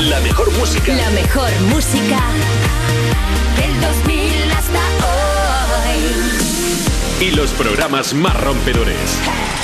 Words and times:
La 0.00 0.20
mejor 0.20 0.52
música. 0.58 0.92
La 0.94 1.10
mejor 1.10 1.50
música 1.70 2.20
del 3.56 3.80
2000 3.80 4.50
hasta 4.50 4.80
hoy. 7.20 7.26
Y 7.26 7.30
los 7.30 7.50
programas 7.52 8.12
más 8.14 8.38
rompedores. 8.40 9.18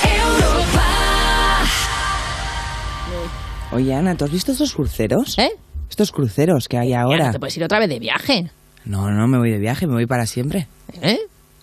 Europa. 0.05 0.87
Oye, 3.73 3.95
Ana, 3.95 4.15
¿tú 4.17 4.25
has 4.25 4.31
visto 4.31 4.53
estos 4.53 4.73
cruceros? 4.75 5.39
¿Eh? 5.39 5.51
Estos 5.89 6.13
cruceros 6.13 6.69
que 6.69 6.79
hay 6.79 6.91
Ya 6.91 7.03
ahora. 7.03 7.27
no 7.27 7.33
te 7.33 7.39
puedes 7.41 7.57
ir 7.57 7.65
otra 7.65 7.79
vez 7.79 7.89
de 7.89 7.99
viaje. 7.99 8.51
No, 8.85 9.11
no, 9.11 9.27
me 9.27 9.39
voy 9.39 9.51
de 9.51 9.59
viaje, 9.59 9.87
me 9.87 9.95
voy 9.95 10.07
para 10.07 10.27
siempre. 10.27 10.69
¿Eh? 11.03 11.19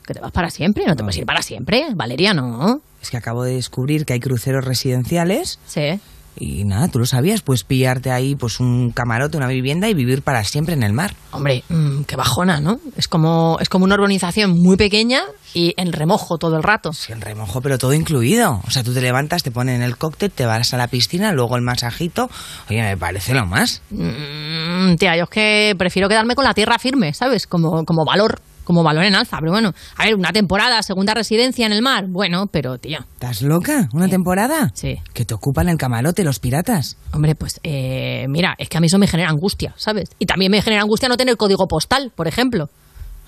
Que 0.06 0.14
te 0.14 0.20
vas 0.20 0.32
para 0.32 0.50
siempre, 0.50 0.86
no 0.86 0.96
te 0.96 1.04
puedes 1.04 1.18
ir 1.18 1.26
para 1.26 1.42
siempre. 1.42 1.88
Valeria, 1.96 2.34
no. 2.34 2.82
Es 3.02 3.10
que 3.10 3.18
acabo 3.18 3.44
de 3.44 3.54
descubrir 3.54 4.06
que 4.06 4.14
hay 4.14 4.20
cruceros 4.20 4.66
residenciales 4.66 5.60
Sí. 5.68 6.00
Y 6.40 6.64
nada, 6.64 6.88
tú 6.88 7.00
lo 7.00 7.06
sabías, 7.06 7.42
puedes 7.42 7.64
pillarte 7.64 8.12
ahí 8.12 8.36
pues 8.36 8.60
un 8.60 8.92
camarote, 8.92 9.38
una 9.38 9.48
vivienda 9.48 9.90
y 9.90 9.94
vivir 9.94 10.22
para 10.22 10.44
siempre 10.44 10.74
en 10.76 10.84
el 10.84 10.94
mar. 10.94 11.14
Hombre, 11.32 11.64
mm, 11.70 12.04
qué 12.04 12.16
bajona, 12.16 12.60
¿no? 12.60 12.80
Es 12.96 13.08
como, 13.08 13.58
es 13.60 13.70
como 13.70 13.86
una 13.86 13.96
urbanización 13.96 14.52
muy 14.52 14.78
pequeña 14.78 15.22
y 15.54 15.74
en 15.78 15.94
remojo 15.94 16.38
todo 16.38 16.58
el 16.58 16.64
rato. 16.64 16.94
Sí, 16.94 17.12
en 17.12 17.22
remojo, 17.22 17.62
pero 17.62 17.78
todo 17.78 17.94
incluido. 17.94 18.62
O 18.68 18.72
sea, 18.72 18.84
tú 18.84 18.94
te 18.94 19.02
levantas, 19.02 19.44
te 19.44 19.52
ponen 19.52 19.82
el 19.82 19.98
cóctel, 19.98 20.32
te 20.32 20.46
vas 20.46 20.74
a 20.74 20.78
la 20.78 20.88
piscina, 20.88 21.32
luego 21.32 21.56
el 21.56 21.62
masajito. 21.62 22.30
Oye, 22.70 22.82
me 22.82 22.98
parece 22.98 23.34
lo 23.34 23.46
más. 23.46 23.82
Mm, 23.90 24.96
tía, 24.96 25.18
yo 25.18 25.24
es 25.24 25.30
que 25.30 25.76
prefiero 25.78 26.10
quedarme 26.10 26.36
con 26.36 26.44
la 26.44 26.54
tierra 26.54 26.80
firme, 26.80 27.14
¿sabes? 27.14 27.48
Como, 27.48 27.86
como 27.86 28.06
valor, 28.06 28.42
como 28.68 28.84
valor 28.84 29.06
en 29.06 29.16
alza. 29.16 29.38
Pero 29.40 29.54
bueno, 29.54 29.74
a 29.96 30.04
ver, 30.04 30.16
una 30.16 30.34
temporada, 30.34 30.84
segunda 30.84 31.14
residencia 31.14 31.66
en 31.66 31.72
el 31.72 31.82
mar. 31.82 32.08
Bueno, 32.10 32.48
pero 32.52 32.78
tía, 32.78 33.06
¿Estás 33.14 33.42
loca? 33.42 33.88
¿Una 33.94 34.10
temporada? 34.10 34.72
Sí. 34.74 34.98
Que 35.14 35.24
te 35.24 35.34
ocupan 35.34 35.70
el 35.70 35.78
camarote 35.78 36.26
los 36.26 36.40
piratas. 36.40 36.98
hombre, 37.14 37.34
pues 37.36 37.62
eh, 37.64 38.26
mira, 38.28 38.56
es 38.58 38.68
que 38.68 38.78
a 38.78 38.82
mí 38.82 38.88
eso 38.88 39.00
me 39.00 39.08
genera 39.08 39.30
angustia, 39.30 39.74
¿sabes? 39.78 40.10
Y 40.20 40.26
también 40.26 40.52
me 40.52 40.62
genera 40.62 40.82
angustia 40.82 41.08
no 41.08 41.16
tener 41.16 41.38
código 41.38 41.66
postal, 41.66 42.12
por 42.14 42.28
ejemplo. 42.28 42.70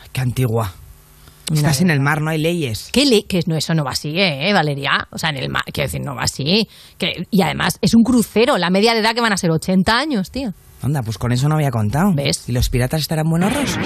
Ay, 0.02 0.10
qué 0.12 0.20
antigua. 0.20 0.74
Estás 1.54 1.80
en 1.80 1.90
el 1.90 2.02
mar, 2.02 2.22
no 2.22 2.32
hay 2.32 2.38
leyes. 2.38 2.90
¿Qué 2.92 3.06
le 3.06 3.24
que 3.24 3.40
no, 3.48 3.56
eso 3.56 3.74
no 3.74 3.86
va 3.86 3.92
así, 3.92 4.12
¿eh, 4.20 4.52
Valeria? 4.54 5.08
O 5.10 5.18
sea, 5.18 5.30
en 5.30 5.38
el 5.38 5.50
mar, 5.50 5.64
quiero 5.72 5.88
decir, 5.88 6.02
no 6.02 6.16
va 6.16 6.24
así. 6.24 6.68
Que, 6.98 7.26
y 7.32 7.42
además, 7.42 7.80
es 7.82 7.96
un 7.96 8.04
crucero, 8.04 8.58
la 8.58 8.70
media 8.70 8.94
de 8.94 9.00
edad 9.00 9.16
que 9.16 9.22
van 9.22 9.34
a 9.34 9.38
ser 9.38 9.50
80 9.50 9.98
años, 9.98 10.32
tío. 10.32 10.54
Anda, 10.82 11.02
pues 11.02 11.18
con 11.18 11.32
eso 11.32 11.48
no 11.48 11.56
había 11.56 11.72
contado. 11.72 12.12
¿Ves? 12.14 12.44
¿Y 12.48 12.52
los 12.52 12.70
piratas 12.70 13.02
estarán 13.02 13.30
buenorros? 13.30 13.78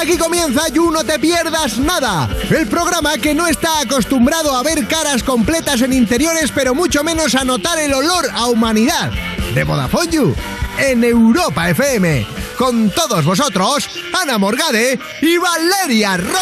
Aquí 0.00 0.16
comienza 0.16 0.68
You 0.68 0.90
No 0.90 1.04
Te 1.04 1.18
Pierdas 1.18 1.78
Nada, 1.78 2.28
el 2.50 2.66
programa 2.66 3.18
que 3.18 3.34
no 3.34 3.46
está 3.46 3.80
acostumbrado 3.80 4.56
a 4.56 4.62
ver 4.62 4.86
caras 4.86 5.22
completas 5.22 5.82
en 5.82 5.92
interiores, 5.92 6.50
pero 6.54 6.74
mucho 6.74 7.04
menos 7.04 7.34
a 7.34 7.44
notar 7.44 7.78
el 7.78 7.92
olor 7.92 8.30
a 8.32 8.46
humanidad. 8.46 9.10
De 9.54 9.62
Vodafone 9.64 10.34
en 10.80 11.04
Europa 11.04 11.70
FM. 11.70 12.26
Con 12.58 12.90
todos 12.90 13.24
vosotros, 13.24 13.88
Ana 14.22 14.38
Morgade 14.38 14.98
y 15.22 15.36
Valeria 15.38 16.16
Ross. 16.16 16.36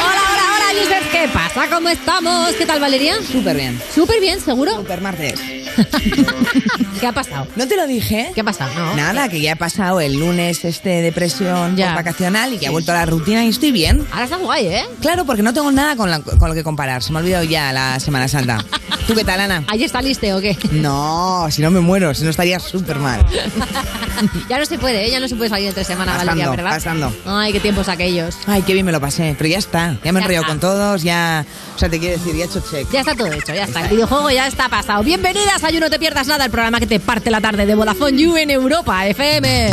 Hola, 0.00 0.22
hola, 0.30 0.72
hola, 0.72 0.82
users, 0.84 1.06
¿qué 1.10 1.28
pasa? 1.32 1.68
¿Cómo 1.68 1.88
estamos? 1.88 2.52
¿Qué 2.52 2.66
tal, 2.66 2.80
Valeria? 2.80 3.16
Súper 3.30 3.56
bien. 3.56 3.80
Súper 3.94 4.20
bien, 4.20 4.40
¿seguro? 4.40 4.76
Super 4.76 5.00
martes. 5.00 5.40
¿Qué 7.00 7.06
ha 7.06 7.12
pasado? 7.12 7.46
¿No 7.56 7.66
te 7.68 7.76
lo 7.76 7.86
dije? 7.86 8.30
¿Qué 8.34 8.40
ha 8.40 8.44
pasado? 8.44 8.70
No. 8.74 8.94
Nada, 8.96 9.28
que 9.28 9.40
ya 9.40 9.52
he 9.52 9.56
pasado 9.56 10.00
el 10.00 10.14
lunes 10.14 10.64
este 10.64 10.88
de 10.88 11.02
depresión 11.02 11.76
Ya. 11.76 11.94
vacacional 11.94 12.52
y 12.52 12.58
que 12.58 12.66
ha 12.66 12.70
vuelto 12.70 12.90
a 12.92 12.96
la 12.96 13.06
rutina 13.06 13.44
y 13.44 13.48
estoy 13.48 13.70
bien. 13.72 14.04
Ahora 14.12 14.24
está 14.24 14.36
guay, 14.38 14.66
¿eh? 14.66 14.84
Claro, 15.00 15.24
porque 15.24 15.42
no 15.42 15.52
tengo 15.54 15.70
nada 15.70 15.94
con, 15.96 16.10
la- 16.10 16.20
con 16.20 16.48
lo 16.48 16.54
que 16.54 16.64
comparar. 16.64 17.02
Se 17.02 17.12
me 17.12 17.18
ha 17.18 17.22
olvidado 17.22 17.44
ya 17.44 17.72
la 17.72 18.00
Semana 18.00 18.26
Santa. 18.28 18.64
¿Tú 19.06 19.14
qué 19.14 19.24
tal, 19.24 19.40
Ana? 19.40 19.64
¿Ahí 19.68 19.84
está 19.84 20.02
liste 20.02 20.32
o 20.34 20.40
qué? 20.40 20.56
No, 20.72 21.46
si 21.50 21.62
no 21.62 21.70
me 21.70 21.80
muero, 21.80 22.12
si 22.14 22.24
no 22.24 22.30
estaría 22.30 22.58
súper 22.58 22.96
mal. 22.98 23.24
ya 24.48 24.58
no 24.58 24.66
se 24.66 24.78
puede, 24.78 25.06
¿eh? 25.06 25.10
Ya 25.10 25.20
no 25.20 25.28
se 25.28 25.36
puede 25.36 25.50
salir 25.50 25.68
entre 25.68 25.84
semana, 25.84 26.12
Pasando, 26.12 26.30
Valeria, 26.32 26.50
¿verdad? 26.50 26.70
pasando. 26.70 27.12
Ay, 27.26 27.52
qué 27.52 27.60
tiempos 27.60 27.88
aquellos. 27.88 28.36
Ay, 28.46 28.62
qué 28.62 28.72
bien 28.72 28.86
me 28.86 28.92
lo 28.92 29.00
pasé. 29.00 29.34
Pero 29.36 29.48
ya 29.48 29.58
está. 29.58 29.96
Ya 30.04 30.12
me 30.12 30.20
he 30.20 30.34
está. 30.34 30.46
con 30.46 30.60
todos, 30.60 31.02
ya... 31.02 31.44
O 31.74 31.78
sea, 31.78 31.88
te 31.88 31.98
quiero 31.98 32.18
decir, 32.18 32.34
ya 32.34 32.44
he 32.44 32.46
hecho 32.46 32.62
check. 32.68 32.90
Ya 32.90 33.00
está 33.00 33.14
todo 33.14 33.32
hecho, 33.32 33.54
ya 33.54 33.64
está. 33.64 33.82
El 33.82 33.88
videojuego 33.88 34.30
ya 34.30 34.46
está 34.46 34.68
pasado. 34.68 35.02
Bienvenidas 35.02 35.62
a 35.62 35.70
You 35.70 35.80
No 35.80 35.90
Te 35.90 35.98
Pierdas 35.98 36.26
Nada, 36.26 36.44
el 36.44 36.50
programa 36.50 36.80
que 36.80 36.86
te 36.86 37.00
parte 37.00 37.30
la 37.30 37.40
tarde 37.40 37.66
de 37.66 37.74
Vodafone 37.74 38.18
You 38.18 38.36
en 38.36 38.50
Europa 38.50 39.06
FM. 39.06 39.72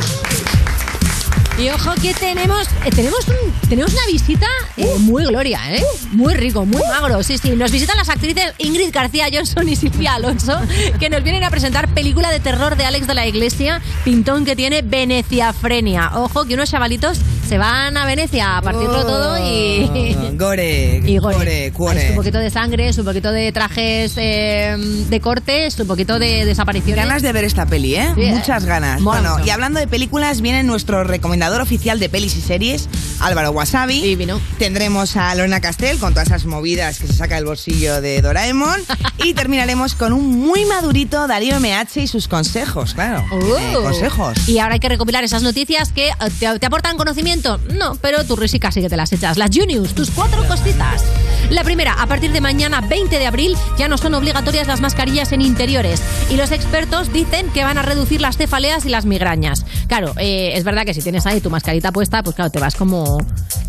Y 1.57 1.69
ojo 1.69 1.93
que 2.01 2.13
tenemos 2.13 2.67
eh, 2.85 2.89
tenemos 2.93 3.25
un- 3.29 3.69
tenemos 3.69 3.93
una 3.93 4.05
visita 4.11 4.45
eh, 4.75 4.88
muy 4.99 5.23
gloria, 5.25 5.59
¿eh? 5.69 5.81
Muy 6.11 6.33
rico, 6.33 6.66
muy 6.66 6.81
magro. 6.83 7.23
Sí, 7.23 7.38
sí. 7.38 7.51
Nos 7.51 7.71
visitan 7.71 7.95
las 7.97 8.09
actrices 8.09 8.53
Ingrid 8.57 8.91
García 8.93 9.27
Johnson 9.31 9.67
y 9.69 9.75
Silvia 9.77 10.16
Alonso, 10.16 10.59
que 10.99 11.09
nos 11.09 11.23
vienen 11.23 11.43
a 11.45 11.49
presentar 11.49 11.88
película 11.88 12.29
de 12.29 12.41
terror 12.41 12.75
de 12.75 12.85
Alex 12.85 13.07
de 13.07 13.13
la 13.13 13.25
Iglesia, 13.25 13.81
pintón 14.03 14.43
que 14.43 14.55
tiene 14.57 14.81
Veneciafrenia. 14.81 16.11
Ojo 16.16 16.43
que 16.45 16.55
unos 16.55 16.69
chavalitos 16.69 17.19
se 17.47 17.57
van 17.57 17.95
a 17.95 18.05
Venecia 18.05 18.57
a 18.57 18.61
partirlo 18.61 19.05
todo 19.05 19.37
y... 19.37 20.16
Oh, 20.17 20.31
Gore, 20.35 20.97
Y 21.05 21.17
gore. 21.17 21.35
gore, 21.37 21.72
cuore. 21.72 22.09
un 22.09 22.16
poquito 22.17 22.39
de 22.39 22.49
sangre, 22.49 22.89
es 22.89 22.97
un 22.97 23.05
poquito 23.05 23.31
de 23.31 23.51
trajes 23.53 24.13
eh, 24.17 24.75
de 24.77 25.22
cortes, 25.22 25.79
un 25.79 25.87
poquito 25.87 26.19
de 26.19 26.43
desapariciones. 26.43 27.05
Ganas 27.05 27.22
de 27.22 27.31
ver 27.31 27.45
esta 27.45 27.66
peli, 27.66 27.95
¿eh? 27.95 28.11
Sí. 28.16 28.22
Muchas 28.25 28.66
ganas. 28.66 28.99
Mola 28.99 29.19
bueno, 29.22 29.35
mucho. 29.37 29.47
y 29.47 29.49
hablando 29.51 29.79
de 29.79 29.87
películas, 29.87 30.41
viene 30.41 30.63
nuestro 30.63 31.03
recomendador 31.45 31.61
oficial 31.61 32.00
de 32.00 32.09
pelis 32.09 32.35
y 32.38 32.41
series, 32.41 32.89
Álvaro 33.19 33.51
Wasabi. 33.51 34.01
Sí, 34.01 34.16
vino. 34.16 34.41
Tendremos 34.57 35.16
a 35.16 35.35
Lorena 35.35 35.61
Castel 35.61 36.00
con 36.00 36.13
todas 36.13 36.28
esas 36.28 36.45
movidas 36.45 36.97
que 36.97 37.06
se 37.06 37.13
saca 37.13 37.35
del 37.35 37.45
bolsillo 37.45 38.01
de 38.01 38.19
Doraemon. 38.22 38.81
y 39.23 39.35
terminaremos 39.35 39.94
con 39.94 40.11
un 40.11 40.39
muy 40.39 40.66
madurito 40.66 41.28
Darío 41.28 41.59
MH 41.59 42.01
y 42.01 42.07
sus 42.07 42.28
consejos, 42.28 42.95
claro. 42.95 43.23
Oh. 43.31 43.57
Eh, 43.57 43.73
consejos. 43.73 44.47
Y 44.47 44.57
ahora 44.57 44.75
hay 44.75 44.79
que 44.79 44.89
recopilar 44.89 45.23
esas 45.23 45.44
noticias 45.44 45.91
que 45.91 46.07
eh, 46.07 46.13
te, 46.39 46.57
te 46.57 46.66
aportan 46.66 46.97
conocimiento. 46.97 47.59
No, 47.72 47.95
pero 47.95 48.25
tú 48.25 48.35
risicas 48.35 48.73
sí 48.73 48.81
que 48.81 48.89
te 48.89 48.97
las 48.97 49.13
echas. 49.13 49.38
Las 49.38 49.51
Juniors, 49.55 49.94
tus 49.94 50.09
cuatro 50.09 50.47
cositas. 50.47 51.03
La 51.51 51.63
primera, 51.63 51.94
a 51.94 52.07
partir 52.07 52.31
de 52.31 52.41
mañana 52.41 52.81
20 52.81 53.19
de 53.19 53.28
abril 53.28 53.55
ya 53.78 53.88
no 53.88 54.00
son 54.00 54.16
obligatorias 54.16 54.67
las 54.67 54.81
mascarillas 54.81 55.31
en 55.31 55.41
interiores 55.41 56.01
y 56.31 56.38
los 56.38 56.51
expertos 56.51 57.13
dicen 57.13 57.50
que 57.51 57.63
van 57.63 57.78
a 57.78 57.84
reducir 57.84 58.19
las 58.19 58.35
cefaleas 58.35 58.85
y 58.85 58.89
las 58.89 59.05
migrañas. 59.05 59.63
Claro, 59.88 60.13
eh, 60.17 60.53
es 60.55 60.63
verdad 60.63 60.85
que 60.85 60.95
si 60.95 61.03
tienes 61.03 61.28
ahí 61.28 61.34
tu 61.41 61.50
mascarita 61.50 61.91
puesta, 61.91 62.22
pues 62.23 62.35
claro, 62.35 62.50
te 62.51 62.59
vas 62.59 62.75
como... 62.75 63.18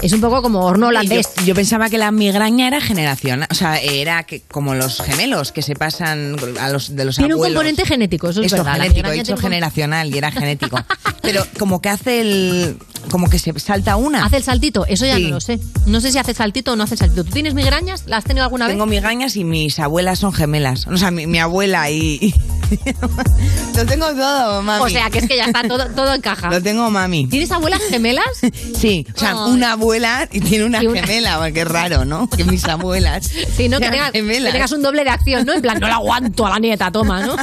Es 0.03 0.13
un 0.13 0.21
poco 0.21 0.43
como 0.43 0.61
horno 0.61 0.87
Yo, 0.87 0.89
holandés. 0.91 1.29
yo 1.47 1.55
pensaba 1.55 1.89
que 1.89 1.97
la 1.99 2.11
migraña 2.11 2.67
era 2.69 2.81
generación, 2.81 3.45
o 3.51 3.55
sea, 3.55 3.79
era 3.81 4.25
que, 4.25 4.43
como 4.43 4.75
los 4.75 5.01
gemelos 5.01 5.53
que 5.53 5.63
se 5.63 5.75
pasan 5.75 6.37
a 6.61 6.69
los 6.69 6.95
de 6.95 7.05
los 7.05 7.17
Tiene 7.17 7.35
un 7.35 7.43
componente 7.43 7.87
genético, 7.87 8.29
eso 8.31 8.41
es 8.41 8.53
Esto 8.53 8.63
verdad. 8.65 8.83
Genético, 8.83 9.09
he 9.09 9.15
dicho 9.15 9.37
generacional 9.37 10.15
y 10.15 10.19
era 10.19 10.31
genético. 10.31 10.79
Pero 11.23 11.45
como 11.59 11.81
que 11.81 11.89
hace 11.89 12.21
el. 12.21 12.79
como 13.11 13.29
que 13.31 13.39
se 13.39 13.59
salta 13.59 13.97
una. 13.97 14.25
Hace 14.25 14.37
el 14.37 14.43
saltito, 14.45 14.85
eso 14.87 15.07
ya 15.07 15.17
Sí. 15.17 15.23
no 15.25 15.31
lo 15.31 15.41
sé. 15.41 15.59
No 15.87 16.01
sé 16.01 16.13
si 16.13 16.19
hace 16.19 16.35
saltito 16.35 16.73
o 16.73 16.77
no 16.77 16.85
hace 16.85 16.97
saltito. 16.97 17.25
¿Tú 17.25 17.31
tienes 17.33 17.55
migrañas? 17.55 18.05
¿Las 18.07 18.19
has 18.19 18.25
tenido 18.25 18.45
alguna 18.45 18.69
Tengo 18.69 18.85
vez? 18.85 18.91
migrañas 18.91 19.35
y 19.37 19.45
mis 19.45 19.79
abuelas 19.81 20.19
son 20.19 20.33
gemelas. 20.33 20.87
O 20.87 20.97
sea, 20.99 21.11
mi, 21.11 21.27
mi 21.27 21.39
abuela 21.39 21.91
y. 21.91 22.35
lo 23.77 23.87
tengo 23.87 24.07
todo, 24.15 24.63
mami. 24.63 24.85
O 24.85 24.89
sea, 24.89 25.11
que 25.11 25.19
es 25.19 25.29
que 25.29 25.37
ya 25.37 25.45
está, 25.47 25.63
todo, 25.63 25.87
todo 25.95 26.15
encaja. 26.15 26.51
Lo 26.51 26.63
tengo, 26.63 26.91
mami. 26.91 27.27
¿Tienes 27.27 27.51
abuelas 27.53 27.81
gemelas? 27.89 28.25
Sí, 28.77 29.07
o 29.15 29.19
sea, 29.19 29.31
Ay. 29.31 29.53
una 29.53 29.73
abuela 29.73 30.29
y 30.31 30.41
tiene 30.41 30.65
una 30.65 30.83
Y 30.83 30.87
una- 30.87 31.01
gemela, 31.01 31.39
porque 31.39 31.63
es 31.63 31.69
raro, 31.69 32.05
¿no? 32.05 32.29
Que 32.29 32.45
mis 32.45 32.65
abuelas. 32.67 33.27
Sí, 33.57 33.69
¿no? 33.69 33.79
Que 33.79 33.85
sean 33.85 33.93
tengas, 33.93 34.11
que 34.13 34.19
gemelas. 34.19 34.53
tengas 34.53 34.73
un 34.73 34.83
doble 34.83 35.03
de 35.05 35.11
acción, 35.11 35.45
¿no? 35.47 35.53
En 35.55 35.63
plan, 35.63 35.79
no 35.81 35.89
la 35.89 35.95
aguanto 35.97 36.47
a 36.47 36.51
la 36.51 36.59
nieta, 36.59 36.91
toma, 36.91 37.23
¿no? 37.25 37.37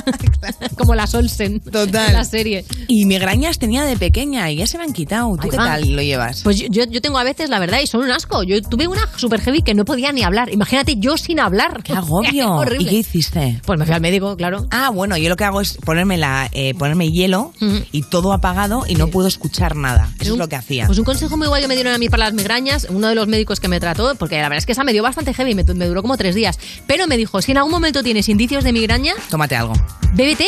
Como 0.78 0.96
las 0.96 1.14
Olsen. 1.16 1.60
Total. 1.60 2.08
En 2.10 2.14
la 2.14 2.24
serie. 2.24 2.66
Y 2.88 3.06
migrañas 3.06 3.58
tenía 3.60 3.84
de 3.84 3.98
pequeña 3.98 4.50
y 4.52 4.58
ya 4.58 4.68
se 4.68 4.78
me 4.78 4.84
han 4.84 4.94
quitado. 4.94 5.36
¿Tú 5.38 5.44
Ahí 5.44 5.50
qué 5.50 5.58
va. 5.58 5.66
tal 5.66 5.92
lo 5.96 6.02
llevas? 6.02 6.42
Pues 6.44 6.58
yo, 6.58 6.68
yo, 6.70 6.84
yo 6.86 7.02
tengo 7.02 7.18
a 7.18 7.24
veces, 7.24 7.50
la 7.50 7.60
verdad, 7.60 7.80
y 7.82 7.88
son 7.88 8.02
un 8.02 8.12
asco. 8.12 8.44
Yo 8.44 8.62
tuve 8.62 8.88
una 8.88 9.08
super 9.18 9.42
heavy 9.42 9.62
que 9.62 9.74
no 9.74 9.86
podía 9.86 10.12
ni 10.12 10.24
hablar. 10.24 10.52
Imagínate 10.52 10.96
yo 10.98 11.18
sin 11.18 11.40
hablar. 11.40 11.82
¡Qué 11.84 11.94
agobio! 11.94 12.64
¿Y 12.80 12.86
qué 12.86 12.96
hiciste? 12.98 13.62
Pues 13.66 13.80
me 13.80 13.86
fui 13.86 13.94
al 13.94 14.02
médico, 14.02 14.36
claro. 14.38 14.66
Ah, 14.72 14.90
bueno, 14.90 15.13
yo 15.18 15.30
lo 15.30 15.36
que 15.36 15.44
hago 15.44 15.62
es 15.62 15.74
ponerme, 15.78 16.18
la, 16.18 16.50
eh, 16.52 16.74
ponerme 16.76 17.12
hielo 17.12 17.54
y 17.92 18.04
todo 18.04 18.34
apagado 18.34 18.84
y 18.88 18.96
no 18.96 19.08
puedo 19.08 19.28
escuchar 19.28 19.76
nada. 19.76 20.10
Eso 20.20 20.34
es 20.34 20.40
lo 20.40 20.48
que 20.50 20.56
hacía. 20.56 20.86
Pues 20.88 20.98
un 21.00 21.06
consejo 21.06 21.38
muy 21.38 21.48
guay 21.48 21.62
que 21.62 21.68
me 21.68 21.76
dieron 21.76 21.94
a 21.94 21.98
mí 21.98 22.10
para 22.10 22.26
las 22.26 22.34
migrañas, 22.34 22.88
uno 22.90 23.08
de 23.08 23.16
los 23.16 23.28
médicos 23.28 23.60
que 23.60 23.68
me 23.68 23.80
trató, 23.80 24.16
porque 24.16 24.36
la 24.36 24.44
verdad 24.44 24.58
es 24.60 24.66
que 24.66 24.72
esa 24.74 24.84
me 24.84 24.94
dio 24.94 25.04
bastante 25.04 25.34
heavy, 25.34 25.56
me, 25.56 25.64
me 25.64 25.86
duró 25.88 26.02
como 26.02 26.18
tres 26.18 26.36
días. 26.36 26.60
Pero 26.88 27.08
me 27.08 27.18
dijo, 27.18 27.42
si 27.42 27.52
en 27.52 27.58
algún 27.58 27.72
momento 27.72 28.04
tienes 28.04 28.30
indicios 28.30 28.64
de 28.64 28.74
migraña, 28.74 29.14
Tómate 29.30 29.56
algo. 29.56 29.74
bébete 30.14 30.48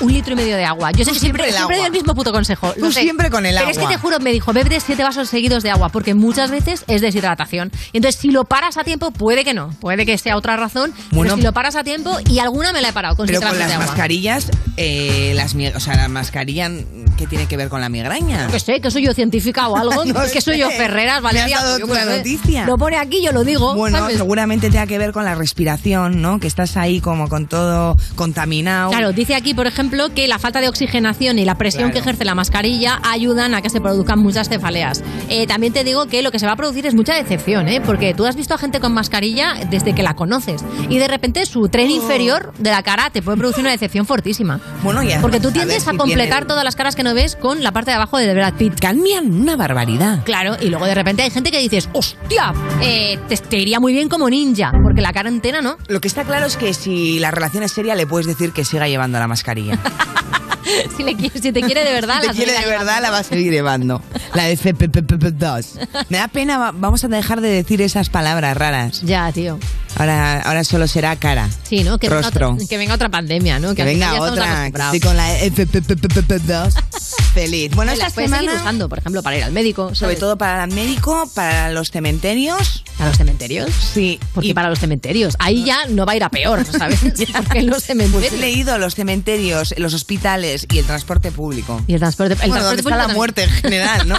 un 0.00 0.12
litro 0.12 0.32
y 0.32 0.36
medio 0.36 0.56
de 0.56 0.64
agua. 0.64 0.90
Yo 0.92 1.04
sé 1.04 1.12
que 1.12 1.18
siempre, 1.18 1.44
siempre 1.44 1.46
el 1.48 1.52
siempre 1.54 1.76
agua. 1.76 1.76
doy 1.76 1.86
el 1.86 1.92
mismo 1.92 2.14
puto 2.14 2.32
consejo. 2.32 2.68
lo 2.76 2.86
Tú 2.86 2.92
sé. 2.92 3.02
siempre 3.02 3.30
con 3.30 3.46
el 3.46 3.54
Pero 3.56 3.70
es 3.70 3.76
que 3.78 3.84
agua. 3.84 3.94
te 3.96 4.00
juro, 4.00 4.20
me 4.20 4.32
dijo, 4.32 4.52
bébete 4.52 4.80
siete 4.80 5.02
vasos 5.02 5.28
seguidos 5.28 5.62
de 5.62 5.70
agua, 5.70 5.88
porque 5.88 6.14
muchas 6.14 6.50
veces 6.50 6.84
es 6.88 7.00
deshidratación. 7.00 7.70
Y 7.92 7.98
entonces, 7.98 8.20
si 8.20 8.30
lo 8.30 8.44
paras 8.44 8.76
a 8.76 8.84
tiempo, 8.84 9.10
puede 9.10 9.44
que 9.44 9.54
no, 9.54 9.70
puede 9.80 10.04
que 10.06 10.16
sea 10.18 10.36
otra 10.36 10.56
razón, 10.56 10.92
Bueno. 11.10 11.30
pero 11.30 11.36
si 11.36 11.42
lo 11.42 11.52
paras 11.52 11.76
a 11.76 11.84
tiempo, 11.84 12.18
y 12.28 12.38
alguna 12.38 12.72
me 12.72 12.80
la 12.82 12.88
he 12.88 12.92
parado 12.92 13.16
con 13.16 13.26
Pero 13.26 13.40
siete 13.40 13.50
con 13.50 13.58
vasos 13.58 13.60
las 13.60 13.68
de 13.68 13.74
agua. 13.74 13.86
mascarillas, 13.86 14.50
eh, 14.76 15.32
las, 15.34 15.54
o 15.54 15.80
sea, 15.80 15.96
la 15.96 16.08
mascarilla 16.08 16.70
¿Qué 17.16 17.26
tiene 17.26 17.46
que 17.46 17.56
ver 17.56 17.70
con 17.70 17.80
la 17.80 17.88
migraña? 17.88 18.46
Que 18.48 18.60
sé, 18.60 18.78
que 18.80 18.90
soy 18.90 19.06
yo 19.06 19.14
científica 19.14 19.68
o 19.68 19.76
algo. 19.76 20.04
No 20.04 20.20
que 20.30 20.40
soy 20.42 20.58
yo. 20.58 20.70
Ferreras, 20.70 21.22
Valeria. 21.22 21.56
dado 21.60 21.78
yo 21.78 21.86
sé. 21.86 22.04
noticia. 22.04 22.66
Lo 22.66 22.76
pone 22.76 22.98
aquí, 22.98 23.22
yo 23.24 23.32
lo 23.32 23.42
digo. 23.42 23.74
Bueno, 23.74 23.98
¿sabes? 23.98 24.18
seguramente 24.18 24.68
tenga 24.70 24.86
que 24.86 24.98
ver 24.98 25.12
con 25.12 25.24
la 25.24 25.34
respiración, 25.34 26.20
¿no? 26.20 26.38
Que 26.40 26.46
estás 26.46 26.76
ahí 26.76 27.00
como 27.00 27.28
con 27.28 27.46
todo 27.46 27.96
contaminado. 28.16 28.90
Claro, 28.90 29.12
dice 29.12 29.34
aquí, 29.34 29.54
por 29.54 29.66
ejemplo, 29.66 29.85
que 30.14 30.26
la 30.28 30.38
falta 30.38 30.60
de 30.60 30.68
oxigenación 30.68 31.38
y 31.38 31.44
la 31.44 31.56
presión 31.56 31.84
Claro. 31.84 31.92
que 31.94 31.98
ejerce 32.00 32.24
la 32.24 32.34
mascarilla 32.34 33.00
ayudan 33.04 33.54
a 33.54 33.62
que 33.62 33.70
se 33.70 33.80
produzcan 33.80 34.18
muchas 34.18 34.48
cefaleas. 34.48 35.02
Eh, 35.28 35.46
también 35.46 35.72
te 35.72 35.84
digo 35.84 36.06
que 36.06 36.22
lo 36.22 36.30
que 36.30 36.38
se 36.38 36.46
va 36.46 36.52
a 36.52 36.56
producir 36.56 36.86
es 36.86 36.94
mucha 36.94 37.14
decepción, 37.14 37.68
¿eh? 37.68 37.80
Porque 37.80 38.14
tú 38.14 38.26
has 38.26 38.36
visto 38.36 38.54
a 38.54 38.58
gente 38.58 38.80
con 38.80 38.92
mascarilla 38.92 39.54
desde 39.70 39.94
que 39.94 40.02
la 40.02 40.14
conoces 40.14 40.64
y 40.88 40.98
de 40.98 41.08
repente 41.08 41.46
su 41.46 41.68
tren 41.68 41.90
inferior 41.90 42.52
de 42.58 42.70
la 42.70 42.82
cara 42.82 43.10
te 43.10 43.22
puede 43.22 43.38
producir 43.38 43.60
una 43.62 43.70
decepción 43.70 44.06
fortísima. 44.06 44.60
Bueno, 44.82 45.02
ya. 45.02 45.20
Porque 45.20 45.40
tú 45.40 45.50
tiendes 45.50 45.86
a 45.88 45.92
si 45.92 45.96
completar 45.96 46.28
tiene- 46.40 46.46
todas 46.46 46.64
las 46.64 46.76
caras 46.76 46.96
que 46.96 47.02
no 47.02 47.14
ves 47.14 47.36
con 47.36 47.62
la 47.62 47.72
parte 47.72 47.90
de 47.90 47.96
abajo 47.96 48.18
de 48.18 48.32
Brad 48.34 48.54
Pitt. 48.54 48.80
Cambian 48.80 49.32
una 49.32 49.56
barbaridad. 49.56 50.24
Claro, 50.24 50.56
y 50.60 50.68
luego 50.68 50.86
de 50.86 50.94
repente 50.94 51.22
hay 51.22 51.30
gente 51.30 51.50
que 51.50 51.58
dices, 51.60 51.88
hostia, 51.92 52.52
eh, 52.82 53.18
te, 53.28 53.36
te 53.36 53.58
iría 53.58 53.80
muy 53.80 53.92
bien 53.92 54.08
como 54.08 54.28
ninja, 54.28 54.72
porque 54.82 55.00
la 55.00 55.12
cara 55.12 55.28
entera, 55.28 55.62
¿no? 55.62 55.76
Lo 55.88 56.00
que 56.00 56.08
está 56.08 56.24
claro 56.24 56.46
es 56.46 56.56
que 56.56 56.74
si 56.74 57.18
la 57.18 57.30
relación 57.30 57.62
es 57.62 57.72
seria, 57.72 57.94
le 57.94 58.06
puedes 58.06 58.26
decir 58.26 58.52
que 58.52 58.64
siga 58.64 58.88
llevando 58.88 59.18
la 59.18 59.26
mascarilla. 59.28 59.75
Si, 60.96 61.04
le 61.04 61.14
si 61.30 61.52
te 61.52 61.62
quiere 61.62 61.84
de 61.84 61.92
verdad, 61.92 62.20
Si 62.22 62.26
la 62.26 62.32
te 62.32 62.36
quiere 62.38 62.52
de 62.58 62.66
verdad, 62.66 63.00
la 63.00 63.10
va 63.10 63.18
a 63.18 63.22
seguir 63.22 63.52
llevando. 63.52 64.02
La 64.34 64.44
de 64.44 64.58
FPPP2. 64.58 66.04
Me 66.08 66.18
da 66.18 66.26
pena, 66.26 66.58
va- 66.58 66.72
vamos 66.72 67.04
a 67.04 67.08
dejar 67.08 67.40
de 67.40 67.48
decir 67.50 67.80
esas 67.80 68.10
palabras 68.10 68.56
raras. 68.56 69.00
Ya, 69.02 69.30
tío. 69.30 69.60
Ahora, 69.98 70.42
ahora 70.42 70.62
solo 70.62 70.86
será 70.86 71.16
cara. 71.16 71.48
Sí, 71.62 71.82
¿no? 71.82 71.98
Que 71.98 72.08
venga, 72.08 72.22
Rostro. 72.22 72.52
otra, 72.52 72.66
que 72.66 72.76
venga 72.76 72.94
otra 72.94 73.08
pandemia, 73.08 73.58
¿no? 73.58 73.74
Que 73.74 73.84
final 73.84 74.10
venga 74.10 74.20
otra. 74.20 74.70
que. 74.70 74.96
Estoy 74.96 75.00
con 75.00 75.16
la 75.16 75.38
FPPP2. 75.40 76.74
Feliz. 77.34 77.70
Bueno, 77.74 77.92
esta 77.92 78.08
seguir 78.08 78.30
semana, 78.30 78.54
usando, 78.54 78.88
por 78.88 78.98
ejemplo, 78.98 79.22
para 79.22 79.36
ir 79.36 79.44
al 79.44 79.52
médico. 79.52 79.88
sobre 79.88 79.98
¿sabes? 79.98 80.18
todo 80.20 80.38
para 80.38 80.64
el 80.64 80.72
médico, 80.72 81.30
para 81.34 81.70
los 81.70 81.90
cementerios. 81.90 82.82
¿Para 82.96 83.10
los 83.10 83.18
cementerios? 83.18 83.70
Sí. 83.74 84.18
Porque 84.32 84.48
y 84.48 84.54
para 84.54 84.70
los 84.70 84.78
cementerios. 84.78 85.36
Ahí 85.38 85.64
ya 85.64 85.86
no 85.86 86.06
va 86.06 86.12
a 86.12 86.16
ir 86.16 86.24
a 86.24 86.30
peor, 86.30 86.64
¿sabes? 86.78 87.00
Porque 87.32 87.62
los 87.62 87.72
pues 87.76 87.84
he 87.84 87.86
cementerios. 87.86 88.32
leído 88.40 88.78
los 88.78 88.94
cementerios, 88.94 89.74
los 89.76 89.92
hospitales 89.94 90.66
y 90.70 90.78
el 90.78 90.86
transporte 90.86 91.30
público. 91.30 91.82
Y 91.86 91.94
el 91.94 92.00
transporte, 92.00 92.34
el 92.34 92.38
bueno, 92.50 92.54
transporte 92.54 92.82
donde 92.82 92.82
está 92.82 92.96
la 92.96 93.04
público 93.04 93.18
muerte 93.18 93.42
en 93.44 93.50
general, 93.50 94.08
¿no? 94.08 94.18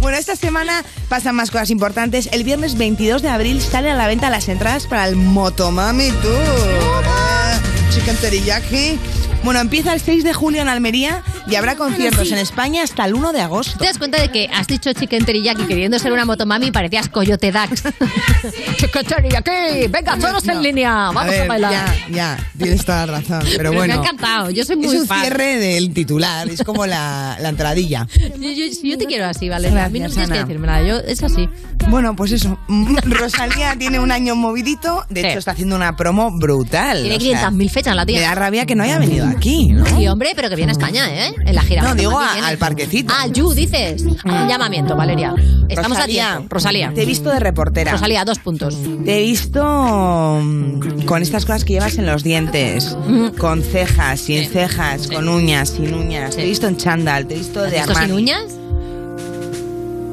bueno, 0.00 0.18
esta 0.18 0.36
semana 0.36 0.84
pasan 1.08 1.36
más 1.36 1.50
cosas 1.50 1.70
importantes. 1.70 2.28
El 2.32 2.44
viernes 2.44 2.76
22 2.76 3.22
de 3.22 3.28
abril 3.28 3.60
salen 3.70 3.92
a 3.92 3.96
la 3.96 4.06
venta 4.06 4.30
las 4.30 4.48
entradas 4.48 4.86
para 4.86 5.06
el 5.08 5.16
Motomami 5.16 6.10
Tour. 6.10 6.34
Eh, 6.34 7.90
Chicken 7.90 8.16
teriyaki. 8.16 8.98
Bueno, 9.44 9.60
empieza 9.60 9.92
el 9.92 10.00
6 10.00 10.24
de 10.24 10.32
julio 10.32 10.62
en 10.62 10.68
Almería 10.68 11.22
y 11.46 11.54
habrá 11.56 11.76
conciertos 11.76 12.32
en 12.32 12.38
España 12.38 12.82
hasta 12.82 13.04
el 13.04 13.14
1 13.14 13.32
de 13.32 13.42
agosto. 13.42 13.78
¿Te 13.78 13.84
das 13.84 13.98
cuenta 13.98 14.18
de 14.20 14.30
que 14.30 14.48
has 14.52 14.66
dicho 14.66 14.90
chicken 14.94 15.24
teriyaki 15.24 15.64
queriendo 15.64 15.98
ser 15.98 16.12
una 16.12 16.24
motomami 16.24 16.66
y 16.68 16.70
parecías 16.70 17.08
Coyote 17.10 17.52
Dax? 17.52 17.82
chicken 18.78 19.04
teriyaki, 19.06 19.86
venga, 19.90 20.16
todos 20.18 20.48
en 20.48 20.62
línea, 20.62 20.92
vamos 20.94 21.24
a, 21.24 21.26
ver, 21.26 21.48
bailar. 21.48 21.72
Ya, 21.72 22.08
ya, 22.10 22.50
tienes 22.56 22.84
toda 22.86 23.06
la 23.06 23.18
razón. 23.18 23.40
Pero, 23.44 23.56
Pero 23.58 23.72
bueno. 23.74 23.94
me 23.94 24.00
ha 24.00 24.02
encantado, 24.02 24.50
yo 24.50 24.64
soy 24.64 24.76
muy 24.76 24.86
es 24.86 25.02
un 25.02 25.06
fan. 25.06 25.20
cierre 25.20 25.56
del 25.58 25.92
titular, 25.92 26.48
es 26.48 26.62
como 26.64 26.86
la, 26.86 27.36
la 27.40 27.48
entradilla. 27.50 28.08
Yo, 28.38 28.50
yo- 28.50 28.64
yo 28.82 28.98
te 28.98 29.04
quiero 29.04 29.26
así, 29.26 29.48
¿vale? 29.50 29.68
a 29.68 29.88
mí 29.90 30.00
no 30.00 30.06
Gracias, 30.06 30.12
tienes 30.14 30.30
que 30.30 30.38
decirme 30.38 30.66
nada, 30.66 30.82
yo 30.82 30.96
es 30.98 31.22
así. 31.22 31.48
Bueno, 31.88 32.16
pues 32.16 32.32
eso. 32.32 32.58
Rosalía 33.04 33.76
tiene 33.78 33.98
un 34.00 34.10
año 34.10 34.34
movidito. 34.36 35.04
De 35.10 35.20
Sí. 35.20 35.26
hecho, 35.26 35.38
está 35.38 35.50
haciendo 35.52 35.76
una 35.76 35.96
promo 35.96 36.30
brutal. 36.30 37.02
Tiene 37.02 37.16
o 37.16 37.20
sea, 37.20 37.50
500.000 37.50 37.70
fechas 37.70 37.94
la 37.96 38.04
Me 38.06 38.12
da 38.14 38.18
tía. 38.18 38.34
rabia 38.34 38.64
que 38.66 38.74
no 38.74 38.82
haya 38.84 38.98
venido 38.98 39.26
aquí, 39.36 39.68
¿no? 39.68 39.84
Sí, 39.86 40.06
hombre, 40.08 40.32
pero 40.34 40.48
que 40.48 40.56
viene 40.56 40.72
a 40.72 40.74
España, 40.74 41.06
¿eh? 41.26 41.34
En 41.44 41.54
la 41.54 41.62
gira. 41.62 41.82
No, 41.82 41.94
digo 41.94 42.18
a- 42.18 42.34
al 42.46 42.58
parquecito. 42.58 43.12
Ah, 43.16 43.26
You, 43.26 43.52
dices. 43.54 44.02
Un 44.02 44.48
llamamiento, 44.48 44.96
Valeria. 44.96 45.34
Estamos 45.68 45.96
Rosalía, 45.98 46.28
a 46.32 46.36
tiempo. 46.36 46.54
Rosalía. 46.54 46.92
Te 46.94 47.02
he 47.02 47.06
visto 47.06 47.30
de 47.30 47.40
reportera. 47.40 47.92
Rosalía, 47.92 48.24
dos 48.24 48.38
puntos. 48.38 48.76
Te 49.04 49.18
he 49.18 49.22
visto 49.22 50.40
mm, 50.42 51.02
con 51.06 51.22
estas 51.22 51.44
cosas 51.46 51.64
que 51.64 51.74
llevas 51.74 51.96
en 51.98 52.06
los 52.06 52.22
dientes. 52.22 52.96
Con 53.38 53.62
cejas, 53.62 54.20
sin 54.20 54.40
Sí. 54.44 54.46
cejas, 54.52 55.08
con 55.08 55.28
uñas, 55.28 55.70
sin 55.70 55.94
uñas. 55.94 56.36
Te 56.36 56.42
he 56.42 56.46
visto 56.46 56.66
en 56.68 56.76
chándal, 56.76 57.26
te 57.26 57.34
he 57.34 57.38
visto 57.38 57.62
de 57.62 57.76
¿Esto 57.78 57.90
Armani. 57.92 58.06
sin 58.06 58.14
uñas? 58.16 58.44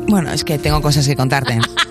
Bueno, 0.07 0.31
es 0.31 0.43
que 0.43 0.57
tengo 0.57 0.81
cosas 0.81 1.07
que 1.07 1.15
contarte. 1.15 1.59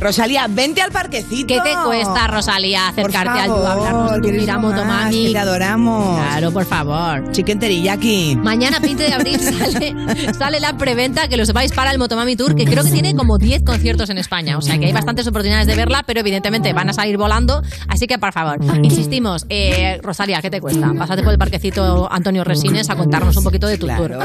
Rosalía, 0.00 0.46
vente 0.48 0.80
al 0.82 0.90
parquecito. 0.92 1.46
¿Qué 1.46 1.60
te 1.60 1.74
cuesta, 1.84 2.26
Rosalía, 2.26 2.88
acercarte 2.88 3.40
a 3.40 3.46
favor, 3.46 3.66
hablarnos 3.66 4.12
de 4.12 4.20
tu 4.20 4.28
eres 4.28 4.40
Mira 4.42 4.54
lo 4.54 4.60
más, 4.60 4.72
Motomami? 4.72 5.26
que 5.26 5.32
te 5.32 5.38
adoramos. 5.38 6.18
Claro, 6.20 6.50
por 6.52 6.64
favor. 6.64 7.30
Chicken 7.32 7.58
teriyaki. 7.58 8.36
Mañana, 8.36 8.78
20 8.78 9.02
de 9.02 9.12
abril, 9.12 9.40
sale, 9.58 9.94
sale 10.38 10.60
la 10.60 10.76
preventa, 10.76 11.28
que 11.28 11.36
lo 11.36 11.44
sepáis, 11.46 11.72
para 11.72 11.90
el 11.90 11.98
Motomami 11.98 12.36
Tour, 12.36 12.54
que 12.54 12.64
creo 12.64 12.84
que 12.84 12.90
tiene 12.90 13.14
como 13.14 13.38
10 13.38 13.62
conciertos 13.64 14.10
en 14.10 14.18
España. 14.18 14.56
O 14.58 14.62
sea 14.62 14.78
que 14.78 14.86
hay 14.86 14.92
bastantes 14.92 15.26
oportunidades 15.26 15.66
de 15.66 15.74
verla, 15.76 16.02
pero 16.06 16.20
evidentemente 16.20 16.72
van 16.72 16.88
a 16.88 16.92
salir 16.92 17.16
volando. 17.16 17.62
Así 17.88 18.06
que, 18.06 18.18
por 18.18 18.32
favor, 18.32 18.58
insistimos. 18.82 19.46
Eh, 19.48 19.98
Rosalía, 20.02 20.40
¿qué 20.40 20.50
te 20.50 20.60
cuesta? 20.60 20.92
Pásate 20.96 21.22
por 21.22 21.32
el 21.32 21.38
parquecito 21.38 22.08
Antonio 22.10 22.44
Resines 22.44 22.88
a 22.90 22.96
contarnos 22.96 23.36
un 23.36 23.44
poquito 23.44 23.66
de 23.66 23.78
tu 23.78 23.86
tour. 23.86 24.16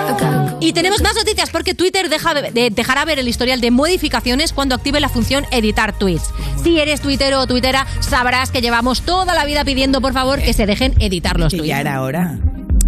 Y 0.59 0.73
tenemos 0.73 1.01
más 1.01 1.15
noticias 1.15 1.49
porque 1.49 1.73
Twitter 1.73 2.09
deja 2.09 2.33
de- 2.33 2.69
dejará 2.69 3.05
ver 3.05 3.19
el 3.19 3.27
historial 3.27 3.61
de 3.61 3.71
modificaciones 3.71 4.53
cuando 4.53 4.75
active 4.75 4.99
la 4.99 5.09
función 5.09 5.24
editar 5.51 5.97
tweets. 5.97 6.31
Si 6.63 6.79
eres 6.79 7.01
tuitero 7.01 7.41
o 7.41 7.47
tuitera, 7.47 7.85
sabrás 7.99 8.51
que 8.51 8.61
llevamos 8.61 9.01
toda 9.01 9.33
la 9.33 9.45
vida 9.45 9.63
pidiendo, 9.65 10.01
por 10.01 10.13
favor, 10.13 10.39
que 10.41 10.53
se 10.53 10.65
dejen 10.65 10.93
editar 10.99 11.39
los 11.39 11.51
Que 11.51 11.57
tweets. 11.57 11.69
ya 11.69 11.81
era 11.81 12.01
hora. 12.01 12.37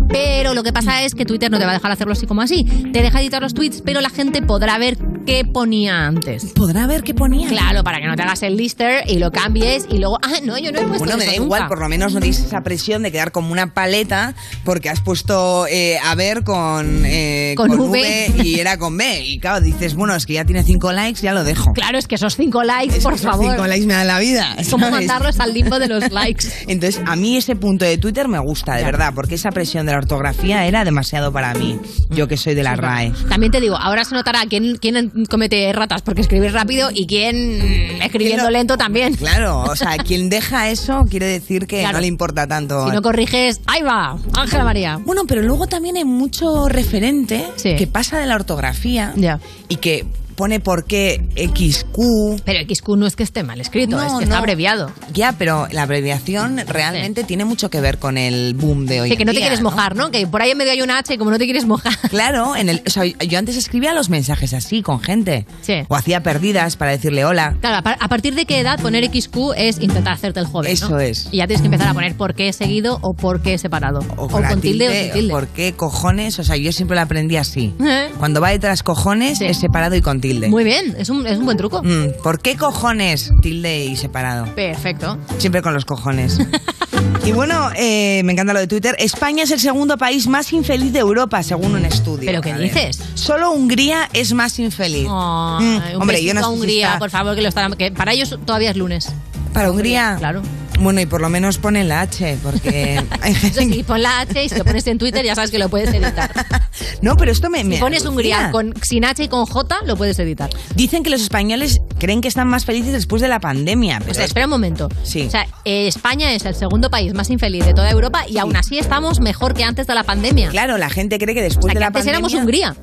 Pero 0.10 0.54
lo 0.54 0.63
que 0.63 0.72
pasa 0.72 1.04
es 1.04 1.13
que 1.16 1.25
Twitter 1.25 1.51
no 1.51 1.60
te 1.60 1.66
va 1.66 1.72
a 1.72 1.74
dejar 1.74 1.92
hacerlo 1.92 2.13
así 2.13 2.25
como 2.25 2.42
así. 2.42 2.63
Te 2.94 3.01
deja 3.01 3.19
editar 3.19 3.42
los 3.42 3.54
tweets, 3.54 3.81
pero 3.81 4.00
la 4.01 4.10
gente 4.10 4.42
podrá 4.42 4.78
ver 4.78 4.98
qué 5.27 5.44
ponía 5.45 6.07
antes. 6.07 6.53
¿Podrá 6.56 6.88
ver 6.88 7.03
qué 7.03 7.13
ponía? 7.13 7.47
Claro, 7.50 7.83
para 7.83 8.00
que 8.00 8.07
no 8.07 8.15
te 8.15 8.24
hagas 8.24 8.41
el 8.44 8.56
lister 8.56 9.03
y 9.07 9.19
lo 9.19 9.29
cambies 9.31 9.85
y 9.89 9.97
luego, 10.00 10.18
ah, 10.24 10.39
no, 10.44 10.57
yo 10.57 10.71
no 10.71 10.79
he 10.79 10.83
puesto 10.83 11.00
Bueno, 11.00 11.18
me 11.18 11.25
da 11.25 11.31
nunca. 11.33 11.44
igual, 11.44 11.68
por 11.68 11.79
lo 11.79 11.89
menos 11.89 12.13
no 12.13 12.21
tienes 12.21 12.39
esa 12.39 12.62
presión 12.62 13.03
de 13.03 13.12
quedar 13.12 13.31
como 13.33 13.51
una 13.51 13.74
paleta 13.74 14.33
porque 14.63 14.89
has 14.89 15.01
puesto 15.01 15.68
eh, 15.68 16.00
a 16.03 16.15
ver 16.15 16.44
con, 16.45 17.03
eh, 17.06 17.53
Con 17.57 17.68
con 17.69 17.79
V. 17.81 18.31
V 18.38 18.44
y 18.44 18.59
era 18.62 18.77
con 18.77 18.95
B. 18.97 19.21
Y 19.25 19.39
claro, 19.39 19.59
dices, 19.62 19.95
bueno, 19.95 20.15
es 20.15 20.25
que 20.25 20.33
ya 20.33 20.45
tiene 20.45 20.63
cinco 20.63 20.94
likes, 20.94 21.21
ya 21.21 21.33
lo 21.33 21.44
dejo. 21.44 21.74
Claro, 21.74 21.97
es 21.97 22.07
que 22.07 22.15
esos 22.15 22.35
cinco 22.38 22.63
likes, 22.63 22.95
Es 22.97 23.03
por 23.03 23.12
que 23.13 23.19
esos 23.19 23.29
favor. 23.29 23.51
cinco 23.51 23.68
likes 23.68 23.85
me 23.85 23.95
dan 23.95 24.07
la 24.07 24.19
vida. 24.19 24.56
¿Cómo 24.71 24.85
¿sabes? 24.88 24.91
mandarlos 25.07 25.39
al 25.41 25.53
limbo 25.53 25.77
de 25.77 25.88
los 25.89 26.09
likes? 26.12 26.47
Entonces, 26.68 27.01
a 27.06 27.18
mí 27.18 27.35
ese 27.35 27.57
punto 27.57 27.83
de 27.83 27.97
Twitter 27.97 28.29
me 28.29 28.39
gusta, 28.39 28.75
de 28.75 28.81
Ya. 28.81 28.85
verdad, 28.88 29.12
porque 29.13 29.35
esa 29.35 29.50
presión 29.51 29.85
de 29.85 29.91
la 29.91 29.97
ortografía 29.97 30.65
era 30.65 30.85
demasiado 30.85 31.33
para 31.33 31.53
mí. 31.53 31.77
Yo 32.12 32.29
que 32.29 32.38
soy 32.38 32.56
de 32.56 32.63
la 32.63 32.77
RAE. 32.77 33.12
También 33.27 33.51
te 33.51 33.59
digo, 33.59 33.75
ahora 33.75 34.06
se 34.06 34.15
notará 34.15 34.39
quién, 34.47 34.77
quién 34.77 35.12
comete 35.29 35.71
ratas 35.73 36.01
porque 36.01 36.21
escribir 36.21 36.51
rápido 36.53 36.89
y 36.93 37.07
quién 37.07 37.57
mm, 37.57 38.01
escribiendo 38.01 38.43
¿Quién 38.43 38.43
lo- 38.43 38.49
lento 38.51 38.77
también. 38.77 39.15
Claro, 39.15 39.61
o 39.61 39.75
sea, 39.75 39.97
quien 40.05 40.29
deja 40.29 40.69
eso 40.69 41.05
quiere 41.09 41.25
decir 41.25 41.67
que 41.67 41.79
Claro. 41.79 41.97
no 41.97 42.01
le 42.01 42.07
importa 42.07 42.47
tanto. 42.47 42.86
Si 42.88 42.91
no 42.93 43.01
corriges, 43.01 43.62
ahí 43.65 43.81
va, 43.81 44.17
Ángela 44.33 44.63
María. 44.63 45.00
Bueno, 45.03 45.24
pero 45.27 45.41
luego 45.41 45.67
también 45.67 45.97
hay 45.97 46.05
mucho 46.05 46.67
referente 46.69 47.45
Sí. 47.55 47.75
que 47.75 47.88
pasa 47.88 48.19
de 48.19 48.25
la 48.25 48.36
ortografía 48.36 49.13
Ya. 49.15 49.39
y 49.69 49.77
que 49.77 50.05
pone 50.38 50.60
por 50.62 50.86
qué 50.86 51.22
XQ. 51.36 52.41
Pero 52.46 52.60
XQ 52.74 52.89
no 52.96 53.08
es 53.08 53.15
que 53.15 53.24
esté 53.24 53.44
mal 53.44 53.60
escrito, 53.60 53.98
No, 53.98 54.01
es 54.03 54.08
que 54.08 54.13
no. 54.13 54.22
está 54.22 54.38
abreviado. 54.38 54.91
Ya, 55.13 55.34
pero 55.34 55.67
la 55.72 55.82
abreviación 55.84 56.60
realmente 56.67 57.24
tiene 57.24 57.44
mucho 57.44 57.70
que 57.70 57.82
ver 57.82 57.98
con 57.98 58.17
el 58.17 58.53
boom 58.53 58.86
de 58.86 59.01
hoy. 59.01 59.10
Sí, 59.10 59.17
que 59.17 59.25
no 59.25 59.34
te 59.34 59.39
quieres 59.39 59.62
mojar, 59.62 59.96
¿no? 59.96 60.12
Que 60.12 60.25
por 60.27 60.41
ahí 60.41 60.51
en 60.51 60.58
medio 60.58 60.72
hay 60.72 60.82
una 60.82 61.00
H 61.00 61.13
y 61.13 61.17
como 61.17 61.32
no 61.32 61.38
te 61.39 61.46
quieres 61.46 61.65
mojar. 61.65 61.94
Claro, 62.10 62.56
en 62.56 62.70
el, 62.70 62.82
o 62.86 62.89
sea, 62.89 63.03
yo 63.06 63.39
antes 63.39 63.58
escribía 63.58 63.94
los 63.94 64.10
mensajes 64.10 64.53
así, 64.53 64.82
con 64.84 65.00
gente. 65.01 65.46
Sí. 65.62 65.74
O 65.89 65.96
hacía 65.96 66.22
perdidas 66.22 66.77
para 66.77 66.91
decirle 66.91 67.25
hola. 67.25 67.56
Claro, 67.60 67.77
a 67.77 67.82
par- 67.82 67.98
a 68.00 68.08
partir 68.08 68.36
de 68.36 68.46
qué 68.46 68.60
edad 68.60 68.79
poner 68.79 69.03
XQ 69.06 69.53
es 69.58 69.79
intentar 69.82 70.13
hacerte 70.13 70.39
el 70.39 70.46
joven. 70.46 70.72
Eso 70.72 71.00
es. 71.00 71.29
Y 71.32 71.38
ya 71.38 71.48
tienes 71.48 71.62
que 71.62 71.67
empezar 71.67 71.88
a 71.88 71.94
poner 71.94 72.15
por 72.15 72.36
qué 72.36 72.53
seguido 72.53 73.00
o 73.01 73.13
por 73.15 73.41
qué 73.41 73.58
separado. 73.58 74.00
O, 74.17 74.27
con, 74.29 74.44
la 74.44 74.56
tilde, 74.58 74.88
o 74.88 74.91
sin 74.91 75.12
tilde. 75.13 75.32
¿Por 75.32 75.48
qué 75.48 75.74
cojones? 75.74 76.38
O 76.39 76.44
sea, 76.44 76.56
yo 76.58 76.72
siempre 76.72 76.96
lo 76.96 77.01
aprendí 77.01 77.38
así. 77.38 77.74
¿Eh? 77.84 78.10
Cuando 78.20 78.39
va 78.39 78.50
detrás 78.50 78.84
cojones, 78.84 79.39
Sí. 79.39 79.46
es 79.46 79.58
separado 79.58 79.96
y 79.96 80.01
con 80.01 80.22
tilde. 80.22 80.26
Muy 80.50 80.63
bien, 80.63 80.96
es 80.98 81.10
un, 81.10 81.25
es 81.27 81.38
un 81.38 81.46
buen 81.46 81.57
truco. 81.57 81.81
Mm, 81.84 82.22
¿Por 82.24 82.39
qué 82.39 82.55
cojones? 82.55 83.31
Tilde 83.41 83.86
y 83.86 83.96
separado. 83.96 84.53
Perfecto. 84.55 85.17
Siempre 85.38 85.62
con 85.62 85.74
los 85.74 85.86
cojones. 85.86 86.39
y 87.25 87.31
bueno, 87.31 87.69
eh, 87.75 88.22
me 88.24 88.34
encanta 88.34 88.53
lo 88.53 88.60
de 88.60 88.67
Twitter. 88.67 88.96
España 89.00 89.43
es 89.43 89.51
el 89.51 89.60
segundo 89.60 89.98
país 89.98 90.27
más 90.27 90.51
infeliz 90.53 90.91
de 90.93 91.00
Europa, 91.00 91.43
según 91.43 91.75
un 91.75 91.86
estudio. 91.86 92.25
¿Pero 92.25 92.41
qué 92.41 92.53
dices? 92.55 93.00
Solo 93.15 93.51
Hungría 93.51 94.10
es 94.13 94.34
más 94.34 94.57
infeliz. 94.60 95.05
Mm, 95.07 95.10
un 95.10 96.01
hombre, 96.01 96.24
yo 96.24 96.34
no 96.34 96.39
a 96.41 96.43
si 96.43 96.50
Hungría, 96.50 96.88
está- 96.88 97.00
por 97.00 97.10
favor, 97.10 97.36
que 97.36 97.41
lo 97.41 97.50
estarán. 97.50 97.74
Que 97.74 97.91
para 97.91 98.13
ellos 98.13 98.38
todavía 98.46 98.72
es 98.72 98.77
lunes. 98.77 99.12
Para 99.53 99.72
Hungría. 99.72 100.15
Claro. 100.19 100.41
Bueno, 100.79 101.01
y 101.01 101.05
por 101.05 101.22
lo 101.22 101.29
menos 101.29 101.57
pone 101.57 101.84
la 101.84 102.01
H, 102.01 102.38
porque 102.43 103.01
hay 103.22 103.34
gente 103.34 103.60
sí, 103.62 103.84
pon 103.84 104.01
la 104.01 104.19
H 104.22 104.43
y 104.43 104.50
si 104.50 104.55
lo 104.55 104.63
pones 104.63 104.86
en 104.88 104.98
Twitter 104.98 105.25
ya 105.25 105.36
sabes 105.36 105.51
que 105.51 105.60
lo 105.60 105.69
puedes 105.69 105.93
editar. 105.93 106.31
No, 107.01 107.15
pero 107.15 107.31
esto 107.31 107.50
me... 107.50 107.60
Si 107.60 107.63
me 107.65 107.77
pones 107.79 108.05
Hungría 108.05 108.50
alucina. 108.50 108.51
con, 108.51 108.74
sin 108.84 109.05
H 109.05 109.24
y 109.24 109.27
con 109.27 109.46
J, 109.46 109.77
lo 109.86 109.96
puedes 109.98 110.17
editar. 110.19 110.50
Dicen 110.75 111.03
que 111.03 111.10
los 111.10 111.22
españoles 111.22 111.79
creen 112.00 112.22
que 112.22 112.27
están 112.27 112.48
más 112.48 112.65
felices 112.65 112.91
después 112.91 113.22
de 113.22 113.27
la 113.27 113.39
pandemia. 113.39 114.00
Pero 114.00 114.12
O 114.12 114.13
sea, 114.15 114.25
espera 114.25 114.46
un 114.46 114.51
momento. 114.51 114.89
Sí. 115.03 115.24
O 115.27 115.29
sea, 115.29 115.48
eh, 115.65 115.88
España 115.88 116.31
es 116.34 116.46
el 116.46 116.53
segundo 116.55 116.89
país 116.89 117.13
más 117.13 117.29
infeliz 117.29 117.65
de 117.65 117.74
toda 117.74 117.89
Europa 117.89 118.25
y 118.27 118.38
aún 118.38 118.55
así 118.55 118.77
estamos 118.77 119.19
mejor 119.19 119.53
que 119.53 119.63
antes 119.63 119.88
de 119.88 119.96
la 119.96 120.03
pandemia. 120.03 120.50
Claro, 120.50 120.77
la 120.77 120.89
gente 120.89 121.17
cree 121.17 121.34
que 121.36 121.41
después 121.41 121.65
O 121.65 121.67
sea, 121.67 121.69
de 121.69 121.74
que 121.75 121.79
la 121.79 121.88
antes 121.88 122.00
pandemia... 122.05 122.17
éramos 122.17 122.34
Hungría. 122.34 122.75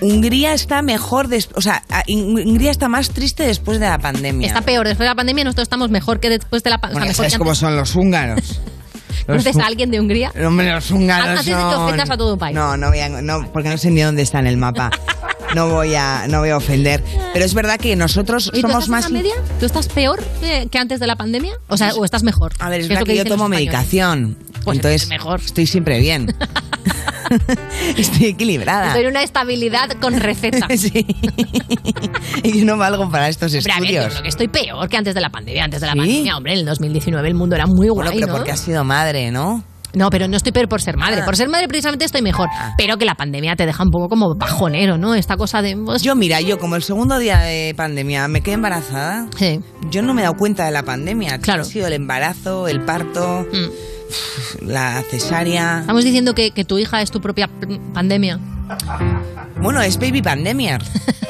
Hungría 0.00 0.52
está 0.54 0.82
mejor, 0.82 1.28
des- 1.28 1.48
o 1.54 1.60
sea, 1.60 1.82
Hungría 2.08 2.70
está 2.70 2.88
más 2.88 3.10
triste 3.10 3.44
después 3.44 3.80
de 3.80 3.88
la 3.88 3.98
pandemia. 3.98 4.46
Está 4.46 4.60
peor. 4.62 4.86
Después 4.86 5.04
de 5.04 5.10
la 5.10 5.14
pandemia 5.14 5.44
nosotros 5.44 5.64
estamos 5.64 5.90
mejor 5.90 6.20
que 6.20 6.28
después 6.30 6.62
de 6.62 6.70
la 6.70 6.76
Bueno, 6.78 6.94
pandemia. 6.94 7.12
ya 7.12 7.16
sabes 7.16 7.38
cómo 7.38 7.54
son 7.54 7.76
los 7.76 7.94
húngaros. 7.94 8.60
¿Conoces 9.26 9.56
a 9.56 9.66
alguien 9.66 9.90
de 9.90 9.98
Hungría? 9.98 10.32
Hombre, 10.46 10.70
los 10.70 10.90
húngaros 10.90 11.28
Antes 11.30 11.46
de 11.46 11.52
que 11.52 11.58
son- 11.58 11.74
ofendas 11.82 12.10
a 12.10 12.16
todo 12.16 12.34
un 12.34 12.38
país. 12.38 12.54
No, 12.54 12.76
no 12.76 12.88
voy 12.90 13.00
a, 13.00 13.08
no, 13.08 13.50
porque 13.52 13.68
no 13.70 13.76
sé 13.78 13.90
ni 13.90 14.00
dónde 14.02 14.22
está 14.22 14.38
en 14.38 14.46
el 14.46 14.56
mapa. 14.56 14.90
No 15.54 15.68
voy 15.68 15.94
a, 15.94 16.26
no 16.28 16.40
voy 16.40 16.50
a 16.50 16.56
ofender. 16.56 17.02
Pero 17.32 17.44
es 17.44 17.54
verdad 17.54 17.78
que 17.78 17.96
nosotros 17.96 18.48
¿Y 18.52 18.60
tú 18.60 18.68
somos 18.68 18.84
estás 18.84 18.88
más. 18.88 19.06
en 19.06 19.12
la 19.14 19.18
media? 19.20 19.34
¿Tú 19.58 19.66
estás 19.66 19.88
peor 19.88 20.22
que, 20.40 20.68
que 20.70 20.78
antes 20.78 21.00
de 21.00 21.06
la 21.06 21.16
pandemia? 21.16 21.52
O 21.68 21.76
sea, 21.76 21.94
¿o 21.94 22.04
estás 22.04 22.22
mejor? 22.22 22.52
A 22.58 22.68
ver, 22.68 22.80
es 22.80 22.86
¿Qué 22.86 22.94
verdad 22.94 23.00
lo 23.00 23.06
que, 23.06 23.16
yo 23.16 23.24
dicen 23.24 23.38
tomo 23.38 23.48
medicación. 23.48 24.36
Pues 24.66 24.78
entonces 24.78 25.08
mejor. 25.08 25.40
estoy 25.40 25.66
siempre 25.66 25.98
bien. 26.00 26.34
estoy 27.96 28.26
equilibrada. 28.26 28.88
Estoy 28.88 29.02
en 29.04 29.10
una 29.10 29.22
estabilidad 29.22 29.90
con 30.00 30.18
receta. 30.20 30.66
Sí. 30.76 31.06
y 32.42 32.58
yo 32.60 32.64
no 32.66 32.76
valgo 32.76 33.08
para 33.10 33.28
estos 33.28 33.52
ver, 33.52 33.62
yo 33.62 33.70
estudios. 33.72 34.06
creo 34.10 34.22
que 34.22 34.28
estoy 34.28 34.48
peor 34.48 34.88
que 34.88 34.96
antes 34.96 35.14
de 35.14 35.20
la 35.20 35.30
pandemia. 35.30 35.64
Antes 35.64 35.80
de 35.80 35.86
la 35.86 35.92
¿Sí? 35.94 35.98
pandemia, 35.98 36.36
hombre, 36.36 36.52
en 36.52 36.58
el 36.60 36.66
2019 36.66 37.26
el 37.28 37.34
mundo 37.34 37.56
era 37.56 37.66
muy 37.66 37.88
Bueno, 37.88 38.10
guay, 38.10 38.20
pero 38.20 38.26
¿no? 38.26 38.36
porque 38.36 38.52
has 38.52 38.60
sido 38.60 38.84
madre, 38.84 39.30
¿no? 39.30 39.64
No, 39.94 40.10
pero 40.10 40.28
no 40.28 40.36
estoy 40.36 40.52
peor 40.52 40.68
por 40.68 40.82
ser 40.82 40.98
madre. 40.98 41.22
Ah. 41.22 41.24
Por 41.24 41.36
ser 41.36 41.48
madre 41.48 41.68
precisamente 41.68 42.04
estoy 42.04 42.20
mejor. 42.20 42.48
Pero 42.76 42.98
que 42.98 43.06
la 43.06 43.14
pandemia 43.14 43.56
te 43.56 43.64
deja 43.64 43.82
un 43.82 43.90
poco 43.90 44.08
como 44.08 44.34
bajonero, 44.36 44.98
¿no? 44.98 45.14
Esta 45.14 45.36
cosa 45.38 45.62
de... 45.62 45.74
pues, 45.76 46.02
Yo, 46.02 46.14
mira, 46.14 46.40
yo 46.42 46.58
como 46.58 46.76
el 46.76 46.82
segundo 46.82 47.18
día 47.18 47.38
de 47.38 47.72
pandemia 47.74 48.28
me 48.28 48.42
quedé 48.42 48.54
embarazada, 48.56 49.26
Sí. 49.38 49.60
yo 49.90 50.02
no 50.02 50.12
me 50.12 50.20
he 50.20 50.24
dado 50.24 50.36
cuenta 50.36 50.66
de 50.66 50.72
la 50.72 50.82
pandemia. 50.82 51.38
Claro. 51.38 51.62
Ha 51.62 51.64
sido 51.64 51.86
el 51.86 51.94
embarazo, 51.94 52.68
el 52.68 52.82
parto, 52.84 53.46
Mm. 53.50 53.70
La 54.62 55.02
cesárea. 55.10 55.80
Estamos 55.80 56.04
diciendo 56.04 56.34
que, 56.34 56.50
que 56.52 56.64
tu 56.64 56.78
hija 56.78 57.02
es 57.02 57.10
tu 57.10 57.20
propia 57.20 57.48
pandemia. 57.92 58.38
Bueno, 59.60 59.80
es 59.82 59.98
baby 59.98 60.22
pandemia. 60.22 60.78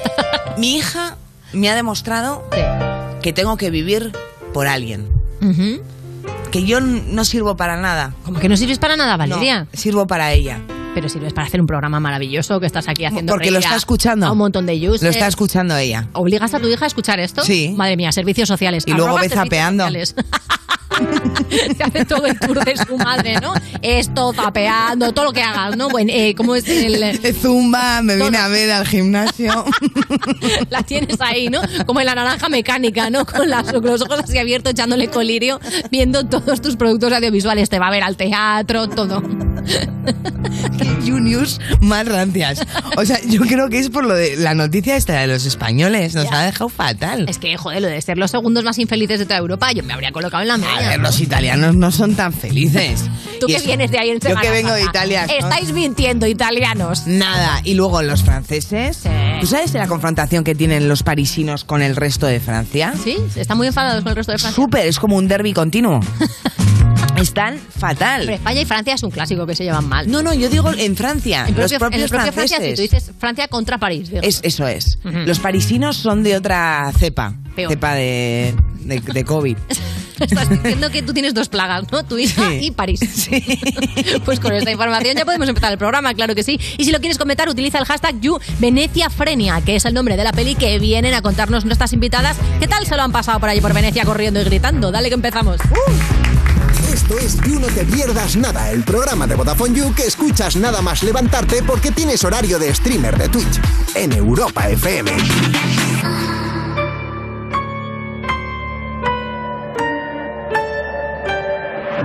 Mi 0.59 0.77
hija 0.77 1.17
me 1.53 1.69
ha 1.71 1.75
demostrado 1.75 2.49
Sí. 2.53 2.61
que 3.23 3.33
tengo 3.33 3.57
que 3.57 3.71
vivir 3.71 4.13
por 4.53 4.67
alguien. 4.67 5.09
Que 6.51 6.65
yo 6.65 6.81
no 6.81 7.25
sirvo 7.25 7.57
para 7.57 7.77
nada. 7.77 8.15
Como 8.25 8.39
que 8.41 8.49
no 8.49 8.57
sirves 8.57 8.79
para 8.79 8.97
nada, 8.97 9.17
Valeria. 9.17 9.61
No, 9.65 9.69
sirvo 9.79 10.07
para 10.07 10.33
ella. 10.33 10.61
Pero 10.95 11.11
sirves 11.11 11.35
para 11.35 11.47
hacer 11.47 11.61
un 11.61 11.67
programa 11.67 12.01
maravilloso 12.01 12.59
que 12.59 12.65
estás 12.67 12.89
aquí 12.89 13.05
haciendo 13.05 13.35
Porque 13.35 13.51
lo 13.51 13.59
está 13.59 13.77
escuchando. 13.77 14.27
a 14.27 14.33
un 14.33 14.39
montón 14.39 14.65
de 14.65 14.75
users. 14.89 15.03
Lo 15.03 15.11
está 15.11 15.27
escuchando 15.27 15.77
ella. 15.77 16.09
¿Obligas 16.15 16.55
a 16.55 16.59
tu 16.59 16.69
hija 16.69 16.87
a 16.87 16.89
escuchar 16.89 17.21
esto? 17.21 17.43
Sí. 17.45 17.75
Madre 17.77 17.97
mía, 17.99 18.11
servicios 18.13 18.49
sociales. 18.49 18.85
Y 18.87 18.93
luego 18.93 19.17
ve 19.17 19.29
zapeando. 19.29 19.87
Se 21.77 21.83
hace 21.83 22.05
todo 22.05 22.27
el 22.27 22.39
tour 22.39 22.65
de 22.65 22.77
su 22.77 22.97
madre, 22.97 23.41
¿no? 23.41 23.53
Esto, 23.83 24.33
zapeando, 24.33 25.13
todo 25.13 25.27
lo 25.27 25.33
que 25.33 25.43
hagas, 25.43 25.77
¿no? 25.77 25.89
Bueno, 25.89 26.11
eh, 26.15 26.35
¿cómo 26.37 26.55
es 26.55 26.69
el...? 26.69 27.21
Zumba, 27.41 28.03
me 28.03 28.17
vine 28.17 28.39
a 28.39 28.49
ver 28.49 28.71
al 28.71 28.87
gimnasio. 28.87 29.65
La 30.71 30.83
tienes 30.83 31.21
ahí, 31.21 31.49
¿no? 31.49 31.61
Como 31.87 32.01
en 32.01 32.07
la 32.07 32.15
naranja 32.15 32.49
mecánica, 32.49 33.11
¿no? 33.11 33.25
Con, 33.27 33.49
las- 33.51 33.73
con 33.73 33.85
los 33.85 34.01
ojos 34.03 34.21
así 34.25 34.39
abiertos, 34.39 34.73
echándole 34.73 35.09
colirio, 35.09 35.61
viendo 35.91 36.25
todos 36.27 36.61
tus 36.61 36.77
productos 36.77 37.13
audiovisuales. 37.13 37.69
Te 37.69 37.79
va 37.79 37.89
a 37.89 37.91
ver 37.91 38.03
al 38.03 38.17
teatro, 38.17 38.89
todo. 38.89 39.23
Junius 41.05 41.61
más 41.81 42.07
rancias. 42.07 42.61
O 42.97 43.05
sea, 43.05 43.19
yo 43.27 43.41
creo 43.43 43.69
que 43.69 43.79
es 43.79 43.91
por 43.91 44.05
lo 44.05 44.15
de 44.15 44.37
la 44.37 44.55
noticia 44.55 44.97
esta 44.97 45.21
de 45.21 45.27
los 45.27 45.45
españoles. 45.47 46.15
Nos 46.15 46.31
ha 46.33 46.45
dejado 46.45 46.69
fatal. 46.69 47.27
Es 47.29 47.39
que, 47.39 47.57
joder, 47.57 47.83
lo 47.83 47.89
de 47.89 48.01
ser 48.01 48.19
los 48.19 48.31
segundos 48.31 48.65
más 48.65 48.79
infelices 48.79 49.19
de 49.19 49.27
toda 49.27 49.39
Europa, 49.39 49.73
yo 49.73 49.83
me 49.83 49.93
habría 49.93 50.13
colocado 50.13 50.43
en 50.43 50.49
la 50.49 50.57
A 50.77 50.89
ver, 50.91 51.01
los 51.01 51.21
italianos 51.21 51.75
no 51.77 51.91
son 51.91 52.15
tan 52.15 52.33
felices. 52.33 53.05
Tú 53.41 53.47
Y 53.49 53.53
que 53.53 53.57
eso- 53.59 53.67
vienes 53.67 53.91
de 53.91 53.99
ahí 53.99 54.11
en 54.11 54.21
Yo 54.21 54.35
que 54.37 54.51
vengo 54.51 54.73
de. 54.73 54.83
Italia. 54.85 55.27
¿no? 55.27 55.33
Estáis 55.33 55.73
mintiendo, 55.73 56.27
italianos. 56.27 57.07
Nada. 57.07 57.61
Y 57.65 57.75
luego 57.75 58.03
los 58.03 58.23
franceses. 58.23 58.97
Sí. 59.03 59.09
¿Tú 59.41 59.47
sabes 59.47 59.73
de 59.73 59.79
la 59.79 59.87
confrontación 59.89 60.43
que 60.45 60.55
tienen 60.55 60.89
los 60.89 61.03
parisinos 61.03 61.65
con 61.65 61.83
el 61.83 61.97
resto 61.97 62.27
de 62.27 62.41
Francia? 62.41 62.95
¿Sí? 63.03 63.17
¿Están 63.37 63.57
muy 63.59 63.67
enfadados 63.67 64.03
con 64.03 64.11
el 64.11 64.17
resto 64.17 64.33
de 64.33 64.39
Francia? 64.39 64.63
Súper, 64.63 64.87
es 64.87 64.99
como 64.99 65.17
un 65.17 65.29
derby 65.29 65.53
continuo. 65.53 66.01
Están 67.17 67.59
fatal. 67.59 68.29
España 68.29 68.61
y 68.61 68.65
Francia 68.67 68.93
es 68.95 69.03
un 69.03 69.11
clásico 69.11 69.47
que 69.47 69.55
se 69.55 69.65
llevan 69.65 69.89
mal. 69.89 70.11
No, 70.11 70.23
no, 70.23 70.35
yo 70.35 70.51
digo 70.51 70.71
en 70.77 70.95
Francia. 70.97 71.47
en, 71.49 71.57
los 71.57 71.73
propio- 71.73 71.79
propios 71.79 72.03
en 72.03 72.09
propio 72.11 72.33
Francia, 72.33 72.57
franceses. 72.59 72.79
si 72.79 72.89
tú 72.89 72.95
dices 72.95 73.13
Francia 73.19 73.49
contra 73.49 73.79
París. 73.79 74.11
Es, 74.23 74.41
eso 74.43 74.67
es. 74.67 74.99
Los 75.03 75.39
parisinos 75.39 75.97
son 75.97 76.23
de 76.23 76.37
otra 76.37 76.93
cepa. 76.99 77.35
Peor. 77.55 77.71
Cepa 77.73 77.95
de, 77.95 78.55
de, 78.81 79.01
de 79.01 79.25
COVID. 79.25 79.57
Estás 80.21 80.49
diciendo 80.49 80.91
que 80.91 81.03
tú 81.03 81.13
tienes 81.13 81.35
dos 81.35 81.49
plagas, 81.49 81.85
¿no? 81.93 82.05
Tu 82.05 82.19
hija 82.19 82.51
Sí. 82.51 82.59
y 82.67 82.71
París. 82.71 83.01
Sí. 83.15 83.43
Pues 84.25 84.41
con 84.41 84.53
esta 84.53 84.71
información 84.71 85.17
ya 85.17 85.25
podemos 85.25 85.49
empezar 85.49 85.73
el 85.73 85.79
programa, 85.79 86.13
claro 86.15 86.35
que 86.35 86.43
sí. 86.43 86.59
Y 86.79 86.85
si 86.85 86.91
lo 86.91 86.99
quieres 87.01 87.19
comentar, 87.19 87.49
utiliza 87.49 87.79
el 87.79 87.85
hashtag 87.85 88.21
YouVeneciaFrenia, 88.21 89.61
que 89.63 89.77
es 89.77 89.85
el 89.85 89.95
nombre 89.95 90.17
de 90.17 90.25
la 90.25 90.33
peli 90.33 90.55
que 90.55 90.79
vienen 90.79 91.15
a 91.15 91.23
contarnos 91.23 91.65
nuestras 91.65 91.93
invitadas. 91.93 92.37
¿Qué 92.61 92.67
tal 92.67 92.87
se 92.87 92.97
lo 92.97 93.03
han 93.03 93.13
pasado 93.13 93.39
por 93.41 93.49
allí 93.49 93.61
por 93.61 93.73
Venecia 93.75 94.05
corriendo 94.05 94.41
y 94.41 94.45
gritando? 94.45 94.91
Dale 94.91 95.09
que 95.09 95.15
empezamos. 95.15 95.59
Esto 96.93 97.19
es 97.19 97.37
You 97.43 97.61
No 97.61 97.67
Te 97.69 97.85
Pierdas 97.85 98.37
Nada, 98.37 98.71
el 98.71 98.83
programa 98.83 99.27
de 99.27 99.35
Vodafone 99.35 99.77
You 99.79 99.95
que 99.95 100.05
escuchas 100.05 100.57
nada 100.57 100.81
más 100.83 101.03
levantarte 101.03 101.63
porque 101.63 101.91
tienes 101.91 102.25
horario 102.25 102.59
de 102.59 102.75
streamer 102.75 103.17
de 103.19 103.29
Twitch 103.29 103.61
en 103.95 104.13
Europa 104.13 104.69
FM. 104.69 105.13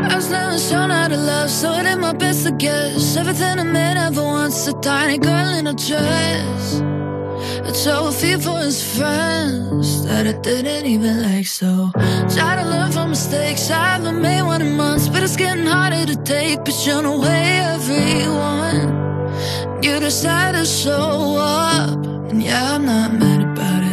I 0.03 0.15
was 0.15 0.29
never 0.29 0.57
shown 0.57 0.89
how 0.89 1.07
to 1.07 1.17
love, 1.17 1.49
so 1.49 1.69
I 1.69 1.83
did 1.83 1.99
my 1.99 2.13
best 2.13 2.45
to 2.45 2.51
guess 2.51 3.15
everything 3.17 3.59
a 3.59 3.65
man 3.65 3.97
ever 3.97 4.23
wants. 4.23 4.67
A 4.67 4.73
tiny 4.81 5.17
girl 5.17 5.49
in 5.59 5.67
a 5.67 5.73
dress. 5.73 6.81
A 7.69 7.71
trophy 7.83 8.35
for 8.37 8.59
his 8.59 8.81
friends 8.97 10.03
that 10.05 10.25
I 10.27 10.33
didn't 10.33 10.85
even 10.85 11.21
like. 11.21 11.45
So 11.45 11.91
try 12.35 12.55
to 12.55 12.65
learn 12.73 12.91
from 12.91 13.09
mistakes. 13.11 13.69
I 13.69 13.93
haven't 13.93 14.21
made 14.21 14.41
one 14.41 14.61
in 14.61 14.75
months, 14.75 15.07
but 15.07 15.21
it's 15.23 15.35
getting 15.35 15.65
harder 15.65 16.05
to 16.05 16.15
take. 16.23 16.65
But 16.65 16.75
you 16.85 17.01
know, 17.01 17.17
away 17.17 17.59
everyone. 17.75 18.87
You 19.83 19.99
decided 19.99 20.59
to 20.59 20.65
show 20.65 21.37
up, 21.37 22.05
and 22.29 22.41
yeah, 22.41 22.75
I'm 22.75 22.85
not 22.85 23.13
mad 23.13 23.41
about 23.41 23.83
it. 23.83 23.90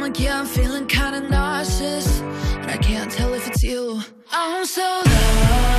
Stomach, 0.00 0.18
yeah, 0.18 0.40
I'm 0.40 0.46
feeling 0.46 0.86
kinda 0.86 1.20
nauseous, 1.28 2.20
and 2.20 2.70
I 2.70 2.78
can't 2.78 3.12
tell 3.12 3.34
if 3.34 3.46
it's 3.46 3.62
you. 3.62 4.00
I'm 4.32 4.64
so 4.64 5.02
lost, 5.04 5.69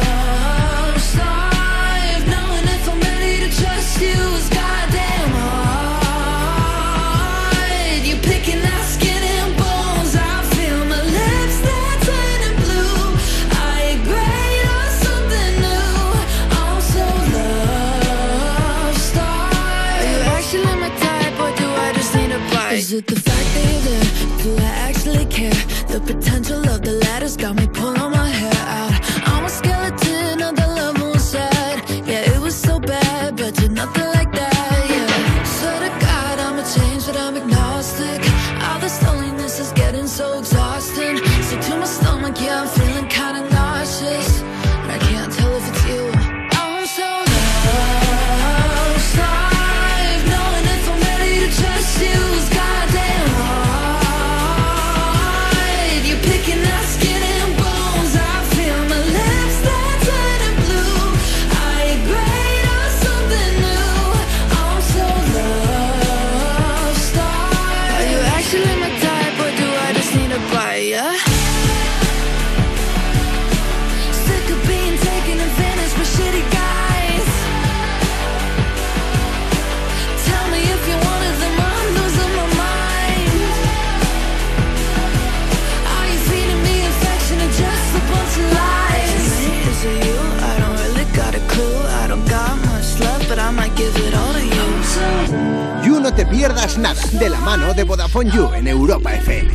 Pierdas 96.32 96.78
Nada, 96.78 97.02
de 97.12 97.30
la 97.30 97.40
mano 97.42 97.74
de 97.74 97.84
Vodafone 97.84 98.32
You 98.32 98.54
en 98.54 98.66
Europa 98.66 99.14
FM. 99.14 99.52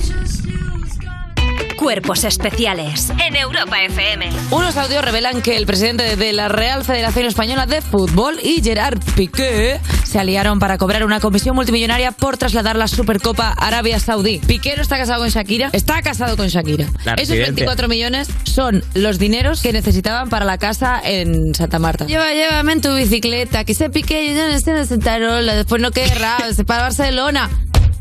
Cuerpos 1.76 2.24
especiales 2.24 3.10
en 3.26 3.34
Europa 3.34 3.82
FM. 3.82 4.28
Unos 4.50 4.76
audios 4.76 5.02
revelan 5.02 5.40
que 5.40 5.56
el 5.56 5.64
presidente 5.64 6.16
de 6.16 6.32
la 6.34 6.48
Real 6.48 6.84
Federación 6.84 7.26
Española 7.26 7.64
de 7.64 7.80
Fútbol 7.80 8.38
y 8.42 8.62
Gerard 8.62 8.98
Piqué 9.14 9.80
se 10.16 10.20
aliaron 10.20 10.58
para 10.58 10.78
cobrar 10.78 11.04
una 11.04 11.20
comisión 11.20 11.54
multimillonaria 11.56 12.10
por 12.10 12.38
trasladar 12.38 12.74
la 12.74 12.88
Supercopa 12.88 13.48
a 13.48 13.66
Arabia 13.66 14.00
Saudí. 14.00 14.38
Piqué 14.38 14.72
no 14.74 14.80
está 14.80 14.96
casado 14.96 15.20
con 15.20 15.28
Shakira, 15.28 15.68
está 15.74 16.00
casado 16.00 16.38
con 16.38 16.48
Shakira. 16.48 16.86
La 17.04 17.12
Esos 17.12 17.36
residente. 17.36 17.66
24 17.66 17.86
millones 17.86 18.28
son 18.44 18.82
los 18.94 19.18
dineros 19.18 19.60
que 19.60 19.74
necesitaban 19.74 20.30
para 20.30 20.46
la 20.46 20.56
casa 20.56 21.02
en 21.04 21.54
Santa 21.54 21.78
Marta. 21.78 22.06
Lleva, 22.06 22.32
llévame 22.32 22.72
en 22.72 22.80
tu 22.80 22.94
bicicleta, 22.94 23.64
que 23.64 23.74
se 23.74 23.90
Piqué, 23.90 24.34
yo 24.34 24.48
no 24.48 24.54
estoy 24.54 24.78
en 24.78 24.86
Sentarola, 24.86 25.54
después 25.54 25.82
no 25.82 25.90
querrá, 25.90 26.38
se 26.54 26.64
para 26.64 26.84
Barcelona. 26.84 27.50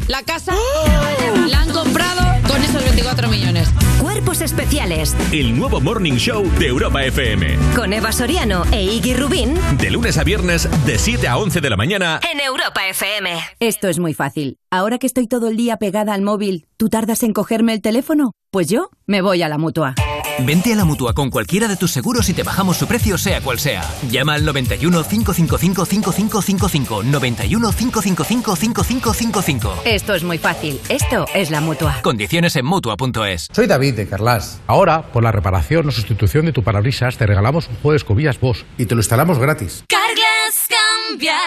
La 0.07 0.24
casa 0.24 0.53
la 1.50 1.60
han 1.60 1.69
comprado 1.72 2.35
con 2.48 2.62
esos 2.64 2.84
24 2.84 3.28
millones. 3.28 3.70
Cuerpos 4.02 4.42
especiales 4.42 5.16
El 5.32 5.58
nuevo 5.58 5.82
Morning 5.82 6.14
Show 6.14 6.44
de 6.60 6.68
Europa 6.68 7.04
FM. 7.04 7.58
con 7.75 7.94
Eva 7.94 8.12
Soriano 8.12 8.64
e 8.72 8.84
Iggy 8.84 9.14
Rubín 9.16 9.56
De 9.80 9.90
lunes 9.92 10.18
a 10.18 10.24
viernes, 10.24 10.70
de 10.86 10.98
7 10.98 11.28
a 11.28 11.38
11 11.38 11.62
de 11.62 11.70
la 11.70 11.78
mañana. 11.78 12.20
en 12.32 12.40
Europa 12.40 12.88
FM. 12.88 13.32
Esto 13.60 13.88
es 13.88 14.00
muy 14.00 14.14
fácil. 14.14 14.58
Ahora 14.70 14.98
que 14.98 15.08
estoy 15.08 15.28
todo 15.28 15.48
el 15.48 15.58
día 15.58 15.78
pegada 15.78 16.14
al 16.14 16.22
móvil, 16.22 16.68
¿tú 16.78 16.90
tardas 16.90 17.24
en 17.24 17.34
cogerme 17.34 17.74
el 17.74 17.82
teléfono? 17.82 18.32
Pues 18.52 18.68
yo 18.70 18.90
me 19.08 19.22
voy 19.22 19.42
a 19.42 19.50
la 19.50 19.58
mutua. 19.58 19.96
Vente 20.44 20.74
a 20.74 20.75
la 20.75 20.84
mutua 20.86 21.13
con 21.13 21.30
cualquiera 21.30 21.68
de 21.68 21.77
tus 21.77 21.92
seguros 21.92 22.27
y 22.30 22.34
te 22.34 22.44
bajamos 22.44 22.77
su 22.77 22.88
precio, 22.88 23.18
sea 23.18 23.42
cual 23.42 23.58
sea. 23.60 23.84
Llama 24.10 24.34
al 24.34 24.46
91 24.46 25.04
555 25.04 25.86
5555. 25.86 27.04
91 27.04 27.72
555 27.72 28.56
5555. 28.56 29.82
Esto 29.86 30.13
es 30.13 30.24
muy 30.24 30.38
fácil. 30.38 30.80
Esto 30.89 31.25
es 31.34 31.51
la 31.51 31.62
mutua. 31.62 32.01
Condiciones 32.01 32.56
en 32.56 32.65
mutua.es. 32.65 33.48
Soy 33.51 33.68
David 33.68 33.96
de 33.96 34.08
Carlas. 34.08 34.60
Ahora, 34.68 35.12
por 35.12 35.24
la 35.24 35.32
reparación 35.32 35.88
o 35.88 35.92
sustitución 35.92 36.46
de 36.46 36.51
tu 36.51 36.63
parabrisas, 36.63 37.18
te 37.18 37.25
regalamos 37.25 37.68
un 37.68 37.75
juego 37.75 37.92
de 37.92 37.98
escobillas 37.98 38.39
Bosch 38.39 38.63
y 38.77 38.86
te 38.86 38.96
lo 38.96 39.00
instalamos 39.00 39.39
gratis. 39.39 39.86
Carglass 39.88 40.68
cambia, 40.68 41.38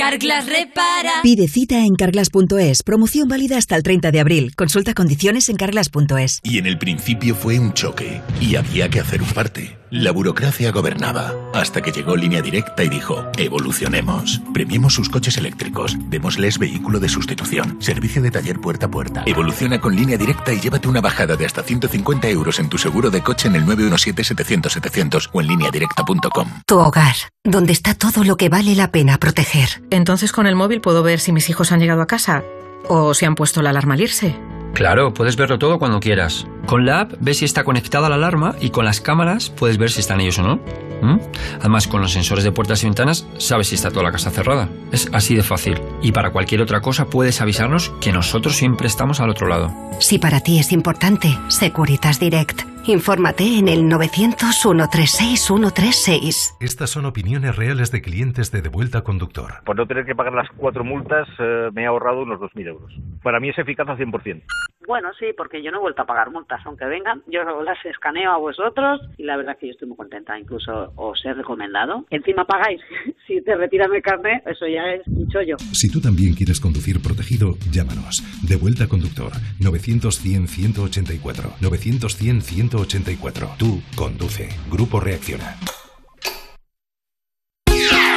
Carglass 0.00 0.46
repara. 0.46 1.20
Pide 1.22 1.46
cita 1.46 1.84
en 1.84 1.94
carglass.es. 1.94 2.82
Promoción 2.82 3.28
válida 3.28 3.58
hasta 3.58 3.76
el 3.76 3.82
30 3.82 4.10
de 4.10 4.20
abril. 4.20 4.54
Consulta 4.56 4.94
condiciones 4.94 5.50
en 5.50 5.56
carglass.es. 5.56 6.40
Y 6.42 6.56
en 6.56 6.64
el 6.64 6.78
principio 6.78 7.34
fue 7.34 7.58
un 7.58 7.74
choque 7.74 8.22
y 8.40 8.56
había 8.56 8.88
que 8.88 9.00
hacer 9.00 9.20
un 9.20 9.28
parte. 9.28 9.78
La 9.90 10.12
burocracia 10.12 10.70
gobernaba 10.70 11.34
hasta 11.52 11.82
que 11.82 11.90
llegó 11.90 12.14
Línea 12.14 12.40
Directa 12.40 12.84
y 12.84 12.88
dijo, 12.88 13.24
evolucionemos. 13.36 14.40
Premiemos 14.54 14.94
sus 14.94 15.08
coches 15.08 15.36
eléctricos, 15.36 15.96
démosles 16.08 16.58
vehículo 16.58 17.00
de 17.00 17.08
sustitución, 17.08 17.76
servicio 17.80 18.22
de 18.22 18.30
taller 18.30 18.60
puerta 18.60 18.86
a 18.86 18.90
puerta. 18.90 19.24
Evoluciona 19.26 19.80
con 19.80 19.96
Línea 19.96 20.16
Directa 20.16 20.52
y 20.52 20.60
llévate 20.60 20.86
una 20.86 21.00
bajada 21.00 21.34
de 21.34 21.44
hasta 21.44 21.64
150 21.64 22.28
euros 22.28 22.60
en 22.60 22.68
tu 22.68 22.78
seguro 22.78 23.10
de 23.10 23.20
coche 23.20 23.48
en 23.48 23.56
el 23.56 23.66
917-700-700 23.66 25.30
o 25.32 25.40
en 25.40 25.48
lineadirecta.com. 25.48 26.48
Tu 26.66 26.78
hogar, 26.78 27.16
donde 27.42 27.72
está 27.72 27.94
todo 27.94 28.22
lo 28.22 28.36
que 28.36 28.48
vale 28.48 28.76
la 28.76 28.92
pena 28.92 29.18
proteger. 29.18 29.82
Entonces 29.90 30.32
con 30.32 30.46
el 30.46 30.54
móvil 30.54 30.80
puedo 30.80 31.02
ver 31.02 31.20
si 31.20 31.32
mis 31.32 31.50
hijos 31.50 31.72
han 31.72 31.80
llegado 31.80 32.02
a 32.02 32.06
casa 32.06 32.44
o 32.88 33.14
si 33.14 33.24
han 33.24 33.34
puesto 33.34 33.62
la 33.62 33.70
alarma 33.70 33.94
al 33.94 34.00
irse. 34.00 34.36
Claro, 34.74 35.12
puedes 35.12 35.36
verlo 35.36 35.58
todo 35.58 35.78
cuando 35.78 36.00
quieras. 36.00 36.46
Con 36.66 36.86
la 36.86 37.00
app 37.00 37.12
ves 37.20 37.38
si 37.38 37.44
está 37.44 37.64
conectada 37.64 38.08
la 38.08 38.14
alarma 38.14 38.54
y 38.60 38.70
con 38.70 38.84
las 38.84 39.00
cámaras 39.00 39.50
puedes 39.50 39.78
ver 39.78 39.90
si 39.90 40.00
están 40.00 40.20
ellos 40.20 40.38
o 40.38 40.42
no. 40.42 40.60
¿Mm? 41.02 41.18
Además, 41.60 41.88
con 41.88 42.02
los 42.02 42.12
sensores 42.12 42.44
de 42.44 42.52
puertas 42.52 42.82
y 42.82 42.86
ventanas 42.86 43.26
sabes 43.38 43.68
si 43.68 43.74
está 43.74 43.90
toda 43.90 44.04
la 44.04 44.12
casa 44.12 44.30
cerrada. 44.30 44.68
Es 44.92 45.10
así 45.12 45.34
de 45.34 45.42
fácil. 45.42 45.80
Y 46.02 46.12
para 46.12 46.30
cualquier 46.30 46.60
otra 46.60 46.80
cosa 46.80 47.06
puedes 47.06 47.40
avisarnos 47.40 47.90
que 48.00 48.12
nosotros 48.12 48.56
siempre 48.56 48.86
estamos 48.86 49.20
al 49.20 49.30
otro 49.30 49.48
lado. 49.48 49.72
Si 49.98 50.18
para 50.18 50.40
ti 50.40 50.58
es 50.58 50.72
importante, 50.72 51.28
Securitas 51.48 52.20
Direct. 52.20 52.62
Infórmate 52.86 53.58
en 53.58 53.68
el 53.68 53.82
900-136-136. 53.84 56.56
Estas 56.60 56.90
son 56.90 57.04
opiniones 57.04 57.54
reales 57.54 57.92
de 57.92 58.00
clientes 58.00 58.50
de 58.50 58.62
Devuelta 58.62 59.02
Conductor. 59.02 59.62
Por 59.64 59.76
no 59.76 59.86
tener 59.86 60.06
que 60.06 60.14
pagar 60.14 60.32
las 60.32 60.48
cuatro 60.56 60.82
multas, 60.82 61.28
eh, 61.38 61.68
me 61.74 61.82
he 61.82 61.86
ahorrado 61.86 62.22
unos 62.22 62.40
2.000 62.40 62.68
euros. 62.68 62.90
Para 63.22 63.38
mí 63.38 63.50
es 63.50 63.58
eficaz 63.58 63.86
al 63.86 63.98
100%. 63.98 64.42
Bueno, 64.86 65.10
sí, 65.18 65.26
porque 65.36 65.62
yo 65.62 65.70
no 65.70 65.76
he 65.76 65.80
vuelto 65.82 66.00
a 66.02 66.06
pagar 66.06 66.30
multas, 66.30 66.49
aunque 66.64 66.84
vengan, 66.86 67.22
yo 67.26 67.42
las 67.62 67.84
escaneo 67.84 68.32
a 68.32 68.38
vosotros 68.38 69.00
y 69.16 69.24
la 69.24 69.36
verdad 69.36 69.56
que 69.58 69.66
yo 69.66 69.72
estoy 69.72 69.88
muy 69.88 69.96
contenta, 69.96 70.38
incluso 70.38 70.92
os 70.96 71.24
he 71.24 71.32
recomendado. 71.32 72.04
Encima 72.10 72.44
pagáis, 72.44 72.80
si 73.26 73.40
te 73.42 73.54
retiran 73.54 73.94
el 73.94 74.02
carnet, 74.02 74.46
eso 74.46 74.66
ya 74.66 74.92
es 74.94 75.06
un 75.06 75.28
chollo. 75.28 75.56
Si 75.72 75.90
tú 75.90 76.00
también 76.00 76.34
quieres 76.34 76.60
conducir 76.60 77.00
protegido, 77.02 77.56
llámanos. 77.70 78.22
Devuelta 78.42 78.88
Conductor. 78.88 79.32
900-100-184. 79.60 81.58
900-100-184. 81.60 83.56
Tú 83.58 83.82
conduce. 83.96 84.48
Grupo 84.70 85.00
Reacciona. 85.00 85.56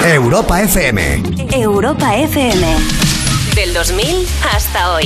Europa 0.06 0.62
FM. 0.62 1.24
Europa 1.54 2.18
FM. 2.18 2.68
Del 3.56 3.74
2000 3.74 4.06
hasta 4.54 4.96
hoy. 4.96 5.06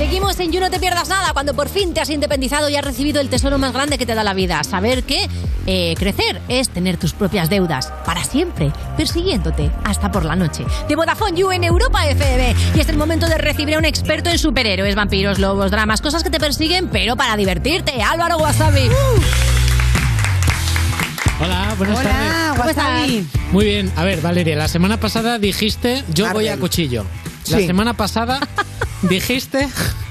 Seguimos 0.00 0.40
en 0.40 0.50
You 0.50 0.60
No 0.60 0.70
Te 0.70 0.80
Pierdas 0.80 1.10
Nada, 1.10 1.34
cuando 1.34 1.52
por 1.52 1.68
fin 1.68 1.92
te 1.92 2.00
has 2.00 2.08
independizado 2.08 2.70
y 2.70 2.74
has 2.76 2.82
recibido 2.82 3.20
el 3.20 3.28
tesoro 3.28 3.58
más 3.58 3.74
grande 3.74 3.98
que 3.98 4.06
te 4.06 4.14
da 4.14 4.24
la 4.24 4.32
vida. 4.32 4.64
Saber 4.64 5.02
que 5.04 5.28
eh, 5.66 5.94
crecer 5.98 6.40
es 6.48 6.70
tener 6.70 6.96
tus 6.96 7.12
propias 7.12 7.50
deudas 7.50 7.92
para 8.06 8.24
siempre, 8.24 8.72
persiguiéndote 8.96 9.70
hasta 9.84 10.10
por 10.10 10.24
la 10.24 10.36
noche. 10.36 10.64
De 10.88 10.96
Vodafone 10.96 11.38
You 11.38 11.52
en 11.52 11.64
Europa 11.64 12.06
FM. 12.06 12.54
Y 12.76 12.80
es 12.80 12.88
el 12.88 12.96
momento 12.96 13.28
de 13.28 13.36
recibir 13.36 13.74
a 13.74 13.78
un 13.78 13.84
experto 13.84 14.30
en 14.30 14.38
superhéroes, 14.38 14.94
vampiros, 14.94 15.38
lobos, 15.38 15.70
dramas, 15.70 16.00
cosas 16.00 16.24
que 16.24 16.30
te 16.30 16.40
persiguen, 16.40 16.88
pero 16.88 17.14
para 17.14 17.36
divertirte. 17.36 18.00
Álvaro 18.02 18.38
Wasabi. 18.38 18.88
Hola, 21.42 21.74
buenas 21.76 21.98
Hola, 21.98 22.10
tardes. 22.10 22.56
¿cómo 22.58 22.70
estás? 22.70 23.10
Muy 23.52 23.64
bien. 23.66 23.92
A 23.96 24.04
ver, 24.04 24.22
Valeria, 24.22 24.56
la 24.56 24.68
semana 24.68 24.98
pasada 24.98 25.38
dijiste 25.38 26.04
yo 26.14 26.32
voy 26.32 26.48
a 26.48 26.56
cuchillo. 26.56 27.04
La 27.50 27.58
Sí. 27.58 27.66
semana 27.66 27.92
pasada 27.94 28.40
dijiste 29.00 29.68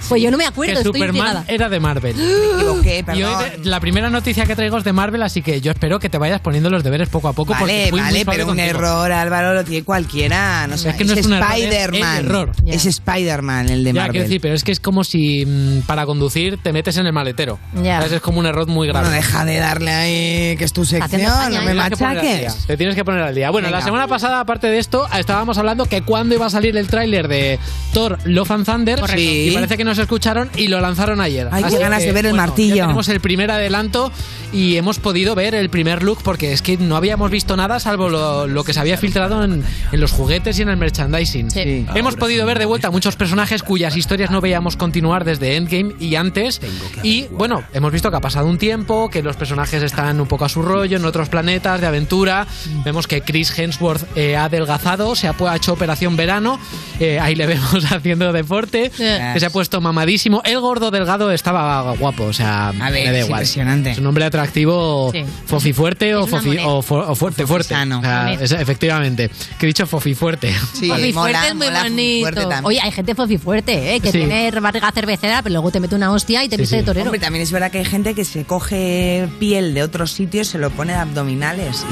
Pues 0.10 0.22
yo 0.22 0.32
no 0.32 0.38
me 0.38 0.45
acuerdo, 0.45 0.74
que 0.74 0.80
estoy 0.80 0.91
Superman 1.00 1.45
era 1.48 1.69
de 1.69 1.80
Marvel. 1.80 2.15
Me 2.17 2.62
equivoqué, 2.62 3.06
Y 3.15 3.24
hoy 3.24 3.34
perdón. 3.34 3.62
de- 3.63 3.69
la 3.69 3.80
primera 3.80 4.10
noticia 4.10 4.45
que 4.45 4.56
traigo 4.56 4.78
es 4.78 4.84
de 4.84 4.91
Marvel, 4.93 5.22
así 5.24 5.41
que 5.41 5.62
yo 5.62 5.72
espero 5.72 6.00
que 6.00 6.10
te 6.10 6.17
vayas 6.17 6.41
poniendo 6.41 6.69
los 6.69 6.84
deberes 6.84 7.10
poco 7.10 7.28
a 7.30 7.34
poco. 7.34 7.54
porque 7.58 7.63
Vale, 7.63 7.89
fui 7.89 8.00
muy 8.02 8.10
vale, 8.10 8.24
suave 8.24 8.36
pero 8.38 8.43
un 8.52 8.58
contigo. 8.58 8.69
error, 8.80 9.12
Álvaro, 9.12 9.54
lo 9.54 9.63
tiene 9.63 9.84
cualquiera. 9.86 10.67
No 10.67 10.78
sé, 10.78 10.89
Es 10.89 10.95
que 10.95 11.06
no 11.06 11.13
es 11.13 11.26
un 11.26 11.34
error, 11.34 11.48
es 11.54 11.58
el 11.58 11.63
Spider-Man. 11.72 12.26
error. 12.26 12.52
Es 12.65 12.86
Spider-Man 12.86 13.69
el 13.69 13.84
de 13.84 13.93
Ya, 13.93 14.02
Marvel. 14.02 14.12
quiero 14.12 14.24
decir, 14.26 14.41
pero 14.41 14.56
es 14.56 14.63
que 14.63 14.72
es 14.72 14.80
como 14.80 15.04
si 15.04 15.45
mm, 15.45 15.82
para 15.86 16.06
conducir 16.06 16.58
te 16.62 16.74
metes 16.74 16.98
en 16.98 17.06
el 17.06 17.13
maletero. 17.13 17.60
Ya. 17.84 17.98
¿Sabes? 17.98 18.13
Es 18.13 18.22
como 18.22 18.39
un 18.39 18.45
error 18.45 18.67
muy 18.67 18.88
grave. 18.88 19.08
Bueno, 19.08 19.15
deja 19.15 19.45
de 19.45 19.58
darle 19.58 19.91
ahí 19.91 20.58
que 20.58 20.63
es 20.65 20.74
tu 20.74 20.86
sección, 20.86 21.04
Haciendo 21.04 21.30
no 21.30 21.65
me. 21.65 21.72
Tienes 21.72 21.89
que 21.89 21.98
poner 21.98 22.17
al 22.17 22.22
día. 22.24 22.32
machaques. 22.48 22.65
Te 22.67 22.78
tienes 22.78 22.95
que 22.95 23.06
poner 23.06 23.22
al 23.22 23.36
día. 23.36 23.50
Bueno, 23.52 23.69
la 23.69 23.78
Venga. 23.78 23.86
semana 23.86 24.08
pasada, 24.08 24.39
aparte 24.39 24.67
de 24.67 24.80
esto, 24.80 25.08
estábamos 25.17 25.58
hablando 25.58 25.86
que 25.86 26.02
cuándo 26.02 26.36
iba 26.36 26.45
a 26.48 26.50
salir 26.50 26.76
el 26.78 26.88
tráiler 26.88 27.28
de 27.28 27.60
Thor 27.93 28.17
Love 28.26 28.52
and 28.52 28.65
Thunder. 28.65 29.00
Correcto. 29.00 29.22
Sí. 29.22 29.50
Y 29.50 29.52
parece 29.52 29.78
que 29.78 29.84
nos 29.84 29.99
escucharon 30.00 30.50
y 30.56 30.68
lo 30.68 30.80
lanzaron 30.82 31.22
ayer. 31.22 31.48
Ay, 31.52 31.64
qué 31.70 31.78
ganas 31.78 32.00
que, 32.00 32.08
de 32.08 32.12
ver 32.14 32.26
el 32.26 32.32
bueno, 32.32 32.48
martillo. 32.48 32.76
Ya 32.76 32.84
tenemos 32.84 33.08
el 33.10 33.20
primer 33.20 33.52
adelanto 33.52 34.12
y 34.52 34.78
hemos 34.78 35.00
podido 35.00 35.36
ver 35.36 35.54
el 35.56 35.70
primer 35.70 36.02
look 36.04 36.20
porque 36.24 36.54
es 36.54 36.62
que 36.62 36.78
no 36.78 36.96
habíamos 36.96 37.30
visto 37.30 37.56
nada 37.56 37.80
salvo 37.80 38.10
lo, 38.10 38.48
lo 38.48 38.64
que 38.64 38.74
se 38.74 38.80
había 38.80 38.98
filtrado 38.98 39.44
en, 39.44 39.64
en 39.92 40.00
los 40.02 40.12
juguetes 40.12 40.58
y 40.60 40.62
en 40.64 40.70
el 40.70 40.78
merchandising. 40.78 41.52
Sí. 41.52 41.86
Hemos 41.94 42.16
podido 42.16 42.46
ver 42.46 42.60
de 42.60 42.66
vuelta 42.66 42.90
muchos 42.92 43.16
personajes 43.16 43.64
cuyas 43.64 43.96
historias 43.96 44.32
no 44.32 44.42
veíamos 44.42 44.76
continuar 44.76 45.24
desde 45.26 45.56
Endgame 45.56 45.94
y 46.00 46.16
antes. 46.16 46.62
Y 47.04 47.26
bueno, 47.32 47.64
hemos 47.74 47.92
visto 47.92 48.10
que 48.10 48.18
ha 48.18 48.22
pasado 48.22 48.48
un 48.48 48.58
tiempo, 48.58 49.10
que 49.10 49.22
los 49.22 49.36
personajes 49.36 49.84
están 49.84 50.20
un 50.20 50.28
poco 50.28 50.46
a 50.46 50.50
su 50.50 50.62
rollo 50.62 50.98
en 50.98 51.06
otros 51.06 51.30
planetas 51.30 51.82
de 51.82 51.88
aventura. 51.88 52.48
Vemos 52.84 53.08
que 53.08 53.22
Chris 53.22 53.58
Hemsworth 53.58 54.06
eh, 54.16 54.36
ha 54.36 54.46
adelgazado, 54.46 55.16
se 55.16 55.28
ha 55.28 55.36
hecho 55.56 55.74
operación 55.74 56.16
verano. 56.16 56.60
eh, 57.00 57.20
ahí 57.20 57.36
le 57.36 57.46
vemos 57.48 57.92
haciendo 57.92 58.32
deporte, 58.34 58.90
que 58.90 59.40
se 59.40 59.46
ha 59.46 59.50
puesto 59.50 59.82
mamadísimo. 59.89 60.41
El 60.45 60.60
gordo 60.60 60.91
delgado 60.91 61.32
estaba 61.32 61.91
guapo, 61.93 62.25
o 62.25 62.34
sea, 62.34 62.71
ver, 62.71 62.91
me 62.91 63.12
da 63.12 63.17
es 63.19 63.25
igual. 63.25 63.39
impresionante. 63.41 63.91
Es 63.91 63.97
un 63.97 64.08
hombre 64.08 64.25
atractivo, 64.25 65.12
Sí. 65.13 65.25
fofi 65.45 65.73
fuerte 65.73 66.15
o, 66.15 66.28
fofi- 66.28 66.62
o, 66.63 66.82
fu- 66.82 66.95
o 66.95 67.15
fuerte, 67.15 67.45
fuerte. 67.47 67.73
O 67.75 68.02
sea, 68.02 68.23
Bonito. 68.23 68.43
es- 68.43 68.52
efectivamente. 68.52 69.30
Que 69.58 69.65
he 69.65 69.67
dicho 69.67 69.86
fofi 69.88 70.13
fuerte. 70.13 70.52
Fofi 70.54 71.13
fuerte 71.13 71.47
es 71.47 71.56
muy 71.56 71.67
bonito. 71.67 72.49
Oye, 72.63 72.80
hay 72.82 72.91
gente 72.91 73.15
fofi 73.15 73.38
fuerte, 73.38 73.95
¿eh? 73.95 73.99
que 73.99 74.12
Sí. 74.12 74.19
tiene 74.19 74.52
barriga 74.60 74.91
cervecera, 74.91 75.41
pero 75.41 75.54
luego 75.54 75.71
te 75.71 75.80
mete 75.80 75.95
una 75.95 76.12
hostia 76.12 76.43
y 76.43 76.49
te 76.49 76.58
viste 76.58 76.78
de 76.78 76.84
torero. 76.84 77.06
Hombre, 77.06 77.19
también 77.19 77.43
es 77.43 77.52
verdad 77.52 77.71
que 77.71 77.80
hay 77.80 77.86
gente 77.86 78.13
que 78.13 78.25
se 78.25 78.43
coge 78.45 79.28
piel 79.39 79.73
de 79.73 79.84
otros 79.84 80.12
sitios, 80.12 80.47
se 80.47 80.58
lo 80.58 80.69
pone 80.69 80.93
de 80.93 80.99
abdominales 80.99 81.86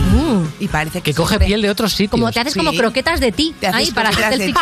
y, 0.60 0.66
y 0.66 0.68
parece 0.68 1.02
que, 1.02 1.12
Que 1.12 1.14
coge 1.16 1.40
piel 1.40 1.62
de 1.62 1.70
otros 1.70 1.92
sitios. 1.94 2.12
Como 2.12 2.32
te 2.32 2.40
haces 2.40 2.56
como 2.56 2.72
Sí. 2.72 2.78
croquetas 2.78 3.20
de 3.20 3.32
ti. 3.32 3.56
Te 3.60 3.68
haces 3.68 3.80
Ahí 3.88 3.92
para 3.92 4.10
hacerte 4.10 4.46
el. 4.46 4.54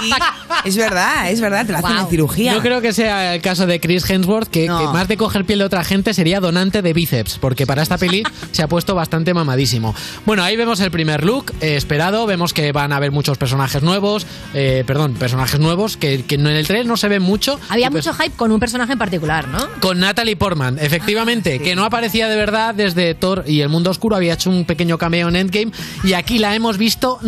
Es 0.63 0.77
verdad, 0.77 1.29
es 1.31 1.41
verdad, 1.41 1.65
te 1.65 1.71
lo 1.71 1.79
hacen 1.79 1.97
en 1.97 2.07
cirugía. 2.07 2.53
Yo 2.53 2.61
creo 2.61 2.81
que 2.81 2.93
sea 2.93 3.24
el 3.33 3.41
caso 3.41 3.65
de 3.65 3.79
Chris 3.79 4.09
Hemsworth, 4.09 4.47
que, 4.49 4.61
que 4.65 4.69
más 4.69 5.07
de 5.07 5.17
coger 5.17 5.45
piel 5.45 5.59
de 5.59 5.65
otra 5.65 5.83
gente 5.83 6.13
sería 6.13 6.39
donante 6.39 6.81
de 6.81 6.93
bíceps, 6.93 7.37
porque 7.39 7.65
para 7.65 7.81
esta 7.81 7.97
peli 7.97 8.23
se 8.51 8.61
ha 8.63 8.67
puesto 8.67 8.95
bastante 8.95 9.33
mamadísimo. 9.33 9.95
Bueno, 10.25 10.43
ahí 10.43 10.55
vemos 10.55 10.79
el 10.79 10.91
primer 10.91 11.23
look 11.23 11.51
eh, 11.61 11.75
esperado, 11.75 12.25
vemos 12.25 12.53
que 12.53 12.71
van 12.71 12.91
a 12.93 12.97
haber 12.97 13.11
muchos 13.11 13.37
personajes 13.37 13.81
nuevos, 13.83 14.25
eh, 14.53 14.83
perdón, 14.85 15.13
personajes 15.15 15.59
nuevos, 15.59 15.97
que, 15.97 16.23
que 16.23 16.35
en 16.35 16.47
el 16.47 16.65
trailer 16.67 16.85
no 16.87 16.97
se 16.97 17.07
ven 17.07 17.21
mucho. 17.21 17.59
Había 17.69 17.87
Y 17.87 17.89
pues- 17.91 18.05
mucho 18.05 18.17
hype 18.23 18.35
con 18.35 18.51
un 18.51 18.59
personaje 18.59 18.93
en 18.93 18.99
particular, 18.99 19.47
¿no? 19.47 19.67
Con 19.81 19.99
Natalie 19.99 20.35
Portman, 20.35 20.77
efectivamente, 20.79 21.59
que 21.59 21.75
no 21.75 21.83
aparecía 21.85 22.27
de 22.27 22.35
verdad 22.35 22.73
desde 22.75 23.13
Thor 23.15 23.43
y 23.47 23.61
el 23.61 23.69
Mundo 23.69 23.89
Oscuro, 23.89 24.15
había 24.15 24.33
hecho 24.33 24.49
un 24.49 24.65
pequeño 24.65 24.97
cameo 24.97 25.27
en 25.29 25.35
Endgame 25.35 25.71
y 26.03 26.13
aquí 26.13 26.39
la 26.39 26.55
hemos 26.55 26.77
visto 26.77 27.19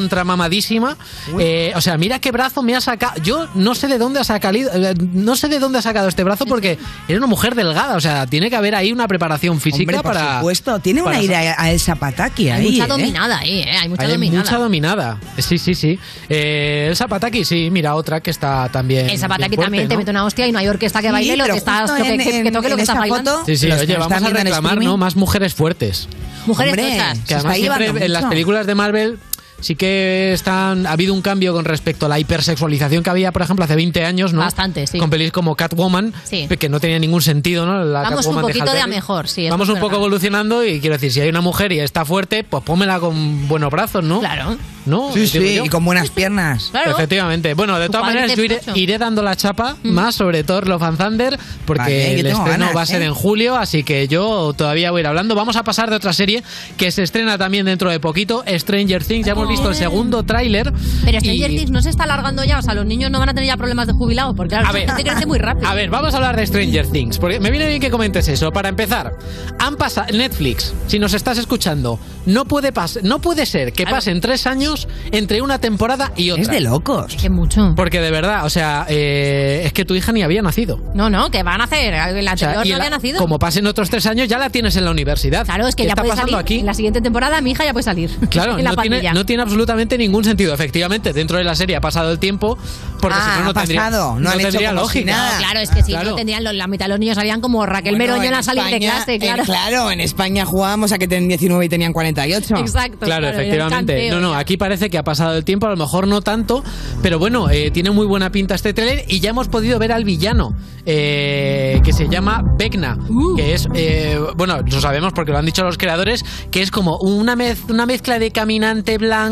recontramamadísima. 0.00 0.96
Eh, 1.38 1.72
o 1.76 1.80
sea, 1.80 1.96
mira 1.98 2.18
qué 2.18 2.30
brazo 2.32 2.62
me 2.62 2.74
ha 2.74 2.80
sacado. 2.80 3.20
Yo 3.22 3.48
no 3.54 3.74
sé 3.74 3.88
de 3.88 3.98
dónde 3.98 4.20
ha 4.20 4.24
sacado, 4.24 4.56
eh, 4.56 4.94
no 5.12 5.36
sé 5.40 5.48
de 5.48 5.58
dónde 5.58 5.78
ha 5.78 5.82
sacado 5.82 6.06
este 6.08 6.22
brazo 6.22 6.46
porque 6.46 6.78
era 7.08 7.18
una 7.18 7.26
mujer 7.26 7.54
delgada, 7.54 7.96
o 7.96 8.00
sea, 8.00 8.26
tiene 8.26 8.48
que 8.50 8.56
haber 8.56 8.74
ahí 8.74 8.92
una 8.92 9.08
preparación 9.08 9.60
física 9.60 9.82
Hombre, 9.82 9.96
por 10.02 10.12
para. 10.14 10.36
supuesto, 10.38 10.78
tiene 10.78 11.00
un 11.00 11.06
para- 11.06 11.18
aire 11.18 11.34
a, 11.48 11.62
a 11.62 11.70
Elsa 11.70 11.96
Pataki 11.96 12.50
ahí. 12.50 12.60
Hay 12.66 12.70
mucha 12.72 12.84
¿eh? 12.84 12.88
dominada 12.88 13.38
ahí, 13.38 13.60
¿eh? 13.62 13.76
Hay 13.82 13.88
mucha 13.88 14.02
Hay 14.02 14.08
dominada. 14.12 14.42
mucha 14.44 14.56
dominada. 14.58 15.18
Sí, 15.38 15.58
sí, 15.58 15.74
sí. 15.74 15.98
Eh, 16.28 16.86
el 16.90 16.96
Zapataki, 16.96 17.44
sí, 17.44 17.68
mira, 17.72 17.94
otra 17.94 18.20
que 18.20 18.30
está 18.30 18.68
también. 18.70 19.08
El 19.08 19.18
zapataki 19.18 19.54
fuerte, 19.56 19.62
también 19.64 19.88
te 19.88 19.96
mete 19.96 20.10
una 20.10 20.24
hostia 20.24 20.46
y 20.46 20.52
no 20.52 20.58
hay 20.58 20.68
orquesta 20.68 21.00
que 21.00 21.08
Sí, 21.08 21.12
baile 21.12 21.36
lo 21.36 21.44
que, 21.46 21.52
está, 21.52 21.86
que, 21.96 22.08
en- 22.14 22.18
que- 22.20 22.42
que 22.44 22.50
toque 22.52 22.66
en 22.66 22.70
lo 22.70 22.76
que 22.76 22.82
está 22.82 22.94
bailando. 22.94 23.30
foto- 23.38 23.46
Sí, 23.46 23.56
sí, 23.56 23.70
oye, 23.72 23.96
vamos 23.96 24.22
a 24.22 24.28
reclamar. 24.30 24.78
¿no? 24.82 24.96
Más 24.96 25.16
mujeres 25.16 25.54
fuertes. 25.54 26.08
Mujeres 26.46 26.72
Hombre, 26.74 26.90
tochas. 26.92 27.08
se 27.08 27.14
Que 27.14 27.20
está 27.20 27.34
además 27.36 27.56
siempre 27.56 27.84
llevando 27.86 28.04
en 28.06 28.12
las 28.12 28.24
películas 28.24 28.66
de 28.66 28.74
Marvel 28.74 29.18
sí 29.60 29.74
que 29.76 30.32
están 30.32 30.86
ha 30.86 30.92
habido 30.92 31.14
un 31.14 31.22
cambio 31.22 31.52
con 31.52 31.64
respecto 31.64 32.06
a 32.06 32.08
la 32.08 32.18
hipersexualización 32.18 33.02
que 33.02 33.10
había, 33.10 33.32
por 33.32 33.42
ejemplo, 33.42 33.64
hace 33.64 33.76
20 33.76 34.04
años, 34.04 34.32
¿no? 34.32 34.40
Bastante, 34.40 34.86
sí. 34.86 34.98
Con 34.98 35.10
pelis 35.10 35.32
como 35.32 35.54
Catwoman, 35.56 36.12
Sí. 36.24 36.48
que 36.58 36.68
no 36.68 36.80
tenía 36.80 36.98
ningún 36.98 37.22
sentido, 37.22 37.66
¿no? 37.66 37.84
La 37.84 38.02
Vamos 38.02 38.26
un 38.26 38.34
Catwoman 38.34 38.42
poquito 38.42 38.72
de 38.72 38.80
a 38.80 38.86
mejor, 38.86 39.28
sí. 39.28 39.48
Vamos 39.48 39.68
un 39.68 39.74
poco 39.76 39.86
verdad. 39.88 40.00
evolucionando 40.00 40.64
y 40.64 40.80
quiero 40.80 40.96
decir, 40.96 41.12
si 41.12 41.20
hay 41.20 41.28
una 41.28 41.40
mujer 41.40 41.72
y 41.72 41.80
está 41.80 42.04
fuerte, 42.04 42.44
pues 42.44 42.62
pómela 42.64 43.00
con 43.00 43.48
buenos 43.48 43.70
brazos, 43.70 44.04
¿no? 44.04 44.20
Claro. 44.20 44.56
¿No? 44.86 45.12
Sí, 45.12 45.26
sí, 45.26 45.56
yo. 45.56 45.64
y 45.64 45.68
con 45.68 45.84
buenas 45.84 46.08
piernas. 46.10 46.68
Claro. 46.70 46.92
Efectivamente. 46.92 47.52
Bueno, 47.54 47.78
de 47.78 47.88
todas 47.88 48.06
maneras, 48.06 48.34
yo 48.34 48.42
iré, 48.74 48.98
dando 48.98 49.22
la 49.22 49.36
chapa 49.36 49.76
más 49.82 50.14
sobre 50.14 50.42
Thor 50.42 50.66
Love 50.66 50.82
and 50.82 50.98
Thunder 50.98 51.38
porque 51.66 51.82
Vale, 51.82 52.20
el 52.20 52.26
estreno 52.26 52.44
ganas, 52.46 52.76
va 52.76 52.82
a 52.82 52.86
ser 52.86 53.02
¿eh? 53.02 53.06
en 53.06 53.14
julio, 53.14 53.56
así 53.56 53.82
que 53.84 54.08
yo 54.08 54.52
todavía 54.56 54.90
voy 54.90 55.00
a 55.00 55.02
ir 55.02 55.06
hablando. 55.06 55.34
Vamos 55.34 55.56
a 55.56 55.64
pasar 55.64 55.90
de 55.90 55.96
otra 55.96 56.12
serie 56.14 56.42
que 56.78 56.90
se 56.90 57.02
estrena 57.02 57.36
también 57.36 57.66
dentro 57.66 57.90
de 57.90 58.00
poquito, 58.00 58.42
Stranger 58.48 59.04
Things. 59.04 59.26
Ya 59.26 59.32
hemos 59.32 59.49
visto 59.50 59.68
el 59.68 59.74
segundo 59.74 60.22
tráiler. 60.22 60.72
Pero 61.04 61.18
y- 61.18 61.20
Stranger 61.20 61.50
Things 61.50 61.70
no 61.70 61.82
se 61.82 61.90
está 61.90 62.04
alargando 62.04 62.44
ya, 62.44 62.58
o 62.58 62.62
sea, 62.62 62.74
los 62.74 62.86
niños 62.86 63.10
no 63.10 63.18
van 63.18 63.28
a 63.28 63.34
tener 63.34 63.48
ya 63.48 63.56
problemas 63.56 63.86
de 63.86 63.92
jubilado, 63.92 64.34
porque 64.34 64.50
claro, 64.54 64.68
A 64.68 64.72
ver. 64.72 64.86
la 64.88 64.96
gente 64.96 65.10
crece 65.10 65.26
muy 65.26 65.38
rápido. 65.40 65.68
A 65.68 65.74
ver, 65.74 65.90
vamos 65.90 66.14
a 66.14 66.16
hablar 66.16 66.36
de 66.36 66.46
Stranger 66.46 66.86
Things, 66.86 67.18
porque 67.18 67.40
me 67.40 67.50
viene 67.50 67.66
bien 67.68 67.80
que 67.80 67.90
comentes 67.90 68.28
eso. 68.28 68.50
Para 68.52 68.68
empezar, 68.68 69.12
han 69.58 69.76
pasado 69.76 70.06
Netflix, 70.12 70.72
si 70.86 70.98
nos 70.98 71.14
estás 71.14 71.38
escuchando, 71.38 71.98
no 72.26 72.44
puede 72.44 72.72
pas 72.72 72.98
no 73.02 73.20
puede 73.20 73.46
ser 73.46 73.72
que 73.72 73.84
pasen 73.86 74.20
tres 74.20 74.46
años 74.46 74.88
entre 75.12 75.42
una 75.42 75.58
temporada 75.58 76.12
y 76.16 76.30
otra. 76.30 76.42
Es 76.42 76.48
de 76.50 76.60
locos. 76.60 77.16
Que 77.16 77.30
mucho. 77.30 77.74
Porque 77.76 78.00
de 78.00 78.10
verdad, 78.10 78.44
o 78.44 78.50
sea, 78.50 78.86
eh, 78.88 79.62
es 79.64 79.72
que 79.72 79.84
tu 79.84 79.94
hija 79.94 80.12
ni 80.12 80.22
había 80.22 80.42
nacido. 80.42 80.80
No, 80.94 81.08
no, 81.10 81.30
que 81.30 81.42
van 81.42 81.60
a 81.60 81.64
hacer. 81.64 81.94
El 81.94 82.28
O 82.28 82.36
sea, 82.36 82.50
anterior 82.50 82.64
no 82.64 82.64
la- 82.70 82.76
había 82.76 82.90
nacido. 82.90 83.18
Como 83.18 83.38
pasen 83.38 83.66
otros 83.66 83.90
tres 83.90 84.06
años, 84.06 84.28
ya 84.28 84.38
la 84.38 84.50
tienes 84.50 84.76
en 84.76 84.84
la 84.84 84.90
universidad. 84.90 85.44
Claro, 85.44 85.66
es 85.66 85.74
que 85.74 85.82
¿Qué 85.84 85.88
ya 85.88 85.92
está 85.92 86.02
puede 86.02 86.12
pasando 86.12 86.32
salir. 86.32 86.42
aquí? 86.44 86.58
En 86.60 86.66
la 86.66 86.74
siguiente 86.74 87.00
temporada 87.00 87.40
mi 87.40 87.52
hija 87.52 87.64
ya 87.64 87.72
puede 87.72 87.84
salir. 87.84 88.10
Claro, 88.30 88.58
en 88.58 88.64
la 88.64 88.72
no 88.72 88.76
tiene, 88.82 89.12
no 89.12 89.26
tiene 89.26 89.39
absolutamente 89.40 89.96
ningún 89.98 90.24
sentido. 90.24 90.54
Efectivamente, 90.54 91.12
dentro 91.12 91.38
de 91.38 91.44
la 91.44 91.54
serie 91.54 91.76
ha 91.76 91.80
pasado 91.80 92.10
el 92.12 92.18
tiempo, 92.18 92.56
porque 93.00 93.16
Ah, 93.18 93.32
si 93.34 93.38
no, 93.40 93.44
no 93.44 93.50
ha 93.50 93.54
tendría, 93.54 93.80
pasado, 93.82 94.20
no 94.20 94.30
han 94.30 94.38
hecho 94.40 94.48
tendría 94.50 94.72
lógica. 94.72 95.10
nada. 95.12 95.32
No, 95.32 95.38
claro, 95.38 95.60
es 95.60 95.70
que 95.70 95.82
si 95.82 95.92
Claro. 95.92 96.10
no 96.10 96.16
tendrían 96.16 96.44
la 96.44 96.66
mitad 96.66 96.84
de 96.86 96.88
los 96.90 96.98
niños 97.00 97.14
salían 97.16 97.40
como 97.40 97.64
Raquel 97.66 97.96
Bueno, 97.96 98.12
Meroño 98.12 98.28
en 98.28 98.32
la 98.32 98.42
salida 98.42 98.64
de 98.66 98.70
España- 98.76 98.92
clase, 98.94 99.18
claro. 99.18 99.42
en- 99.42 99.46
claro, 99.46 99.90
en 99.90 100.00
España 100.00 100.44
jugábamos 100.44 100.92
a 100.92 100.98
que 100.98 101.08
tenían 101.08 101.28
19 101.28 101.64
y 101.64 101.68
tenían 101.68 101.92
48. 101.92 102.56
Exacto. 102.56 103.06
Claro, 103.06 103.28
el 103.28 103.34
efectivamente. 103.34 104.10
No, 104.10 104.20
no, 104.20 104.34
aquí 104.34 104.56
parece 104.56 104.90
que 104.90 104.98
ha 104.98 105.04
pasado 105.04 105.36
el 105.36 105.44
tiempo, 105.44 105.66
a 105.66 105.70
lo 105.70 105.76
mejor 105.76 106.06
no 106.06 106.20
tanto, 106.22 106.62
pero 107.02 107.18
bueno, 107.18 107.48
eh, 107.50 107.70
tiene 107.70 107.90
muy 107.90 108.06
buena 108.06 108.30
pinta 108.30 108.54
este 108.54 108.72
trailer 108.74 109.04
y 109.08 109.20
ya 109.20 109.30
hemos 109.30 109.48
podido 109.48 109.78
ver 109.78 109.92
al 109.92 110.04
villano, 110.04 110.54
eh, 110.86 111.80
que 111.84 111.92
se 111.92 112.08
llama 112.08 112.42
Vecna, 112.58 112.98
Uh. 113.08 113.36
que 113.36 113.54
es, 113.54 113.68
eh, 113.74 114.18
bueno, 114.36 114.60
lo 114.60 114.80
sabemos 114.80 115.12
porque 115.12 115.32
lo 115.32 115.38
han 115.38 115.46
dicho 115.46 115.62
los 115.62 115.78
creadores, 115.78 116.24
que 116.50 116.62
es 116.62 116.70
como 116.70 116.96
una, 116.98 117.36
mez- 117.36 117.68
una 117.70 117.86
mezcla 117.86 118.18
de 118.18 118.30
caminante 118.30 118.98
blanco, 118.98 119.29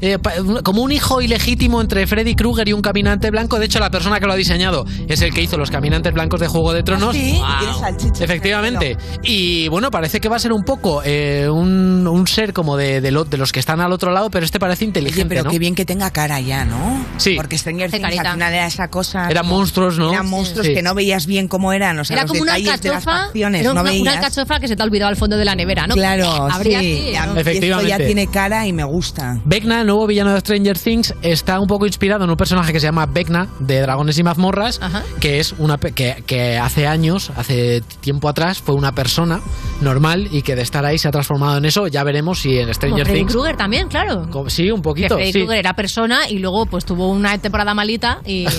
eh, 0.00 0.18
pa- 0.18 0.32
como 0.62 0.82
un 0.82 0.92
hijo 0.92 1.20
ilegítimo 1.20 1.80
entre 1.80 2.06
Freddy 2.06 2.34
Krueger 2.34 2.68
y 2.68 2.72
un 2.72 2.82
caminante 2.82 3.30
blanco. 3.30 3.58
De 3.58 3.66
hecho, 3.66 3.78
la 3.80 3.90
persona 3.90 4.18
que 4.20 4.26
lo 4.26 4.32
ha 4.32 4.36
diseñado 4.36 4.84
es 5.08 5.20
el 5.22 5.32
que 5.34 5.42
hizo 5.42 5.56
los 5.56 5.70
caminantes 5.70 6.12
blancos 6.12 6.40
de 6.40 6.46
Juego 6.48 6.72
de 6.72 6.82
Tronos. 6.82 7.14
Sí, 7.14 7.40
tiene 7.58 7.74
salchichas 7.78 8.20
Efectivamente. 8.20 8.96
Y 9.22 9.68
bueno, 9.68 9.90
parece 9.90 10.20
que 10.20 10.28
va 10.28 10.36
a 10.36 10.38
ser 10.38 10.52
un 10.52 10.62
poco 10.62 11.02
eh, 11.04 11.48
un, 11.50 12.06
un 12.06 12.26
ser 12.26 12.52
como 12.52 12.76
de, 12.76 13.00
de 13.00 13.10
lo- 13.10 13.24
de 13.24 13.36
los 13.36 13.52
que 13.52 13.60
están 13.60 13.80
al 13.80 13.92
otro 13.92 14.12
lado, 14.12 14.30
pero 14.30 14.44
este 14.44 14.58
parece 14.58 14.84
Oye, 14.84 14.88
inteligente, 14.88 15.28
pero 15.34 15.44
¿no? 15.44 15.50
qué 15.50 15.58
bien 15.58 15.74
que 15.74 15.84
tenga 15.84 16.10
cara 16.10 16.40
ya, 16.40 16.64
¿no? 16.64 17.04
Sí. 17.18 17.34
Porque 17.36 17.58
Stranger 17.58 17.90
Things 17.90 18.04
al 18.04 18.12
final 18.32 18.52
era 18.54 18.66
esa 18.66 18.88
cosa. 18.88 19.28
Eran 19.30 19.44
como- 19.44 19.56
monstruos, 19.58 19.98
¿no? 19.98 20.12
Eran 20.12 20.28
monstruos 20.28 20.66
Sí. 20.66 20.74
que 20.74 20.82
no 20.82 20.94
veías 20.94 21.26
bien 21.26 21.48
cómo 21.48 21.72
eran, 21.72 21.98
o 21.98 22.04
sea, 22.04 22.14
Era 22.14 22.22
los 22.22 22.30
como 22.32 22.42
una 22.42 22.54
alcachofa, 22.54 23.28
era 23.34 23.50
no 23.62 23.70
una, 23.72 23.82
una 23.92 24.12
alcachofa 24.12 24.58
que 24.60 24.68
se 24.68 24.76
te 24.76 24.82
ha 24.82 24.84
olvidado 24.84 25.08
al 25.10 25.16
fondo 25.16 25.36
de 25.36 25.44
la 25.44 25.54
nevera, 25.54 25.86
¿no? 25.86 25.94
Claro, 25.94 26.48
Habría 26.50 26.80
sí. 26.80 26.86
así, 26.86 27.00
¿no? 27.00 27.08
y 27.10 27.38
Esto 27.38 27.40
Efectivamente. 27.40 27.88
ya 27.90 27.96
tiene 27.98 28.26
cara 28.28 28.66
y 28.66 28.72
me 28.72 28.84
gusta. 28.84 29.09
Vecna, 29.44 29.80
el 29.80 29.86
nuevo 29.86 30.06
villano 30.06 30.32
de 30.32 30.40
Stranger 30.40 30.78
Things, 30.78 31.14
está 31.22 31.60
un 31.60 31.66
poco 31.66 31.86
inspirado 31.86 32.24
en 32.24 32.30
un 32.30 32.36
personaje 32.36 32.72
que 32.72 32.80
se 32.80 32.86
llama 32.86 33.06
Vecna 33.06 33.48
de 33.58 33.80
Dragones 33.80 34.18
y 34.18 34.22
Mazmorras, 34.22 34.80
Ajá. 34.82 35.02
que 35.20 35.40
es 35.40 35.54
una 35.58 35.78
que, 35.78 36.22
que 36.26 36.58
hace 36.58 36.86
años, 36.86 37.30
hace 37.36 37.82
tiempo 38.00 38.28
atrás, 38.28 38.60
fue 38.60 38.74
una 38.74 38.92
persona 38.92 39.40
normal 39.80 40.28
y 40.30 40.42
que 40.42 40.56
de 40.56 40.62
estar 40.62 40.84
ahí 40.84 40.98
se 40.98 41.08
ha 41.08 41.10
transformado 41.10 41.58
en 41.58 41.64
eso. 41.64 41.86
Ya 41.88 42.04
veremos 42.04 42.40
si 42.40 42.56
en 42.58 42.62
Como 42.62 42.74
Stranger 42.74 43.04
Freddy 43.06 43.18
Things. 43.20 43.32
Krueger 43.32 43.56
también, 43.56 43.88
claro. 43.88 44.28
Sí, 44.48 44.70
un 44.70 44.80
Que 44.80 44.82
poquito. 44.82 45.14
Freddy 45.16 45.32
sí. 45.32 45.38
Krueger 45.40 45.58
era 45.58 45.74
persona 45.74 46.28
y 46.28 46.38
luego 46.38 46.66
pues 46.66 46.84
tuvo 46.84 47.08
una 47.10 47.36
temporada 47.38 47.74
malita 47.74 48.20
y... 48.24 48.46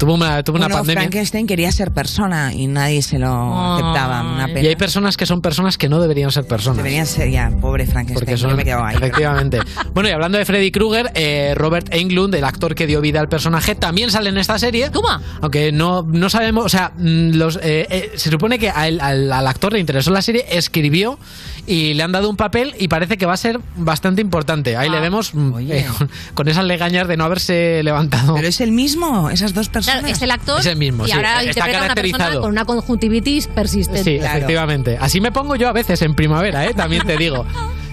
tuvo 0.00 0.14
una, 0.14 0.42
tuvo 0.42 0.56
una 0.56 0.66
Bueno, 0.66 0.76
pandemia. 0.78 1.02
Frankenstein 1.02 1.46
quería 1.46 1.70
ser 1.70 1.92
persona 1.92 2.52
y 2.52 2.66
nadie 2.66 3.02
se 3.02 3.18
lo 3.20 3.28
aceptaba. 3.74 4.22
Una 4.22 4.46
pena. 4.48 4.62
Y 4.62 4.66
hay 4.66 4.76
personas 4.76 5.16
que 5.16 5.26
son 5.26 5.40
personas 5.42 5.78
que 5.78 5.88
no 5.88 6.00
deberían 6.00 6.32
ser 6.32 6.44
personas. 6.46 6.78
Deberían 6.78 7.06
ser 7.06 7.30
ya, 7.30 7.50
pobre 7.60 7.86
Frankenstein. 7.86 8.14
Porque 8.14 8.32
yo 8.40 8.48
son, 8.48 8.56
me 8.56 8.64
quedo 8.64 8.82
ahí. 8.84 8.96
efectivamente. 8.96 9.60
Bueno, 9.94 10.08
y 10.08 10.12
hablando 10.12 10.38
de 10.38 10.44
Freddy 10.44 10.70
Krueger, 10.70 11.10
eh, 11.14 11.52
Robert 11.56 11.92
Englund, 11.92 12.34
el 12.34 12.44
actor 12.44 12.74
que 12.74 12.86
dio 12.86 13.00
vida 13.00 13.20
al 13.20 13.28
personaje, 13.28 13.74
también 13.74 14.10
sale 14.10 14.30
en 14.30 14.38
esta 14.38 14.58
serie. 14.58 14.88
Toma. 14.90 15.20
Aunque 15.42 15.70
no, 15.72 16.02
no 16.02 16.30
sabemos, 16.30 16.64
o 16.64 16.68
sea, 16.68 16.92
mm, 16.96 17.30
los, 17.34 17.56
eh, 17.56 17.86
eh, 17.90 18.12
se 18.16 18.30
supone 18.30 18.58
que 18.58 18.70
al, 18.70 19.00
al- 19.00 19.30
al 19.32 19.46
actor 19.46 19.72
le 19.72 19.80
interesó 19.80 20.10
la 20.10 20.22
serie, 20.22 20.46
escribió 20.50 21.18
y 21.66 21.94
le 21.94 22.02
han 22.02 22.12
dado 22.12 22.28
un 22.30 22.36
papel 22.36 22.74
y 22.78 22.88
parece 22.88 23.16
que 23.18 23.26
va 23.26 23.34
a 23.34 23.36
ser 23.36 23.60
bastante 23.76 24.20
importante. 24.20 24.76
Ahí 24.76 24.88
le 24.88 25.00
vemos 25.00 25.34
mm, 25.34 25.52
eh, 25.70 25.86
con, 25.98 26.10
con 26.34 26.48
esas 26.48 26.64
legañas 26.64 27.08
de 27.08 27.16
no 27.16 27.24
haberse 27.24 27.82
levantado. 27.82 28.34
Pero 28.34 28.48
es 28.48 28.60
el 28.60 28.72
mismo, 28.72 29.30
esas 29.30 29.54
dos 29.54 29.68
personas. 29.68 30.00
Claro, 30.00 30.14
es 30.14 30.22
el 30.22 30.30
actor 30.30 30.60
Es 30.60 30.66
el 30.66 30.76
mismo, 30.76 31.04
y 31.04 31.08
sí. 31.08 31.12
ahora 31.12 31.42
Está 31.42 31.64
a 31.64 31.68
una 31.68 31.72
persona 31.72 31.88
caracterizado. 31.88 32.40
con 32.40 32.50
una 32.50 32.64
conjuntivitis 32.64 33.46
persistente. 33.48 34.04
Sí, 34.04 34.16
efectivamente. 34.16 34.98
Así 35.00 35.20
me 35.20 35.32
pongo 35.32 35.56
yo 35.56 35.68
a 35.68 35.72
veces 35.72 36.02
en 36.02 36.14
primavera, 36.14 36.66
¿eh? 36.66 36.74
también 36.74 37.06
te 37.06 37.16
digo. 37.16 37.44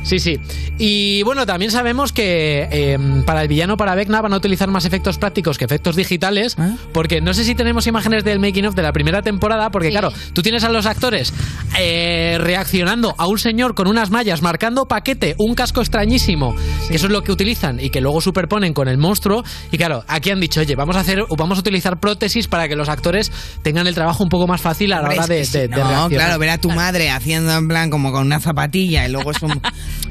Sí, 0.04 0.20
sí. 0.20 0.40
Y 0.78 1.22
bueno, 1.24 1.46
también 1.46 1.70
sabemos 1.70 2.14
que 2.14 2.70
eh, 2.72 2.98
para 3.26 3.42
el 3.42 3.50
villano, 3.50 3.76
para 3.76 3.94
Vecna, 3.94 4.22
van 4.22 4.32
a 4.32 4.38
utilizar 4.38 4.70
más 4.70 4.86
efectos 4.86 5.18
prácticos 5.18 5.58
que 5.58 5.66
efectos 5.66 5.98
digitales, 5.98 6.56
porque 6.94 7.20
no 7.20 7.34
sé 7.34 7.44
si 7.44 7.56
tenemos 7.56 7.88
imágenes 7.88 8.24
del 8.24 8.40
making 8.40 8.68
of 8.68 8.76
de 8.76 8.84
la 8.84 8.94
primera 8.94 9.22
temporada, 9.22 9.70
porque 9.70 9.90
claro, 9.90 10.14
tú 10.32 10.42
tienes 10.42 10.64
a 10.64 10.70
los 10.70 10.86
actores 10.86 11.34
eh, 11.78 12.38
reaccionando 12.40 13.16
a 13.18 13.28
un 13.28 13.38
señor 13.38 13.57
con 13.76 13.88
unas 13.88 14.10
mallas 14.12 14.42
marcando 14.42 14.88
paquete, 14.88 15.36
un 15.40 15.56
casco 15.56 15.82
extrañísimo, 15.82 16.56
que 16.90 16.96
eso 16.96 17.08
es 17.08 17.12
lo 17.12 17.24
que 17.24 17.32
utilizan 17.32 17.80
y 17.80 17.90
que 17.90 18.02
luego 18.02 18.22
superponen 18.22 18.74
con 18.74 18.88
el 18.88 18.98
monstruo. 18.98 19.44
Y 19.72 19.78
claro, 19.78 20.04
aquí 20.08 20.30
han 20.30 20.40
dicho, 20.40 20.62
oye, 20.62 20.76
vamos 20.76 20.96
a 20.96 21.00
hacer, 21.02 21.24
vamos 21.38 21.58
a 21.58 21.62
utilizar 21.62 22.00
prótesis 22.00 22.48
para 22.48 22.68
que 22.68 22.76
los 22.76 22.88
actores 22.90 23.32
tengan 23.64 23.88
el 23.88 23.96
trabajo 23.96 24.24
un 24.24 24.30
poco 24.30 24.48
más 24.48 24.62
fácil 24.62 24.94
a 24.94 25.02
la 25.02 25.10
hora 25.10 25.28
de, 25.28 25.44
sí, 25.46 25.58
de- 25.58 25.68
de 25.70 25.76
no, 25.78 26.08
claro, 26.10 26.38
ver 26.40 26.50
a 26.52 26.58
tu 26.60 26.70
madre 26.72 27.10
haciendo 27.10 27.52
en 27.56 27.68
plan 27.68 27.90
como 27.90 28.12
con 28.12 28.26
una 28.26 28.40
zapatilla 28.40 29.08
y 29.08 29.12
luego 29.12 29.32
es 29.32 29.42
un, 29.42 29.60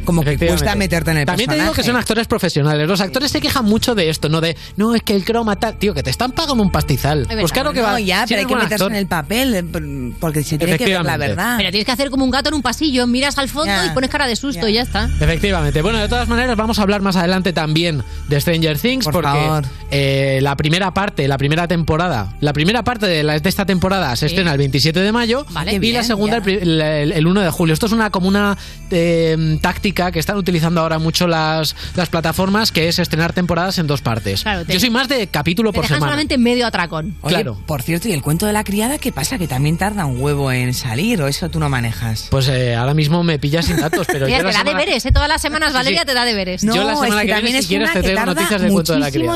como 0.04 0.22
que 0.22 0.36
cuesta 0.38 0.74
meterte 0.74 1.10
en 1.12 1.18
el 1.18 1.26
También 1.26 1.48
te 1.48 1.54
personaje. 1.54 1.62
digo 1.62 1.74
que 1.74 1.82
son 1.84 1.96
actores 1.96 2.26
profesionales. 2.26 2.88
Los 2.88 3.00
actores 3.00 3.30
se 3.30 3.40
quejan 3.40 3.64
mucho 3.64 3.94
de 3.94 4.08
esto, 4.10 4.28
no 4.28 4.40
de, 4.40 4.56
no, 4.76 4.94
es 4.94 5.02
que 5.02 5.14
el 5.14 5.24
croma 5.24 5.56
tal. 5.56 5.76
Tío, 5.78 5.94
que 5.94 6.02
te 6.02 6.10
están 6.10 6.32
pagando 6.32 6.62
un 6.62 6.70
pastizal. 6.70 7.26
Pues 7.40 7.52
claro 7.52 7.72
que 7.72 7.80
no, 7.80 7.86
va. 7.86 8.00
ya, 8.00 8.26
si 8.26 8.34
pero 8.34 8.40
hay 8.40 8.46
que 8.46 8.54
meterse 8.54 8.74
actor. 8.74 8.90
en 8.92 8.96
el 8.98 9.06
papel 9.06 9.54
eh, 9.54 10.12
porque 10.18 10.42
se 10.42 10.58
tiene 10.58 10.78
que 10.78 10.84
ver 10.86 11.04
la 11.04 11.16
verdad. 11.16 11.54
Pero 11.58 11.70
tienes 11.70 11.86
que 11.86 11.92
hacer 11.92 12.10
como 12.10 12.24
un 12.24 12.30
gato 12.30 12.48
en 12.48 12.54
un 12.54 12.62
pasillo, 12.62 13.06
miras 13.06 13.35
al 13.38 13.48
fondo 13.48 13.72
y 13.84 13.90
pones 13.90 14.10
cara 14.10 14.26
de 14.26 14.36
susto 14.36 14.68
y 14.68 14.74
ya 14.74 14.82
está. 14.82 15.08
Efectivamente. 15.20 15.82
Bueno, 15.82 15.98
de 15.98 16.08
todas 16.08 16.28
maneras, 16.28 16.56
vamos 16.56 16.78
a 16.78 16.82
hablar 16.82 17.02
más 17.02 17.16
adelante 17.16 17.52
también 17.52 18.02
de 18.28 18.40
Stranger 18.40 18.78
Things, 18.78 19.04
Por 19.04 19.14
porque 19.14 19.28
favor. 19.28 19.64
Eh, 19.90 20.40
la 20.42 20.56
primera 20.56 20.92
parte, 20.92 21.28
la 21.28 21.38
primera 21.38 21.68
temporada, 21.68 22.34
la 22.40 22.52
primera 22.52 22.82
parte 22.82 23.06
de, 23.06 23.22
la- 23.22 23.38
de 23.38 23.48
esta 23.48 23.64
temporada 23.66 24.14
se 24.16 24.26
Sí. 24.28 24.34
estrena 24.34 24.52
el 24.52 24.58
27 24.58 24.98
de 25.00 25.12
mayo 25.12 25.46
Vale, 25.50 25.74
y 25.74 25.78
bien, 25.78 25.94
la 25.94 26.02
segunda 26.02 26.38
el, 26.38 26.48
el- 26.48 26.80
el- 26.80 27.12
el 27.12 27.26
1 27.26 27.40
de 27.42 27.50
julio. 27.50 27.72
Esto 27.72 27.86
es 27.86 27.92
una 27.92 28.10
como 28.10 28.26
una 28.28 28.56
eh, 28.90 29.58
táctica 29.60 30.10
que 30.12 30.18
están 30.18 30.36
utilizando 30.36 30.80
ahora 30.80 30.98
mucho 30.98 31.26
las, 31.26 31.76
las 31.94 32.08
plataformas, 32.08 32.72
que 32.72 32.88
es 32.88 32.98
estrenar 32.98 33.32
temporadas 33.32 33.78
en 33.78 33.86
dos 33.86 34.00
partes. 34.02 34.42
Claro, 34.42 34.64
te- 34.64 34.72
Yo 34.72 34.80
soy 34.80 34.90
más 34.90 35.08
de 35.08 35.26
capítulo 35.28 35.70
Te 35.70 35.76
por 35.76 35.84
dejan 35.84 35.96
semana. 35.98 36.12
solamente 36.12 36.38
medio 36.38 36.66
atracón. 36.66 37.16
Oye, 37.22 37.34
claro. 37.34 37.58
por 37.66 37.82
cierto, 37.82 38.08
¿y 38.08 38.12
el 38.12 38.22
cuento 38.22 38.46
de 38.46 38.52
la 38.52 38.64
criada 38.64 38.98
qué 38.98 39.12
pasa? 39.12 39.38
Que 39.38 39.46
también 39.48 39.76
tarda 39.76 40.04
un 40.06 40.20
huevo 40.20 40.50
en 40.52 40.74
salir 40.74 41.20
o 41.22 41.26
eso 41.28 41.48
tú 41.48 41.58
no 41.60 41.68
manejas. 41.68 42.26
Pues 42.30 42.48
eh, 42.48 42.74
ahora 42.74 42.94
mismo 42.94 43.22
me 43.22 43.38
pillas 43.38 43.66
sin 43.66 43.76
datos, 43.76 44.06
pero 44.06 44.26
Mira, 44.26 44.38
yo 44.38 44.44
la 44.44 44.50
te 44.50 44.54
da 44.54 44.60
semana- 44.62 44.78
deberes, 44.80 45.06
¿eh? 45.06 45.12
Todas 45.12 45.28
las 45.28 45.42
semanas 45.42 45.72
Valeria 45.72 46.00
sí. 46.00 46.06
te 46.06 46.14
da 46.14 46.24
deberes. 46.24 46.62
Yo 46.62 46.84
la 46.84 46.96
semana 46.96 47.22
que 47.24 47.40
viene, 47.42 47.62
si 47.62 47.68
quieres, 47.68 47.92
te 47.92 48.02
traigo 48.02 48.26
noticias 48.26 48.60
del 48.60 48.72
cuento 48.72 48.92
de 48.94 48.98
la 49.00 49.06
en 49.08 49.12
criada. 49.12 49.32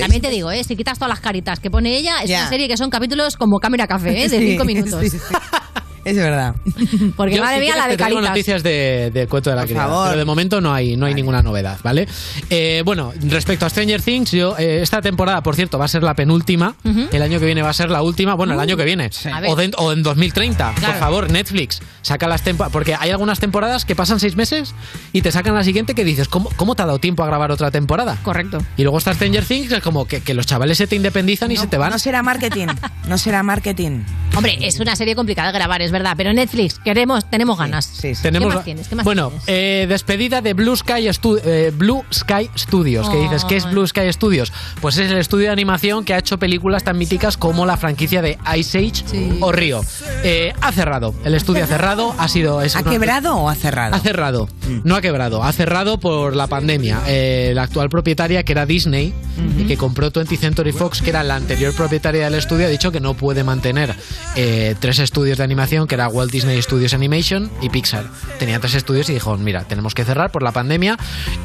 También 0.00 0.22
te 0.22 0.30
digo, 0.30 0.50
¿eh? 0.50 0.64
si 0.64 0.76
quitas 0.76 0.98
todas 0.98 1.10
las 1.10 1.20
caritas 1.20 1.60
que 1.60 1.70
pone 1.70 1.96
ella, 1.96 2.22
es 2.22 2.28
Ya. 2.30 2.40
una 2.40 2.48
serie 2.48 2.68
que 2.68 2.76
son 2.76 2.90
capítulos 2.90 3.36
como 3.36 3.58
cámara 3.58 3.86
café, 3.86 4.24
¿eh? 4.24 4.28
de 4.28 4.38
Sí, 4.40 4.50
cinco 4.50 4.64
minutos. 4.64 5.00
sí, 5.02 5.10
sí. 5.10 5.18
Es 6.10 6.16
verdad. 6.16 6.54
Porque 7.16 7.36
Yo, 7.36 7.42
madre 7.42 7.56
si 7.56 7.60
mía, 7.60 7.72
quieres, 7.74 7.76
la 7.76 7.84
de 7.86 7.92
te 7.92 7.96
traigo 7.96 8.20
noticias 8.20 8.62
de- 8.62 9.10
del 9.12 9.28
cuento 9.28 9.50
de 9.50 9.56
la 9.56 9.62
Por 9.62 9.68
criada, 9.68 9.88
favor. 9.88 10.06
pero 10.08 10.18
de 10.18 10.24
momento 10.24 10.60
no 10.60 10.72
hay, 10.72 10.96
no 10.96 11.06
hay 11.06 11.14
ninguna 11.14 11.42
novedad, 11.42 11.78
¿vale? 11.82 12.06
Eh, 12.50 12.82
bueno, 12.84 13.12
respecto 13.22 13.66
a 13.66 13.70
Stranger 13.70 14.02
Things, 14.02 14.30
yo 14.32 14.56
eh, 14.58 14.80
esta 14.82 15.00
temporada, 15.02 15.42
por 15.42 15.54
cierto, 15.56 15.78
va 15.78 15.84
a 15.84 15.88
ser 15.88 16.02
la 16.02 16.14
penúltima. 16.14 16.74
El 17.12 17.22
año 17.22 17.38
que 17.40 17.46
viene 17.46 17.62
va 17.62 17.70
a 17.70 17.74
ser 17.74 17.90
la 17.90 18.02
última. 18.02 18.34
Bueno, 18.34 18.52
el 18.54 18.58
Uh, 18.58 18.62
año 18.62 18.76
que 18.76 18.84
viene. 18.84 19.10
O, 19.48 19.56
de- 19.56 19.70
o 19.76 19.92
en 19.92 20.02
2030. 20.02 20.74
Por 20.74 20.94
favor, 20.94 21.30
Netflix, 21.30 21.80
saca 22.02 22.26
las 22.28 22.42
temporadas. 22.42 22.72
Porque 22.72 22.94
hay 22.98 23.10
algunas 23.10 23.38
temporadas 23.40 23.84
que 23.84 23.94
pasan 23.94 24.18
seis 24.20 24.36
meses 24.36 24.74
y 25.12 25.22
te 25.22 25.30
sacan 25.32 25.54
la 25.54 25.64
siguiente 25.64 25.94
que 25.94 26.04
dices, 26.04 26.28
¿cómo, 26.28 26.50
cómo 26.56 26.74
te 26.74 26.82
ha 26.82 26.86
dado 26.86 26.98
tiempo 26.98 27.22
a 27.22 27.26
grabar 27.26 27.50
otra 27.52 27.70
temporada? 27.70 28.16
Correcto. 28.22 28.58
Y 28.76 28.82
luego 28.82 28.98
está 28.98 29.14
Stranger 29.14 29.44
Things, 29.44 29.68
que 29.68 29.76
es 29.76 29.82
como 29.82 30.06
que, 30.06 30.20
que 30.20 30.34
los 30.34 30.46
chavales 30.46 30.78
se 30.78 30.86
te 30.86 30.96
independizan 30.96 31.50
y 31.52 31.56
se 31.56 31.66
te 31.66 31.78
van. 31.78 31.90
No 31.90 31.98
será 31.98 32.22
marketing. 32.22 32.66
No 33.06 33.18
será 33.18 33.42
marketing. 33.42 34.00
Hombre, 34.36 34.58
es 34.62 34.78
una 34.80 34.94
serie 34.96 35.14
complicada 35.16 35.48
de 35.52 35.58
grabar, 35.58 35.82
es 35.82 35.90
verdad, 35.90 35.97
pero 36.16 36.32
Netflix, 36.32 36.78
queremos, 36.78 37.28
tenemos 37.30 37.58
ganas. 37.58 37.92
Tenemos, 38.22 38.48
¿Qué 38.50 38.54
más 38.56 38.64
tienes? 38.64 38.88
¿Qué 38.88 38.94
más 38.94 39.04
bueno, 39.04 39.28
tienes? 39.30 39.44
eh, 39.46 39.86
despedida 39.88 40.40
de 40.40 40.54
Blue 40.54 40.76
Sky, 40.76 41.08
Stu- 41.08 41.40
eh, 41.44 41.72
Blue 41.74 42.04
Sky 42.12 42.50
Studios. 42.56 43.08
Que 43.08 43.16
dices, 43.18 43.44
¿qué 43.44 43.56
es 43.56 43.70
Blue 43.70 43.86
Sky 43.86 44.12
Studios? 44.12 44.52
Pues 44.80 44.96
es 44.98 45.10
el 45.10 45.18
estudio 45.18 45.46
de 45.46 45.52
animación 45.52 46.04
que 46.04 46.14
ha 46.14 46.18
hecho 46.18 46.38
películas 46.38 46.84
tan 46.84 46.96
míticas 46.98 47.36
como 47.36 47.66
la 47.66 47.76
franquicia 47.76 48.22
de 48.22 48.38
Ice 48.56 48.78
Age 48.78 49.30
o 49.40 49.52
Río. 49.52 49.80
Eh, 50.24 50.52
ha 50.60 50.72
cerrado. 50.72 51.14
El 51.24 51.34
estudio 51.34 51.64
ha 51.64 51.66
cerrado. 51.66 52.14
Ha 52.18 52.28
sido. 52.28 52.62
es 52.62 52.76
¿Ha 52.76 52.80
una- 52.80 52.90
quebrado 52.90 53.36
o 53.36 53.48
ha 53.48 53.54
cerrado? 53.54 53.94
Ha 53.94 54.00
cerrado. 54.00 54.48
No 54.84 54.94
ha 54.96 55.00
quebrado. 55.00 55.42
Ha 55.42 55.52
cerrado 55.52 55.98
por 55.98 56.36
la 56.36 56.46
pandemia. 56.46 57.00
Eh, 57.06 57.52
la 57.54 57.62
actual 57.62 57.88
propietaria, 57.88 58.42
que 58.44 58.52
era 58.52 58.66
Disney, 58.66 59.12
y 59.58 59.64
que 59.64 59.76
compró 59.76 60.10
20th 60.12 60.38
Century 60.38 60.72
Fox, 60.72 61.00
que 61.02 61.10
era 61.10 61.22
la 61.22 61.36
anterior 61.36 61.74
propietaria 61.74 62.24
del 62.24 62.34
estudio, 62.34 62.66
ha 62.66 62.68
dicho 62.70 62.92
que 62.92 63.00
no 63.00 63.14
puede 63.14 63.44
mantener 63.44 63.94
eh, 64.36 64.74
tres 64.78 64.98
estudios 64.98 65.38
de 65.38 65.44
animación, 65.44 65.86
que 65.88 65.94
era 65.96 66.08
Walt 66.08 66.30
Disney 66.30 66.60
Studios 66.62 66.94
Animation 66.94 67.50
y 67.60 67.70
Pixar. 67.70 68.04
Tenía 68.38 68.60
tres 68.60 68.74
estudios 68.74 69.08
y 69.10 69.14
dijo, 69.14 69.36
mira, 69.36 69.64
tenemos 69.64 69.94
que 69.94 70.04
cerrar 70.04 70.30
por 70.30 70.42
la 70.42 70.52
pandemia. 70.52 70.96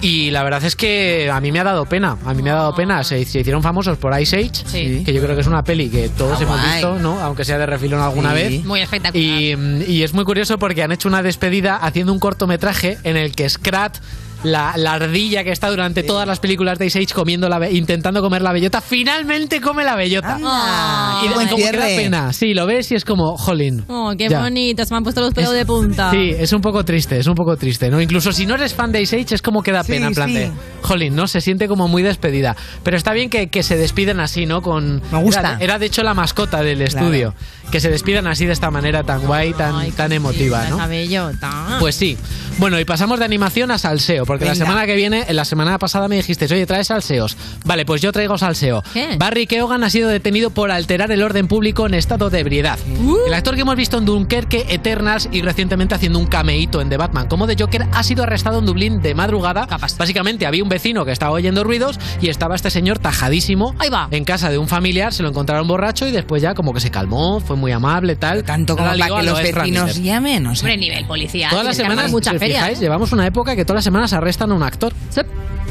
Y 0.02 0.30
la 0.32 0.44
verdad 0.44 0.64
es 0.64 0.76
que 0.76 1.32
a 1.32 1.40
mí 1.42 1.52
me 1.52 1.60
ha 1.60 1.64
dado 1.64 1.86
pena. 1.86 2.18
A 2.26 2.34
mí 2.34 2.44
me 2.44 2.52
ha 2.52 2.56
dado 2.56 2.76
pena. 2.76 3.04
Se, 3.04 3.24
se 3.26 3.40
hicieron 3.40 3.64
famosos 3.64 3.98
por 3.98 4.20
Ice 4.20 4.38
Age, 4.38 4.52
Sí. 4.66 5.04
que 5.04 5.14
yo 5.14 5.22
creo 5.22 5.36
que 5.36 5.42
es 5.42 5.48
una 5.48 5.64
peli 5.64 5.90
que 5.90 6.10
todos 6.10 6.40
Ah, 6.40 6.44
hemos 6.44 6.60
guay. 6.60 6.72
visto, 6.74 7.00
¿no? 7.00 7.20
Aunque 7.20 7.46
sea 7.46 7.58
de 7.58 7.66
refilón 7.66 8.02
alguna 8.02 8.30
Sí. 8.30 8.36
vez. 8.36 8.66
Muy 8.66 8.82
espectacular. 8.82 9.24
Y, 9.26 9.56
y 9.88 10.04
es 10.04 10.14
muy 10.14 10.26
curioso 10.26 10.58
porque 10.60 10.84
han 10.84 10.92
hecho 10.92 11.08
una 11.08 11.24
despedida 11.24 11.78
haciendo 11.78 12.12
un 12.14 12.20
cortometraje 12.20 12.98
en 13.04 13.18
el 13.18 13.34
que 13.36 13.50
Scrat, 13.50 13.98
la, 14.44 14.74
la 14.78 14.94
ardilla 14.94 15.44
que 15.44 15.52
está 15.52 15.70
durante 15.70 16.04
todas 16.04 16.28
las 16.28 16.40
películas 16.40 16.78
de 16.80 16.86
Ice 16.88 17.00
Age 17.00 17.14
comiendo 17.14 17.50
la, 17.50 17.70
intentando 17.70 18.22
comer 18.22 18.42
la 18.42 18.52
bellota, 18.54 18.82
finalmente 18.82 19.62
come 19.62 19.84
la 19.84 19.96
bellota. 19.96 20.38
Ah, 20.44 21.22
y 21.26 21.28
como 21.50 21.58
que 21.58 21.72
da 21.72 21.86
pena. 21.86 22.34
Sí, 22.34 22.54
lo 22.54 22.66
ves 22.66 22.92
y 22.92 22.96
es 22.96 23.06
como, 23.06 23.38
jolín. 23.38 23.84
Oh, 23.88 24.14
qué 24.18 24.30
Ya. 24.30 24.42
bonito, 24.42 24.86
se 24.86 24.94
me 24.94 24.98
han 24.98 25.04
puesto 25.04 25.22
los 25.22 25.34
pelos 25.34 25.54
de 25.54 25.66
punta. 25.66 26.12
Sí, 26.12 26.32
es 26.38 26.52
un 26.54 26.62
poco 26.62 26.84
triste, 26.84 27.18
es 27.18 27.28
un 27.28 27.36
poco 27.36 27.56
triste, 27.58 27.90
¿no? 27.90 28.02
Incluso 28.02 28.32
si 28.32 28.46
no 28.46 28.56
eres 28.56 28.74
fan 28.74 28.92
de 28.92 29.02
Ice 29.02 29.20
Age 29.20 29.36
es 29.36 29.42
como 29.42 29.62
que 29.64 29.72
da 29.72 29.84
Sí, 29.84 29.94
pena, 29.94 30.08
en 30.08 30.14
plan 30.14 30.30
sí. 30.30 30.36
de, 30.36 30.52
jolín, 30.82 31.16
¿no? 31.16 31.28
Se 31.28 31.42
siente 31.42 31.68
como 31.68 31.88
muy 31.88 32.04
despedida. 32.04 32.56
Pero 32.84 32.98
está 32.98 33.14
bien 33.14 33.30
que, 33.30 33.48
que 33.48 33.64
se 33.64 33.78
despiden 33.78 34.20
así, 34.20 34.46
¿no? 34.46 34.62
Con, 34.62 35.02
Me 35.12 35.20
gusta. 35.22 35.40
Era, 35.40 35.58
era, 35.60 35.80
de 35.80 35.86
hecho 35.88 36.04
la 36.04 36.14
mascota 36.14 36.62
del 36.62 36.82
estudio. 36.82 37.34
Que 37.72 37.80
se 37.80 37.90
despidan 37.90 38.28
así 38.28 38.46
de 38.46 38.54
esta 38.54 38.70
manera 38.72 39.04
tan 39.04 39.22
guay, 39.26 39.54
tan, 39.54 39.76
Ay, 39.76 39.92
tan 39.92 40.10
qué 40.10 40.16
emotiva, 40.16 40.66
¿no? 40.70 40.88
bellota. 40.88 41.78
Pues 41.80 41.96
sí. 41.96 42.18
Bueno, 42.60 42.80
y 42.80 42.86
pasamos 42.86 43.20
de 43.20 43.26
animación 43.26 43.72
a 43.72 43.78
salseo, 43.78 44.26
porque 44.34 44.46
la 44.46 44.56
semana 44.56 44.86
que 44.86 44.96
viene, 44.96 45.26
en 45.28 45.36
la 45.36 45.46
semana 45.46 45.78
pasada 45.78 46.08
me 46.08 46.16
dijiste, 46.16 46.46
oye, 46.46 46.66
traes 46.66 46.88
salseos. 46.88 47.38
Vale, 47.66 47.86
pues 47.86 48.02
yo 48.02 48.12
traigo 48.12 48.38
salseo. 48.38 48.84
¿Qué? 48.94 49.16
Barry 49.18 49.46
Keoghan 49.48 49.84
ha 49.84 49.90
sido 49.90 50.10
detenido 50.10 50.50
por 50.50 50.72
alterar 50.72 51.12
el 51.12 51.22
orden 51.22 51.48
público 51.48 51.86
en 51.86 51.94
estado 51.94 52.30
de 52.30 52.40
ebriedad. 52.40 52.80
Uh. 53.00 53.18
El 53.28 53.34
actor 53.34 53.56
que 53.56 53.62
hemos 53.62 53.76
visto 53.76 53.98
en 53.98 54.06
Dunkerque, 54.06 54.66
Eternals 54.70 55.30
y 55.32 55.42
recientemente 55.42 55.94
haciendo 55.96 56.18
un 56.20 56.26
cameíto 56.26 56.82
en 56.82 56.90
The 56.90 56.98
Batman 56.98 57.28
como 57.28 57.46
de 57.48 57.56
Joker 57.58 57.86
ha 57.92 58.04
sido 58.04 58.24
arrestado 58.24 58.60
en 58.60 58.66
Dublín 58.66 59.02
de 59.02 59.14
madrugada. 59.14 59.68
Básicamente 59.98 60.46
había 60.46 60.64
un 60.64 60.70
vecino 60.70 61.06
que 61.06 61.12
estaba 61.12 61.32
oyendo 61.32 61.64
ruidos 61.64 62.00
y 62.22 62.30
estaba 62.30 62.56
este 62.56 62.72
señor 62.72 63.00
tajadísimo 63.00 63.76
Ahí 63.80 63.90
va. 63.90 64.08
en 64.12 64.24
casa 64.26 64.50
de 64.50 64.58
un 64.58 64.68
familiar, 64.68 65.14
se 65.14 65.24
lo 65.24 65.30
encontraron 65.30 65.68
borracho 65.68 66.08
y 66.08 66.12
después 66.12 66.42
ya 66.42 66.54
como 66.54 66.74
que 66.74 66.80
se 66.80 66.90
calmó, 66.92 67.40
fue 67.40 67.56
muy 67.56 67.72
amable, 67.72 68.16
tal. 68.16 68.44
Tanto 68.44 68.76
como 68.76 68.90
para 68.90 69.08
que 69.08 69.24
los 69.24 69.42
vecinos 69.42 70.02
llamen. 70.02 70.48
O 70.48 70.56
sea, 70.56 70.64
Hombre, 70.64 70.78
nivel 70.78 71.06
policial. 71.06 71.50
Todas 71.50 71.66
las 71.66 71.78
semanas, 71.78 72.12
mucha 72.12 72.32
si 72.32 72.40
feria. 72.40 72.58
fijáis, 72.58 72.78
¿eh? 72.80 72.82
llevamos 72.82 73.12
una 73.12 73.28
época 73.28 73.56
que 73.56 73.66
todas 73.66 73.78
las 73.78 73.84
semanas 73.84 74.14
arrestan 74.24 74.52
a 74.52 74.56
un 74.56 74.64
actor. 74.64 74.94
Sí. 75.10 75.22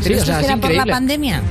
Sí, 0.01 0.09
¿Pero 0.09 0.23
o 0.23 0.25
sea, 0.25 0.41
es 0.41 0.47
será 0.47 0.57
por 0.59 0.73
la 0.75 0.87
pandemia? 0.87 1.43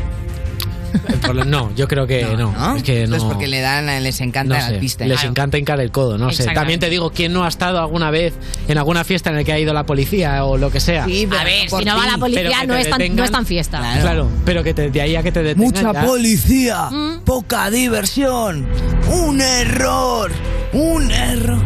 No, 1.45 1.73
yo 1.73 1.87
creo 1.87 2.05
que 2.05 2.23
no. 2.37 2.51
¿No? 2.51 2.75
Es 2.75 2.83
que 2.83 3.03
Esto 3.03 3.15
es 3.15 3.23
no. 3.23 3.29
porque 3.29 3.47
le 3.47 3.61
dan, 3.61 3.85
les 4.03 4.19
encanta 4.19 4.55
no 4.59 4.65
el 4.67 4.73
sé, 4.73 4.79
piste. 4.79 5.07
les 5.07 5.23
encanta 5.23 5.57
hincar 5.57 5.79
el 5.79 5.89
codo, 5.89 6.17
no 6.17 6.31
sé. 6.31 6.45
También 6.45 6.79
te 6.81 6.89
digo, 6.89 7.11
¿quién 7.11 7.31
no 7.31 7.45
ha 7.45 7.47
estado 7.47 7.79
alguna 7.79 8.11
vez 8.11 8.33
en 8.67 8.77
alguna 8.77 9.03
fiesta 9.05 9.29
en 9.29 9.37
la 9.37 9.43
que 9.45 9.53
ha 9.53 9.59
ido 9.59 9.73
la 9.73 9.85
policía 9.85 10.43
o 10.43 10.57
lo 10.57 10.69
que 10.69 10.81
sea? 10.81 11.05
Sí, 11.05 11.27
A 11.39 11.43
ver, 11.45 11.69
si 11.69 11.85
no 11.85 11.95
va 11.95 12.05
la 12.07 12.17
policía, 12.17 12.65
no 12.67 12.75
es, 12.75 12.89
tan, 12.89 13.15
no 13.15 13.23
es 13.23 13.31
tan 13.31 13.45
fiesta. 13.45 13.79
Claro. 13.79 14.01
Claro, 14.01 14.27
pero 14.43 14.63
que 14.63 14.73
te, 14.73 14.89
de 14.91 15.01
ahí 15.01 15.15
a 15.15 15.23
que 15.23 15.31
te 15.31 15.41
detengan 15.43 15.65
Mucha 15.85 15.93
ya. 15.93 16.05
policía, 16.05 16.89
Mm. 16.91 17.21
poca 17.23 17.69
diversión, 17.69 18.67
un 19.11 19.39
error, 19.39 20.29
un 20.73 21.09
error. 21.09 21.61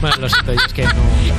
Bueno, 0.00 0.16
lo 0.18 0.28
siento, 0.28 0.52
yo 0.52 0.60
es 0.66 0.72
que 0.72 0.82
no. 0.84 0.90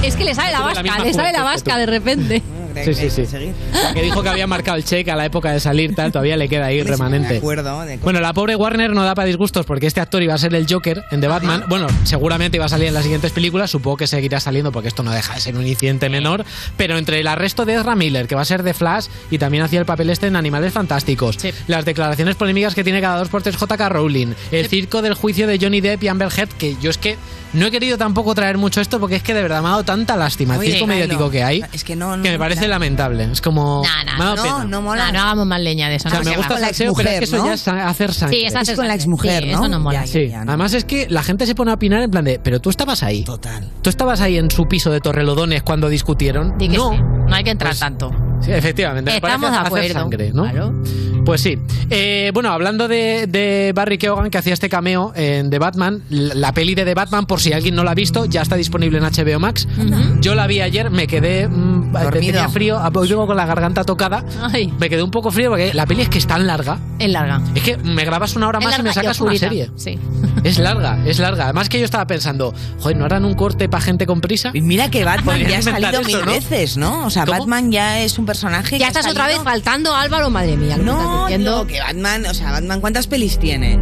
Es 0.03 0.15
que 0.15 0.23
le 0.23 0.34
sale 0.36 0.51
la 0.53 0.60
la 0.60 0.65
vasca, 0.67 0.84
misma 0.84 0.99
le 1.03 1.13
sale 1.13 1.31
la 1.34 1.43
vasca 1.43 1.77
de 1.77 1.86
repente. 1.86 2.41
Sí, 2.83 2.93
sí, 2.93 3.09
sí. 3.09 3.25
seguir. 3.25 3.53
La 3.71 3.93
que 3.93 4.01
dijo 4.01 4.21
que 4.21 4.29
había 4.29 4.47
marcado 4.47 4.77
el 4.77 4.83
cheque 4.83 5.11
a 5.11 5.15
la 5.15 5.25
época 5.25 5.51
de 5.51 5.59
salir, 5.59 5.95
tal, 5.95 6.11
todavía 6.11 6.38
le 6.38 6.49
queda 6.49 6.65
ahí 6.65 6.81
remanente. 6.83 7.33
me 7.33 7.38
acuerdo 7.38 7.85
de 7.85 7.97
Bueno, 7.97 8.19
la 8.19 8.33
pobre 8.33 8.55
Warner 8.55 8.91
no 8.91 9.03
da 9.03 9.15
para 9.15 9.27
disgustos 9.27 9.65
porque 9.65 9.88
este 9.88 10.01
actor 10.01 10.21
iba 10.23 10.33
a 10.33 10.38
ser 10.38 10.53
el 10.53 10.65
Joker 10.69 11.03
en 11.11 11.21
The 11.21 11.27
Batman. 11.27 11.63
Bueno, 11.67 11.88
seguramente 12.03 12.57
iba 12.57 12.65
a 12.65 12.69
salir 12.69 12.88
en 12.88 12.93
las 12.93 13.03
siguientes 13.03 13.31
películas, 13.31 13.71
supongo 13.71 13.97
que 13.97 14.07
seguirá 14.07 14.39
saliendo 14.39 14.71
porque 14.71 14.88
esto 14.88 15.03
no 15.03 15.11
deja 15.11 15.35
de 15.35 15.41
ser 15.41 15.55
un 15.55 15.65
incidente 15.65 16.09
menor. 16.09 16.45
Pero 16.77 16.97
entre 16.97 17.19
el 17.19 17.27
arresto 17.27 17.65
de 17.65 17.75
Ezra 17.75 17.95
Miller, 17.95 18.27
que 18.27 18.35
va 18.35 18.41
a 18.41 18.45
ser 18.45 18.63
de 18.63 18.73
Flash 18.73 19.07
y 19.31 19.38
también 19.38 19.63
hacía 19.63 19.79
el 19.79 19.85
papel 19.85 20.09
este 20.09 20.27
en 20.27 20.35
Animales 20.35 20.73
Fantásticos, 20.73 21.38
las 21.67 21.85
declaraciones 21.85 22.35
polémicas 22.35 22.75
que 22.75 22.83
tiene 22.83 23.01
cada 23.01 23.19
dos 23.19 23.29
por 23.29 23.41
tres 23.41 23.57
JK 23.57 23.89
Rowling, 23.89 24.33
el 24.51 24.67
circo 24.67 25.01
del 25.01 25.13
juicio 25.13 25.47
de 25.47 25.57
Johnny 25.59 25.81
Depp 25.81 26.03
y 26.03 26.07
Amber 26.07 26.29
Heard, 26.35 26.49
que 26.49 26.75
yo 26.81 26.89
es 26.89 26.97
que 26.97 27.17
no 27.55 27.65
he 27.67 27.71
querido 27.71 27.97
tampoco 27.97 28.35
traer 28.35 28.57
mucho 28.57 28.81
esto 28.81 28.99
porque 28.99 29.15
es 29.15 29.23
que 29.23 29.33
de 29.33 29.41
verdad 29.41 29.61
me 29.61 29.67
ha 29.67 29.71
dado 29.71 29.83
tanta 29.83 30.15
lástima 30.15 30.55
el 30.55 30.59
Oye, 30.61 30.71
circo 30.71 30.87
Milo, 30.87 30.99
mediático 30.99 31.29
que 31.29 31.43
hay 31.43 31.63
Es 31.73 31.83
que 31.83 31.95
no, 31.95 32.17
no, 32.17 32.23
que 32.23 32.31
me 32.31 32.37
parece 32.39 32.59
claro. 32.61 32.73
lamentable. 32.73 33.29
Es 33.31 33.41
como. 33.41 33.83
Nah, 33.83 34.03
nah, 34.17 34.35
no, 34.35 34.41
pena. 34.43 34.63
no 34.65 34.81
mola. 34.81 35.07
No, 35.07 35.13
no 35.13 35.19
hagamos 35.23 35.47
más 35.47 35.61
leña 35.61 35.89
de 35.89 35.95
eso. 35.95 36.07
O 36.07 36.11
sea, 36.11 36.19
no 36.19 36.25
me 36.25 36.31
se 36.31 36.37
gusta 36.37 36.53
el 36.55 36.59
salseo, 36.61 36.93
pero 36.93 37.09
es 37.09 37.17
que 37.19 37.23
eso 37.25 37.37
¿no? 37.37 37.45
ya 37.47 37.53
es 37.53 37.67
hacer 37.67 38.13
sangre. 38.13 38.37
Sí, 38.37 38.45
esa 38.45 38.61
Es 38.61 38.71
con 38.75 38.87
la 38.87 38.95
exmujer, 38.95 39.43
sí, 39.43 39.49
¿no? 39.49 39.59
Eso 39.59 39.67
no 39.67 39.79
mola. 39.79 40.05
Sí, 40.07 40.31
además 40.33 40.73
es 40.73 40.85
que 40.85 41.07
la 41.09 41.23
gente 41.23 41.45
se 41.45 41.55
pone 41.55 41.71
a 41.71 41.75
opinar 41.75 42.01
en 42.01 42.11
plan 42.11 42.25
de, 42.25 42.39
pero 42.39 42.59
tú 42.59 42.69
estabas 42.69 43.03
ahí. 43.03 43.23
Total. 43.23 43.69
Tú 43.81 43.89
estabas 43.89 44.21
ahí 44.21 44.37
en 44.37 44.51
su 44.51 44.65
piso 44.67 44.91
de 44.91 44.99
Torrelodones 44.99 45.63
cuando 45.63 45.89
discutieron. 45.89 46.57
Di 46.57 46.69
que 46.69 46.77
no. 46.77 46.91
sí, 46.91 46.97
no 46.99 47.35
hay 47.35 47.43
que 47.43 47.51
entrar 47.51 47.71
Pues- 47.71 47.79
tanto. 47.79 48.11
Sí, 48.45 48.51
efectivamente. 48.51 49.12
me 49.12 49.17
Estamos 49.17 49.49
parece 49.49 49.51
de 49.51 49.58
hacer 49.58 49.97
acuerdo. 49.97 49.99
sangre, 49.99 50.31
¿no? 50.34 50.43
Claro. 50.43 50.73
Pues 51.25 51.41
sí. 51.41 51.58
Eh, 51.89 52.29
bueno, 52.36 52.51
hablando 52.51 52.88
de, 52.88 53.25
de 53.25 53.71
Barry 53.73 53.97
Keoghan, 53.97 54.29
que 54.29 54.38
hacía 54.38 54.53
este 54.53 54.69
cameo 54.69 55.12
en 55.15 55.49
The 55.49 55.58
Batman, 55.58 56.03
la, 56.10 56.53
peli 56.53 56.75
de 56.75 56.86
The 56.86 56.93
Batman, 56.93 57.25
por 57.25 57.39
si 57.39 57.51
alguien 57.51 57.73
no 57.73 57.84
la 57.84 57.91
ha 57.91 57.95
visto, 57.95 58.25
ya 58.25 58.43
está 58.43 58.55
disponible 58.55 58.99
en 58.99 59.03
HBO 59.03 59.39
Max. 59.39 59.67
Yo 60.21 60.36
la 60.36 60.45
vi 60.45 60.62
ayer, 60.62 60.91
me 60.91 61.08
quedé. 61.08 61.47
mm, 61.47 61.93
tenía 62.12 62.47
frío, 62.49 62.79
hoy 62.93 63.08
vengo 63.10 63.25
con 63.25 63.38
la 63.38 63.47
garganta 63.47 63.84
tocada. 63.84 64.23
Ay. 64.53 64.71
Me 64.79 64.88
quedé 64.88 65.01
un 65.01 65.10
poco 65.10 65.31
frío 65.31 65.49
porque 65.49 65.73
la 65.73 65.88
peli 65.88 66.03
es 66.03 66.10
que 66.10 66.19
es 66.19 66.27
tan 66.27 66.45
larga. 66.45 66.77
Es 66.99 67.10
larga. 67.10 67.41
Es 67.55 67.63
que 67.63 67.77
me 67.77 68.05
grabas 68.05 68.36
una 68.36 68.47
hora 68.47 68.60
más 68.60 68.77
y 68.77 68.84
me 68.84 68.93
sacas 68.93 69.19
una 69.19 69.36
serie. 69.36 69.71
Sí. 69.75 69.97
Es 70.43 70.60
larga, 70.60 70.99
es 71.08 71.17
larga. 71.17 71.45
Además 71.45 71.69
que 71.69 71.79
yo 71.79 71.86
estaba 71.86 72.05
pensando, 72.05 72.53
joder, 72.79 72.97
¿no 72.97 73.05
harán 73.05 73.25
un 73.25 73.34
corte 73.34 73.67
para 73.67 73.81
gente 73.81 74.05
con 74.05 74.21
prisa? 74.21 74.51
Y 74.53 74.62
mira 74.62 74.91
que 74.91 75.03
Batman 75.03 75.39
ya 75.39 75.58
ha 75.58 75.62
salido 75.63 76.01
eso, 76.01 76.03
mil 76.03 76.19
¿no? 76.25 76.31
veces, 76.31 76.77
¿no? 76.77 77.05
O 77.08 77.10
sea, 77.10 77.25
¿Cómo? 77.25 77.39
Batman 77.39 77.71
ya 77.71 77.99
es 78.01 78.19
un 78.19 78.27
personaje 78.27 78.34
Ya 78.79 78.87
estás 78.87 79.07
otra 79.07 79.27
vez 79.27 79.39
faltando, 79.43 79.93
Álvaro, 79.95 80.29
madre 80.29 80.57
mía. 80.57 80.77
lo 80.77 80.83
que 80.83 80.85
No, 80.85 81.01
estás 81.01 81.19
diciendo. 81.27 81.51
digo 81.51 81.67
que 81.67 81.79
Batman, 81.81 82.25
o 82.27 82.33
sea, 82.33 82.51
Batman, 82.51 82.81
¿cuántas 82.81 83.07
pelis 83.07 83.37
tiene? 83.39 83.79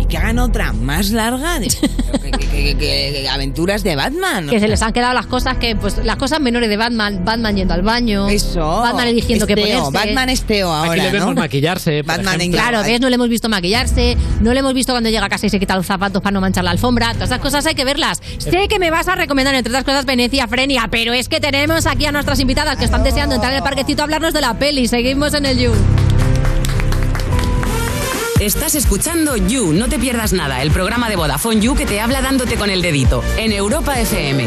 Y 0.00 0.06
que 0.06 0.16
hagan 0.16 0.38
otra 0.38 0.72
más 0.72 1.10
larga 1.10 1.58
de 1.60 1.68
que, 2.22 2.30
que- 2.30 2.38
que- 2.40 2.76
que- 2.76 2.76
que 3.22 3.28
aventuras 3.28 3.82
de 3.84 3.96
Batman. 3.96 4.48
Que 4.48 4.58
se 4.60 4.66
les 4.68 4.80
han 4.82 4.92
quedado 4.92 5.12
las 5.14 5.26
cosas 5.26 5.58
que, 5.58 5.76
pues, 5.76 5.98
las 6.04 6.16
cosas 6.16 6.40
menores 6.40 6.68
de 6.68 6.76
Batman, 6.76 7.24
Batman 7.24 7.56
yendo 7.56 7.74
al 7.74 7.82
baño, 7.82 8.28
Eso. 8.28 8.60
Batman 8.80 9.08
eligiendo 9.08 9.44
Es 9.44 9.48
qué 9.48 9.56
ponerse. 9.60 9.90
Batman 9.92 10.28
es 10.30 10.42
Teo 10.42 10.72
ahora, 10.72 10.92
Aquí 10.92 11.00
le 11.02 11.10
vemos 11.12 11.34
¿no? 11.34 11.40
maquillarse. 11.42 12.02
por 12.04 12.16
Batman 12.16 12.40
en. 12.40 12.52
Claro, 12.52 12.82
¿ves? 12.82 13.00
No 13.00 13.08
le 13.08 13.14
hemos 13.16 13.28
visto 13.28 13.48
maquillarse, 13.48 14.16
no 14.40 14.52
le 14.54 14.60
hemos 14.60 14.74
visto 14.74 14.92
cuando 14.92 15.10
llega 15.10 15.24
a 15.26 15.28
casa 15.28 15.46
y 15.46 15.50
se 15.50 15.58
quita 15.60 15.76
los 15.76 15.86
zapatos 15.86 16.22
para 16.22 16.32
no 16.32 16.40
manchar 16.40 16.64
la 16.64 16.70
alfombra. 16.70 17.12
Todas 17.14 17.28
esas 17.30 17.40
cosas 17.40 17.66
hay 17.66 17.74
que 17.74 17.84
verlas. 17.84 18.20
Sé 18.38 18.68
que 18.68 18.78
me 18.78 18.90
vas 18.90 19.06
a 19.08 19.14
recomendar, 19.14 19.54
entre 19.54 19.70
otras 19.70 19.84
cosas, 19.84 20.04
Venecia 20.06 20.48
Frenia, 20.48 20.88
pero 20.90 21.12
es 21.12 21.28
que 21.28 21.40
tenemos 21.40 21.86
aquí 21.86 22.06
a 22.06 22.12
nuestras 22.12 22.40
invitadas 22.40 22.76
que 22.78 22.84
están 22.84 23.02
deseando 23.04 23.34
entrar 23.34 23.52
en 23.52 23.58
el 23.58 23.62
parquecito 23.62 24.02
a 24.02 24.04
hablarnos 24.04 24.32
de 24.32 24.40
la 24.40 24.54
peli. 24.58 24.88
Seguimos 24.88 25.34
en 25.34 25.46
el 25.46 25.58
You. 25.58 25.72
Estás 28.40 28.74
escuchando 28.74 29.36
You, 29.36 29.74
no 29.74 29.90
te 29.90 29.98
pierdas 29.98 30.32
nada, 30.32 30.62
el 30.62 30.70
programa 30.70 31.10
de 31.10 31.16
Vodafone 31.16 31.60
You 31.60 31.74
que 31.74 31.84
te 31.84 32.00
habla 32.00 32.22
dándote 32.22 32.56
con 32.56 32.70
el 32.70 32.80
dedito 32.80 33.22
en 33.36 33.52
Europa 33.52 34.00
FM. 34.00 34.46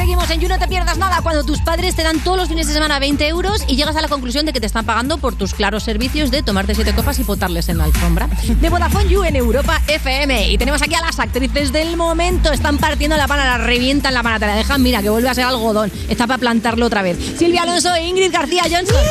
Seguimos 0.00 0.30
en 0.30 0.40
You 0.40 0.48
No 0.48 0.58
Te 0.58 0.66
Pierdas 0.66 0.96
Nada 0.96 1.20
cuando 1.20 1.44
tus 1.44 1.60
padres 1.60 1.94
te 1.94 2.02
dan 2.02 2.20
todos 2.20 2.38
los 2.38 2.48
fines 2.48 2.66
de 2.66 2.72
semana 2.72 2.98
20 2.98 3.28
euros 3.28 3.62
y 3.68 3.76
llegas 3.76 3.94
a 3.96 4.00
la 4.00 4.08
conclusión 4.08 4.46
de 4.46 4.54
que 4.54 4.58
te 4.58 4.64
están 4.64 4.86
pagando 4.86 5.18
por 5.18 5.34
tus 5.34 5.52
claros 5.52 5.82
servicios 5.82 6.30
de 6.30 6.42
tomarte 6.42 6.74
siete 6.74 6.94
copas 6.94 7.18
y 7.18 7.22
botarles 7.22 7.68
en 7.68 7.76
la 7.76 7.84
alfombra. 7.84 8.26
De 8.26 8.70
Vodafone 8.70 9.10
You 9.10 9.24
en 9.24 9.36
Europa 9.36 9.82
FM. 9.88 10.52
Y 10.52 10.56
tenemos 10.56 10.80
aquí 10.80 10.94
a 10.94 11.02
las 11.02 11.18
actrices 11.18 11.70
del 11.70 11.98
momento. 11.98 12.50
Están 12.50 12.78
partiendo 12.78 13.18
la 13.18 13.28
pana, 13.28 13.44
la 13.44 13.58
revientan 13.58 14.14
la 14.14 14.22
pana, 14.22 14.38
te 14.38 14.46
la 14.46 14.54
dejan, 14.54 14.82
mira, 14.82 15.02
que 15.02 15.10
vuelve 15.10 15.28
a 15.28 15.34
ser 15.34 15.44
algodón. 15.44 15.92
Está 16.08 16.26
para 16.26 16.38
plantarlo 16.38 16.86
otra 16.86 17.02
vez. 17.02 17.18
Silvia 17.36 17.64
Alonso 17.64 17.94
e 17.94 18.06
Ingrid 18.06 18.32
García 18.32 18.62
Johnson. 18.70 18.96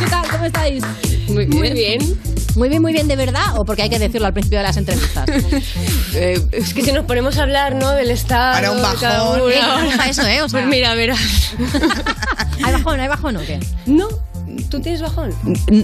¿Qué 0.00 0.06
tal? 0.06 0.28
¿Cómo 0.28 0.44
estáis? 0.44 0.82
Muy, 1.28 1.46
muy 1.46 1.70
bien. 1.70 2.29
Muy 2.56 2.68
bien, 2.68 2.82
muy 2.82 2.92
bien, 2.92 3.06
¿de 3.08 3.16
verdad? 3.16 3.56
¿O 3.58 3.64
porque 3.64 3.82
hay 3.82 3.90
que 3.90 3.98
decirlo 3.98 4.26
al 4.26 4.32
principio 4.32 4.58
de 4.58 4.64
las 4.64 4.76
entrevistas? 4.76 5.24
Eh, 6.12 6.44
es 6.50 6.74
que 6.74 6.82
si 6.82 6.90
nos 6.90 7.04
ponemos 7.06 7.38
a 7.38 7.42
hablar, 7.44 7.76
¿no? 7.76 7.92
Del 7.92 8.10
estado. 8.10 8.56
Ahora 8.56 8.72
un 8.72 8.82
bajón. 8.82 9.42
uno. 9.42 9.48
Eh, 9.48 9.60
deja 9.84 10.08
eso, 10.08 10.22
¿eh? 10.26 10.42
O 10.42 10.48
sea- 10.48 10.58
Pues 10.60 10.66
mira, 10.66 10.92
verás. 10.96 11.20
¿Hay 12.64 12.72
bajón, 12.72 12.98
hay 12.98 13.06
bajón 13.08 13.36
o 13.36 13.40
qué? 13.40 13.60
No, 13.86 14.08
¿tú 14.68 14.80
tienes 14.80 15.00
bajón? 15.00 15.32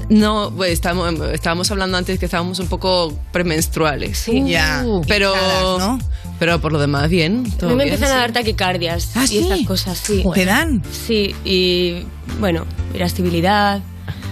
No, 0.09 0.53
pues 0.57 0.73
estábamos, 0.73 1.15
estábamos 1.33 1.71
hablando 1.71 1.97
antes 1.97 2.19
que 2.19 2.25
estábamos 2.25 2.59
un 2.59 2.67
poco 2.67 3.17
premenstruales. 3.33 4.19
Sí. 4.19 4.43
Ya. 4.47 4.85
Pero, 5.07 5.33
Picadas, 5.33 5.79
¿no? 5.79 5.99
pero 6.41 6.61
por 6.61 6.73
lo 6.73 6.81
demás, 6.81 7.09
bien. 7.09 7.45
A 7.55 7.57
todo 7.59 7.71
mí 7.71 7.77
me 7.77 7.85
bien, 7.85 7.95
empiezan 7.95 8.17
a 8.17 8.19
sí. 8.19 8.21
dar 8.23 8.33
taquicardias 8.33 9.11
¿Ah, 9.15 9.25
y 9.25 9.29
sí? 9.29 9.39
estas 9.39 9.61
cosas, 9.61 9.99
sí. 9.99 10.25
¿Te 10.35 10.45
dan? 10.45 10.83
Sí, 10.91 11.37
y 11.45 12.05
bueno, 12.41 12.67
irascibilidad. 12.95 13.81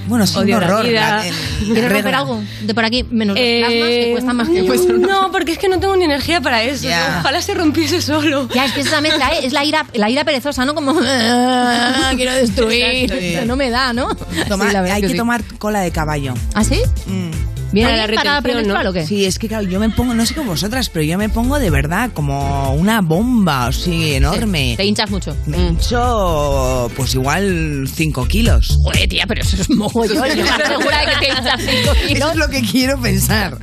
Bueno, 0.07 0.27
sí, 0.27 0.39
un 0.39 0.53
horror. 0.53 0.85
vida. 0.87 1.17
la- 1.19 1.27
el- 1.27 1.35
¿Quieres 1.35 1.75
regla. 1.85 1.89
romper 1.95 2.15
algo 2.15 2.43
de 2.63 2.75
por 2.75 2.85
aquí? 2.85 3.05
Menos 3.11 3.37
los 3.37 3.45
Eh, 3.47 3.61
plasmas, 3.61 3.89
que 3.89 4.11
cuestan 4.13 4.37
más 4.37 4.49
que 4.49 4.65
yo. 4.67 4.99
No, 4.99 5.31
porque 5.33 5.53
es 5.53 5.59
que 5.59 5.69
no 5.69 5.79
tengo 5.81 5.97
ni 5.97 6.05
energía 6.05 6.41
para 6.41 6.63
eso. 6.63 6.89
Ojalá 7.21 7.41
se 7.43 7.55
rompiese 7.55 8.01
solo. 8.03 8.49
Ya, 8.55 8.67
es 8.67 8.73
que 8.73 8.81
esa 8.81 9.01
mezcla 9.01 9.29
¿eh? 9.35 9.41
es 9.47 9.53
la 9.53 9.65
ira, 9.65 9.87
la 9.95 10.11
ira 10.11 10.25
perezosa, 10.25 10.65
¿no? 10.65 10.75
Como 10.75 10.95
"Ah, 11.07 12.13
quiero 12.17 12.33
destruir. 12.35 13.13
Exacto. 13.13 13.47
No 13.47 13.57
me 13.57 13.71
da, 13.71 13.93
¿no? 13.93 14.09
Toma- 14.49 14.71
Sí, 14.71 14.77
hay 14.77 15.01
que, 15.03 15.09
sí. 15.11 15.17
tomar 15.17 15.43
cola 15.59 15.81
de 15.81 15.91
caballo. 15.91 16.35
¿Ah, 16.55 16.65
sí? 16.65 16.81
Mm. 17.07 17.31
¿Viene 17.75 17.97
la 17.97 18.41
premenstrual 18.41 18.85
¿no? 18.85 18.91
o 18.91 18.93
qué? 18.93 19.07
Sí, 19.07 19.25
es 19.25 19.39
que 19.39 19.49
claro, 19.49 19.67
yo 19.67 19.81
me 19.81 19.91
pongo, 19.91 20.15
no 20.15 20.25
sé 20.25 20.35
con 20.35 20.47
vosotras, 20.47 20.89
pero 20.89 21.05
yo 21.05 21.19
me 21.19 21.29
pongo 21.29 21.59
de 21.59 21.71
verdad 21.71 22.11
como 22.15 22.73
una 22.75 23.01
bomba, 23.01 23.67
así, 23.67 24.15
enorme. 24.15 24.75
Te 24.77 24.85
hinchas 24.85 25.11
mucho. 25.11 25.37
Me 25.47 25.59
hincho, 25.59 26.91
pues 26.97 27.15
igual 27.15 27.89
5 27.93 28.29
kilos. 28.29 28.79
Joder, 28.83 29.09
tía, 29.09 29.27
pero 29.27 29.43
eso 29.43 29.57
es 29.57 29.69
mogollón. 29.71 30.25
Yo 30.37 30.45
estoy 30.45 30.67
segura 30.67 31.01
de 31.01 31.07
que 31.07 31.27
te 31.27 31.29
hinchas 31.29 31.61
5 31.61 31.73
Eso 31.73 31.95
kilos. 32.07 32.31
es 32.31 32.37
lo 32.37 32.49
que 32.49 32.63
quiero 32.63 33.01
pensar. 33.01 33.59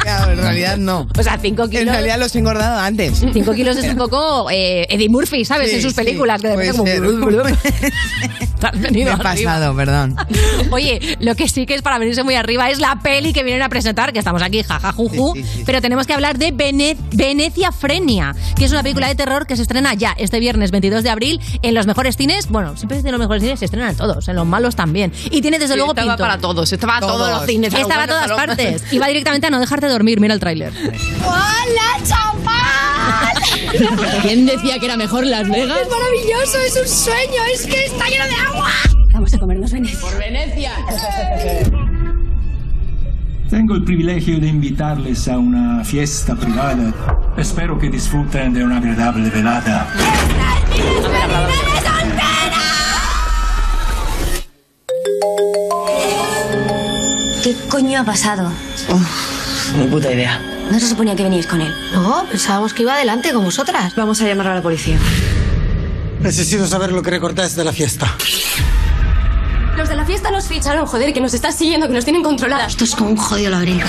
Claro, 0.00 0.32
en 0.32 0.38
realidad 0.38 0.76
no. 0.76 1.08
O 1.18 1.22
sea, 1.22 1.38
5 1.40 1.68
kilos. 1.68 1.82
En 1.82 1.88
realidad 1.88 2.18
los 2.18 2.34
he 2.36 2.38
engordado 2.38 2.78
antes. 2.78 3.24
5 3.32 3.52
kilos 3.54 3.76
es 3.76 3.90
un 3.90 3.96
poco 3.96 4.48
eh, 4.50 4.86
Eddie 4.88 5.08
Murphy, 5.08 5.44
¿sabes? 5.44 5.70
Sí, 5.70 5.76
en 5.76 5.82
sus 5.82 5.92
sí, 5.92 5.96
películas. 5.96 6.40
que 6.40 6.48
de 6.48 6.70
como... 6.70 6.84
Te 8.60 8.66
has 8.66 8.92
Me 8.92 9.02
he 9.02 9.16
pasado, 9.16 9.74
perdón. 9.76 10.16
Oye, 10.70 11.16
lo 11.20 11.34
que 11.34 11.48
sí 11.48 11.66
que 11.66 11.74
es 11.74 11.82
para 11.82 11.98
venirse 11.98 12.22
muy 12.22 12.34
arriba 12.34 12.70
es 12.70 12.78
la 12.78 13.00
peli 13.02 13.32
que 13.32 13.44
vienen 13.56 13.66
a 13.66 13.68
presentar, 13.68 14.12
que 14.12 14.18
estamos 14.18 14.42
aquí, 14.42 14.62
jaja, 14.62 14.92
juju, 14.92 15.32
Sí, 15.34 15.42
sí, 15.42 15.48
sí, 15.48 15.58
sí. 15.58 15.62
pero 15.66 15.80
tenemos 15.80 16.06
que 16.06 16.12
hablar 16.14 16.38
de 16.38 16.52
Vene- 16.52 16.96
Venecia 17.12 17.72
Frenia, 17.72 18.34
que 18.56 18.64
es 18.64 18.72
una 18.72 18.82
película 18.82 19.08
de 19.08 19.14
terror 19.14 19.46
que 19.46 19.56
se 19.56 19.62
estrena 19.62 19.94
ya 19.94 20.14
este 20.18 20.38
viernes 20.40 20.70
22 20.70 21.02
de 21.02 21.10
abril 21.10 21.40
en 21.62 21.74
los 21.74 21.86
mejores 21.86 22.16
cines. 22.16 22.48
Bueno, 22.48 22.76
siempre 22.76 22.98
en 22.98 23.10
los 23.10 23.18
mejores 23.18 23.42
cines 23.42 23.58
se 23.58 23.64
estrenan 23.64 23.90
en 23.90 23.96
todos, 23.96 24.28
en 24.28 24.36
los 24.36 24.46
malos 24.46 24.76
también. 24.76 25.12
Y 25.30 25.40
tiene 25.42 25.58
desde 25.58 25.74
Sí, 25.74 25.78
luego 25.78 25.92
estaba 25.92 26.12
pinto. 26.12 26.22
para 26.22 26.38
todos, 26.38 26.72
estaba 26.72 26.98
a 26.98 27.00
todos 27.00 27.30
los 27.30 27.46
cines. 27.46 27.72
Estaba 27.72 28.04
a 28.04 28.06
bueno, 28.06 28.26
todas 28.26 28.46
partes. 28.46 28.82
Y 28.92 28.98
va 28.98 29.08
directamente 29.08 29.46
a 29.46 29.50
no 29.50 29.60
dejarte 29.60 29.86
dormir. 29.88 30.20
Mira 30.20 30.34
el 30.34 30.40
tráiler. 30.40 30.72
¡Hola, 31.24 32.04
chaval! 32.04 34.22
¿Quién 34.22 34.46
decía 34.46 34.78
que 34.78 34.86
era 34.86 34.96
mejor 34.96 35.26
Las 35.26 35.48
Vegas? 35.48 35.78
Es 35.82 35.88
maravilloso, 35.88 36.58
es 36.66 36.76
un 36.80 36.88
sueño, 36.88 37.42
es 37.54 37.66
que 37.66 37.84
está 37.86 38.06
lleno 38.08 38.24
de 38.24 38.34
agua. 38.34 38.70
Vamos 39.12 39.32
a 39.34 39.38
comernos 39.38 39.72
Venecia. 39.72 40.00
Por 40.00 40.18
Venecia. 40.18 40.72
Tengo 43.50 43.76
el 43.76 43.84
privilegio 43.84 44.40
de 44.40 44.48
invitarles 44.48 45.28
a 45.28 45.38
una 45.38 45.84
fiesta 45.84 46.34
privada. 46.34 46.92
Espero 47.36 47.78
que 47.78 47.88
disfruten 47.88 48.52
de 48.52 48.64
una 48.64 48.78
agradable 48.78 49.30
velada. 49.30 49.86
¿Qué 57.44 57.54
coño 57.68 58.00
ha 58.00 58.04
pasado? 58.04 58.50
Ni 59.78 59.86
puta 59.86 60.12
idea. 60.12 60.40
No 60.70 60.80
se 60.80 60.88
suponía 60.88 61.14
que 61.14 61.22
veníais 61.22 61.46
con 61.46 61.60
él. 61.60 61.72
No, 61.92 62.24
pensábamos 62.28 62.74
que 62.74 62.82
iba 62.82 62.94
adelante 62.94 63.32
con 63.32 63.44
vosotras. 63.44 63.94
Vamos 63.94 64.20
a 64.20 64.26
llamar 64.26 64.48
a 64.48 64.54
la 64.56 64.62
policía. 64.62 64.98
Necesito 66.20 66.66
saber 66.66 66.90
lo 66.90 67.02
que 67.02 67.10
recordáis 67.10 67.54
de 67.54 67.62
la 67.62 67.72
fiesta. 67.72 68.12
Los 69.76 69.88
de 69.90 69.96
la 69.96 70.04
fiesta 70.06 70.30
nos 70.30 70.48
ficharon, 70.48 70.86
joder, 70.86 71.12
que 71.12 71.20
nos 71.20 71.34
están 71.34 71.52
siguiendo, 71.52 71.86
que 71.86 71.92
nos 71.92 72.04
tienen 72.04 72.22
controladas. 72.22 72.68
Esto 72.68 72.84
es 72.84 72.94
como 72.94 73.10
un 73.10 73.16
jodido 73.16 73.50
laberinto. 73.50 73.84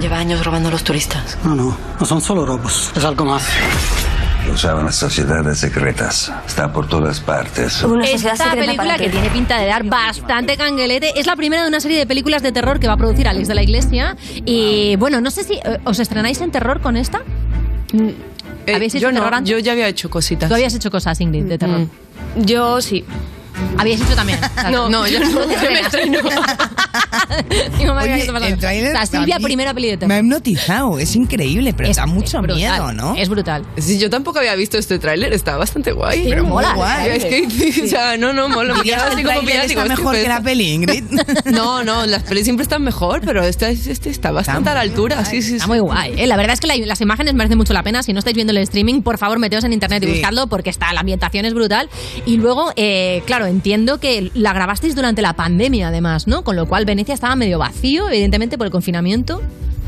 Lleva 0.00 0.18
años 0.18 0.44
robando 0.44 0.68
a 0.68 0.72
los 0.72 0.84
turistas. 0.84 1.36
No, 1.44 1.54
no. 1.54 1.76
No 1.98 2.06
son 2.06 2.20
solo 2.20 2.46
robos. 2.46 2.92
Es 2.94 3.04
algo 3.04 3.24
más. 3.24 3.44
Usaban 4.52 4.84
las 4.84 4.94
sociedades 4.96 5.58
secretas. 5.58 6.30
Está 6.46 6.72
por 6.72 6.86
todas 6.86 7.18
partes. 7.20 7.84
Esta 8.04 8.52
película 8.52 8.98
que 8.98 9.08
tiene 9.08 9.30
pinta 9.30 9.58
de 9.58 9.66
dar 9.66 9.82
bastante 9.84 10.56
canguelete 10.56 11.18
es 11.18 11.26
la 11.26 11.34
primera 11.34 11.62
de 11.62 11.68
una 11.68 11.80
serie 11.80 11.98
de 11.98 12.06
películas 12.06 12.42
de 12.42 12.52
terror 12.52 12.78
que 12.78 12.86
va 12.86 12.92
a 12.92 12.96
producir 12.96 13.26
Alex 13.26 13.48
de 13.48 13.54
la 13.54 13.62
Iglesia. 13.62 14.16
Y 14.44 14.96
bueno, 14.96 15.20
no 15.20 15.30
sé 15.30 15.42
si 15.44 15.54
eh, 15.54 15.78
os 15.84 15.98
estrenáis 15.98 16.40
en 16.40 16.50
terror 16.52 16.80
con 16.80 16.96
esta. 16.96 17.22
Eh, 17.92 18.74
¿Habéis 18.74 18.94
hecho 18.94 19.02
yo 19.02 19.12
no, 19.12 19.20
terror 19.20 19.34
antes? 19.34 19.50
yo 19.50 19.58
ya 19.58 19.72
había 19.72 19.88
hecho 19.88 20.10
cositas. 20.10 20.48
Tú 20.48 20.54
habías 20.54 20.74
hecho 20.74 20.90
cosas, 20.90 21.20
Ingrid, 21.20 21.44
de 21.44 21.58
terror. 21.58 21.86
Yo 22.36 22.80
sí. 22.80 23.04
Habíais 23.78 24.00
hecho 24.00 24.14
también. 24.14 24.38
No, 24.70 24.88
no, 24.88 25.06
yo 25.06 25.20
no 25.20 25.30
yo 25.30 25.70
me 25.70 25.80
estreno. 25.80 26.18
Digo, 27.78 27.94
madre 27.94 28.12
Oye, 28.12 28.14
¿qué 28.14 28.20
está 28.20 28.32
pasando? 28.32 28.54
el 28.54 28.58
tráiler 28.60 28.88
O 28.88 28.90
sea, 28.92 29.00
para 29.00 29.06
Silvia, 29.06 29.38
mí 29.38 29.44
primera 29.44 29.74
peli 29.74 29.86
de 29.88 29.92
Me 29.94 29.98
terror. 29.98 30.12
ha 30.14 30.18
hipnotizado, 30.18 30.98
es 30.98 31.16
increíble, 31.16 31.72
pero 31.74 31.92
da 31.92 32.06
mucho 32.06 32.38
brutal, 32.40 32.56
miedo, 32.56 32.92
¿no? 32.92 33.14
Es 33.16 33.28
brutal. 33.28 33.64
Sí, 33.78 33.98
yo 33.98 34.10
tampoco 34.10 34.38
había 34.38 34.54
visto 34.54 34.78
este 34.78 34.98
tráiler, 34.98 35.32
está 35.32 35.56
bastante 35.56 35.92
guay. 35.92 36.22
Sí, 36.22 36.26
Pero 36.30 36.44
mola, 36.44 36.74
guay. 36.74 37.10
Es 37.10 37.24
que, 37.24 37.82
o 37.84 37.88
sea, 37.88 38.16
no, 38.16 38.32
no, 38.32 38.48
mola. 38.48 38.74
Me 38.74 38.82
¿Dirías 38.82 39.02
quedaba 39.02 39.08
que 39.10 39.14
así 39.14 39.20
el 39.22 39.26
como 39.26 39.40
tráiler 39.40 39.44
pillada, 39.46 39.64
está 39.66 39.80
hostia, 39.82 39.96
mejor 39.96 40.14
que 40.16 40.28
la 40.28 40.40
peli, 40.42 40.70
Ingrid? 40.72 41.04
No, 41.54 41.84
no, 41.84 42.06
las 42.06 42.22
pelis 42.24 42.44
siempre 42.44 42.62
están 42.62 42.82
mejor, 42.82 43.20
pero 43.24 43.42
este, 43.42 43.68
este 43.70 44.10
está 44.10 44.30
bastante 44.30 44.70
a 44.70 44.74
la 44.74 44.80
altura, 44.80 45.24
sí, 45.24 45.42
sí, 45.42 45.54
Está 45.54 45.64
sí. 45.64 45.70
muy 45.70 45.78
guay. 45.80 46.14
¿eh? 46.16 46.26
La 46.26 46.36
verdad 46.36 46.54
es 46.54 46.60
que 46.60 46.66
la- 46.66 46.76
las 46.76 47.00
imágenes 47.00 47.34
merecen 47.34 47.58
mucho 47.58 47.72
la 47.72 47.82
pena. 47.82 48.02
Si 48.02 48.12
no 48.12 48.18
estáis 48.18 48.34
viendo 48.34 48.52
el 48.52 48.58
streaming, 48.58 49.02
por 49.02 49.18
favor, 49.18 49.38
meteos 49.38 49.64
en 49.64 49.72
internet 49.72 50.02
y 50.02 50.06
Sí. 50.06 50.12
buscadlo 50.14 50.46
porque 50.46 50.70
está, 50.70 50.92
la 50.92 51.00
ambientación 51.00 51.44
es 51.44 51.54
brutal. 51.54 51.88
Y 52.26 52.36
luego, 52.36 52.72
eh, 52.76 53.22
claro, 53.26 53.46
entiendo 53.54 53.98
que 53.98 54.30
la 54.34 54.52
grabasteis 54.52 54.94
durante 54.94 55.22
la 55.22 55.34
pandemia, 55.34 55.88
además, 55.88 56.26
¿no? 56.26 56.42
Con 56.44 56.56
lo 56.56 56.66
cual 56.66 56.84
Venecia 56.84 57.14
estaba 57.14 57.36
medio 57.36 57.58
vacío, 57.58 58.08
evidentemente, 58.08 58.58
por 58.58 58.66
el 58.66 58.72
confinamiento. 58.72 59.40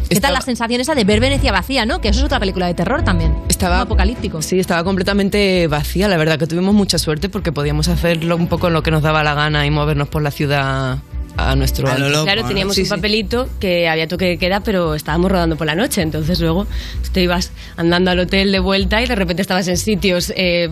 ¿Qué 0.09 0.21
tal 0.21 0.35
la 0.35 0.41
sensación 0.41 0.81
esa 0.81 0.95
de 0.95 1.03
ver 1.03 1.19
Venecia 1.19 1.51
vacía, 1.51 1.85
no? 1.85 2.01
Que 2.01 2.09
eso 2.09 2.21
es 2.21 2.25
otra 2.25 2.39
película 2.39 2.67
de 2.67 2.75
terror 2.75 3.03
también. 3.03 3.35
Estaba 3.49 3.81
apocalíptico. 3.81 4.41
Sí, 4.41 4.61
estaba 4.61 4.85
completamente 4.85 5.67
vacía. 5.67 6.07
La 6.07 6.17
verdad 6.17 6.39
que 6.39 6.47
tuvimos 6.47 6.75
mucha 6.75 6.99
suerte 6.99 7.29
porque 7.29 7.51
podíamos 7.51 7.89
hacerlo 7.89 8.37
un 8.37 8.47
poco 8.47 8.71
lo 8.71 8.85
que 8.85 8.93
nos 8.93 9.03
daba 9.03 9.25
la 9.25 9.35
gana 9.35 9.67
y 9.67 9.71
movernos 9.71 10.07
por 10.07 10.23
la 10.23 10.31
ciudad 10.31 10.99
a 11.37 11.55
nuestro 11.57 11.89
ancho. 11.89 12.25
claro, 12.25 12.45
teníamos 12.47 12.75
Sí, 12.75 12.83
un 12.83 12.87
sí. 12.87 12.91
papelito 12.95 13.49
que 13.61 13.89
había 13.89 14.09
toque 14.09 14.25
de 14.27 14.39
queda, 14.39 14.61
pero 14.61 14.95
estábamos 14.95 15.31
rodando 15.31 15.57
por 15.57 15.67
la 15.67 15.75
noche. 15.75 16.03
Entonces 16.03 16.41
luego 16.41 16.65
tú 17.03 17.11
te 17.13 17.23
ibas 17.23 17.53
andando 17.77 18.11
al 18.11 18.19
hotel 18.21 18.53
de 18.53 18.59
vuelta 18.59 19.03
y 19.03 19.07
de 19.07 19.15
repente 19.15 19.43
estabas 19.43 19.69
en 19.69 19.77
sitios 19.77 20.33
eh, 20.37 20.65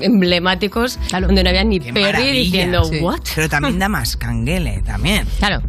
emblemáticos 0.00 0.98
donde 1.10 1.42
no 1.42 1.48
había 1.50 1.64
ni 1.64 1.80
Qué 1.80 1.92
Perry 1.92 2.32
diciendo, 2.32 2.84
Sí. 2.84 2.98
¿what? 3.00 3.20
Pero 3.34 3.48
también 3.48 3.78
da 3.78 3.88
más 3.88 4.16
canguele, 4.16 4.82
también. 4.84 5.26
Claro. 5.38 5.62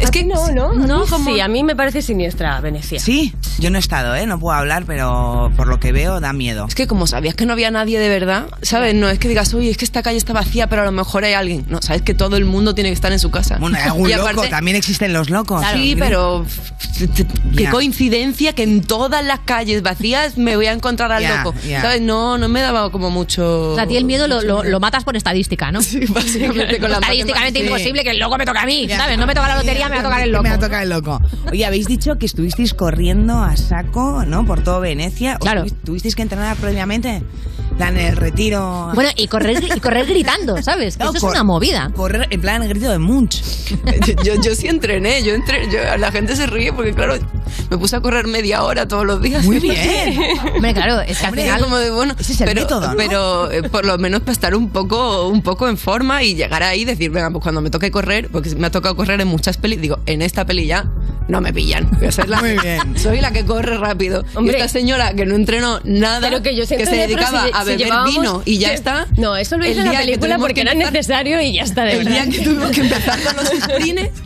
Es 0.00 0.10
que 0.10 0.24
no, 0.24 0.48
¿no? 0.52 0.72
No, 0.74 1.06
como- 1.06 1.30
Sí, 1.32 1.40
a 1.40 1.48
mí 1.48 1.62
me 1.64 1.74
parece 1.74 2.02
siniestra 2.02 2.60
Venecia. 2.60 3.00
Sí, 3.00 3.34
yo 3.58 3.70
no 3.70 3.76
he 3.78 3.80
estado, 3.80 4.14
¿eh? 4.14 4.26
No 4.26 4.38
puedo 4.38 4.56
hablar, 4.56 4.84
pero 4.86 5.50
por 5.56 5.66
lo 5.66 5.80
que 5.80 5.92
veo 5.92 6.20
da 6.20 6.32
miedo. 6.32 6.66
Es 6.68 6.74
que 6.74 6.86
como 6.86 7.06
sabías 7.06 7.34
que 7.34 7.46
no 7.46 7.52
había 7.52 7.70
nadie 7.70 7.98
de 7.98 8.08
verdad, 8.08 8.46
¿sabes? 8.62 8.94
No 8.94 9.08
es 9.08 9.18
que 9.18 9.28
digas, 9.28 9.52
uy, 9.54 9.68
es 9.70 9.76
que 9.76 9.84
esta 9.84 10.02
calle 10.02 10.18
está 10.18 10.32
vacía, 10.32 10.68
pero 10.68 10.82
a 10.82 10.84
lo 10.84 10.92
mejor 10.92 11.24
hay 11.24 11.32
alguien. 11.32 11.64
No, 11.68 11.80
sabes 11.82 12.02
que 12.02 12.14
todo 12.14 12.36
el 12.36 12.44
mundo 12.44 12.74
tiene 12.74 12.90
que 12.90 12.94
estar 12.94 13.10
en 13.12 13.18
su 13.18 13.30
casa. 13.30 13.56
Bueno, 13.58 13.76
hay 13.78 13.84
algún 13.88 14.10
Y 14.10 14.14
loco, 14.14 14.28
aparte- 14.28 14.48
también 14.50 14.76
existen 14.76 15.12
los 15.12 15.30
locos. 15.30 15.64
Sí, 15.74 15.96
pero 15.98 16.44
qué 17.56 17.68
coincidencia 17.70 18.52
que 18.52 18.62
en 18.62 18.82
todas 18.82 19.24
las 19.24 19.40
calles 19.40 19.82
vacías 19.82 20.36
me 20.38 20.56
voy 20.56 20.66
a 20.66 20.72
encontrar 20.72 21.10
al 21.12 21.22
loco. 21.24 21.54
¿Sabes? 21.80 22.00
No, 22.00 22.38
no 22.38 22.48
me 22.48 22.60
daba 22.60 22.90
como 22.90 23.10
mucho. 23.10 23.72
O 23.72 23.74
sea, 23.74 23.84
a 23.84 23.86
ti 23.86 23.96
el 23.96 24.04
miedo 24.04 24.28
lo, 24.28 24.42
lo- 24.42 24.62
lo 24.62 24.80
matas 24.80 25.04
por 25.04 25.16
estadística, 25.16 25.72
¿no? 25.72 25.82
Sí, 25.82 26.00
básicamente 26.08 26.78
con 26.80 26.90
la 26.90 26.96
Estadísticamente 26.98 27.60
Sí. 27.60 27.64
imposible 27.66 28.04
que 28.04 28.10
el 28.10 28.18
loco 28.18 28.36
me 28.38 28.44
toque 28.44 28.58
a 28.58 28.66
mí, 28.66 28.88
¿sabes? 28.88 29.16
No 29.18 29.26
me 29.26 29.34
toca 29.34 29.48
la 29.48 29.56
lotería, 29.56 29.85
me 29.88 29.94
va 29.96 30.00
a 30.00 30.04
tocar 30.04 30.20
el 30.22 30.32
loco. 30.32 30.42
Me 30.42 30.48
va 30.50 30.54
a 30.56 30.58
tocar 30.58 30.82
el 30.82 30.88
loco. 30.90 31.20
Oye, 31.50 31.64
habéis 31.64 31.86
dicho 31.86 32.16
que 32.16 32.26
estuvisteis 32.26 32.74
corriendo 32.74 33.38
a 33.42 33.56
saco, 33.56 34.24
¿no? 34.26 34.44
Por 34.46 34.62
todo 34.62 34.80
Venecia. 34.80 35.36
Claro. 35.38 35.64
¿Tuvisteis 35.84 36.14
que 36.14 36.22
entrenar 36.22 36.56
previamente? 36.56 37.22
Dan 37.78 37.98
el 37.98 38.16
retiro. 38.16 38.90
Bueno, 38.94 39.10
y 39.16 39.28
correr, 39.28 39.62
y 39.62 39.80
correr 39.80 40.06
gritando, 40.06 40.62
¿sabes? 40.62 40.96
Que 40.96 41.04
No, 41.04 41.10
eso 41.10 41.20
cor- 41.20 41.30
es 41.30 41.34
una 41.34 41.44
movida. 41.44 41.90
Correr 41.94 42.26
en 42.30 42.40
plan 42.40 42.66
grito 42.66 42.90
de 42.90 42.98
Munch. 42.98 43.42
yo, 44.06 44.14
yo, 44.24 44.40
yo 44.42 44.54
sí 44.54 44.66
entrené, 44.68 45.22
yo 45.22 45.34
entre, 45.34 45.70
yo, 45.70 45.78
la 45.98 46.10
gente 46.10 46.36
se 46.36 46.46
ríe 46.46 46.72
porque 46.72 46.94
claro, 46.94 47.16
me 47.68 47.76
puse 47.76 47.96
a 47.96 48.00
correr 48.00 48.26
media 48.28 48.62
hora 48.62 48.88
todos 48.88 49.04
los 49.04 49.20
días. 49.20 49.44
Muy 49.44 49.58
bien. 49.60 50.18
Hombre, 50.54 50.72
claro, 50.72 51.00
es 51.02 51.18
que 51.18 51.24
al 51.26 51.30
Hombre, 51.32 51.42
final- 51.42 51.60
como 51.64 51.76
de, 51.76 51.90
bueno, 51.90 52.14
Ese 52.18 52.32
es 52.32 52.40
el 52.40 52.46
pero, 52.46 52.60
método, 52.62 52.88
¿no? 52.88 52.96
pero 52.96 53.50
eh, 53.50 53.62
por 53.64 53.84
lo 53.84 53.98
menos 53.98 54.20
para 54.20 54.32
estar 54.32 54.54
un 54.54 54.70
poco, 54.70 55.28
un 55.28 55.42
poco 55.42 55.68
en 55.68 55.76
forma 55.76 56.22
y 56.22 56.34
llegar 56.34 56.62
ahí 56.62 56.80
y 56.80 56.84
decir, 56.86 57.10
venga, 57.10 57.30
pues 57.30 57.42
cuando 57.42 57.60
me 57.60 57.68
toque 57.68 57.90
correr, 57.90 58.30
porque 58.30 58.54
me 58.54 58.68
ha 58.68 58.70
tocado 58.70 58.96
correr 58.96 59.20
en 59.20 59.28
muchas 59.28 59.58
digo, 59.76 59.98
en 60.06 60.22
esta 60.22 60.44
peli 60.44 60.66
ya 60.66 60.90
no 61.28 61.40
me 61.40 61.52
pillan. 61.52 61.90
Ser 62.12 62.28
la, 62.28 62.40
Muy 62.40 62.56
bien. 62.58 62.96
Soy 62.98 63.20
la 63.20 63.32
que 63.32 63.44
corre 63.44 63.78
rápido. 63.78 64.24
Hombre. 64.34 64.58
y 64.58 64.60
esta 64.60 64.68
señora 64.68 65.12
que 65.14 65.26
no 65.26 65.34
entrenó 65.34 65.80
nada, 65.84 66.20
Pero 66.28 66.42
que 66.42 66.54
yo 66.56 66.64
siempre 66.66 66.86
se 66.88 66.96
dedicaba 66.96 67.44
si- 67.46 67.50
a 67.52 67.60
si 67.60 67.64
beber 67.70 67.78
llevábamos- 67.86 68.14
vino 68.14 68.42
y 68.44 68.58
ya 68.58 68.68
que- 68.68 68.74
está. 68.74 69.06
No, 69.16 69.36
eso 69.36 69.56
lo 69.58 69.66
hice 69.66 69.80
en 69.80 69.86
la 69.86 69.92
que 69.92 69.98
película 69.98 70.38
porque 70.38 70.54
que 70.54 70.60
era 70.62 70.74
necesario 70.74 71.40
y 71.40 71.54
ya 71.54 71.62
está, 71.62 71.84
de 71.84 71.92
el 71.92 72.04
verdad. 72.04 72.10
día 72.24 72.30
que 72.32 72.44
tuvimos 72.44 72.70
que 72.70 72.80
empezar 72.82 73.20
con 73.22 73.36
los 73.36 73.46
sprints, 73.62 74.22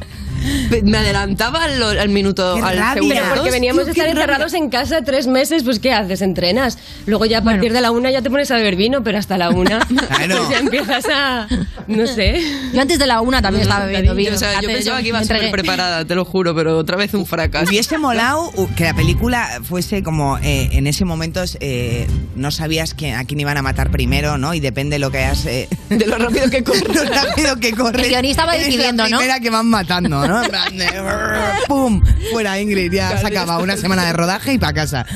me 0.83 0.99
adelantaba 0.99 1.65
al, 1.65 1.83
al 1.99 2.09
minuto, 2.09 2.55
Qué 2.57 2.63
al 2.63 2.77
rabia. 2.77 2.95
segundo 2.95 3.15
Pero 3.15 3.35
porque 3.35 3.51
veníamos 3.51 3.85
qué 3.85 3.91
estar 3.91 4.07
rabia. 4.07 4.21
encerrados 4.23 4.55
en 4.55 4.69
casa 4.71 5.03
tres 5.03 5.27
meses, 5.27 5.63
pues 5.63 5.79
¿qué 5.79 5.93
haces? 5.93 6.23
Entrenas. 6.23 6.79
Luego 7.07 7.27
ya 7.27 7.39
a 7.39 7.43
partir 7.43 7.73
de 7.73 7.81
la 7.81 7.91
una 7.91 8.11
ya 8.11 8.23
te 8.23 8.31
pones 8.31 8.51
a 8.51 8.57
beber 8.57 8.77
vino, 8.77 9.03
pero 9.03 9.19
hasta 9.19 9.37
la 9.39 9.51
una 9.51 9.79
pues 9.89 10.49
ya 10.51 10.59
empiezas 10.59 11.05
a... 11.13 11.47
no 11.87 12.07
sé. 12.07 12.41
Yo 12.73 12.81
antes 12.81 12.99
de 12.99 13.07
la 13.07 13.21
una 13.21 13.43
también 13.43 13.63
estaba 13.63 13.85
bebiendo 13.87 14.15
vino. 14.15 14.35
O 14.35 14.39
sea, 14.39 14.61
yo 14.61 14.69
pensaba 14.69 15.01
que 15.03 15.09
iba 15.09 15.23
súper 15.23 15.51
preparada, 15.51 16.05
te 16.05 16.15
lo 16.15 16.25
juro, 16.25 16.55
pero 16.55 16.77
otra 16.79 16.97
vez 16.97 17.15
un 17.15 17.27
fracaso. 17.27 17.67
Hubiese 17.69 17.99
molado 17.99 18.51
que 18.77 18.85
la 18.85 18.95
película 18.95 19.61
fuese 19.63 20.03
como 20.03 20.39
eh, 20.39 20.69
en 20.73 20.87
ese 20.87 21.05
momento 21.05 21.43
eh, 21.61 22.07
no 22.37 22.51
sabías 22.51 22.95
que, 22.95 23.13
a 23.13 23.25
quién 23.25 23.41
iban 23.41 23.57
a 23.57 23.63
matar 23.63 23.91
primero, 23.91 24.39
¿no? 24.39 24.55
Y 24.55 24.61
depende 24.61 24.95
de 24.95 24.99
lo 25.01 25.11
que 25.11 25.19
hayas. 25.19 25.47
eh, 25.47 25.69
de 25.89 26.07
lo 26.07 26.17
rápido 26.17 26.49
que 26.51 26.63
corre. 26.65 26.81
lo 26.95 27.05
rápido 27.05 27.57
que 27.57 27.73
corre. 27.73 28.03
El 28.03 28.09
guionista 28.09 28.45
va 28.47 28.55
Es 28.57 28.61
la 28.63 28.67
decidiendo, 28.67 29.03
¿no? 29.09 29.19
primera 29.19 29.41
que 29.41 29.51
van 29.51 29.67
matando, 29.67 30.27
¿no? 30.31 30.43
¡Pum! 31.69 32.03
Fuera 32.33 32.61
Ingrid, 32.61 32.93
ya 32.93 33.17
se 33.19 33.27
acaba 33.27 33.59
una 33.59 33.77
semana 33.77 34.05
de 34.05 34.13
rodaje 34.13 34.55
y 34.55 34.59
para 34.59 34.73
casa. 34.73 35.07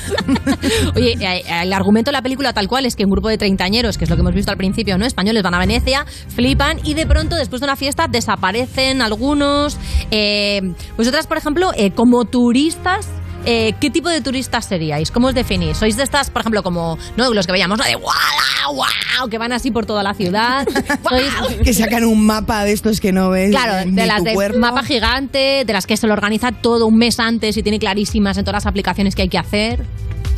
Oye, 0.96 1.16
eh, 1.20 1.44
el 1.62 1.72
argumento 1.72 2.10
de 2.10 2.12
la 2.12 2.22
película 2.22 2.52
tal 2.52 2.68
cual 2.68 2.86
es 2.86 2.96
que 2.96 3.04
un 3.04 3.10
grupo 3.10 3.28
de 3.28 3.38
treintañeros, 3.38 3.98
que 3.98 4.04
es 4.04 4.10
lo 4.10 4.16
que 4.16 4.20
hemos 4.20 4.34
visto 4.34 4.50
al 4.50 4.56
principio, 4.56 4.98
¿no? 4.98 5.06
Españoles 5.06 5.42
van 5.42 5.54
a 5.54 5.58
Venecia, 5.58 6.04
flipan 6.34 6.78
y 6.84 6.94
de 6.94 7.06
pronto, 7.06 7.36
después 7.36 7.60
de 7.60 7.66
una 7.66 7.76
fiesta, 7.76 8.06
desaparecen 8.08 9.02
algunos. 9.02 9.78
Eh, 10.10 10.60
vosotras, 10.96 11.26
por 11.26 11.36
ejemplo, 11.36 11.70
eh, 11.76 11.90
como 11.90 12.24
turistas. 12.24 13.08
Eh, 13.46 13.74
¿Qué 13.80 13.90
tipo 13.90 14.08
de 14.08 14.20
turistas 14.20 14.64
seríais? 14.66 15.10
¿Cómo 15.10 15.28
os 15.28 15.34
definís? 15.34 15.76
¿Sois 15.76 15.96
de 15.96 16.02
estas, 16.02 16.30
por 16.30 16.40
ejemplo, 16.40 16.62
como 16.62 16.98
¿no? 17.16 17.32
los 17.32 17.46
que 17.46 17.52
veíamos, 17.52 17.78
¿no? 17.78 17.84
de 17.84 17.94
wow, 17.96 18.74
wow, 18.74 19.28
que 19.28 19.38
van 19.38 19.52
así 19.52 19.70
por 19.70 19.86
toda 19.86 20.02
la 20.02 20.14
ciudad? 20.14 20.66
¿Sois, 21.08 21.58
Que 21.62 21.74
sacan 21.74 22.04
un 22.04 22.24
mapa 22.24 22.64
de 22.64 22.72
estos 22.72 23.00
que 23.00 23.12
no 23.12 23.30
ves. 23.30 23.50
Claro, 23.50 23.90
de 23.90 24.06
las 24.06 24.18
tu 24.18 24.24
de 24.24 24.34
cuerpo. 24.34 24.58
mapa 24.58 24.82
gigante, 24.82 25.64
de 25.66 25.72
las 25.72 25.86
que 25.86 25.96
se 25.96 26.06
lo 26.06 26.12
organiza 26.14 26.52
todo 26.52 26.86
un 26.86 26.96
mes 26.96 27.20
antes 27.20 27.56
y 27.56 27.62
tiene 27.62 27.78
clarísimas 27.78 28.36
en 28.38 28.44
todas 28.44 28.64
las 28.64 28.66
aplicaciones 28.66 29.14
que 29.14 29.22
hay 29.22 29.28
que 29.28 29.38
hacer. 29.38 29.84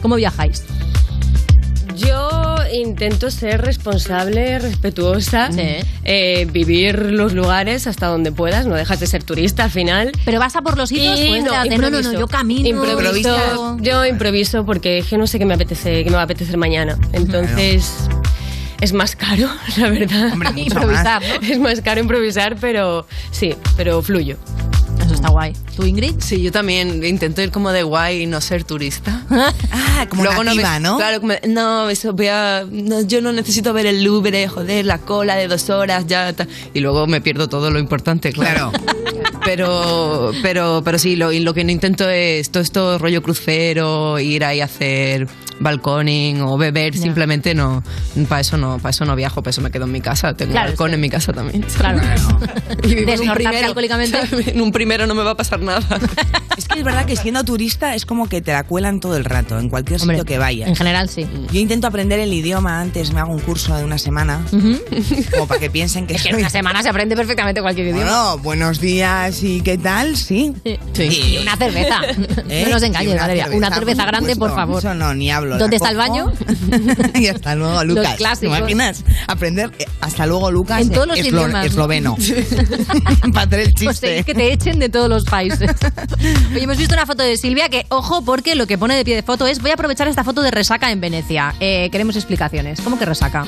¿Cómo 0.02 0.16
viajáis? 0.16 0.64
Yo 1.96 2.36
intento 2.72 3.30
ser 3.30 3.62
responsable, 3.62 4.58
respetuosa, 4.58 5.50
eh, 6.04 6.46
vivir 6.50 6.98
los 7.12 7.32
lugares 7.32 7.86
hasta 7.86 8.06
donde 8.06 8.32
puedas, 8.32 8.66
no 8.66 8.74
dejas 8.74 9.00
de 9.00 9.06
ser 9.06 9.22
turista 9.22 9.64
al 9.64 9.70
final. 9.70 10.12
Pero 10.24 10.38
vas 10.38 10.56
a 10.56 10.62
por 10.62 10.76
los 10.76 10.88
sitios 10.88 11.18
Y 11.18 11.32
de 11.34 11.40
no, 11.40 11.52
no, 11.52 11.64
no, 11.64 11.74
improviso. 11.74 12.12
yo 12.12 12.28
camino. 12.28 12.68
Improviso. 12.68 13.76
Yo 13.80 14.04
improviso 14.04 14.64
porque 14.64 14.98
es 14.98 15.06
que 15.06 15.18
no 15.18 15.26
sé 15.26 15.38
qué 15.38 15.44
me 15.46 15.54
apetece, 15.54 16.04
qué 16.04 16.10
me 16.10 16.16
va 16.16 16.22
a 16.22 16.24
apetecer 16.24 16.56
mañana. 16.56 16.98
Entonces 17.12 17.92
es 18.80 18.92
más 18.92 19.16
caro, 19.16 19.48
la 19.76 19.88
verdad. 19.88 20.32
Improvisar, 20.56 21.22
¿no? 21.22 21.48
Es 21.48 21.58
más 21.58 21.80
caro 21.80 22.00
improvisar, 22.00 22.56
pero 22.60 23.06
sí, 23.30 23.54
pero 23.76 24.02
fluyo. 24.02 24.36
Eso 25.05 25.14
está 25.14 25.28
guay. 25.30 25.53
¿Tú, 25.76 25.84
Ingrid? 25.84 26.14
Sí, 26.18 26.40
yo 26.42 26.51
también 26.53 27.05
intento 27.05 27.42
ir 27.42 27.51
como 27.51 27.70
de 27.72 27.82
guay 27.82 28.22
y 28.22 28.26
no 28.26 28.40
ser 28.40 28.64
turista. 28.64 29.22
Ah, 29.99 30.07
como 30.11 30.24
nativa, 30.44 30.74
me- 30.74 30.80
¿no? 30.80 30.97
Claro, 30.99 31.22
me- 31.22 31.40
no, 31.49 31.88
eso 31.88 32.12
voy 32.12 32.26
a, 32.28 32.66
no, 32.70 33.01
yo 33.01 33.22
no 33.22 33.32
necesito 33.32 33.72
ver 33.72 33.86
el 33.86 34.05
Louvre, 34.05 34.47
joder, 34.47 34.84
la 34.84 34.99
cola 34.99 35.36
de 35.36 35.49
dos 35.49 35.70
horas, 35.70 36.07
ya. 36.07 36.34
ta- 36.34 36.47
Y 36.74 36.80
luego 36.80 37.07
me 37.07 37.22
pierdo 37.22 37.49
todo 37.49 37.70
lo 37.70 37.78
importante, 37.78 38.30
claro. 38.32 38.72
Pero, 39.44 40.32
pero, 40.42 40.82
pero 40.84 40.99
sí, 40.99 41.14
lo, 41.14 41.30
y 41.30 41.38
lo 41.38 41.55
que 41.55 41.62
no 41.62 41.70
intento 41.70 42.09
es 42.11 42.51
todo 42.51 42.62
esto 42.64 42.99
rollo 42.99 43.22
crucero, 43.22 44.18
ir 44.18 44.44
ahí 44.44 44.61
a 44.61 44.64
hacer 44.64 45.28
balconing 45.61 46.40
o 46.42 46.59
beber, 46.59 46.94
Ya. 46.94 47.03
simplemente 47.03 47.55
no, 47.55 47.82
para 48.28 48.40
eso 48.40 48.57
no, 48.57 48.78
para 48.78 48.90
eso 48.90 49.05
no 49.05 49.14
viajo, 49.14 49.42
para 49.42 49.51
eso 49.51 49.61
me 49.62 49.70
quedo 49.70 49.84
en 49.84 49.92
mi 49.92 50.01
casa, 50.01 50.34
tengo 50.34 50.51
Claro, 50.53 50.70
balcón 50.70 50.90
sí. 50.90 50.94
en 50.94 51.01
mi 51.01 51.09
casa 51.11 51.32
también. 51.32 51.62
Claro. 51.62 52.01
Y 52.82 52.94
vivo 52.94 53.12
en 53.12 53.20
un 53.20 53.34
primero. 53.34 53.66
alcohólicamente. 53.68 54.18
En 54.51 54.61
un 54.61 54.70
primero 54.72 54.86
no 54.87 55.14
me 55.14 55.22
va 55.22 55.32
a 55.32 55.37
pasar 55.37 55.61
nada. 55.61 55.80
Es 56.57 56.68
que 56.68 56.78
es 56.78 56.84
verdad 56.87 57.05
que 57.05 57.16
siendo 57.16 57.45
turista 57.45 57.95
es 57.95 58.07
como 58.07 58.30
que 58.30 58.41
te 58.41 58.51
la 58.51 58.64
cuelan 58.64 58.99
todo 58.99 59.14
el 59.18 59.26
rato, 59.26 59.59
en 59.59 59.68
cualquier 59.68 60.01
Hombre, 60.01 60.16
sitio 60.16 60.24
que 60.26 60.39
vayas. 60.39 60.66
En 60.70 60.74
general, 60.74 61.11
sí. 61.11 61.26
Yo 61.53 61.61
intento 61.61 61.87
aprender 61.87 62.18
el 62.18 62.32
idioma 62.32 62.80
antes, 62.80 63.12
me 63.12 63.20
hago 63.20 63.30
un 63.34 63.41
curso 63.41 63.76
de 63.76 63.84
una 63.84 63.99
semana, 63.99 64.41
como 65.32 65.47
para 65.47 65.61
que 65.61 65.68
piensen 65.68 66.07
que 66.07 66.14
Es 66.14 66.22
que 66.22 66.28
en 66.30 66.34
soy... 66.37 66.41
una 66.41 66.49
semana 66.49 66.82
se 66.82 66.89
aprende 66.89 67.14
perfectamente 67.14 67.61
cualquier 67.61 67.89
idioma. 67.89 68.05
Bueno, 68.07 68.39
buenos 68.39 68.80
días 68.80 69.43
y 69.43 69.61
qué 69.61 69.76
tal, 69.76 70.16
sí. 70.16 70.55
Y 70.64 71.37
una 71.43 71.57
cerveza. 71.59 72.01
¿Eh? 72.49 72.62
No 72.64 72.70
nos 72.70 72.82
engañes, 72.82 73.12
una 73.12 73.20
madre 73.20 73.34
mía. 73.34 73.45
cerveza, 73.45 73.59
Una 73.59 73.74
cerveza 73.74 74.03
por 74.05 74.11
grande, 74.12 74.37
por 74.37 74.55
favor. 74.55 74.78
Eso 74.78 74.95
no, 74.95 75.12
ni 75.14 75.30
hablo. 75.30 75.59
¿Dónde 75.59 75.76
está 75.76 75.91
el 75.91 75.99
baño? 75.99 76.32
y 77.14 77.26
hasta 77.26 77.55
luego, 77.55 77.84
Los 77.84 77.97
Lucas. 77.97 78.12
¿Te 78.12 78.16
clásicos. 78.16 78.59
imaginas? 78.59 79.05
Aprender 79.26 79.72
eh, 79.78 79.84
hasta 80.01 80.24
luego, 80.24 80.51
Lucas. 80.51 80.80
En 80.80 80.89
todos 80.91 81.07
los 81.09 81.18
eslo- 81.18 81.26
idiomas. 81.41 81.66
Esloveno. 81.66 82.16
para 83.34 83.43
hacer 83.47 83.61
el 83.61 83.74
Pues 83.74 83.89
chiste. 84.01 84.18
es 84.20 84.24
que 84.24 84.34
te 84.34 84.53
echen 84.55 84.76
de 84.79 84.89
todos 84.89 85.09
los 85.09 85.24
países. 85.24 85.70
Oye, 86.53 86.62
hemos 86.62 86.77
visto 86.77 86.95
una 86.95 87.07
foto 87.07 87.22
de 87.22 87.37
Silvia 87.37 87.68
que, 87.68 87.87
ojo, 87.89 88.22
porque 88.22 88.55
lo 88.55 88.66
que 88.66 88.79
pone 88.79 88.97
de 88.97 89.05
pie 89.05 89.14
de 89.16 89.22
foto 89.22 89.47
es 89.47 89.61
voy 89.61 89.70
a 89.70 89.74
aprovechar 89.74 90.09
esta 90.09 90.24
foto 90.24 90.43
de 90.43 90.51
resaca 90.51 90.91
en 90.91 91.01
Venecia. 91.01 91.55
Eh, 91.61 91.89
queremos 91.91 92.16
explicaciones. 92.16 92.81
¿Cómo 92.81 92.99
que 92.99 93.05
resaca? 93.05 93.47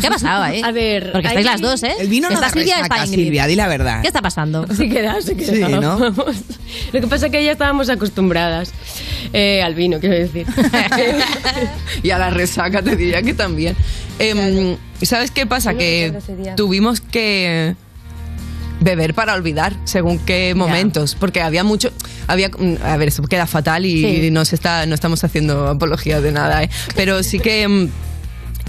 ¿Qué 0.00 0.06
ha 0.06 0.10
pasado, 0.10 0.46
eh? 0.46 0.62
A 0.64 0.72
ver, 0.72 1.12
Porque 1.12 1.28
estáis 1.28 1.46
las 1.46 1.60
dos, 1.60 1.82
¿eh? 1.82 1.94
El 1.98 2.08
vino 2.08 2.28
no 2.28 2.34
Está 2.34 2.46
da 2.46 2.52
Silvia, 2.52 2.76
resaca, 2.76 3.04
está. 3.04 3.06
Silvia, 3.06 3.46
di 3.46 3.56
la 3.56 3.68
verdad. 3.68 4.00
¿Qué 4.00 4.08
está 4.08 4.22
pasando? 4.22 4.66
Sí 4.74 4.88
queda, 4.90 5.20
sí 5.22 5.34
queda. 5.34 5.66
Sí, 5.66 5.72
¿no? 5.72 5.98
Lo 5.98 7.00
que 7.00 7.06
pasa 7.06 7.26
es 7.26 7.32
que 7.32 7.44
ya 7.44 7.52
estábamos 7.52 7.88
acostumbradas 7.88 8.72
eh, 9.32 9.62
al 9.62 9.74
vino, 9.74 10.00
quiero 10.00 10.16
decir. 10.16 10.46
y 12.02 12.10
a 12.10 12.18
la 12.18 12.30
resaca 12.30 12.82
te 12.82 12.96
diría 12.96 13.22
que 13.22 13.34
también. 13.34 13.76
Em, 14.18 14.76
¿Sabes 15.02 15.30
qué 15.30 15.46
pasa? 15.46 15.74
Que 15.74 16.12
tuvimos 16.56 17.00
que 17.00 17.76
beber 18.80 19.14
para 19.14 19.34
olvidar 19.34 19.74
según 19.84 20.18
qué 20.18 20.54
momentos 20.54 21.14
porque 21.18 21.40
había 21.40 21.64
mucho 21.64 21.90
había 22.26 22.48
mm, 22.48 22.76
a 22.84 22.96
ver 22.96 23.08
eso 23.08 23.22
queda 23.22 23.46
fatal 23.46 23.86
y 23.86 24.02
Sí. 24.24 24.30
no 24.30 24.44
se 24.44 24.54
está 24.56 24.84
no 24.86 24.94
estamos 24.94 25.22
haciendo 25.24 25.68
apología 25.68 26.20
de 26.20 26.32
nada 26.32 26.62
¿eh? 26.64 26.70
pero 26.96 27.22
sí 27.22 27.38
que 27.38 27.66
mm, 27.68 27.88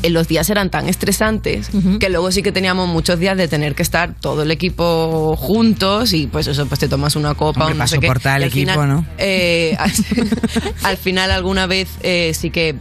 eh, 0.03 0.09
los 0.11 0.27
días 0.27 0.49
eran 0.49 0.69
tan 0.69 0.87
estresantes 0.87 1.69
que 1.99 2.09
luego 2.09 2.31
sí 2.31 2.43
que 2.43 2.51
teníamos 2.51 2.87
muchos 2.87 3.17
días 3.19 3.35
de 3.37 3.47
tener 3.47 3.73
que 3.75 3.81
estar 3.81 4.13
todo 4.19 4.43
el 4.43 4.51
equipo 4.51 5.35
juntos 5.37 6.13
y 6.13 6.27
pues 6.27 6.47
eso, 6.47 6.65
pues 6.67 6.79
te 6.79 6.87
tomas 6.89 7.15
una 7.15 7.33
copa. 7.33 7.61
Hombre, 7.61 7.73
un 7.73 7.77
no 7.79 7.87
sé 7.87 7.97
qué. 7.99 8.07
al 8.29 8.43
equipo, 8.43 8.71
final, 8.73 8.87
¿no? 8.89 9.05
eh, 9.17 9.75
al, 9.79 9.91
al 10.83 10.97
final 10.97 11.31
alguna 11.31 11.65
vez 11.65 11.87
eh, 12.03 12.33
sí 12.35 12.51
que 12.51 12.75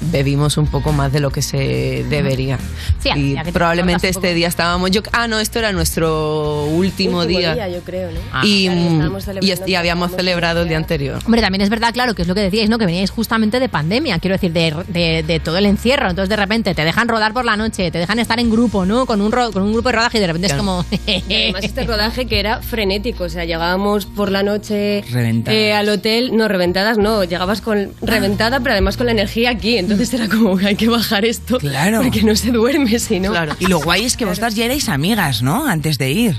bebimos 0.00 0.56
un 0.56 0.66
poco 0.66 0.92
más 0.92 1.12
de 1.12 1.20
lo 1.20 1.30
que 1.30 1.42
se 1.42 2.04
debería. 2.08 2.58
Sí, 3.00 3.10
y 3.14 3.36
probablemente 3.52 4.08
este 4.08 4.34
día 4.34 4.48
estábamos 4.48 4.90
yo 4.90 5.02
ah 5.12 5.26
no 5.28 5.38
esto 5.40 5.58
era 5.58 5.72
nuestro 5.72 6.66
último, 6.66 7.18
Último 7.18 7.26
día, 7.26 7.54
día, 7.54 7.68
yo 7.68 7.80
creo, 7.80 8.10
¿no? 8.10 8.18
y, 8.44 8.64
Claro, 8.66 8.80
mm, 8.80 8.92
estábamos 8.94 9.22
y, 9.22 9.26
celebrando 9.26 9.68
y 9.68 9.74
habíamos 9.74 10.10
celebrado 10.12 10.62
el 10.62 10.68
día 10.68 10.76
anterior 10.76 11.18
Hombre, 11.24 11.40
también 11.40 11.62
es 11.62 11.68
verdad, 11.70 11.92
claro, 11.92 12.14
que 12.14 12.22
es 12.22 12.28
lo 12.28 12.34
que 12.34 12.40
decíais, 12.42 12.68
¿no? 12.70 12.78
Que 12.78 12.86
veníais 12.86 13.10
justamente 13.10 13.60
de 13.60 13.68
pandemia, 13.68 14.18
quiero 14.18 14.34
decir, 14.34 14.52
de, 14.52 14.74
de- 14.88 15.22
de 15.22 15.40
todo 15.40 15.58
el 15.58 15.66
encierro. 15.66 16.08
Entonces, 16.10 16.28
de 16.28 16.36
repente, 16.36 16.74
te 16.74 16.84
dejan 16.84 17.08
rodar 17.08 17.32
por 17.32 17.44
la 17.44 17.56
noche, 17.56 17.90
te 17.90 17.98
dejan 17.98 18.18
estar 18.18 18.38
en 18.40 18.50
grupo, 18.50 18.84
¿no? 18.86 19.04
Con 19.06 19.20
un, 19.20 19.32
ro- 19.32 19.50
con 19.52 19.62
un 19.62 19.72
grupo 19.72 19.88
de 19.90 19.96
rodaje 19.96 20.18
y 20.18 20.20
de 20.20 20.26
repente 20.26 20.46
es 20.48 20.54
como... 20.54 20.84
Además 21.28 21.64
este 21.64 21.84
rodaje 21.84 22.26
que 22.26 22.38
era 22.40 22.60
frenético, 22.62 23.24
o 23.24 23.28
sea, 23.28 23.44
llegábamos 23.44 24.06
por 24.06 24.30
la 24.30 24.42
noche 24.42 25.02
Reventadas. 25.10 25.58
eh, 25.58 25.72
al 25.72 25.88
hotel, 25.88 26.30
no, 26.36 26.46
reventadas 26.48 26.98
no, 26.98 27.24
llegabas 27.24 27.60
con 27.60 27.92
reventada, 28.02 28.60
pero 28.60 28.72
además 28.72 28.96
con 28.96 29.06
la 29.06 29.12
energía 29.12 29.50
aquí, 29.50 29.76
entonces 29.76 29.87
era 30.12 30.28
como 30.28 30.56
que 30.56 30.66
hay 30.68 30.76
que 30.76 30.88
bajar 30.88 31.24
esto, 31.24 31.58
Claro. 31.58 32.02
porque 32.02 32.22
no 32.22 32.34
se 32.36 32.50
duerme 32.50 32.98
si 32.98 33.20
no. 33.20 33.32
Y 33.58 33.66
lo 33.66 33.80
guay 33.80 34.04
es 34.04 34.16
que 34.16 34.24
vosotras 34.24 34.54
ya 34.54 34.64
erais 34.64 34.88
amigas, 34.88 35.42
¿no? 35.42 35.66
Antes 35.66 35.98
de 35.98 36.10
ir. 36.10 36.36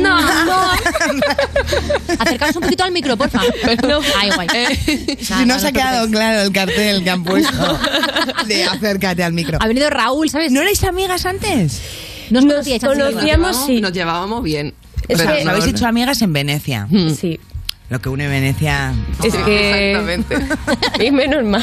No, 0.00 0.20
no. 0.44 0.62
Acercaos 2.18 2.56
un 2.56 2.62
poquito 2.62 2.84
al 2.84 2.92
micro, 2.92 3.16
porfa. 3.16 3.40
No. 3.86 4.00
Ay, 4.18 4.30
guay. 4.34 4.48
Si 5.20 5.34
no 5.46 5.58
se 5.58 5.68
ha 5.68 5.72
quedado 5.72 6.08
claro 6.08 6.42
el 6.42 6.52
cartel 6.52 7.02
que 7.02 7.10
han 7.10 7.24
puesto 7.24 7.78
de 8.46 8.64
acércate 8.64 9.22
al 9.24 9.32
micro. 9.32 9.58
Ha 9.60 9.66
venido 9.66 9.90
Raúl, 9.90 10.30
¿sabes? 10.30 10.52
¿No 10.52 10.60
erais 10.60 10.82
amigas 10.84 11.26
antes? 11.26 11.80
Nos 12.30 12.44
venir. 12.46 12.80
conocíamos, 12.80 13.66
sí. 13.66 13.80
nos 13.80 13.92
llevábamos 13.92 14.42
bien 14.42 14.72
O 15.12 15.16
sea, 15.16 15.30
habéis 15.50 15.66
hecho 15.66 15.86
amigas 15.86 16.22
en 16.22 16.32
Venecia. 16.32 16.88
Sí. 17.18 17.38
Lo 17.92 18.00
que 18.00 18.08
une 18.08 18.26
Venecia. 18.26 18.94
Es 19.22 19.34
que... 19.34 19.90
Exactamente. 19.92 20.36
Y 21.06 21.10
menos 21.10 21.44
mal. 21.44 21.62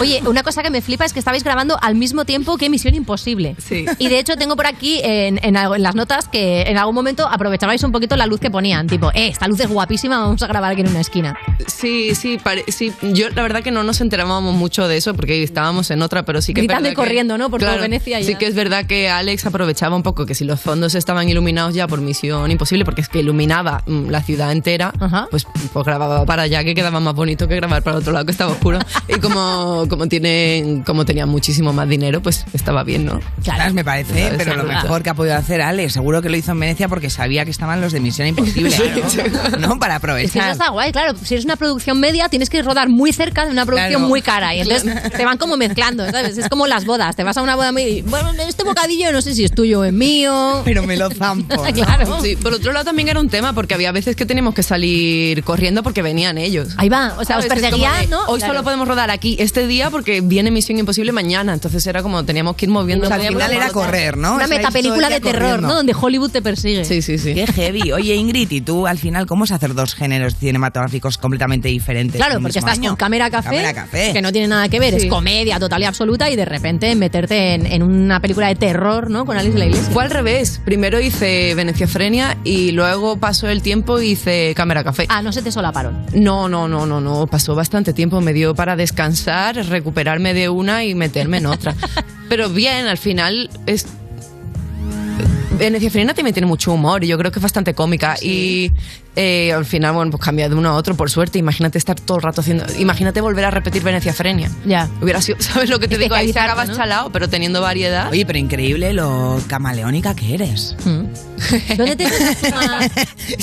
Oye, 0.00 0.20
una 0.26 0.42
cosa 0.42 0.62
que 0.62 0.70
me 0.70 0.80
flipa 0.82 1.04
es 1.04 1.12
que 1.12 1.18
estabais 1.18 1.44
grabando 1.44 1.78
al 1.80 1.94
mismo 1.94 2.24
tiempo 2.24 2.56
que 2.56 2.68
Misión 2.68 2.94
Imposible. 2.94 3.54
Sí. 3.64 3.84
Y 3.98 4.08
de 4.08 4.18
hecho 4.18 4.36
tengo 4.36 4.56
por 4.56 4.66
aquí 4.66 5.00
en, 5.04 5.38
en 5.44 5.56
algo- 5.56 5.76
en 5.76 5.82
las 5.82 5.94
notas 5.94 6.26
que 6.28 6.62
en 6.62 6.76
algún 6.76 6.94
momento 6.94 7.28
aprovechabais 7.28 7.82
un 7.84 7.92
poquito 7.92 8.16
la 8.16 8.26
luz 8.26 8.40
que 8.40 8.50
ponían. 8.50 8.86
Tipo, 8.88 9.10
eh, 9.14 9.28
esta 9.28 9.46
luz 9.48 9.60
es 9.60 9.68
guapísima, 9.68 10.18
vamos 10.18 10.42
a 10.42 10.46
grabar 10.48 10.72
aquí 10.72 10.80
en 10.80 10.88
una 10.88 11.00
esquina. 11.00 11.38
Sí, 11.66 12.14
sí, 12.14 12.38
pare- 12.42 12.64
sí. 12.68 12.92
Yo 13.02 13.28
la 13.30 13.42
verdad 13.42 13.62
que 13.62 13.70
no 13.70 13.84
nos 13.84 14.00
enterábamos 14.00 14.54
mucho 14.56 14.88
de 14.88 14.96
eso 14.96 15.14
porque 15.14 15.42
estábamos 15.42 15.90
en 15.92 16.02
otra, 16.02 16.24
pero 16.24 16.42
sí 16.42 16.52
que 16.52 16.62
es 16.62 16.66
Gritando 16.66 16.88
y 16.88 16.94
corriendo, 16.94 17.38
¿no? 17.38 17.48
Por 17.50 17.60
todo 17.60 17.68
claro, 17.70 17.82
Venecia 17.82 18.18
ya. 18.20 18.26
Sí 18.26 18.34
que 18.34 18.46
es 18.46 18.54
verdad 18.54 18.86
que 18.86 19.08
Alex 19.08 19.46
aprovechaba 19.46 19.94
un 19.94 20.02
poco 20.02 20.26
que 20.26 20.34
si 20.34 20.44
los 20.44 20.60
fondos 20.60 20.94
estaban 20.96 21.28
iluminados 21.28 21.74
ya 21.74 21.86
por 21.86 22.00
Misión 22.00 22.50
Imposible, 22.50 22.84
porque 22.84 23.02
es 23.02 23.08
que 23.08 23.20
iluminaba 23.20 23.82
mm, 23.86 24.08
la 24.10 24.22
ciudad 24.22 24.50
entera, 24.64 24.92
pues, 25.30 25.46
pues 25.72 25.84
grababa 25.84 26.24
para 26.24 26.42
allá 26.42 26.64
que 26.64 26.74
quedaba 26.74 26.98
más 26.98 27.14
bonito 27.14 27.46
que 27.46 27.56
grabar 27.56 27.82
para 27.82 27.96
el 27.98 28.00
otro 28.02 28.12
lado 28.14 28.24
que 28.24 28.32
estaba 28.32 28.52
oscuro. 28.52 28.78
y 29.08 29.20
como, 29.20 29.86
como 29.90 30.06
tienen, 30.08 30.82
como 30.82 31.04
tenían 31.04 31.28
muchísimo 31.28 31.72
más 31.74 31.86
dinero, 31.86 32.22
pues 32.22 32.46
estaba 32.54 32.82
bien, 32.82 33.04
¿no? 33.04 33.20
Claro, 33.42 33.74
me 33.74 33.84
parece, 33.84 34.32
pero 34.38 34.56
lo 34.56 34.64
mejor 34.64 35.02
que 35.02 35.10
ha 35.10 35.14
podido 35.14 35.36
hacer 35.36 35.60
Ale, 35.60 35.90
seguro 35.90 36.22
que 36.22 36.30
lo 36.30 36.36
hizo 36.36 36.52
en 36.52 36.60
Venecia 36.60 36.88
porque 36.88 37.10
sabía 37.10 37.44
que 37.44 37.50
estaban 37.50 37.80
los 37.82 37.92
de 37.92 38.00
Misión 38.00 38.28
Imposible, 38.28 38.74
¿no? 39.60 39.68
¿no? 39.68 39.78
Para 39.78 39.96
Es 39.96 40.00
que 40.00 40.38
eso 40.38 40.38
aprovechar. 40.40 40.50
está 40.52 40.70
guay, 40.70 40.92
claro. 40.92 41.14
Si 41.22 41.34
eres 41.34 41.44
una 41.44 41.56
producción 41.56 42.00
media, 42.00 42.28
tienes 42.30 42.48
que 42.48 42.62
rodar 42.62 42.88
muy 42.88 43.12
cerca 43.12 43.44
de 43.44 43.50
una 43.52 43.66
producción 43.66 43.84
Claro. 43.94 44.08
muy 44.08 44.22
cara. 44.22 44.54
Y 44.54 44.60
entonces 44.60 45.12
te 45.12 45.24
van 45.26 45.36
como 45.36 45.56
mezclando, 45.58 46.10
¿sabes? 46.10 46.38
Es 46.38 46.48
como 46.48 46.66
las 46.66 46.86
bodas. 46.86 47.14
Te 47.16 47.22
vas 47.22 47.36
a 47.36 47.42
una 47.42 47.54
boda 47.54 47.70
muy. 47.72 48.00
Bueno, 48.02 48.30
este 48.48 48.64
bocadillo 48.64 49.12
no 49.12 49.20
sé 49.20 49.34
si 49.34 49.44
es 49.44 49.52
tuyo 49.52 49.80
o 49.80 49.84
es 49.84 49.92
mío. 49.92 50.62
Pero 50.64 50.82
me 50.84 50.96
lo 50.96 51.10
zampo. 51.10 51.54
¿no? 51.54 51.62
claro. 51.74 52.20
Sí, 52.22 52.36
por 52.36 52.54
otro 52.54 52.72
lado 52.72 52.86
también 52.86 53.08
era 53.08 53.20
un 53.20 53.28
tema 53.28 53.52
porque 53.52 53.74
había 53.74 53.92
veces 53.92 54.16
que 54.16 54.24
teníamos 54.24 54.53
que 54.54 54.62
salir 54.62 55.42
corriendo 55.44 55.82
porque 55.82 56.02
venían 56.02 56.38
ellos. 56.38 56.68
Ahí 56.76 56.88
va, 56.88 57.14
o 57.18 57.24
sea, 57.24 57.38
os 57.38 57.46
perseguían, 57.46 58.08
¿no? 58.10 58.20
Hoy 58.26 58.38
Claro. 58.38 58.54
solo 58.54 58.64
podemos 58.64 58.86
rodar 58.88 59.10
aquí 59.10 59.36
este 59.38 59.66
día 59.66 59.90
porque 59.90 60.20
viene 60.20 60.50
Misión 60.50 60.78
Imposible 60.78 61.12
mañana. 61.12 61.52
Entonces 61.54 61.86
era 61.86 62.02
como 62.02 62.24
teníamos 62.24 62.56
que 62.56 62.66
ir 62.66 62.70
moviendo. 62.70 63.04
O 63.06 63.08
sea, 63.08 63.16
al 63.16 63.26
final 63.26 63.52
era 63.52 63.68
correr, 63.70 64.16
¿no? 64.16 64.34
Una 64.34 64.46
metapelícula 64.46 65.08
de 65.10 65.20
terror, 65.20 65.42
corriendo. 65.42 65.68
¿no? 65.68 65.74
Donde 65.74 65.94
Hollywood 65.98 66.30
te 66.30 66.42
persigue. 66.42 66.84
Sí, 66.84 67.02
sí, 67.02 67.18
sí. 67.18 67.34
Qué 67.34 67.46
heavy. 67.46 67.92
Oye, 67.92 68.14
Ingrid, 68.14 68.50
¿y 68.50 68.60
tú 68.60 68.86
al 68.86 68.98
final 68.98 69.26
cómo 69.26 69.44
es 69.44 69.50
hacer 69.52 69.74
dos 69.74 69.94
géneros 69.94 70.36
cinematográficos 70.36 71.18
completamente 71.18 71.68
diferentes? 71.68 72.16
Claro, 72.16 72.40
porque 72.40 72.58
estás 72.58 72.78
año? 72.78 72.90
con 72.90 72.96
cámara 72.96 73.30
café, 73.30 73.48
Cámara 73.50 73.74
café. 73.74 74.12
que 74.12 74.22
no 74.22 74.32
tiene 74.32 74.48
nada 74.48 74.68
que 74.68 74.78
ver, 74.80 74.94
es 74.94 75.06
comedia 75.06 75.58
total 75.58 75.82
y 75.82 75.84
absoluta, 75.84 76.30
y 76.30 76.36
de 76.36 76.44
repente 76.44 76.94
meterte 76.94 77.54
en, 77.54 77.66
en 77.66 77.82
una 77.82 78.20
película 78.20 78.48
de 78.48 78.54
terror, 78.56 79.10
¿no? 79.10 79.24
Con 79.24 79.36
Alice 79.36 79.58
la 79.58 79.66
Iglesia. 79.66 79.90
Fue 79.92 80.04
al 80.04 80.10
revés. 80.10 80.60
Primero 80.64 81.00
hice 81.00 81.54
Veneciafrenia 81.54 82.36
y 82.44 82.72
luego 82.72 83.16
pasó 83.16 83.48
el 83.48 83.62
tiempo 83.62 84.00
y 84.00 84.12
hice 84.12 84.33
Cámara 84.56 84.82
Café. 84.84 85.06
Ah, 85.08 85.22
no 85.22 85.32
se 85.32 85.42
te 85.42 85.50
solaparon. 85.50 86.06
No, 86.14 86.48
no, 86.48 86.68
no, 86.68 86.86
no, 86.86 87.00
no. 87.00 87.26
Pasó 87.26 87.54
bastante 87.54 87.92
tiempo. 87.92 88.20
Me 88.20 88.32
dio 88.32 88.54
para 88.54 88.76
descansar, 88.76 89.56
recuperarme 89.56 90.34
de 90.34 90.48
una 90.48 90.84
y 90.84 90.94
meterme 90.94 91.38
en 91.38 91.46
otra. 91.46 91.74
Pero 92.28 92.48
bien, 92.48 92.86
al 92.86 92.98
final 92.98 93.50
es. 93.66 93.86
Venecia 95.58 95.90
Frena 95.90 96.14
también 96.14 96.34
tiene 96.34 96.46
mucho 96.46 96.72
humor 96.72 97.04
y 97.04 97.06
yo 97.06 97.16
creo 97.16 97.30
que 97.30 97.38
es 97.38 97.42
bastante 97.42 97.74
cómica. 97.74 98.16
Y 98.20 98.72
eh, 99.16 99.52
al 99.52 99.64
final, 99.64 99.92
bueno, 99.94 100.10
pues 100.10 100.22
cambia 100.22 100.48
de 100.48 100.54
uno 100.54 100.70
a 100.70 100.74
otro, 100.74 100.94
por 100.96 101.10
suerte. 101.10 101.38
Imagínate 101.38 101.78
estar 101.78 101.98
todo 101.98 102.16
el 102.18 102.22
rato 102.22 102.40
haciendo. 102.40 102.64
Imagínate 102.78 103.20
volver 103.20 103.44
a 103.44 103.50
repetir 103.50 103.82
Venecia 103.82 104.12
Frenia. 104.12 104.50
Ya. 104.64 104.88
Hubiera 105.00 105.20
sido, 105.20 105.38
¿sabes 105.40 105.70
lo 105.70 105.78
que 105.78 105.88
te 105.88 105.94
Es 105.94 106.00
digo? 106.04 106.14
Ahí 106.14 106.26
te 106.26 106.30
especializarte, 106.30 106.50
acabas 106.52 106.68
¿no? 106.68 106.76
chalado, 106.76 107.10
pero 107.12 107.28
teniendo 107.28 107.60
variedad. 107.60 108.10
Oye, 108.10 108.26
pero 108.26 108.38
increíble 108.38 108.92
lo 108.92 109.40
camaleónica 109.46 110.14
que 110.14 110.34
eres. 110.34 110.76
¿Dónde 110.84 111.96
te 111.96 112.04
notas 112.04 112.52
más, 112.52 112.90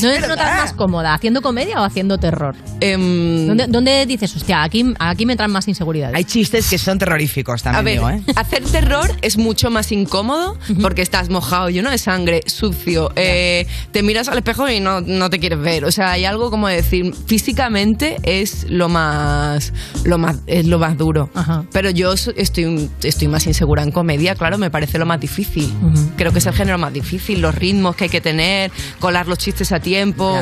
¿dónde 0.01 0.19
te 0.19 0.27
notas 0.27 0.57
más 0.57 0.73
cómoda? 0.73 1.13
¿Haciendo 1.13 1.41
comedia 1.41 1.81
o 1.81 1.83
haciendo 1.83 2.17
terror? 2.17 2.55
Em, 2.79 3.47
¿Dónde, 3.47 3.67
dónde 3.67 4.05
dices, 4.05 4.35
hostia, 4.35 4.63
aquí, 4.63 4.93
aquí 4.99 5.25
me 5.25 5.33
entran 5.33 5.51
más 5.51 5.67
inseguridades? 5.67 6.15
Hay 6.15 6.23
chistes 6.23 6.69
que 6.69 6.77
son 6.77 6.97
terroríficos 6.99 7.61
A 7.65 7.71
también, 7.73 8.03
ver, 8.03 8.15
digo, 8.15 8.31
¿eh? 8.31 8.33
hacer 8.35 8.63
terror 8.63 9.11
es 9.21 9.37
mucho 9.37 9.69
más 9.69 9.91
incómodo 9.91 10.57
porque 10.81 11.01
estás 11.01 11.29
mojado, 11.29 11.69
lleno 11.69 11.91
de 11.91 11.97
sangre, 11.97 12.41
sucio. 12.47 13.11
eh, 13.15 13.67
te 13.91 14.03
miras 14.03 14.27
al 14.29 14.37
espejo 14.37 14.69
y 14.69 14.79
no, 14.79 15.01
no 15.01 15.29
te 15.29 15.39
quieres 15.39 15.59
ver. 15.61 15.85
O 15.85 15.91
sea, 15.91 16.11
hay 16.11 16.25
algo 16.25 16.49
como 16.49 16.67
decir, 16.67 17.13
físicamente 17.25 18.17
es 18.23 18.69
lo 18.69 18.89
más, 18.89 19.73
lo 20.03 20.17
más, 20.17 20.39
es 20.47 20.65
lo 20.65 20.79
más 20.79 20.97
duro. 20.97 21.29
Pero 21.71 21.89
yo 21.89 22.13
estoy, 22.13 22.89
estoy 23.03 23.27
más 23.27 23.47
insegura 23.47 23.83
en 23.83 23.91
comedia, 23.91 24.35
claro, 24.35 24.57
me 24.57 24.69
parece 24.69 24.97
lo 24.97 25.05
más 25.05 25.19
difícil. 25.19 25.71
Creo 26.17 26.31
que 26.31 26.39
es 26.39 26.45
el 26.45 26.53
género 26.53 26.77
más 26.77 26.93
difícil, 26.93 27.41
los 27.41 27.55
ritmos 27.55 27.95
que 27.95 28.05
hay 28.05 28.09
que 28.09 28.21
tener, 28.21 28.71
colar 28.99 29.27
los 29.27 29.37
chistes 29.37 29.71
a 29.71 29.79
tiempo. 29.79 30.41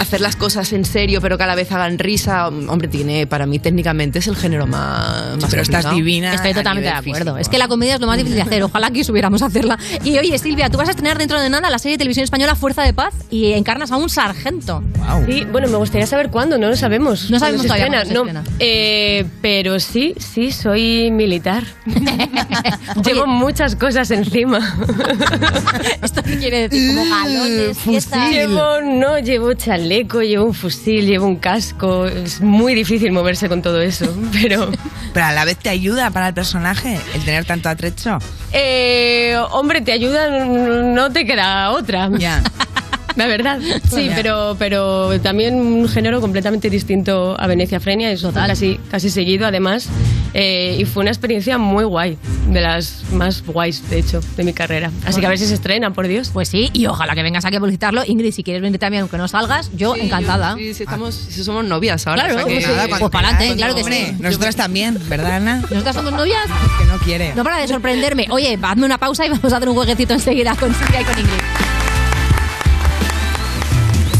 Hacer 0.00 0.20
las 0.22 0.34
cosas 0.34 0.72
en 0.72 0.84
serio, 0.86 1.20
pero 1.20 1.36
que 1.36 1.44
a 1.44 1.46
la 1.46 1.54
vez 1.54 1.70
hagan 1.72 1.98
risa. 1.98 2.48
Hombre, 2.48 2.88
tiene, 2.88 3.26
para 3.26 3.44
mí 3.44 3.58
técnicamente 3.58 4.18
es 4.20 4.26
el 4.28 4.34
género 4.36 4.66
más. 4.66 5.36
más 5.36 5.50
pero 5.50 5.60
estás 5.62 5.94
divina 5.94 6.34
Estoy 6.34 6.52
a 6.52 6.54
totalmente 6.54 6.88
de 6.88 6.94
acuerdo. 6.96 7.32
físico. 7.32 7.38
Es 7.38 7.48
que 7.50 7.58
la 7.58 7.68
comedia 7.68 7.94
es 7.96 8.00
lo 8.00 8.06
más 8.06 8.16
difícil 8.16 8.36
de 8.36 8.42
hacer. 8.42 8.62
Ojalá 8.62 8.90
que 8.90 9.04
supiéramos 9.04 9.42
hacerla. 9.42 9.78
Y 10.02 10.18
oye, 10.18 10.38
Silvia, 10.38 10.70
tú 10.70 10.78
vas 10.78 10.88
a 10.88 10.92
estrenar 10.92 11.18
dentro 11.18 11.38
de 11.40 11.50
nada 11.50 11.68
la 11.68 11.78
serie 11.78 11.94
de 11.96 11.98
televisión 11.98 12.24
española 12.24 12.54
Fuerza 12.54 12.82
de 12.82 12.94
Paz 12.94 13.12
y 13.30 13.52
encarnas 13.52 13.92
a 13.92 13.96
un 13.96 14.08
sargento. 14.08 14.82
Sí, 15.26 15.44
bueno, 15.52 15.68
me 15.68 15.76
gustaría 15.76 16.06
saber 16.06 16.30
cuándo, 16.30 16.56
no 16.56 16.68
lo 16.68 16.76
sabemos. 16.76 17.30
No 17.30 17.38
sabemos 17.38 17.66
¿Cuándo 17.66 17.74
se 17.84 17.90
todavía 17.90 18.02
estrena? 18.02 18.44
eh, 18.58 19.26
pero 19.42 19.78
sí, 19.80 20.14
sí, 20.18 20.50
soy 20.50 21.10
militar. 21.10 21.64
Llevo 23.04 23.26
muchas 23.26 23.76
cosas 23.76 24.10
encima. 24.10 24.58
¿Esto 26.02 26.22
qué 26.22 26.38
quiere 26.38 26.68
decir? 26.68 26.94
Como 26.94 27.08
galones, 27.08 27.78
fiestas. 27.78 28.30
Llevo, 28.30 28.80
no, 28.82 29.18
llevo 29.18 29.52
chaleco, 29.54 29.89
llevo 30.22 30.44
un 30.44 30.54
fusil, 30.54 31.06
llevo 31.06 31.26
un 31.26 31.36
casco. 31.36 32.06
Es 32.06 32.40
muy 32.40 32.74
difícil 32.74 33.12
moverse 33.12 33.48
con 33.48 33.62
todo 33.62 33.80
eso, 33.80 34.06
pero... 34.32 34.70
Pero 35.12 35.26
a 35.26 35.32
la 35.32 35.44
vez 35.44 35.56
te 35.56 35.68
ayuda 35.68 36.10
para 36.10 36.28
el 36.28 36.34
personaje 36.34 36.98
el 37.14 37.24
tener 37.24 37.44
tanto 37.44 37.68
atrecho. 37.68 38.18
Eh, 38.52 39.36
hombre, 39.50 39.80
te 39.80 39.92
ayuda, 39.92 40.44
no 40.44 41.10
te 41.12 41.26
queda 41.26 41.70
otra. 41.70 42.10
Ya. 42.18 42.42
La 43.20 43.26
verdad, 43.26 43.58
sí, 43.90 44.10
pero, 44.14 44.56
pero 44.58 45.20
también 45.20 45.54
un 45.56 45.86
género 45.90 46.22
completamente 46.22 46.70
distinto 46.70 47.36
a 47.38 47.46
Venecia 47.46 47.78
Frenia, 47.80 48.10
eso 48.10 48.32
casi, 48.32 48.80
casi 48.90 49.10
seguido 49.10 49.46
además, 49.46 49.88
eh, 50.32 50.76
y 50.80 50.86
fue 50.86 51.02
una 51.02 51.10
experiencia 51.10 51.58
muy 51.58 51.84
guay, 51.84 52.16
de 52.48 52.60
las 52.62 53.04
más 53.12 53.44
guays, 53.44 53.88
de 53.90 53.98
hecho, 53.98 54.20
de 54.38 54.44
mi 54.44 54.54
carrera. 54.54 54.90
Así 55.04 55.20
que 55.20 55.26
a 55.26 55.28
ver 55.28 55.38
si 55.38 55.46
se 55.46 55.52
estrena, 55.54 55.92
por 55.92 56.08
Dios. 56.08 56.30
Pues 56.32 56.48
sí, 56.48 56.70
y 56.72 56.86
ojalá 56.86 57.14
que 57.14 57.22
vengas 57.22 57.44
aquí 57.44 57.56
a 57.56 57.60
publicitarlo. 57.60 58.02
Ingrid, 58.06 58.32
si 58.32 58.42
quieres 58.42 58.62
venir 58.62 58.78
también, 58.78 59.02
aunque 59.02 59.18
no 59.18 59.28
salgas, 59.28 59.70
yo 59.76 59.94
Sí, 59.94 60.00
encantada. 60.00 60.52
yo- 60.52 60.56
sí, 60.58 60.72
sí, 60.72 60.82
estamos, 60.84 61.14
si 61.14 61.44
somos 61.44 61.62
novias 61.64 62.06
ahora. 62.06 62.22
Claro, 62.24 62.34
o 62.36 62.38
sea 62.38 62.46
que- 62.48 62.54
pues 62.54 62.66
nada, 62.68 62.88
cuando 62.88 63.10
pues 63.10 63.12
pa'lante, 63.22 63.42
queráis, 63.44 63.56
claro 63.58 63.74
que 63.74 63.80
hombre. 63.82 64.06
sí. 64.16 64.22
Nosotras 64.22 64.56
también, 64.56 64.98
¿verdad, 65.10 65.32
Ana? 65.36 65.56
¿Nosotras 65.70 65.94
somos 65.94 66.12
novias? 66.12 66.46
Que 66.78 66.84
no 66.86 66.98
quiere. 67.00 67.34
No 67.34 67.44
para 67.44 67.58
de 67.58 67.68
sorprenderme. 67.68 68.28
Oye, 68.30 68.58
hazme 68.62 68.86
una 68.86 68.96
pausa 68.96 69.26
y 69.26 69.28
vamos 69.28 69.52
a 69.52 69.56
hacer 69.58 69.68
un 69.68 69.74
jueguecito 69.74 70.14
enseguida 70.14 70.54
con 70.56 70.74
Silvia 70.74 71.02
y 71.02 71.04
con 71.04 71.18
Ingrid. 71.18 71.40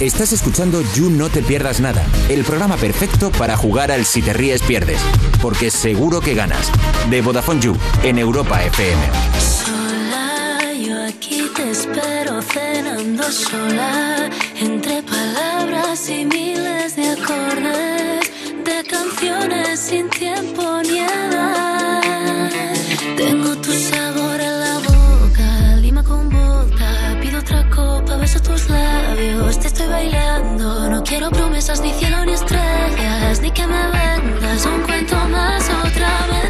Estás 0.00 0.32
escuchando 0.32 0.80
You 0.94 1.10
No 1.10 1.28
Te 1.28 1.42
Pierdas 1.42 1.78
Nada, 1.78 2.02
el 2.30 2.42
programa 2.42 2.78
perfecto 2.78 3.30
para 3.30 3.58
jugar 3.58 3.92
al 3.92 4.06
Si 4.06 4.22
Te 4.22 4.32
Ríes 4.32 4.62
Pierdes, 4.62 4.98
porque 5.42 5.70
seguro 5.70 6.22
que 6.22 6.34
ganas. 6.34 6.72
De 7.10 7.20
Vodafone 7.20 7.60
You, 7.60 7.76
en 8.02 8.18
Europa 8.18 8.64
FM. 8.64 9.02
Sola, 9.62 10.72
yo 10.72 11.04
aquí 11.04 11.42
te 11.54 11.70
espero 11.70 12.40
cenando 12.40 13.24
sola, 13.30 14.30
entre 14.58 15.02
palabras 15.02 16.08
y 16.08 16.24
miles 16.24 16.96
de 16.96 17.10
acordes, 17.10 18.30
de 18.64 18.84
canciones 18.88 19.80
sin 19.80 20.08
tiempo 20.08 20.80
ni 20.82 21.00
edad. 21.00 22.50
Tengo 23.18 23.54
tu 23.56 23.70
sabor 23.70 24.40
en 24.40 24.60
la 24.60 24.78
boca, 24.78 25.76
lima 25.76 26.02
con 26.02 26.30
vodka, 26.30 27.18
pido 27.20 27.38
otra 27.38 27.68
copa, 27.68 28.16
beso 28.16 28.40
tus 28.40 28.66
labios, 28.70 29.59
bailando, 29.90 30.88
no 30.88 31.02
quiero 31.02 31.30
promesas 31.30 31.80
ni 31.80 31.92
cielo 31.92 32.24
ni 32.24 32.32
estrellas, 32.32 33.40
ni 33.40 33.50
que 33.50 33.66
me 33.66 33.82
vendas 33.90 34.64
un 34.64 34.82
cuento 34.82 35.16
más, 35.28 35.68
otra 35.68 36.08
mentira. 36.28 36.49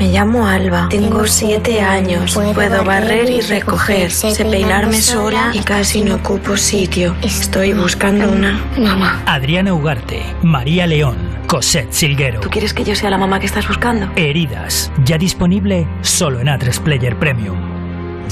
Me 0.00 0.08
llamo 0.08 0.46
Alba, 0.46 0.88
tengo 0.88 1.26
siete 1.26 1.82
años, 1.82 2.32
puedo 2.32 2.84
barrer 2.84 3.28
y 3.28 3.42
recoger, 3.42 4.10
sé 4.10 4.46
peinarme 4.46 4.98
sola 4.98 5.50
y 5.52 5.58
casi 5.58 6.00
no 6.00 6.14
ocupo 6.14 6.56
sitio. 6.56 7.14
Estoy 7.20 7.74
buscando 7.74 8.32
una 8.32 8.64
mamá. 8.78 9.22
Adriana 9.26 9.74
Ugarte, 9.74 10.22
María 10.42 10.86
León, 10.86 11.18
Cosette 11.46 11.92
Silguero. 11.92 12.40
¿Tú 12.40 12.48
quieres 12.48 12.72
que 12.72 12.82
yo 12.82 12.96
sea 12.96 13.10
la 13.10 13.18
mamá 13.18 13.40
que 13.40 13.46
estás 13.46 13.68
buscando? 13.68 14.10
Heridas, 14.16 14.90
ya 15.04 15.18
disponible 15.18 15.86
solo 16.00 16.40
en 16.40 16.46
A3 16.46 16.80
Player 16.80 17.18
Premium. 17.18 17.58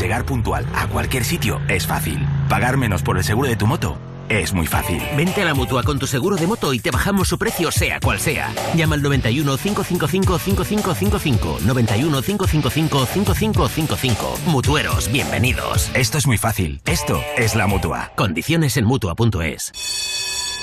Llegar 0.00 0.24
puntual 0.24 0.64
a 0.74 0.86
cualquier 0.86 1.22
sitio 1.22 1.60
es 1.68 1.86
fácil. 1.86 2.26
Pagar 2.48 2.78
menos 2.78 3.02
por 3.02 3.18
el 3.18 3.24
seguro 3.24 3.46
de 3.46 3.56
tu 3.56 3.66
moto 3.66 3.98
es 4.28 4.52
muy 4.52 4.66
fácil. 4.66 5.02
Vente 5.16 5.42
a 5.42 5.44
la 5.44 5.54
mutua 5.54 5.82
con 5.82 5.98
tu 5.98 6.06
seguro 6.06 6.36
de 6.36 6.46
moto 6.46 6.72
y 6.72 6.80
te 6.80 6.90
bajamos 6.90 7.28
su 7.28 7.38
precio, 7.38 7.70
sea 7.70 8.00
cual 8.00 8.20
sea. 8.20 8.52
Llama 8.74 8.94
al 8.94 9.02
91 9.02 9.56
555 9.56 10.38
5555. 10.38 11.58
91 11.64 12.22
555 12.22 13.06
5555. 13.06 14.38
Mutueros, 14.46 15.10
bienvenidos. 15.10 15.90
Esto 15.94 16.18
es 16.18 16.26
muy 16.26 16.38
fácil. 16.38 16.80
Esto 16.86 17.20
es 17.36 17.54
la 17.54 17.66
mutua. 17.66 18.12
Condiciones 18.16 18.76
en 18.76 18.84
mutua.es. 18.84 19.72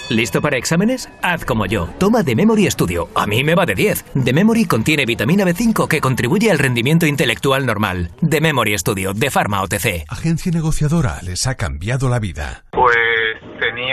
¿Listo 0.09 0.39
para 0.39 0.57
exámenes? 0.57 1.09
Haz 1.23 1.45
como 1.45 1.65
yo. 1.65 1.89
Toma 1.97 2.23
The 2.23 2.35
Memory 2.35 2.69
Studio. 2.69 3.09
A 3.15 3.25
mí 3.25 3.43
me 3.43 3.55
va 3.55 3.65
de 3.65 3.73
10. 3.73 4.05
The 4.23 4.33
Memory 4.33 4.65
contiene 4.65 5.03
vitamina 5.03 5.43
B5 5.45 5.87
que 5.87 5.99
contribuye 5.99 6.51
al 6.51 6.59
rendimiento 6.59 7.07
intelectual 7.07 7.65
normal. 7.65 8.11
The 8.27 8.39
Memory 8.39 8.77
Studio, 8.77 9.13
de 9.13 9.31
Pharma 9.31 9.63
OTC. 9.63 10.05
Agencia 10.07 10.51
negociadora 10.51 11.19
les 11.23 11.47
ha 11.47 11.55
cambiado 11.55 12.07
la 12.07 12.19
vida. 12.19 12.64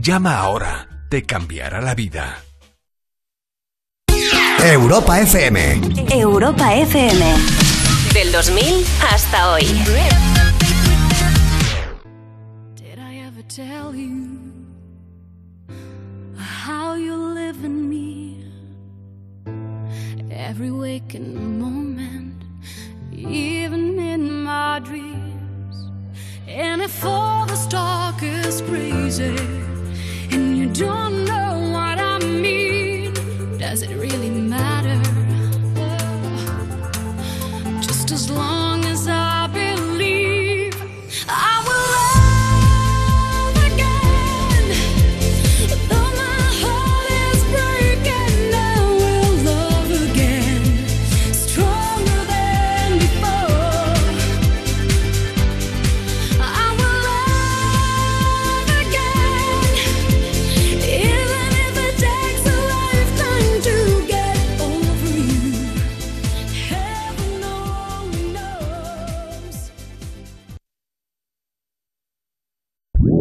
Llama 0.00 0.38
ahora, 0.38 0.86
te 1.08 1.24
cambiará 1.24 1.80
la 1.80 1.96
vida. 1.96 2.44
Europa 4.64 5.20
FM. 5.20 5.80
Europa 6.12 6.72
FM. 6.72 7.24
Del 8.14 8.30
2000 8.30 8.84
hasta 9.10 9.50
hoy. 9.50 9.64
Did 12.76 12.98
I 13.00 13.26
ever 13.26 13.42
tell 13.48 13.92
you 13.92 14.38
how 16.36 16.94
you 16.94 17.34
live 17.34 17.64
in 17.64 17.88
me? 17.88 18.44
Every 20.30 20.70
waking 20.70 21.58
moment, 21.58 22.44
even 23.10 23.98
in 23.98 24.44
my 24.44 24.78
dreams. 24.78 25.90
And 26.46 26.82
if 26.82 27.04
all 27.04 27.46
the 27.46 27.58
dark 27.68 28.22
is 28.22 28.62
crazy. 28.62 29.34
Don't 30.72 31.24
know 31.24 31.70
what 31.72 31.98
I 31.98 32.18
mean, 32.18 33.12
does 33.58 33.82
it 33.82 33.94
really 33.96 34.30
matter? 34.30 34.57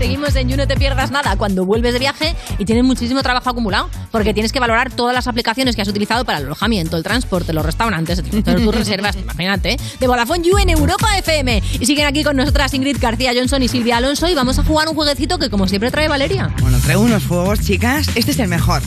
Seguimos 0.00 0.34
en 0.34 0.48
You 0.48 0.56
No 0.56 0.66
Te 0.66 0.76
Pierdas 0.76 1.10
Nada 1.10 1.36
cuando 1.36 1.66
vuelves 1.66 1.92
de 1.92 1.98
viaje 1.98 2.34
y 2.56 2.64
tienes 2.64 2.84
muchísimo 2.84 3.22
trabajo 3.22 3.50
acumulado 3.50 3.90
porque 4.10 4.32
tienes 4.32 4.50
que 4.50 4.58
valorar 4.58 4.90
todas 4.90 5.14
las 5.14 5.26
aplicaciones 5.28 5.76
que 5.76 5.82
has 5.82 5.88
utilizado 5.88 6.24
para 6.24 6.38
el 6.38 6.46
alojamiento, 6.46 6.96
el 6.96 7.02
transporte, 7.02 7.52
los 7.52 7.66
restaurantes, 7.66 8.22
todas 8.22 8.62
tus 8.62 8.74
reservas, 8.74 9.16
imagínate, 9.16 9.74
¿eh? 9.74 9.76
de 10.00 10.06
Vodafone 10.06 10.42
You 10.42 10.56
en 10.56 10.70
Europa 10.70 11.06
FM. 11.18 11.62
Y 11.80 11.84
siguen 11.84 12.06
aquí 12.06 12.24
con 12.24 12.34
nosotras 12.34 12.72
Ingrid 12.72 12.96
García 12.98 13.32
Johnson 13.34 13.62
y 13.62 13.68
Silvia 13.68 13.98
Alonso 13.98 14.26
y 14.26 14.34
vamos 14.34 14.58
a 14.58 14.64
jugar 14.64 14.88
un 14.88 14.94
jueguecito 14.94 15.38
que 15.38 15.50
como 15.50 15.68
siempre 15.68 15.90
trae 15.90 16.08
Valeria. 16.08 16.48
Bueno, 16.62 16.78
traigo 16.78 17.02
unos 17.02 17.26
juegos, 17.26 17.60
chicas. 17.60 18.08
Este 18.14 18.30
es 18.30 18.38
el 18.38 18.48
mejor. 18.48 18.80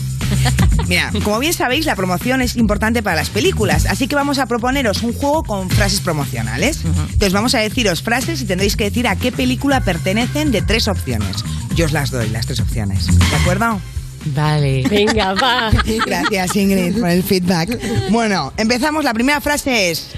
Mira, 0.87 1.11
como 1.23 1.39
bien 1.39 1.53
sabéis, 1.53 1.85
la 1.85 1.95
promoción 1.95 2.41
es 2.41 2.55
importante 2.55 3.01
para 3.01 3.15
las 3.15 3.29
películas, 3.29 3.85
así 3.85 4.07
que 4.07 4.15
vamos 4.15 4.39
a 4.39 4.45
proponeros 4.45 5.03
un 5.03 5.13
juego 5.13 5.43
con 5.43 5.69
frases 5.69 6.01
promocionales. 6.01 6.81
Entonces 6.85 7.33
vamos 7.33 7.55
a 7.55 7.59
deciros 7.59 8.01
frases 8.01 8.41
y 8.41 8.45
tendréis 8.45 8.75
que 8.75 8.85
decir 8.85 9.07
a 9.07 9.15
qué 9.15 9.31
película 9.31 9.81
pertenecen 9.81 10.51
de 10.51 10.61
tres 10.61 10.87
opciones. 10.87 11.43
Yo 11.75 11.85
os 11.85 11.91
las 11.91 12.11
doy, 12.11 12.29
las 12.29 12.45
tres 12.45 12.59
opciones. 12.59 13.07
¿De 13.07 13.35
acuerdo? 13.35 13.79
Vale. 14.25 14.83
Venga, 14.89 15.33
va. 15.33 15.71
Gracias, 16.05 16.55
Ingrid, 16.55 16.99
por 16.99 17.09
el 17.09 17.23
feedback. 17.23 17.79
Bueno, 18.09 18.53
empezamos. 18.57 19.03
La 19.03 19.13
primera 19.13 19.41
frase 19.41 19.91
es... 19.91 20.09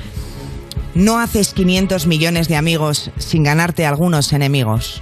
No 0.94 1.20
haces 1.20 1.54
500 1.54 2.08
millones 2.08 2.48
de 2.48 2.56
amigos 2.56 3.12
sin 3.18 3.44
ganarte 3.44 3.86
algunos 3.86 4.32
enemigos. 4.32 5.02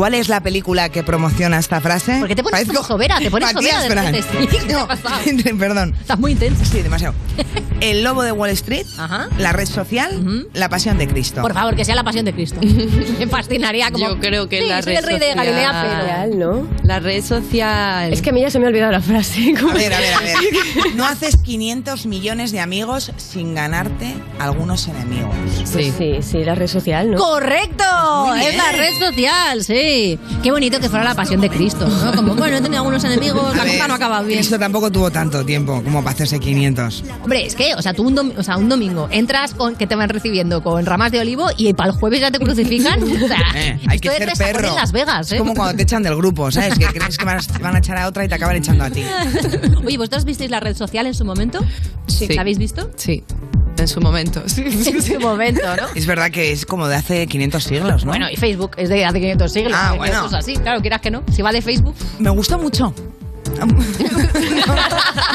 ¿Cuál 0.00 0.14
es 0.14 0.30
la 0.30 0.40
película 0.40 0.88
que 0.88 1.02
promociona 1.02 1.58
esta 1.58 1.78
frase? 1.78 2.20
¿Por 2.20 2.28
qué 2.28 2.34
te 2.34 2.42
pones 2.42 2.66
como 2.66 2.82
sobera? 2.82 3.18
Te 3.18 3.30
pones 3.30 3.52
Matías 3.52 3.82
sobera 3.82 4.10
de. 4.10 4.22
Sí, 4.22 4.28
¿qué 4.50 4.58
te 4.60 4.74
ha 4.74 4.86
pasado? 4.86 5.20
Perdón. 5.58 5.94
Estás 6.00 6.18
muy 6.18 6.32
intenso. 6.32 6.64
Sí, 6.64 6.80
demasiado. 6.80 7.14
El 7.82 8.02
Lobo 8.02 8.22
de 8.22 8.32
Wall 8.32 8.48
Street, 8.50 8.86
La 9.36 9.52
Red 9.52 9.66
Social, 9.66 10.48
La 10.54 10.70
Pasión 10.70 10.96
de 10.96 11.06
Cristo. 11.06 11.42
Por 11.42 11.52
favor, 11.52 11.76
que 11.76 11.84
sea 11.84 11.94
la 11.94 12.04
pasión 12.04 12.26
de 12.26 12.32
Cristo. 12.34 12.60
Me 13.18 13.26
fascinaría 13.26 13.90
como... 13.90 14.06
Yo 14.06 14.20
creo 14.20 14.48
que 14.50 14.60
Sí, 14.60 14.68
la 14.68 14.82
soy 14.82 14.92
red 14.96 14.98
el 14.98 15.04
rey 15.06 15.18
de 15.18 15.26
social- 15.32 15.46
Galilea, 15.46 16.26
pero... 16.30 16.36
¿no? 16.62 16.68
La 16.82 17.00
red 17.00 17.24
social. 17.24 18.12
Es 18.12 18.20
que 18.20 18.30
a 18.30 18.32
mí 18.34 18.42
ya 18.42 18.50
se 18.50 18.58
me 18.58 18.66
ha 18.66 18.68
olvidado 18.68 18.92
la 18.92 19.00
frase. 19.00 19.54
A 19.58 19.72
ver, 19.74 19.94
a 19.94 19.98
ver, 19.98 20.14
a 20.14 20.20
ver. 20.20 20.36
No 20.94 21.06
haces 21.06 21.38
500 21.38 22.04
millones 22.04 22.52
de 22.52 22.60
amigos 22.60 23.12
sin 23.16 23.54
ganarte 23.54 24.14
algunos 24.38 24.86
enemigos. 24.88 25.34
Pues 25.72 25.94
sí, 25.96 26.16
sí, 26.20 26.44
la 26.44 26.54
red 26.54 26.66
social, 26.66 27.10
¿no? 27.10 27.18
¡Correcto! 27.18 27.84
Bien. 28.34 28.48
Es 28.48 28.56
la 28.58 28.72
red 28.72 28.92
social, 28.98 29.64
sí. 29.64 29.89
Qué 30.42 30.50
bonito 30.50 30.78
que 30.80 30.88
fuera 30.88 31.04
la 31.04 31.14
pasión 31.14 31.40
de 31.40 31.48
Cristo, 31.50 31.86
¿no? 31.88 32.12
Como, 32.14 32.34
bueno, 32.34 32.56
he 32.56 32.60
tenido 32.60 32.78
algunos 32.80 33.02
enemigos, 33.04 33.56
la 33.56 33.64
cosa 33.64 33.86
no 33.88 33.92
ha 33.94 33.96
acabado 33.96 34.24
bien. 34.26 34.38
Cristo 34.38 34.58
tampoco 34.58 34.90
tuvo 34.90 35.10
tanto 35.10 35.44
tiempo 35.44 35.82
como 35.82 35.98
para 36.02 36.14
hacerse 36.14 36.38
500. 36.38 37.04
Hombre, 37.22 37.46
es 37.46 37.54
que, 37.54 37.74
o 37.74 37.82
sea, 37.82 37.92
tú 37.94 38.04
un, 38.06 38.16
dom- 38.16 38.32
o 38.36 38.42
sea, 38.42 38.56
un 38.56 38.68
domingo 38.68 39.08
entras 39.10 39.54
con 39.54 39.74
que 39.76 39.86
te 39.86 39.94
van 39.96 40.08
recibiendo 40.08 40.62
con 40.62 40.84
ramas 40.86 41.12
de 41.12 41.20
olivo 41.20 41.46
y 41.56 41.72
para 41.74 41.90
el 41.90 41.96
jueves 41.96 42.20
ya 42.20 42.30
te 42.30 42.38
crucifican. 42.38 43.02
O 43.02 43.28
sea, 43.28 43.38
Eh, 43.54 43.78
hay 43.88 43.98
que 43.98 44.08
ser 44.10 44.32
perro. 44.38 44.68
en 44.68 44.74
Las 44.76 44.92
Vegas, 44.92 45.32
¿eh? 45.32 45.36
Es 45.36 45.40
como 45.40 45.54
cuando 45.54 45.76
te 45.76 45.82
echan 45.82 46.02
del 46.02 46.16
grupo, 46.16 46.50
¿sabes? 46.50 46.78
Que 46.78 46.86
crees 46.86 47.18
que 47.18 47.24
van 47.24 47.38
a, 47.38 47.58
van 47.58 47.74
a 47.74 47.78
echar 47.78 47.96
a 47.98 48.06
otra 48.08 48.24
y 48.24 48.28
te 48.28 48.34
acaban 48.36 48.56
echando 48.56 48.84
a 48.84 48.90
ti. 48.90 49.02
Oye, 49.84 49.98
¿vosotros 49.98 50.24
visteis 50.24 50.50
la 50.50 50.60
red 50.60 50.76
social 50.76 51.06
en 51.06 51.14
su 51.14 51.24
momento? 51.24 51.58
Sí. 52.06 52.28
¿La 52.28 52.42
habéis 52.42 52.58
visto? 52.58 52.90
Sí. 52.96 53.22
En 53.80 53.88
su 53.88 54.00
momento. 54.00 54.42
Sí, 54.46 54.64
sí, 54.70 54.90
En 54.90 55.02
sí. 55.02 55.14
su 55.14 55.20
momento, 55.20 55.62
¿no? 55.76 55.86
Es 55.94 56.06
verdad 56.06 56.30
que 56.30 56.52
es 56.52 56.66
como 56.66 56.86
de 56.88 56.96
hace 56.96 57.26
500 57.26 57.62
siglos, 57.64 58.04
¿no? 58.04 58.10
Bueno, 58.12 58.26
y 58.30 58.36
Facebook 58.36 58.72
es 58.76 58.88
de 58.90 59.04
hace 59.04 59.18
500 59.20 59.52
siglos. 59.52 59.72
Ah, 59.74 59.92
¿eh? 59.94 59.98
bueno. 59.98 60.26
Es 60.26 60.34
así, 60.34 60.54
claro, 60.56 60.80
quieras 60.80 61.00
que 61.00 61.10
no. 61.10 61.22
Si 61.32 61.40
va 61.42 61.50
de 61.52 61.62
Facebook. 61.62 61.94
Me 62.18 62.30
gustó 62.30 62.58
mucho. 62.58 62.92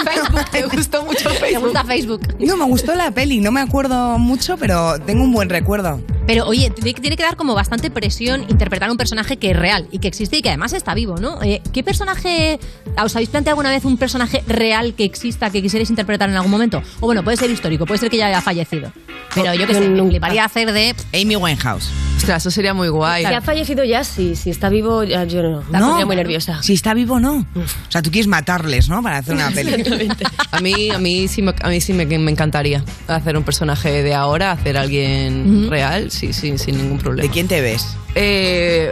Facebook, 0.06 0.46
te 0.52 0.64
gustó 0.64 1.04
mucho 1.04 1.30
Me 1.30 1.36
Facebook. 1.36 1.64
gusta 1.64 1.84
Facebook. 1.84 2.22
No, 2.40 2.58
me 2.58 2.66
gustó 2.66 2.96
la 2.96 3.12
peli. 3.12 3.40
No 3.40 3.52
me 3.52 3.62
acuerdo 3.62 4.18
mucho, 4.20 4.58
pero 4.58 5.00
tengo 5.00 5.24
un 5.24 5.32
buen 5.34 5.50
recuerdo. 5.50 6.02
Pero 6.28 6.48
oye, 6.48 6.72
tiene 6.72 7.16
que 7.16 7.24
dar 7.24 7.36
como 7.36 7.54
bastante 7.54 7.92
presión 7.92 8.46
interpretar 8.50 8.90
a 8.90 8.92
un 8.92 8.98
personaje 8.98 9.38
que 9.38 9.52
es 9.52 9.58
real 9.58 9.88
y 9.92 10.00
que 10.00 10.08
existe 10.08 10.38
y 10.38 10.42
que 10.42 10.50
además 10.50 10.74
está 10.74 10.94
vivo, 10.96 11.18
¿no? 11.18 11.42
Eh, 11.44 11.62
¿Qué 11.72 11.84
personaje, 11.84 12.60
os 13.02 13.16
habéis 13.16 13.30
planteado 13.30 13.54
alguna 13.54 13.70
vez 13.70 13.86
un 13.86 13.98
personaje 13.98 14.44
real 14.48 14.96
que 14.96 15.04
exista 15.04 15.50
que 15.52 15.62
quisierais 15.62 15.90
interpretar 15.90 16.30
en 16.30 16.36
algún 16.36 16.52
momento? 16.52 16.82
O 17.00 17.06
bueno, 17.06 17.24
puede 17.24 17.38
ser 17.38 17.52
histórico, 17.52 17.86
puede 17.86 18.00
ser 18.00 18.10
que 18.10 18.18
ya 18.18 18.28
haya 18.28 18.42
fallecido. 18.42 18.92
Pero 19.36 19.54
yo 19.54 19.68
que 19.68 19.74
sé, 19.74 19.82
me 19.82 20.08
fliparía 20.08 20.46
hacer 20.46 20.72
de... 20.72 20.96
Amy 21.14 21.36
Winehouse. 21.36 21.92
Ostras, 22.26 22.42
eso 22.44 22.50
sería 22.52 22.74
muy 22.74 22.88
guay. 22.90 23.24
Si 23.26 23.32
ha 23.34 23.42
fallecido 23.42 23.84
ya, 23.84 24.04
sí. 24.04 24.36
Si 24.36 24.50
está 24.50 24.70
vivo, 24.70 25.04
ya 25.04 25.24
yo 25.26 25.44
no. 25.44 25.64
La 25.72 25.80
pondría 25.80 26.06
muy 26.08 26.16
nerviosa. 26.16 26.62
Si 26.64 26.74
está 26.74 26.94
vivo, 26.96 27.20
no. 27.20 27.46
O 27.56 27.92
sea, 27.92 28.02
tú 28.02 28.10
quieres 28.10 28.28
matarles, 28.28 28.90
¿no? 28.90 29.04
Para 29.04 29.18
hacer 29.20 29.36
una 29.36 29.52
peli. 29.52 30.10
A 30.52 30.60
mí, 30.60 30.90
a 30.90 30.98
mí 30.98 31.28
sí, 31.28 31.42
me, 31.44 31.54
a 31.62 31.70
mí 31.70 31.80
sí 31.82 31.94
me, 31.94 32.06
me 32.06 32.32
encantaría 32.32 32.84
hacer 33.08 33.38
un 33.38 33.44
personaje 33.44 34.02
de 34.02 34.16
ahora, 34.16 34.52
hacer 34.52 34.76
alguien 34.78 35.70
real, 35.70 36.10
sí, 36.10 36.34
sí, 36.34 36.58
sin 36.58 36.78
ningún 36.78 36.98
problema. 36.98 37.28
¿De 37.28 37.32
quién 37.34 37.48
te 37.48 37.62
ves? 37.62 37.96
Eh, 38.16 38.92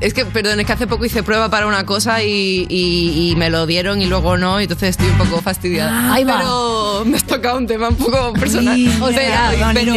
es 0.00 0.12
que, 0.12 0.26
perdón, 0.26 0.60
es 0.60 0.66
que 0.66 0.72
hace 0.74 0.86
poco 0.86 1.06
hice 1.06 1.22
prueba 1.22 1.48
para 1.48 1.66
una 1.66 1.86
cosa 1.86 2.22
y, 2.22 2.66
y- 2.68 3.30
y 3.30 3.36
me 3.36 3.48
lo 3.48 3.64
dieron 3.66 4.02
y 4.02 4.06
luego 4.06 4.36
no, 4.36 4.60
y 4.60 4.64
entonces 4.64 4.90
estoy 4.90 5.08
un 5.08 5.16
poco 5.16 5.40
fastidiada. 5.40 6.12
Ahí 6.12 6.24
va. 6.24 6.36
Pero 6.40 7.04
me 7.06 7.16
has 7.16 7.24
tocado 7.24 7.56
un 7.56 7.66
tema 7.66 7.88
un 7.88 7.96
poco 7.96 8.34
personal. 8.34 8.74
Sí, 8.76 8.92
O 9.00 9.08
sea, 9.10 9.48
perdón, 9.52 9.70
pero, 9.72 9.92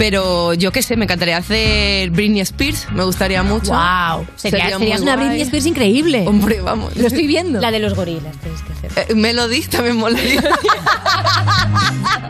pero 0.00 0.54
yo 0.54 0.72
qué 0.72 0.82
sé, 0.82 0.96
me 0.96 1.04
encantaría 1.04 1.36
hacer 1.36 2.08
Britney 2.08 2.40
Spears, 2.40 2.86
me 2.90 3.04
gustaría 3.04 3.42
mucho. 3.42 3.72
¡Wow! 3.72 4.26
Sería, 4.34 4.78
Sería 4.78 4.96
una 4.96 5.14
guay. 5.14 5.28
Britney 5.28 5.42
Spears 5.42 5.66
increíble. 5.66 6.24
Hombre, 6.26 6.62
vamos. 6.62 6.96
Lo 6.96 7.06
estoy 7.06 7.26
viendo. 7.26 7.60
La 7.60 7.70
de 7.70 7.80
los 7.80 7.92
gorilas 7.92 8.34
tenéis 8.38 8.62
que 8.62 8.72
hacer. 8.72 9.10
Eh, 9.10 9.14
Melody 9.14 9.60
también 9.64 9.96
molaría. 9.98 10.40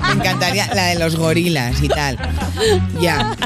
Me 0.08 0.14
encantaría 0.14 0.74
la 0.74 0.86
de 0.86 0.98
los 0.98 1.14
gorilas 1.14 1.80
y 1.80 1.86
tal. 1.86 2.18
Ya. 3.00 3.36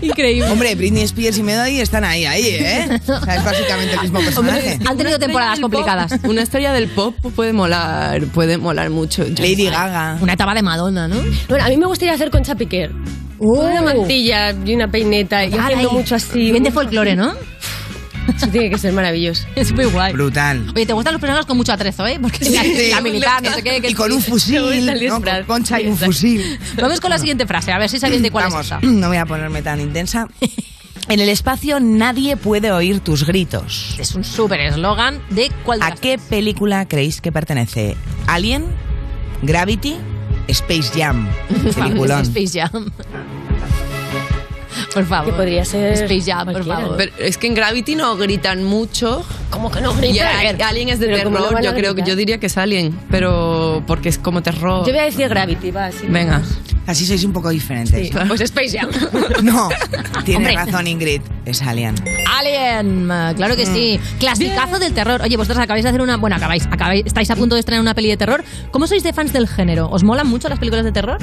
Increíble. 0.00 0.48
Hombre, 0.48 0.76
Britney 0.76 1.02
Spears 1.02 1.38
y 1.38 1.42
Melody 1.42 1.80
están 1.80 2.04
ahí, 2.04 2.24
ahí, 2.24 2.46
¿eh? 2.46 3.00
O 3.08 3.24
sea, 3.24 3.34
es 3.34 3.44
básicamente 3.44 3.94
el 3.94 4.02
mismo 4.02 4.20
personaje. 4.20 4.78
Han 4.86 4.96
tenido 4.96 5.18
temporadas 5.18 5.58
complicadas. 5.58 6.12
Una 6.22 6.42
estrella 6.42 6.72
del 6.72 6.86
pop 6.88 7.16
puede 7.34 7.52
molar, 7.52 8.22
puede 8.26 8.58
molar 8.58 8.90
mucho. 8.90 9.24
Lady 9.24 9.64
Gaga. 9.64 10.18
Una 10.20 10.34
etapa 10.34 10.54
de 10.54 10.62
Madonna, 10.62 11.08
¿no? 11.08 11.16
Bueno, 11.48 11.64
a 11.64 11.68
mí 11.68 11.76
me 11.76 11.86
gustaría 11.86 12.14
hacer 12.14 12.30
con 12.30 12.42
Piquer. 12.56 12.92
Una 13.44 13.82
mantilla 13.82 14.52
y 14.64 14.74
una 14.74 14.88
peineta 14.88 15.44
y 15.44 15.52
haciendo 15.52 15.90
ahí. 15.90 15.96
mucho 15.96 16.14
así. 16.14 16.50
Bien 16.52 16.62
de 16.62 16.70
folclore, 16.70 17.16
¿no? 17.16 17.34
Eso 18.36 18.46
tiene 18.46 18.70
que 18.70 18.78
ser 18.78 18.92
maravilloso. 18.92 19.44
Es 19.56 19.72
muy 19.72 19.84
guay. 19.86 20.12
Brutal. 20.12 20.70
Oye, 20.76 20.86
¿te 20.86 20.92
gustan 20.92 21.12
los 21.14 21.20
personajes 21.20 21.44
con 21.46 21.56
mucho 21.56 21.72
atrezo, 21.72 22.06
eh? 22.06 22.18
Porque 22.22 22.44
la, 22.50 22.62
Sí. 22.62 22.90
la 22.90 23.00
militar, 23.00 23.42
no 23.42 23.52
sé 23.52 23.62
qué. 23.64 23.80
que 23.80 23.90
Y 23.90 23.94
con 23.94 24.12
un 24.12 24.22
sí. 24.22 24.30
fusil, 24.30 24.86
¿no? 25.08 25.20
Con 25.20 25.44
concha 25.46 25.80
y 25.80 25.88
un 25.88 25.96
fusil. 25.98 26.56
Vamos 26.80 27.00
con 27.00 27.10
la 27.10 27.18
siguiente 27.18 27.46
frase, 27.46 27.72
a 27.72 27.78
ver 27.78 27.88
si 27.88 27.98
sabéis 27.98 28.22
de 28.22 28.30
cuál 28.30 28.44
Vamos, 28.48 28.70
es 28.70 28.82
no 28.88 29.08
voy 29.08 29.16
a 29.16 29.26
ponerme 29.26 29.60
tan 29.62 29.80
intensa. 29.80 30.28
En 31.08 31.18
el 31.18 31.28
espacio 31.28 31.80
nadie 31.80 32.36
puede 32.36 32.70
oír 32.70 33.00
tus 33.00 33.26
gritos. 33.26 33.96
Es 33.98 34.14
un 34.14 34.22
súper 34.22 34.60
eslogan 34.60 35.20
de 35.30 35.50
cuál 35.64 35.82
¿A 35.82 35.90
qué 35.96 36.16
película 36.16 36.86
creéis 36.86 37.20
que 37.20 37.32
pertenece? 37.32 37.96
¿Alien? 38.28 38.66
¿Gravity? 39.42 39.96
¿Space 40.46 40.90
Jam? 40.96 41.28
Peliculón. 41.74 42.22
Space 42.22 42.60
Jam. 42.60 42.86
Por 44.94 45.06
favor. 45.06 45.30
Que 45.30 45.36
podría 45.36 45.64
ser 45.64 45.92
Space 45.94 46.30
Jam, 46.30 46.44
por 46.46 46.52
cualquiera. 46.54 46.80
favor. 46.80 46.96
Pero 46.96 47.12
es 47.18 47.38
que 47.38 47.46
en 47.46 47.54
Gravity 47.54 47.94
no 47.94 48.16
gritan 48.16 48.62
mucho. 48.64 49.24
¿Cómo 49.50 49.70
que 49.70 49.80
no 49.80 49.92
Y 49.92 49.96
gritan? 50.08 50.60
a- 50.60 50.68
Alien 50.68 50.88
es 50.90 50.98
de 50.98 51.06
Pero 51.06 51.24
¿cómo 51.24 51.38
no 51.38 51.44
terror. 51.48 51.62
Yo 51.62 51.74
creo 51.74 51.94
que 51.94 52.02
yo 52.02 52.16
diría 52.16 52.38
que 52.38 52.46
es 52.46 52.56
Alien, 52.58 52.98
pero 53.10 53.82
porque 53.86 54.08
es 54.08 54.18
como 54.18 54.42
terror. 54.42 54.84
Yo 54.86 54.92
voy 54.92 55.00
a 55.00 55.04
decir 55.04 55.28
Gravity, 55.28 55.70
va, 55.70 55.90
sí. 55.92 56.06
Venga. 56.08 56.42
Así 56.86 57.06
sois 57.06 57.22
un 57.24 57.32
poco 57.32 57.48
diferentes. 57.50 58.08
Sí. 58.08 58.12
Pues 58.26 58.40
Space 58.40 58.76
Jam. 58.78 58.90
No, 59.42 59.68
tiene 60.24 60.48
Hombre. 60.48 60.54
razón 60.64 60.86
Ingrid, 60.86 61.22
es 61.44 61.62
Alien. 61.62 61.94
Alien, 62.38 63.06
claro 63.36 63.54
que 63.56 63.66
sí. 63.66 63.98
Mm. 64.00 64.18
Clasicazo 64.18 64.78
del 64.78 64.92
terror. 64.92 65.22
Oye, 65.22 65.36
vosotros 65.36 65.62
acabáis 65.62 65.84
de 65.84 65.90
hacer 65.90 66.00
una. 66.00 66.16
Bueno, 66.16 66.36
acabáis, 66.36 66.66
acabáis. 66.70 67.06
Estáis 67.06 67.30
a 67.30 67.36
punto 67.36 67.54
de 67.54 67.60
estrenar 67.60 67.80
una 67.82 67.94
peli 67.94 68.08
de 68.08 68.16
terror. 68.16 68.42
¿Cómo 68.72 68.86
sois 68.86 69.02
de 69.04 69.12
fans 69.12 69.32
del 69.32 69.46
género? 69.48 69.88
¿Os 69.90 70.02
molan 70.02 70.26
mucho 70.28 70.48
las 70.48 70.58
películas 70.58 70.84
de 70.84 70.92
terror? 70.92 71.18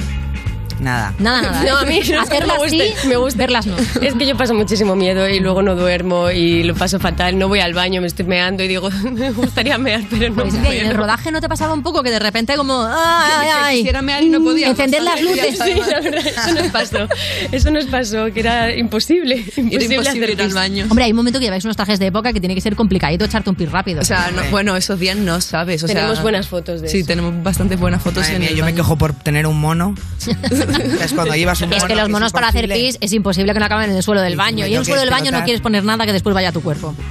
Nada. 0.80 1.12
Nada, 1.18 1.42
nada. 1.42 1.62
No, 1.64 1.76
a 1.78 1.84
mí 1.84 2.00
no, 2.10 2.20
Hacerlas 2.20 2.58
me 2.60 2.70
sí, 2.70 2.82
me 3.06 3.16
gusta. 3.16 3.38
verlas 3.38 3.66
no. 3.66 3.76
Es 4.00 4.14
que 4.14 4.26
yo 4.26 4.36
paso 4.36 4.54
muchísimo 4.54 4.96
miedo 4.96 5.28
y 5.28 5.38
luego 5.40 5.62
no 5.62 5.76
duermo 5.76 6.30
y 6.30 6.62
lo 6.62 6.74
paso 6.74 6.98
fatal. 6.98 7.38
No 7.38 7.48
voy 7.48 7.60
al 7.60 7.74
baño, 7.74 8.00
me 8.00 8.06
estoy 8.06 8.24
meando 8.26 8.62
y 8.62 8.68
digo, 8.68 8.88
me 9.12 9.30
gustaría 9.32 9.76
mear, 9.78 10.02
pero 10.10 10.28
no 10.30 10.42
Pues 10.42 10.54
es 10.54 10.60
que 10.60 10.66
en 10.68 10.74
el 10.80 10.86
puedo. 10.88 11.00
rodaje 11.02 11.30
no 11.32 11.40
te 11.40 11.48
pasaba 11.48 11.74
un 11.74 11.82
poco 11.82 12.02
que 12.02 12.10
de 12.10 12.18
repente 12.18 12.56
como 12.56 12.82
ay, 12.82 13.30
ay, 13.40 13.48
ay, 13.62 13.76
Quisiera 13.78 14.02
mear 14.02 14.22
y 14.22 14.28
no 14.30 14.40
podía. 14.42 14.68
encender 14.68 15.02
las 15.02 15.20
luces. 15.20 15.58
Sí, 15.62 15.74
la 15.74 16.00
verdad, 16.00 16.26
eso 16.26 16.54
nos 16.54 16.68
pasó. 16.72 17.08
Eso 17.52 17.70
nos 17.70 17.84
pasó, 17.86 18.32
que 18.32 18.40
era 18.40 18.74
imposible. 18.74 19.36
Imposible, 19.36 19.84
Era 19.84 19.94
imposible 19.94 20.32
ir 20.32 20.42
al 20.42 20.52
baño. 20.54 20.86
Hombre, 20.88 21.04
hay 21.04 21.10
un 21.10 21.16
momento 21.16 21.38
que 21.38 21.44
lleváis 21.44 21.64
unos 21.64 21.76
trajes 21.76 21.98
de 21.98 22.06
época 22.06 22.32
que 22.32 22.40
tiene 22.40 22.54
que 22.54 22.60
ser 22.60 22.74
complicadito 22.76 23.24
echarte 23.24 23.50
un 23.50 23.56
pis 23.56 23.70
rápido. 23.70 24.00
O 24.00 24.04
sea, 24.04 24.30
no- 24.34 24.42
bueno, 24.50 24.76
esos 24.76 24.98
días 24.98 25.16
no 25.16 25.40
sabes. 25.40 25.82
O 25.84 25.86
Tenemos 25.86 26.14
sea, 26.14 26.22
buenas 26.22 26.48
fotos 26.48 26.80
de 26.80 26.88
Sí, 26.88 26.98
eso. 26.98 27.06
tenemos 27.06 27.42
bastantes 27.42 27.78
buenas 27.78 28.02
fotos 28.02 28.22
Madre 28.22 28.34
en 28.36 28.40
mía, 28.40 28.50
el 28.50 28.56
yo 28.56 28.64
me 28.64 28.74
quejo 28.74 28.96
por 28.96 29.12
tener 29.12 29.46
un 29.46 29.60
mono. 29.60 29.94
es 31.02 31.12
cuando 31.12 31.34
llevas 31.34 31.60
un 31.62 31.72
es 31.72 31.82
mono. 31.82 31.88
que 31.88 32.00
los 32.00 32.08
monos 32.08 32.32
para 32.32 32.48
hacer 32.48 32.68
pis 32.68 32.98
es 33.00 33.12
imposible 33.12 33.52
que 33.52 33.58
no 33.60 33.66
acaben 33.66 33.90
en 33.90 33.96
el 33.96 34.02
suelo 34.02 34.20
del 34.22 34.36
baño. 34.36 34.66
Y 34.66 34.72
en 34.74 34.78
el 34.80 34.84
suelo 34.84 35.00
del 35.00 35.10
baño 35.10 35.30
no 35.30 35.42
quieres 35.44 35.60
poner 35.60 35.84
nada 35.84 36.06
que 36.06 36.12
después 36.12 36.34
vaya 36.34 36.48
a 36.48 36.52
tu 36.52 36.62
cuerpo. 36.62 36.94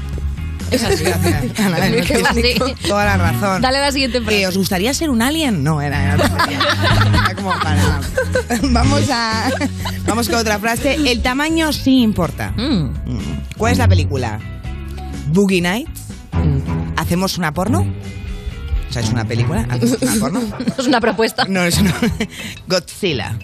Es 0.71 0.83
así. 0.83 1.03
Toda 2.87 3.03
la 3.05 3.17
razón. 3.17 3.59
Dale 3.59 3.79
la 3.79 3.91
siguiente 3.91 4.21
frase. 4.21 4.41
Eh, 4.41 4.47
¿Os 4.47 4.55
gustaría 4.55 4.93
ser 4.93 5.09
un 5.09 5.23
alien? 5.23 5.63
No, 5.63 5.81
era, 5.81 6.13
era, 6.13 6.29
como 7.35 7.49
para- 7.59 8.01
Vamos 8.61 9.09
a 9.11 9.49
vamos 10.05 10.29
con 10.29 10.37
otra 10.37 10.59
frase. 10.59 10.93
El 10.93 11.23
tamaño 11.23 11.73
sí 11.73 12.01
importa. 12.03 12.51
Mm. 12.55 12.89
¿Cuál 13.57 13.71
es 13.71 13.77
la 13.79 13.87
película? 13.87 14.39
Boogie 15.29 15.59
Nights. 15.61 16.01
¿Hacemos 16.97 17.39
una 17.39 17.51
porno? 17.51 17.87
O 18.89 18.93
sea, 18.93 19.01
es 19.01 19.09
una 19.09 19.25
película. 19.25 19.65
¿Hacemos 19.69 20.01
una 20.01 20.15
porno? 20.19 20.41
es 20.77 20.87
una 20.87 21.01
propuesta. 21.01 21.45
No, 21.47 21.63
es 21.63 21.77
una. 21.77 21.93
Godzilla. 22.67 23.35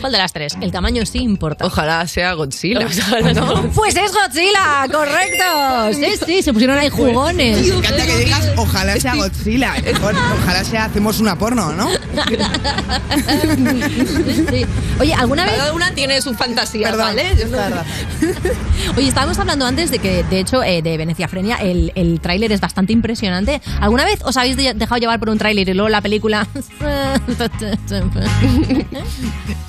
¿Cuál 0.00 0.12
de 0.12 0.18
las 0.18 0.32
tres? 0.32 0.56
El 0.60 0.70
tamaño 0.70 1.06
sí 1.06 1.18
importa. 1.18 1.64
Ojalá 1.64 2.06
sea 2.06 2.34
Godzilla. 2.34 2.80
¿No? 3.34 3.70
Pues 3.70 3.96
es 3.96 4.12
Godzilla, 4.12 4.86
correcto. 4.90 5.44
Sí, 5.94 6.12
sí, 6.26 6.42
se 6.42 6.52
pusieron 6.52 6.76
ahí 6.78 6.90
jugones. 6.90 7.66
Me 7.66 7.76
encanta 7.76 8.04
que 8.04 8.16
digas 8.18 8.50
ojalá 8.56 9.00
sea 9.00 9.14
Godzilla. 9.14 9.74
Ojalá 10.42 10.64
sea 10.64 10.84
hacemos 10.84 11.20
una 11.20 11.38
porno, 11.38 11.72
¿no? 11.72 11.88
Sí. 14.50 14.66
Oye, 15.00 15.14
¿alguna 15.14 15.44
vez? 15.44 15.54
Cada 15.56 15.72
una 15.72 15.92
tiene 15.92 16.20
su 16.20 16.34
fantasía, 16.34 16.90
Perdón, 16.90 17.06
¿vale? 17.16 17.34
Perdón. 17.36 17.72
Oye, 18.96 19.08
estábamos 19.08 19.38
hablando 19.38 19.64
antes 19.66 19.90
de 19.90 19.98
que, 20.00 20.24
de 20.24 20.40
hecho, 20.40 20.62
eh, 20.64 20.82
de 20.82 20.96
Venecia 20.96 21.28
Frenia, 21.28 21.56
el, 21.56 21.92
el 21.94 22.20
tráiler 22.20 22.50
es 22.52 22.60
bastante 22.60 22.92
impresionante. 22.92 23.60
¿Alguna 23.80 24.04
vez 24.04 24.20
os 24.24 24.36
habéis 24.36 24.56
de- 24.56 24.74
dejado 24.74 25.00
llevar 25.00 25.18
por 25.20 25.30
un 25.30 25.38
tráiler 25.38 25.68
y 25.68 25.74
luego 25.74 25.88
la 25.88 26.00
película... 26.00 26.46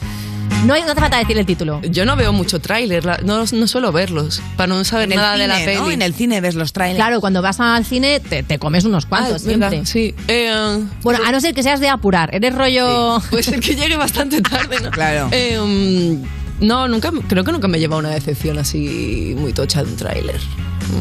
No, 0.66 0.74
hay- 0.74 0.84
no 0.84 0.92
hace 0.92 1.00
falta 1.00 1.18
decir 1.18 1.38
el 1.38 1.46
título. 1.46 1.82
Yo 1.84 2.06
no 2.06 2.16
veo 2.18 2.34
mucho 2.34 2.60
tráiler, 2.60 3.04
no, 3.24 3.46
no 3.52 3.68
suelo 3.68 3.92
verlos, 3.94 4.42
para 4.58 4.68
no 4.68 4.84
saber 4.84 5.06
En 5.06 5.14
el 5.14 5.18
nada 5.18 5.38
de 5.38 5.48
la 5.48 5.58
cine, 5.60 5.76
¿no? 5.76 5.84
peli. 5.84 5.94
En 5.96 6.02
el 6.02 6.14
cine 6.14 6.42
ves 6.42 6.56
los 6.56 6.74
trailers. 6.74 6.98
Claro, 6.98 7.22
cuando 7.22 7.42
vas 7.42 7.60
al 7.62 7.86
cine 7.86 8.20
te, 8.20 8.44
te 8.44 8.60
comes 8.60 8.84
unos 8.84 9.06
Ah, 9.06 9.08
cuantos 9.10 9.46
verdad, 9.46 9.70
siempre. 9.70 9.86
sí. 9.90 10.14
Eh, 10.28 10.78
Bueno, 11.02 11.20
a 11.26 11.32
no 11.32 11.40
ser 11.40 11.54
que 11.54 11.64
seas 11.64 11.80
de 11.80 11.88
apurar, 11.88 12.36
eres 12.36 12.54
rollo... 12.54 13.22
Puede 13.30 13.44
ser 13.44 13.60
que 13.62 13.76
llegue 13.76 13.96
bastante 13.96 14.42
tarde, 14.42 14.78
¿no? 14.84 14.92
Claro. 15.00 15.30
Eh, 15.32 15.58
um, 15.60 16.22
no, 16.60 16.90
nunca, 16.90 17.10
creo 17.30 17.44
que 17.46 17.52
nunca 17.54 17.70
me 17.70 17.78
he 17.78 17.80
llevado 17.80 18.00
una 18.00 18.10
decepción 18.10 18.58
así 18.60 19.36
muy 19.38 19.54
tocha 19.54 19.82
de 19.84 19.90
un 19.92 19.96
tráiler. 19.96 20.40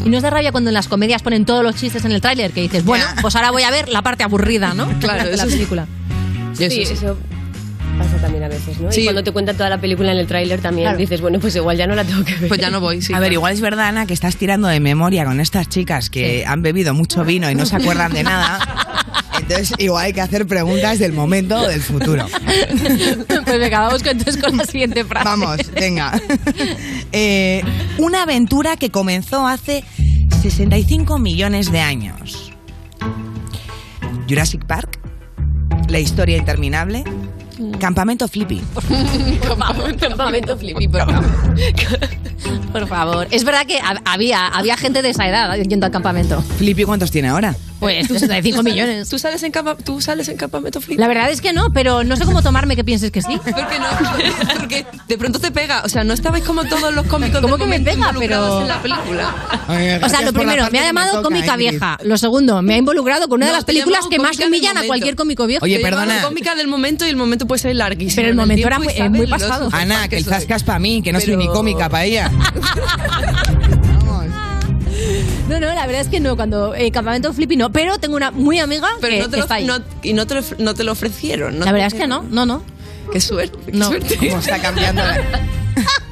Y 0.05 0.09
no 0.09 0.17
es 0.19 0.23
de 0.23 0.31
rabia 0.31 0.53
cuando 0.53 0.71
en 0.71 0.75
las 0.75 0.87
comedias 0.87 1.23
ponen 1.23 1.45
todos 1.45 1.65
los 1.65 1.75
chistes 1.75 2.05
en 2.05 2.13
el 2.13 2.21
tráiler, 2.21 2.53
que 2.53 2.61
dices, 2.61 2.85
bueno, 2.85 3.05
pues 3.23 3.35
ahora 3.35 3.51
voy 3.51 3.65
a 3.65 3.71
ver 3.73 3.89
la 3.89 4.03
parte 4.03 4.23
aburrida, 4.23 4.73
¿no? 4.75 4.87
Claro, 5.01 5.29
de 5.29 5.37
la 5.37 5.45
sí. 5.45 5.51
película. 5.51 5.87
Eso 6.53 6.71
Sí, 6.75 6.85
sí. 6.87 6.93
eso 6.93 7.17
pasa 7.99 8.17
también 8.19 8.45
a 8.45 8.49
veces, 8.49 8.79
¿no? 8.81 8.91
Sí. 8.93 9.01
Y 9.01 9.05
cuando 9.05 9.23
te 9.25 9.33
cuentan 9.33 9.57
toda 9.57 9.69
la 9.71 9.79
película 9.81 10.13
en 10.13 10.19
el 10.19 10.27
tráiler 10.27 10.61
también 10.61 10.87
Claro. 10.87 10.99
dices, 10.99 11.21
bueno, 11.21 11.39
pues 11.41 11.55
igual 11.57 11.77
ya 11.77 11.87
no 11.87 11.95
la 11.95 12.05
tengo 12.05 12.25
que 12.25 12.35
ver. 12.37 12.49
Pues 12.49 12.61
ya 12.61 12.71
no 12.71 12.81
voy, 12.81 13.03
sí. 13.03 13.13
A 13.13 13.21
ver, 13.21 13.33
igual 13.33 13.53
es 13.53 13.61
verdad, 13.61 13.89
Ana, 13.89 14.07
que 14.07 14.15
estás 14.15 14.37
tirando 14.37 14.69
de 14.69 14.81
memoria 14.81 15.25
con 15.25 15.41
estas 15.41 15.69
chicas 15.69 16.09
que 16.11 16.45
han 16.47 16.63
bebido 16.63 16.95
mucho 16.95 17.25
vino 17.25 17.51
y 17.51 17.55
no 17.55 17.67
se 17.67 17.77
acuerdan 17.77 18.13
de 18.13 18.23
nada. 18.25 18.59
Entonces, 19.41 19.73
igual 19.79 20.07
hay 20.07 20.13
que 20.13 20.21
hacer 20.21 20.47
preguntas 20.47 20.99
del 20.99 21.13
momento 21.13 21.57
o 21.59 21.67
del 21.69 21.81
futuro. 21.81 22.27
pues 23.45 23.59
venga, 23.59 23.81
vamos 23.81 24.03
con, 24.03 24.13
entonces 24.13 24.37
con 24.43 24.57
la 24.57 24.65
siguiente 24.65 25.05
frase. 25.05 25.25
Vamos, 25.25 25.59
venga. 25.73 26.21
Eh, 27.13 27.63
una 27.99 28.23
aventura 28.25 28.77
que 28.77 28.91
comenzó 28.91 29.47
hace 29.47 29.85
65 30.43 31.19
millones 31.19 31.73
de 31.73 31.81
años. 31.81 32.53
Jurassic 34.29 34.65
Park, 34.67 34.99
La 35.89 35.99
historia 36.01 36.37
interminable, 36.37 37.05
Campamento 37.79 38.29
Flippy. 38.29 38.61
Campamento 40.01 40.57
flippy, 40.57 40.89
por 40.89 41.01
favor. 41.01 41.25
Por 42.73 42.87
favor. 42.89 43.27
Es 43.31 43.45
verdad 43.45 43.67
que 43.67 43.79
hab- 43.81 44.01
había, 44.05 44.47
había 44.49 44.77
gente 44.77 45.03
de 45.03 45.11
esa 45.11 45.29
edad 45.29 45.55
yendo 45.57 45.87
al 45.87 45.93
campamento. 45.93 46.41
¿Flippy 46.43 46.85
cuántos 46.85 47.11
tiene 47.11 47.29
ahora? 47.29 47.55
Pues 47.81 48.09
65 48.09 48.63
millones. 48.63 49.09
¿Tú 49.09 49.19
sales 49.19 49.43
en, 49.43 49.53
campa- 49.53 49.77
¿Tú 49.77 50.01
sales 50.01 50.29
en 50.29 50.37
campamento 50.37 50.81
flip? 50.81 50.99
La 50.99 51.07
verdad 51.09 51.31
es 51.31 51.41
que 51.41 51.53
no, 51.53 51.73
pero 51.73 52.03
no 52.05 52.17
sé 52.17 52.25
cómo 52.25 52.43
tomarme 52.43 52.75
que 52.77 52.83
pienses 52.85 53.11
que 53.11 53.23
sí. 53.23 53.37
¿Por 53.45 53.55
qué 53.55 53.79
no? 53.79 53.87
Porque 54.59 54.87
de 55.07 55.19
pronto 55.19 55.39
te 55.39 55.51
pega. 55.53 55.83
O 55.85 55.89
sea, 55.89 56.03
no 56.05 56.13
estabais 56.15 56.43
como 56.45 56.65
todos 56.65 56.93
los 56.95 57.07
cómicos 57.07 57.41
¿Cómo 57.41 57.57
que 57.57 57.67
me 57.67 57.81
pega? 57.81 58.13
Pero- 58.19 58.63
en 58.63 58.69
la 58.69 58.83
película. 58.83 59.35
O 60.05 60.09
sea, 60.09 60.23
lo 60.23 60.33
primero, 60.33 60.67
me 60.71 60.79
ha 60.81 60.85
llamado 60.85 61.23
cómica 61.23 61.57
vieja. 61.57 61.99
Lo 62.03 62.19
segundo, 62.19 62.63
me 62.63 62.75
ha 62.75 62.77
involucrado 62.79 63.29
con 63.29 63.37
una 63.39 63.47
de 63.47 63.53
las 63.53 63.65
películas 63.65 64.07
que 64.11 64.19
más 64.19 64.39
humillan 64.39 64.77
a 64.79 64.85
cualquier 64.85 65.15
cómico 65.17 65.47
viejo. 65.47 65.65
Oye, 65.65 65.79
perdona. 65.81 66.23
cómica 66.23 66.55
del 66.55 66.69
momento 66.69 67.07
y 67.07 67.11
el 67.11 67.17
momento 67.17 67.47
puede 67.47 67.61
ser 67.61 67.77
larguísimo. 67.77 68.17
Pero 68.17 68.29
el 68.29 68.33
En 68.33 68.37
momento 68.39 68.67
era 68.67 69.09
muy- 69.09 69.27
pasado. 69.29 69.69
Ana, 69.73 70.09
que 70.09 70.17
el 70.17 70.25
zasca 70.25 70.57
es 70.57 70.63
para 70.65 70.79
mí, 70.79 71.03
que 71.03 71.13
no 71.13 71.21
soy 71.21 71.37
ni 71.37 71.47
cómica 71.47 71.89
para 71.89 72.05
ella. 72.05 72.31
No, 75.49 75.59
no, 75.61 75.67
la 75.75 75.87
verdad 75.87 76.03
es 76.03 76.09
que 76.09 76.21
no, 76.21 76.37
cuando 76.37 76.75
eh, 76.75 76.91
Campamento 76.91 77.33
Flippy 77.33 77.57
no, 77.57 77.73
pero 77.73 77.99
tengo 77.99 78.17
una 78.17 78.31
muy 78.31 78.59
amiga 78.59 78.89
Pero 79.01 79.15
que 79.15 79.21
no 79.23 79.31
te 79.31 79.37
lo, 79.39 79.43
está 79.45 79.55
ahí. 79.57 79.65
no- 79.65 79.79
y 80.03 80.13
no 80.13 80.27
te, 80.27 80.35
lo, 80.35 80.41
no 80.59 80.75
te 80.75 80.85
lo 80.85 80.93
ofrecieron. 80.93 81.59
¿no? 81.59 81.65
la 81.65 81.73
verdad 81.73 81.89
es 81.89 81.95
que 81.95 82.07
no, 82.07 82.23
no, 82.31 82.45
no. 82.47 82.63
Qué 83.13 83.21
suerte. 83.21 83.59
Qué 83.67 83.73
No. 83.73 83.87
suerte. 83.89 84.17
¿Cómo 84.19 84.39
está 84.39 84.61
cambiando 84.61 85.03
la... 85.03 85.17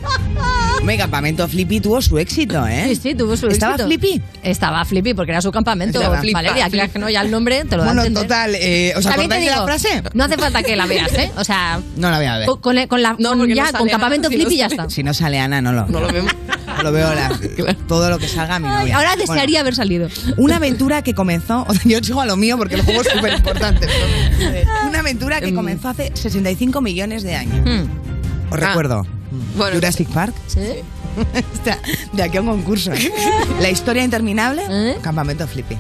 Hombre, 0.79 0.99
Campamento 0.99 1.49
Flippy 1.49 1.81
tuvo 1.81 2.01
su 2.01 2.19
éxito, 2.19 2.65
¿eh? 2.67 2.85
Sí, 2.89 2.97
sí, 2.97 3.15
tuvo 3.15 3.37
su 3.37 3.49
¿Estaba 3.49 3.75
éxito. 3.75 3.89
Flippy? 3.89 4.23
Estaba 4.43 4.85
Flippy 4.85 5.15
porque 5.15 5.33
era 5.33 5.41
su 5.41 5.51
campamento. 5.51 5.99
Estaba 5.99 6.17
Valeria, 6.17 6.41
Flipa, 6.43 6.69
claro 6.71 6.93
que 6.93 6.99
no, 6.99 7.11
ya 7.11 7.23
el 7.23 7.31
nombre 7.31 7.65
te 7.65 7.77
lo 7.77 7.83
da 7.83 7.87
Bueno, 7.89 8.03
entender. 8.03 8.23
total, 8.25 8.55
eh, 8.55 8.93
¿os 8.97 9.05
También 9.05 9.29
te 9.29 9.35
acordáis 9.37 9.45
de 9.45 9.51
la 9.51 9.53
digo, 9.55 9.67
frase? 9.67 10.03
No 10.15 10.25
hace 10.25 10.37
falta 10.37 10.63
que 10.63 10.77
la 10.77 10.87
veas, 10.87 11.13
¿eh? 11.15 11.31
O 11.37 11.45
sea, 11.45 11.81
No 11.97 12.11
la 12.11 12.19
voy 12.19 12.27
a 12.27 12.37
ver. 12.39 12.47
con, 12.47 12.61
con- 12.61 12.87
con 12.87 13.03
la, 13.03 13.17
No, 13.19 13.31
con 13.31 13.39
no 13.39 13.47
ya, 13.47 13.73
con 13.73 13.83
Ana, 13.83 13.91
Campamento 13.91 14.29
si 14.29 14.37
no 14.37 14.41
Flippy 14.43 14.57
ya 14.59 14.67
está. 14.67 14.89
Si 14.91 15.03
no 15.03 15.13
sale 15.15 15.39
Ana, 15.41 15.61
no 15.61 15.73
lo, 15.73 15.87
No 15.87 16.01
lo 16.01 16.13
vemos. 16.13 16.33
no 16.77 16.83
lo 16.83 16.93
veo. 16.93 17.13
la- 17.15 17.37
todo 17.89 18.09
lo 18.11 18.19
que 18.19 18.29
salga 18.29 18.57
a 18.57 18.59
mi 18.61 18.69
novia. 18.69 18.97
ahora 18.97 19.11
Bueno, 19.17 19.33
desearía 19.33 19.61
haber 19.61 19.75
salido. 19.75 20.09
Una 20.37 20.57
aventura 20.57 21.03
que 21.03 21.15
comenzó. 21.15 21.65
o 21.69 21.73
sea, 21.75 21.83
yo 21.85 21.99
sigo 22.05 22.21
a 22.21 22.27
lo 22.27 22.37
mío 22.37 22.57
porque 22.59 22.77
el 22.77 22.83
juego 22.83 23.01
es 23.03 23.09
súper 23.09 23.33
importante. 23.35 23.89
Una 24.89 25.01
aventura 25.01 25.41
que 25.41 25.53
comenzó 25.55 25.89
hace 25.89 26.13
65 26.15 26.81
millones 26.81 27.23
de 27.23 27.35
años. 27.35 27.67
Hmm. 27.67 27.89
Os 28.57 28.63
Ah. 28.63 28.67
recuerdo. 28.69 29.07
Bueno. 29.57 29.75
Jurassic 29.77 30.09
Park. 30.09 30.35
¿Sí? 30.47 30.61
De 32.13 32.23
aquí 32.23 32.37
a 32.37 32.41
un 32.41 32.47
concurso. 32.49 32.91
La 33.61 33.71
historia 33.71 34.05
interminable. 34.05 34.63
¿Eh? 34.69 34.97
Campamento 35.03 35.47
Flippy. 35.47 35.77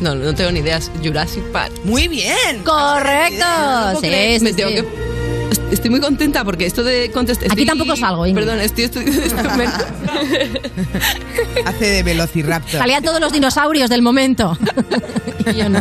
No, 0.00 0.14
no 0.14 0.34
tengo 0.34 0.50
ni 0.50 0.58
ideas. 0.60 0.90
Jurassic 1.02 1.44
Park. 1.52 1.72
Muy 1.84 2.08
bien. 2.08 2.62
Correcto. 2.64 3.44
No 3.44 4.00
Sí, 4.00 4.08
sí, 4.40 4.52
tengo 4.54 4.70
que- 4.70 5.04
Estoy 5.70 5.90
muy 5.90 6.00
contenta 6.00 6.44
porque 6.44 6.66
esto 6.66 6.82
de 6.84 7.10
contestar. 7.12 7.50
Aquí 7.50 7.64
tampoco 7.66 7.96
salgo, 7.96 8.26
Ingrid. 8.26 8.44
Perdón, 8.44 8.60
estoy. 8.60 8.84
estoy- 8.84 9.04
Hace 11.64 11.84
de 11.86 12.02
Velociraptor. 12.02 12.78
Salían 12.80 13.02
todos 13.02 13.20
los 13.20 13.32
dinosaurios 13.32 13.88
del 13.90 14.02
momento. 14.02 14.56
y 15.52 15.56
yo 15.56 15.68
no. 15.68 15.80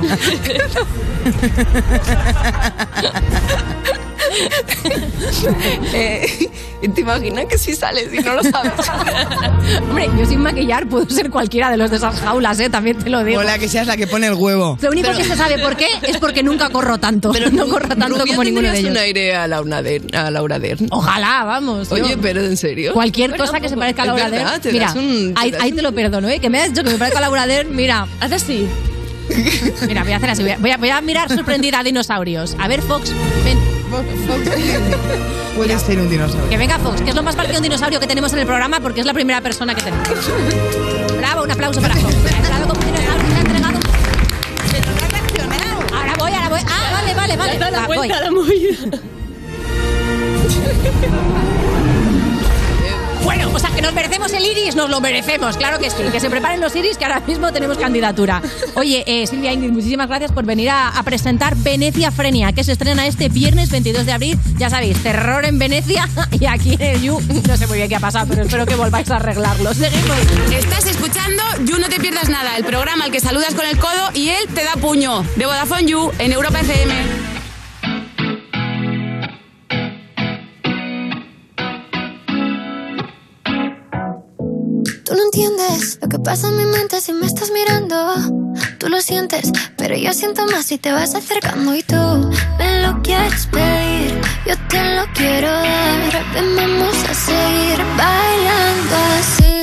Eh, 5.94 6.50
¿Te 6.94 7.02
imaginas 7.02 7.46
que 7.46 7.58
si 7.58 7.74
sales 7.76 8.10
y 8.14 8.18
no 8.20 8.34
lo 8.36 8.44
sabes? 8.44 8.72
Hombre, 9.90 10.10
yo 10.18 10.26
sin 10.26 10.42
maquillar 10.42 10.88
puedo 10.88 11.10
ser 11.10 11.30
cualquiera 11.30 11.70
de 11.70 11.78
los 11.78 11.90
de 11.92 11.98
esas 11.98 12.20
jaulas, 12.20 12.60
¿eh? 12.60 12.70
También 12.70 12.98
te 12.98 13.10
lo 13.10 13.24
digo. 13.24 13.40
O 13.40 13.44
la 13.44 13.58
que 13.58 13.70
seas 13.70 13.88
la 13.88 13.96
que 13.96 14.06
pone 14.08 14.28
el 14.28 14.34
huevo. 14.34 14.78
Lo 14.82 14.90
único 14.90 15.12
que 15.16 15.24
se 15.24 15.36
sabe 15.38 15.60
por 15.60 15.78
qué 15.78 15.88
es 16.04 16.18
porque 16.18 16.44
nunca 16.44 16.70
corro 16.70 16.98
tanto. 17.00 17.32
Pero 17.32 17.50
no 17.52 17.68
corro 17.68 17.88
tanto 17.88 18.08
Rubia 18.10 18.26
como 18.28 18.44
ninguno 18.44 18.70
de 18.72 18.80
ellos. 18.80 18.92
un 18.92 18.98
aire 18.98 19.36
a 19.36 19.48
Laura 19.48 19.82
Dern. 19.82 20.14
A 20.16 20.30
Laura 20.32 20.60
Dern. 20.60 20.88
Ojalá, 20.92 21.44
vamos. 21.46 21.92
Oye, 21.92 22.12
yo- 22.12 22.22
pero 22.22 22.42
en 22.44 22.58
serio. 22.58 22.94
Cualquier 22.94 23.30
Bueno, 23.32 23.46
cosa 23.46 23.60
que 23.62 23.70
se 23.70 23.78
parezca 23.78 24.04
a 24.04 24.08
Laura 24.08 24.30
verdad, 24.30 24.50
Dern. 24.52 24.62
te 24.62 24.72
Mira, 24.74 24.88
das 24.88 24.96
un- 24.96 25.34
te 25.34 25.40
ahí, 25.40 25.52
das 25.52 25.62
ahí 25.62 25.70
un- 25.72 25.76
te 25.78 25.82
lo 25.84 25.92
perdono, 25.94 26.28
¿eh? 26.30 26.40
Que 26.40 26.50
me 26.50 26.60
has 26.62 26.70
dicho 26.70 26.84
que 26.84 26.90
me 26.92 26.98
parezca 26.98 27.20
a 27.20 27.22
Laura 27.22 27.48
Dern. 27.48 27.74
Mira, 27.76 28.08
haz 28.20 28.32
así. 28.34 28.68
Mira, 29.88 30.04
voy 30.04 30.12
a 30.12 30.18
hacer 30.18 30.30
así. 30.32 30.44
Voy 30.44 30.52
a, 30.52 30.58
voy 30.58 30.72
a- 30.72 30.78
voy 30.78 30.90
a 30.90 31.00
mirar 31.02 31.30
sorprendida 31.34 31.80
a 31.80 31.84
dinosaurios. 31.84 32.56
A 32.60 32.68
ver, 32.68 32.82
Fox, 32.82 33.14
ven. 33.46 33.58
Puede 35.56 35.78
ser 35.80 36.00
un 36.00 36.10
dinosaurio. 36.10 36.50
Que 36.50 36.58
venga 36.58 36.80
Fox, 36.80 37.02
que 37.02 37.10
es 37.10 37.16
lo 37.16 37.24
más 37.24 37.36
parecido 37.36 37.58
a 37.58 37.60
un 37.60 37.64
dinosaurio 37.64 38.00
que 38.00 38.08
tenemos 38.08 38.32
en 38.34 38.40
el 38.40 38.46
programa 38.46 38.80
porque 38.80 39.02
es 39.02 39.06
la 39.06 39.14
primera 39.14 39.42
persona 39.42 39.76
que 39.76 39.82
tenemos. 39.84 40.08
Bravo, 41.18 41.44
un 41.44 41.52
aplauso 41.52 41.82
para 41.82 41.96
Fox. 41.96 42.16
Ha 42.34 42.38
entrado 42.38 42.68
como 42.68 42.80
un 42.80 42.86
dinosaurio 42.86 43.30
y 43.30 43.34
ha 43.34 43.40
entregado. 43.40 43.80
Ahora 45.94 46.14
voy, 46.18 46.32
ahora 46.34 46.50
voy. 46.50 46.60
Ah, 46.68 46.90
vale, 46.94 47.14
vale, 47.14 47.38
vale. 47.38 47.58
Dado 47.60 47.72
la 47.72 47.88
vuelta 47.88 48.18
a 48.18 48.22
la 48.22 48.32
movida. 48.32 49.00
Bueno, 53.24 53.50
o 53.54 53.60
sea, 53.60 53.70
que 53.70 53.82
nos 53.82 53.94
merecemos 53.94 54.32
el 54.34 54.46
iris, 54.46 54.76
nos 54.76 54.90
lo 54.90 55.00
merecemos, 55.00 55.56
claro 55.58 55.80
que 55.80 55.90
sí. 55.90 56.04
Que 56.12 56.20
se 56.20 56.30
preparen 56.30 56.60
los 56.60 56.76
iris, 56.76 56.98
que 56.98 57.06
ahora 57.06 57.22
mismo 57.22 57.52
tenemos 57.54 57.78
candidatura. 57.78 58.42
Oye, 58.76 59.04
eh, 59.08 59.26
Silvia 59.28 59.54
Ingrid, 59.54 59.72
muchísimas 59.72 60.08
gracias 60.08 60.32
por 60.32 60.46
venir 60.46 60.70
a, 60.70 60.90
a 60.90 61.04
presentar 61.04 61.56
Venecia 61.56 62.12
Frenia, 62.12 62.52
que 62.52 62.64
se 62.64 62.74
estrena 62.74 63.08
este 63.08 63.30
viernes 63.30 63.70
22 63.70 64.06
de 64.06 64.12
abril. 64.12 64.40
Ya 64.58 64.70
sabéis, 64.70 65.02
terror 65.02 65.46
en 65.46 65.58
Venecia 65.58 66.08
y 66.32 66.46
aquí 66.46 66.74
en 66.74 66.82
el 66.82 67.02
You. 67.02 67.22
No 67.48 67.58
sé 67.58 67.68
muy 67.68 67.78
bien 67.78 67.90
qué 67.90 67.96
ha 67.96 68.00
pasado, 68.02 68.28
pero 68.30 68.44
espero 68.44 68.66
que 68.66 68.76
volváis 68.76 69.10
a 69.10 69.16
arreglarlo. 69.16 69.74
Seguimos. 69.74 70.18
Estás 70.52 70.86
escuchando 70.86 71.42
You 71.66 71.78
No 71.80 71.88
Te 71.88 72.00
Pierdas 72.00 72.30
Nada, 72.30 72.58
el 72.58 72.66
programa 72.66 73.06
al 73.06 73.12
que 73.12 73.20
saludas 73.20 73.54
con 73.56 73.66
el 73.66 73.78
codo 73.78 74.12
y 74.14 74.30
él 74.30 74.48
te 74.54 74.64
da 74.64 74.74
puño. 74.74 75.24
De 75.36 75.46
Vodafone 75.46 75.86
You 75.86 76.12
en 76.20 76.34
Europa 76.34 76.60
FM. 76.60 77.23
Entiendes 85.34 85.98
lo 86.00 86.10
que 86.10 86.20
pasa 86.20 86.50
en 86.50 86.58
mi 86.58 86.66
mente 86.66 87.02
si 87.02 87.12
me 87.12 87.26
estás 87.26 87.50
mirando. 87.50 87.98
Tú 88.78 88.88
lo 88.88 89.02
sientes, 89.02 89.52
pero 89.78 89.96
yo 89.96 90.14
siento 90.14 90.46
más 90.46 90.66
si 90.66 90.78
te 90.78 90.92
vas 90.92 91.16
acercando 91.16 91.74
y 91.74 91.82
tú 91.82 91.96
me 92.60 92.84
lo 92.84 93.02
quieres 93.02 93.48
pedir. 93.48 94.22
Yo 94.46 94.54
te 94.70 94.96
lo 94.96 95.06
quiero 95.16 95.50
dar. 95.50 96.26
Ven, 96.36 96.56
vamos 96.56 96.96
a 97.10 97.14
seguir 97.16 97.80
bailando 97.98 98.96
así. 99.20 99.63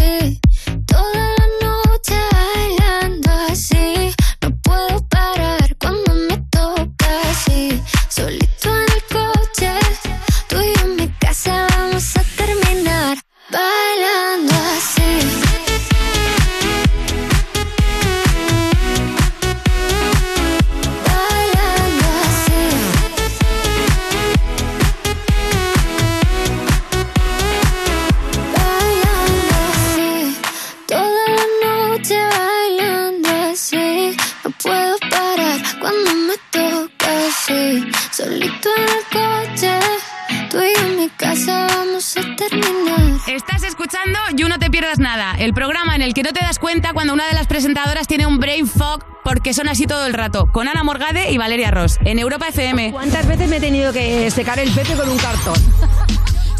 Porque 49.41 49.55
son 49.55 49.67
así 49.67 49.87
todo 49.87 50.05
el 50.05 50.13
rato, 50.13 50.45
con 50.51 50.67
Ana 50.67 50.83
Morgade 50.83 51.31
y 51.31 51.39
Valeria 51.39 51.71
Ross, 51.71 51.97
en 52.05 52.19
Europa 52.19 52.49
FM. 52.49 52.91
¿Cuántas 52.91 53.25
veces 53.27 53.49
me 53.49 53.57
he 53.57 53.59
tenido 53.59 53.91
que 53.91 54.29
secar 54.29 54.59
el 54.59 54.69
pepe 54.69 54.93
con 54.93 55.09
un 55.09 55.17
cartón? 55.17 55.55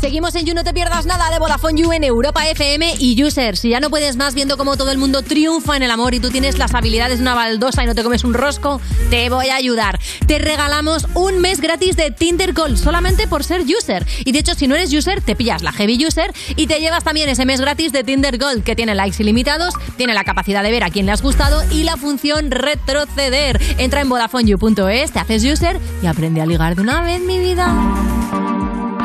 Seguimos 0.02 0.34
en 0.34 0.48
You 0.48 0.56
No 0.56 0.64
Te 0.64 0.74
Pierdas 0.74 1.06
Nada 1.06 1.30
de 1.30 1.38
Vodafone 1.38 1.80
You 1.80 1.94
en 1.94 2.04
Europa 2.04 2.50
FM 2.50 2.96
y 2.98 3.24
User. 3.24 3.56
Si 3.56 3.70
ya 3.70 3.80
no 3.80 3.92
puedes 3.92 4.16
más 4.16 4.34
viendo 4.34 4.58
cómo 4.58 4.76
todo 4.76 4.90
el 4.90 4.98
mundo 4.98 5.22
triunfa 5.22 5.78
en 5.78 5.84
el 5.84 5.92
amor 5.92 6.16
y 6.16 6.20
tú 6.20 6.32
tienes 6.32 6.58
las 6.58 6.74
habilidades 6.74 7.20
de 7.20 7.22
una 7.22 7.36
baldosa 7.36 7.84
y 7.84 7.86
no 7.86 7.94
te 7.94 8.02
comes 8.02 8.24
un 8.24 8.34
rosco, 8.34 8.82
te 9.12 9.30
voy 9.30 9.50
a 9.50 9.58
ayudar. 9.58 10.00
Te 10.26 10.40
regalamos 10.40 11.06
un 11.14 11.38
mes 11.38 11.62
gratis 11.62 11.98
de 11.98 12.10
Tinder 12.10 12.54
Gold 12.54 12.78
solamente 12.78 13.28
por 13.28 13.44
ser 13.44 13.62
User. 13.62 14.04
Y 14.26 14.32
de 14.32 14.40
hecho, 14.40 14.56
si 14.56 14.68
no 14.68 14.74
eres 14.74 14.92
User, 14.92 15.22
te 15.22 15.36
pillas 15.36 15.62
la 15.62 15.72
Heavy 15.72 16.04
User 16.04 16.34
y 16.56 16.66
te 16.66 16.80
llevas 16.80 17.04
también 17.04 17.30
ese 17.30 17.46
mes 17.46 17.62
gratis 17.62 17.92
de 17.92 18.04
Tinder 18.04 18.40
Gold 18.40 18.64
que 18.64 18.76
tiene 18.76 18.96
likes 18.96 19.22
ilimitados, 19.22 19.76
tiene 19.98 20.16
la 20.16 20.24
capacidad 20.24 20.64
de 20.64 20.72
ver 20.72 20.84
a 20.84 20.90
quién 20.90 21.06
le 21.06 21.12
has 21.12 21.22
gustado 21.22 21.62
y 21.70 21.84
la 21.84 21.96
función 21.96 22.50
retroceder. 22.50 23.62
Entra 23.78 24.02
en 24.02 24.10
VodafoneYou.es, 24.10 25.12
te 25.12 25.20
haces 25.20 25.44
User 25.44 25.80
y 26.02 26.08
aprende 26.08 26.42
a 26.42 26.48
ligar 26.48 26.76
de 26.76 26.82
una 26.82 27.02
vez, 27.04 27.22
mi 27.22 27.38
vida. 27.38 27.72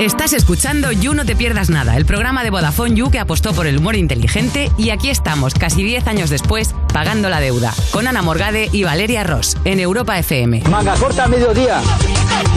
Estás 0.00 0.34
escuchando 0.34 0.92
You 0.92 1.14
No 1.14 1.24
Te 1.24 1.34
Pierdas 1.34 1.70
Nada, 1.70 1.96
el 1.96 2.04
programa 2.04 2.44
de 2.44 2.50
Vodafone 2.50 2.94
You 2.94 3.10
que 3.10 3.18
apostó 3.18 3.54
por 3.54 3.66
el 3.66 3.78
humor 3.78 3.96
inteligente 3.96 4.70
y 4.76 4.90
aquí 4.90 5.08
estamos, 5.08 5.54
casi 5.54 5.82
10 5.82 6.06
años 6.06 6.28
después, 6.28 6.74
pagando 6.92 7.30
la 7.30 7.40
deuda, 7.40 7.72
con 7.92 8.06
Ana 8.06 8.20
Morgade 8.20 8.68
y 8.72 8.84
Valeria 8.84 9.24
Ross, 9.24 9.56
en 9.64 9.80
Europa 9.80 10.18
FM. 10.18 10.64
Manga 10.68 10.94
corta 10.96 11.24
a 11.24 11.28
mediodía. 11.28 11.80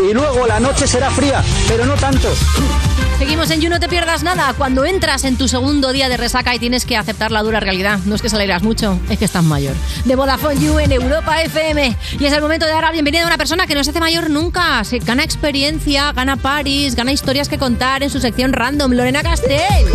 Y 0.06 0.14
luego 0.14 0.48
la 0.48 0.60
noche 0.60 0.86
será 0.86 1.10
fría, 1.12 1.42
pero 1.70 1.86
no 1.86 1.94
tanto. 1.94 2.28
Seguimos 3.20 3.52
en 3.52 3.60
You 3.60 3.70
No 3.70 3.82
Te 3.82 3.90
Pierdas 3.90 4.24
Nada. 4.24 4.54
Cuando 4.54 4.86
entras 4.86 5.26
en 5.26 5.36
tu 5.36 5.50
segundo 5.50 5.92
día 5.92 6.08
de 6.08 6.16
resaca 6.16 6.56
y 6.56 6.60
tienes 6.60 6.86
que 6.86 6.96
aceptar 6.96 7.34
la 7.34 7.44
dura 7.44 7.60
realidad, 7.60 8.00
no 8.06 8.16
es 8.16 8.22
que 8.22 8.30
salirás 8.30 8.64
mucho, 8.64 8.98
es 9.10 9.20
que 9.20 9.26
estás 9.26 9.44
mayor. 9.44 9.76
De 10.06 10.16
Vodafone 10.16 10.58
You 10.58 10.80
en 10.80 10.94
Europa 10.94 11.42
FM. 11.42 11.98
Y 12.18 12.26
es 12.26 12.32
el 12.32 12.42
momento 12.42 12.66
de 12.66 12.72
dar 12.72 12.86
la 12.86 12.94
bienvenida 12.94 13.24
a 13.24 13.28
una 13.28 13.38
persona 13.38 13.68
que 13.68 13.76
no 13.76 13.84
se 13.84 13.90
hace 13.90 14.00
mayor 14.00 14.30
nunca. 14.30 14.82
Se 14.86 15.00
gana 15.00 15.26
experiencia, 15.26 16.14
gana 16.14 16.38
Paris, 16.38 16.96
gana 16.96 17.12
historias 17.30 17.48
que 17.48 17.60
contar 17.60 18.02
en 18.02 18.10
su 18.10 18.20
sección 18.20 18.54
random. 18.54 18.92
Lorena 18.92 19.22
Castell. 19.22 19.86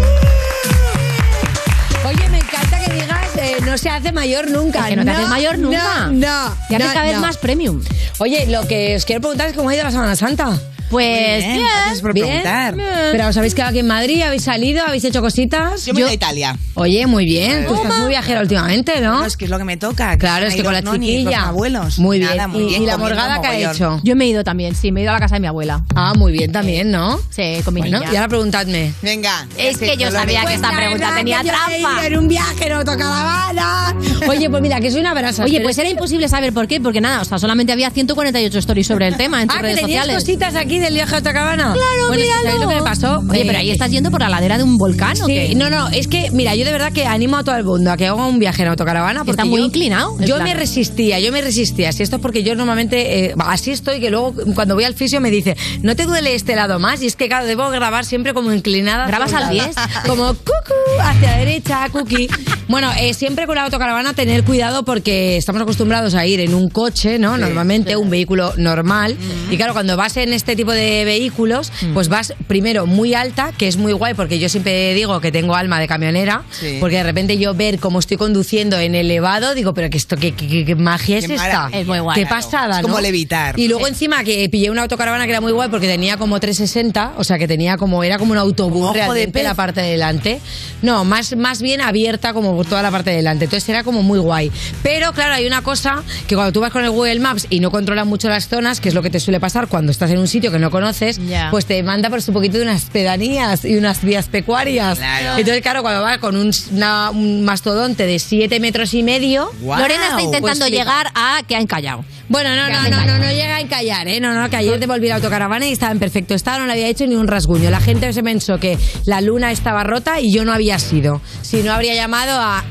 Oye, 2.07 2.29
me 2.29 2.39
encanta 2.39 2.79
que 2.79 2.93
digas 2.93 3.37
eh, 3.37 3.57
no 3.67 3.77
se 3.77 3.91
hace 3.91 4.13
mayor 4.13 4.53
nunca. 4.53 4.83
Es 4.83 4.91
que 4.91 4.97
no 4.97 5.05
te 5.05 5.11
haces 5.11 5.29
mayor 5.29 5.59
nunca. 5.59 6.07
No, 6.07 6.13
no. 6.13 6.57
Ya 6.71 6.79
no, 6.79 6.85
cada 6.85 7.03
vez 7.03 7.15
no. 7.17 7.23
más 7.23 7.37
premium. 7.37 7.83
Oye, 8.19 8.47
lo 8.47 8.69
que 8.69 8.95
os 8.95 9.05
quiero 9.05 9.21
preguntar 9.21 9.49
es 9.49 9.57
cómo 9.57 9.69
ha 9.69 9.75
ido 9.75 9.83
la 9.83 9.91
Semana 9.91 10.15
Santa. 10.15 10.61
Pues 10.95 11.39
bien, 11.45 11.53
bien, 11.57 11.67
gracias 11.77 12.01
por 12.01 12.13
bien, 12.15 12.27
preguntar. 12.27 12.75
bien. 12.77 12.89
Pero 13.13 13.29
os 13.29 13.37
habéis 13.37 13.55
quedado 13.55 13.71
aquí 13.71 13.79
en 13.81 13.87
Madrid, 13.87 14.23
habéis 14.23 14.45
salido, 14.45 14.85
habéis 14.87 15.05
hecho 15.05 15.21
cositas. 15.21 15.85
Yo 15.87 15.95
me 15.95 16.03
voy 16.03 16.11
a 16.11 16.15
Italia. 16.15 16.57
Oye, 16.75 17.07
muy 17.07 17.25
bien. 17.25 17.67
Tú 17.67 17.75
estás 17.75 17.99
muy 17.99 18.09
viajera 18.09 18.41
últimamente, 18.41 19.01
¿no? 19.01 19.21
No, 19.21 19.27
es 19.27 19.37
que 19.37 19.45
es 19.47 19.51
lo 19.51 19.59
que 19.59 19.65
me 19.65 19.77
toca. 19.77 20.17
Claro, 20.19 20.47
es 20.47 20.55
que 20.55 20.63
con 20.65 20.73
la 20.73 20.83
chiquilla. 20.83 21.39
Los 21.41 21.49
abuelos. 21.49 21.99
Muy 21.99 22.19
bien. 22.19 22.31
Nada, 22.31 22.49
muy 22.49 22.63
¿Y- 22.63 22.67
bien. 22.67 22.83
y 22.83 22.87
la 22.87 22.97
morgada 22.97 23.41
qué 23.41 23.47
ha 23.49 23.73
hecho? 23.73 24.01
Yo 24.05 24.17
me 24.17 24.25
he 24.25 24.29
ido 24.29 24.45
también, 24.45 24.75
sí, 24.75 24.93
me 24.93 25.01
he 25.01 25.03
ido 25.03 25.11
a 25.11 25.15
la 25.15 25.21
casa 25.21 25.35
de 25.37 25.41
mi 25.41 25.47
abuela. 25.47 25.83
Ah, 25.95 26.15
muy 26.17 26.33
bien 26.33 26.53
también, 26.53 26.91
¿no? 26.91 27.19
Sí, 27.31 27.57
con 27.65 27.75
mi 27.75 27.81
Bueno, 27.81 27.99
niña. 28.01 28.13
y 28.13 28.17
ahora 28.17 28.29
preguntadme. 28.29 28.93
Venga. 29.03 29.47
Es 29.59 29.79
que 29.79 29.97
yo 29.97 30.11
sabía 30.11 30.45
que 30.45 30.55
esta 30.55 30.71
pregunta 30.71 31.13
tenía 31.17 31.43
trampa. 31.43 32.07
En 32.07 32.19
un 32.19 32.29
viaje 32.29 32.67
en 32.67 32.73
autocaravana. 32.73 33.97
Oye, 34.29 34.49
pues 34.51 34.63
mira, 34.63 34.81
que 34.81 34.91
soy 34.91 35.01
una 35.01 35.15
brasa. 35.15 35.45
Oye, 35.45 35.61
pues 35.61 35.77
era 35.79 35.89
imposible 35.89 36.29
saber 36.29 36.53
por 36.53 36.67
qué, 36.69 36.81
porque 36.81 37.01
nada, 37.01 37.21
o 37.23 37.25
sea, 37.25 37.39
solamente 37.39 37.73
había 37.73 37.91
148 37.91 38.59
stories 38.59 38.87
sobre 38.87 39.09
el 39.09 39.17
tema 39.17 39.43
en 39.43 39.49
tus 39.49 39.57
Ah, 39.57 39.61
que 39.61 39.67
redes 39.67 39.81
sociales. 39.81 40.15
cositas 40.17 40.55
aquí 40.57 40.79
del 40.85 40.95
viaje 40.95 41.15
a 41.15 41.19
autocaravana. 41.19 41.73
Claro, 41.73 42.07
bueno, 42.09 42.23
es 42.23 42.29
que 42.29 42.35
¿sabéis 42.43 42.61
lo 42.63 42.69
que 42.69 42.75
me 42.77 42.83
pasó? 42.83 43.23
Oye, 43.29 43.41
Eh, 43.41 43.45
pero 43.47 43.59
ahí 43.59 43.71
estás 43.71 43.91
yendo 43.91 44.11
por 44.11 44.21
la 44.21 44.29
ladera 44.29 44.59
de 44.59 44.65
un 44.65 44.77
volcán, 44.77 45.13
¿o 45.23 45.27
Sí, 45.27 45.33
qué? 45.35 45.55
no, 45.55 45.71
no, 45.71 45.89
es 45.89 46.09
que, 46.09 46.31
mira, 46.33 46.55
yo 46.55 46.65
de 46.65 46.73
verdad 46.73 46.93
que 46.93 47.07
animo 47.07 47.37
a 47.37 47.45
todo 47.45 47.57
el 47.57 47.65
mundo 47.65 47.91
a 47.91 47.97
que 47.97 48.07
haga 48.07 48.27
un 48.27 48.39
viaje 48.39 48.63
en 48.63 48.69
autocaravana. 48.69 49.21
Porque 49.25 49.33
Está 49.33 49.45
muy 49.45 49.61
yo- 49.61 49.67
inclinado 49.67 50.17
Yo 50.21 50.37
plano. 50.37 50.45
me 50.45 50.55
resistía, 50.55 51.19
yo 51.21 51.33
me 51.33 51.41
resistía. 51.41 51.93
Si 51.93 52.03
esto 52.03 52.17
es 52.17 52.23
porque 52.23 52.43
yo 52.43 52.55
normalmente 52.55 53.27
eh, 53.27 53.35
así 53.39 53.71
estoy, 53.71 54.01
que 54.01 54.11
luego 54.11 54.35
cuando 54.55 54.75
voy 54.75 54.85
al 54.85 54.95
fisio 54.95 55.21
me 55.21 55.31
dice, 55.31 55.57
¿no 55.83 55.97
te 55.97 56.05
duele 56.07 56.35
este 56.35 56.55
lado 56.57 56.79
más? 56.79 57.03
Y 57.03 57.07
es 57.07 57.17
que, 57.17 57.29
claro, 57.29 57.47
debo 57.47 57.69
grabar 57.71 58.05
siempre 58.05 58.35
como 58.35 58.53
inclinada. 58.53 59.07
¿Grabas 59.07 59.33
al 59.33 59.45
un 59.45 59.51
diez? 59.51 59.75
lado. 59.77 59.89
Como 60.07 60.29
cucu, 60.35 60.75
hacia 61.01 61.31
la 61.33 61.37
derecha, 61.39 61.89
cookie. 61.91 62.29
Bueno, 62.69 62.91
eh, 62.99 63.15
siempre 63.15 63.47
con 63.47 63.57
la 63.57 63.65
autocaravana 63.65 64.15
tener 64.15 64.45
cuidado 64.45 64.85
porque 64.85 65.37
estamos 65.37 65.61
acostumbrados 65.63 66.15
a 66.15 66.25
ir 66.27 66.41
en 66.41 66.55
un 66.55 66.69
coche, 66.71 67.19
¿no? 67.19 67.37
Normalmente 67.39 67.97
un 67.97 68.11
vehículo 68.11 68.53
normal. 68.57 69.17
Y 69.51 69.57
claro, 69.57 69.73
cuando 69.73 69.97
vas 69.97 70.17
en 70.17 70.33
este 70.33 70.57
tipo 70.57 70.73
de 70.73 70.74
vehículos, 70.75 71.73
pues 71.93 72.09
vas 72.09 72.35
primero 72.47 72.87
muy 72.87 73.15
alta, 73.15 73.53
que 73.57 73.69
es 73.69 73.77
muy 73.77 73.93
guay 73.93 74.15
porque 74.15 74.39
yo 74.39 74.49
siempre 74.49 74.95
digo 74.95 75.21
que 75.21 75.33
tengo 75.33 75.55
alma 75.55 75.79
de 75.81 75.89
camionera, 75.89 76.43
Sí. 76.51 76.77
porque 76.81 76.97
de 76.97 77.03
repente 77.03 77.39
yo 77.39 77.55
ver 77.55 77.79
cómo 77.79 77.99
estoy 77.99 78.17
conduciendo 78.17 78.79
en 78.79 78.95
elevado, 78.95 79.55
digo, 79.55 79.75
pero 79.75 79.91
que 79.91 79.97
esto, 79.99 80.17
qué, 80.17 80.33
qué- 80.33 80.47
qué- 80.49 80.65
qué 80.65 80.75
magia 80.75 81.19
es 81.19 81.27
Qué 81.27 81.35
esta. 81.35 81.69
Es 81.73 81.87
muy 81.87 81.99
guay. 81.99 82.15
Qué 82.21 82.27
Claro. 82.27 82.37
pasada, 82.43 82.77
Es 82.77 82.83
como 82.83 82.97
¿no? 82.97 83.01
levitar. 83.03 83.59
Y 83.59 83.69
luego 83.69 83.87
encima 83.87 84.25
que 84.25 84.49
pillé 84.49 84.71
una 84.71 84.83
autocaravana 84.83 85.25
que 85.25 85.31
era 85.31 85.41
muy 85.41 85.53
guay 85.53 85.69
porque 85.69 85.87
tenía 85.87 86.17
como 86.17 86.39
360, 86.41 87.13
o 87.17 87.25
sea 87.25 87.39
que 87.39 87.47
tenía 87.49 87.77
como, 87.77 88.03
era 88.05 88.19
como 88.19 88.33
un 88.33 88.39
autobús 88.39 88.85
ojo 88.85 88.93
de 88.93 88.99
realmente 89.01 89.33
pez. 89.33 89.45
la 89.45 89.55
parte 89.55 89.81
de 89.81 89.91
delante. 89.91 90.41
No, 90.83 91.05
más, 91.05 91.37
más 91.37 91.63
bien 91.63 91.81
abierta 91.81 92.33
como 92.33 92.55
por 92.57 92.67
toda 92.67 92.83
la 92.83 92.91
parte 92.91 93.11
de 93.11 93.17
delante. 93.17 93.45
Entonces 93.45 93.69
era 93.69 93.83
como 93.85 94.03
muy 94.03 94.19
guay. 94.19 94.51
Pero 94.83 95.13
claro, 95.13 95.35
hay 95.35 95.47
una 95.47 95.63
cosa 95.63 96.03
que 96.27 96.35
cuando 96.35 96.53
tú 96.53 96.61
vas 96.61 96.71
con 96.73 96.85
el 96.85 96.91
Google 96.91 97.19
Maps 97.21 97.47
y 97.51 97.61
no 97.61 97.71
controlas 97.71 98.07
mucho 98.07 98.29
las 98.29 98.49
zonas, 98.49 98.81
que 98.81 98.89
es 98.89 98.95
lo 98.95 99.03
que 99.03 99.11
te 99.11 99.21
suele 99.21 99.41
pasar 99.41 99.69
cuando 99.69 99.91
estás 99.93 100.11
en 100.11 100.19
un 100.19 100.29
sitio 100.29 100.51
que 100.55 100.59
no 100.61 100.71
conoces, 100.71 101.21
pues 101.51 101.67
te 101.67 101.83
manda 101.83 102.09
por 102.11 102.23
su 102.23 102.33
poquito 102.33 102.57
de 102.59 102.65
unas 102.65 102.85
pedanías 102.87 103.65
y 103.65 103.77
unas 103.77 104.03
vías 104.03 104.27
pecuarias. 104.29 104.99
Claro. 104.99 105.39
Entonces, 105.39 105.63
claro, 105.63 105.83
cuando 105.83 106.03
vas 106.03 106.19
con 106.19 106.37
un, 106.37 106.51
una- 106.73 107.11
un 107.11 107.45
mastodonte 107.45 108.07
de 108.07 108.19
7 108.19 108.59
metros 108.61 108.95
y 108.95 109.03
medio, 109.03 109.51
Guau. 109.61 109.81
Lorena 109.81 110.09
está 110.09 110.23
intentando 110.23 110.65
Pues 110.67 110.71
llegar 110.71 111.11
a 111.15 111.43
que 111.47 111.57
ha 111.57 111.61
encallado. 111.61 112.05
Bueno, 112.29 112.57
no, 112.57 112.69
no, 112.69 112.91
no, 112.91 113.07
no, 113.07 113.19
no 113.19 113.31
llega 113.33 113.57
a 113.57 113.61
encallar, 113.61 114.09
¿eh? 114.09 114.21
No, 114.21 114.35
no, 114.35 114.49
que 114.49 114.57
ayer 114.57 114.79
devolví 114.79 115.09
la 115.09 115.17
autocaravana 115.17 115.67
y 115.67 115.73
estaba 115.73 115.93
en 115.93 115.99
perfecto 115.99 116.35
estado, 116.35 116.61
no 116.61 116.67
le 116.67 116.73
había 116.73 116.89
hecho 116.89 117.07
ni 117.07 117.17
un 117.17 117.29
rasguño. 117.29 117.71
La 117.71 117.81
gente 117.81 118.13
se 118.13 118.23
pensó 118.23 118.59
que 118.59 118.79
la 119.05 119.21
luna 119.21 119.53
estaba 119.53 119.85
rota 119.85 120.21
y 120.21 120.33
yo 120.33 120.45
no 120.45 120.53
había 120.53 120.79
sido. 120.79 121.21
Si 121.43 121.63
no, 121.63 121.73
habría 121.73 121.95
llamado 121.95 122.33
a... 122.41 122.65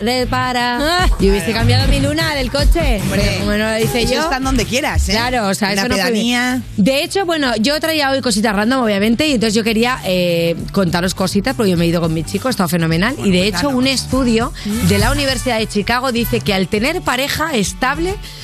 Repara. 0.00 1.08
Y 1.20 1.30
hubiese 1.30 1.52
cambiado 1.52 1.86
mi 1.88 2.00
luna 2.00 2.34
del 2.34 2.50
coche. 2.50 3.00
Hombre, 3.02 3.36
como 3.38 3.52
no 3.52 3.58
lo 3.58 3.70
eso 3.70 3.98
yo. 3.98 4.22
está 4.22 4.40
donde 4.40 4.64
quieras, 4.64 5.08
¿eh? 5.08 5.12
Claro, 5.12 5.48
o 5.48 5.54
sea, 5.54 5.72
eso 5.72 5.88
no. 5.88 5.96
De 6.76 7.04
hecho, 7.04 7.24
bueno, 7.26 7.54
yo 7.56 7.78
traía 7.80 8.10
hoy 8.10 8.20
cositas 8.20 8.54
random, 8.54 8.82
obviamente, 8.82 9.28
y 9.28 9.32
entonces 9.32 9.54
yo 9.54 9.62
quería 9.62 9.98
eh, 10.04 10.56
contaros 10.72 11.14
cositas, 11.14 11.54
porque 11.54 11.70
yo 11.70 11.76
me 11.76 11.84
he 11.84 11.88
ido 11.88 12.00
con 12.00 12.12
mi 12.12 12.24
chico, 12.24 12.48
ha 12.48 12.50
estado 12.50 12.68
fenomenal. 12.68 13.14
y 13.24 13.30
de 13.30 13.46
hecho, 13.46 13.68
un 13.68 13.86
estudio 13.86 14.52
de 14.88 14.98
la 14.98 15.12
Universidad 15.12 15.58
de 15.58 15.66
Chicago 15.66 16.12
dice 16.12 16.40
que 16.40 16.54
al 16.54 16.68
tener 16.68 17.02
pareja 17.02 17.54
estable, 17.54 17.99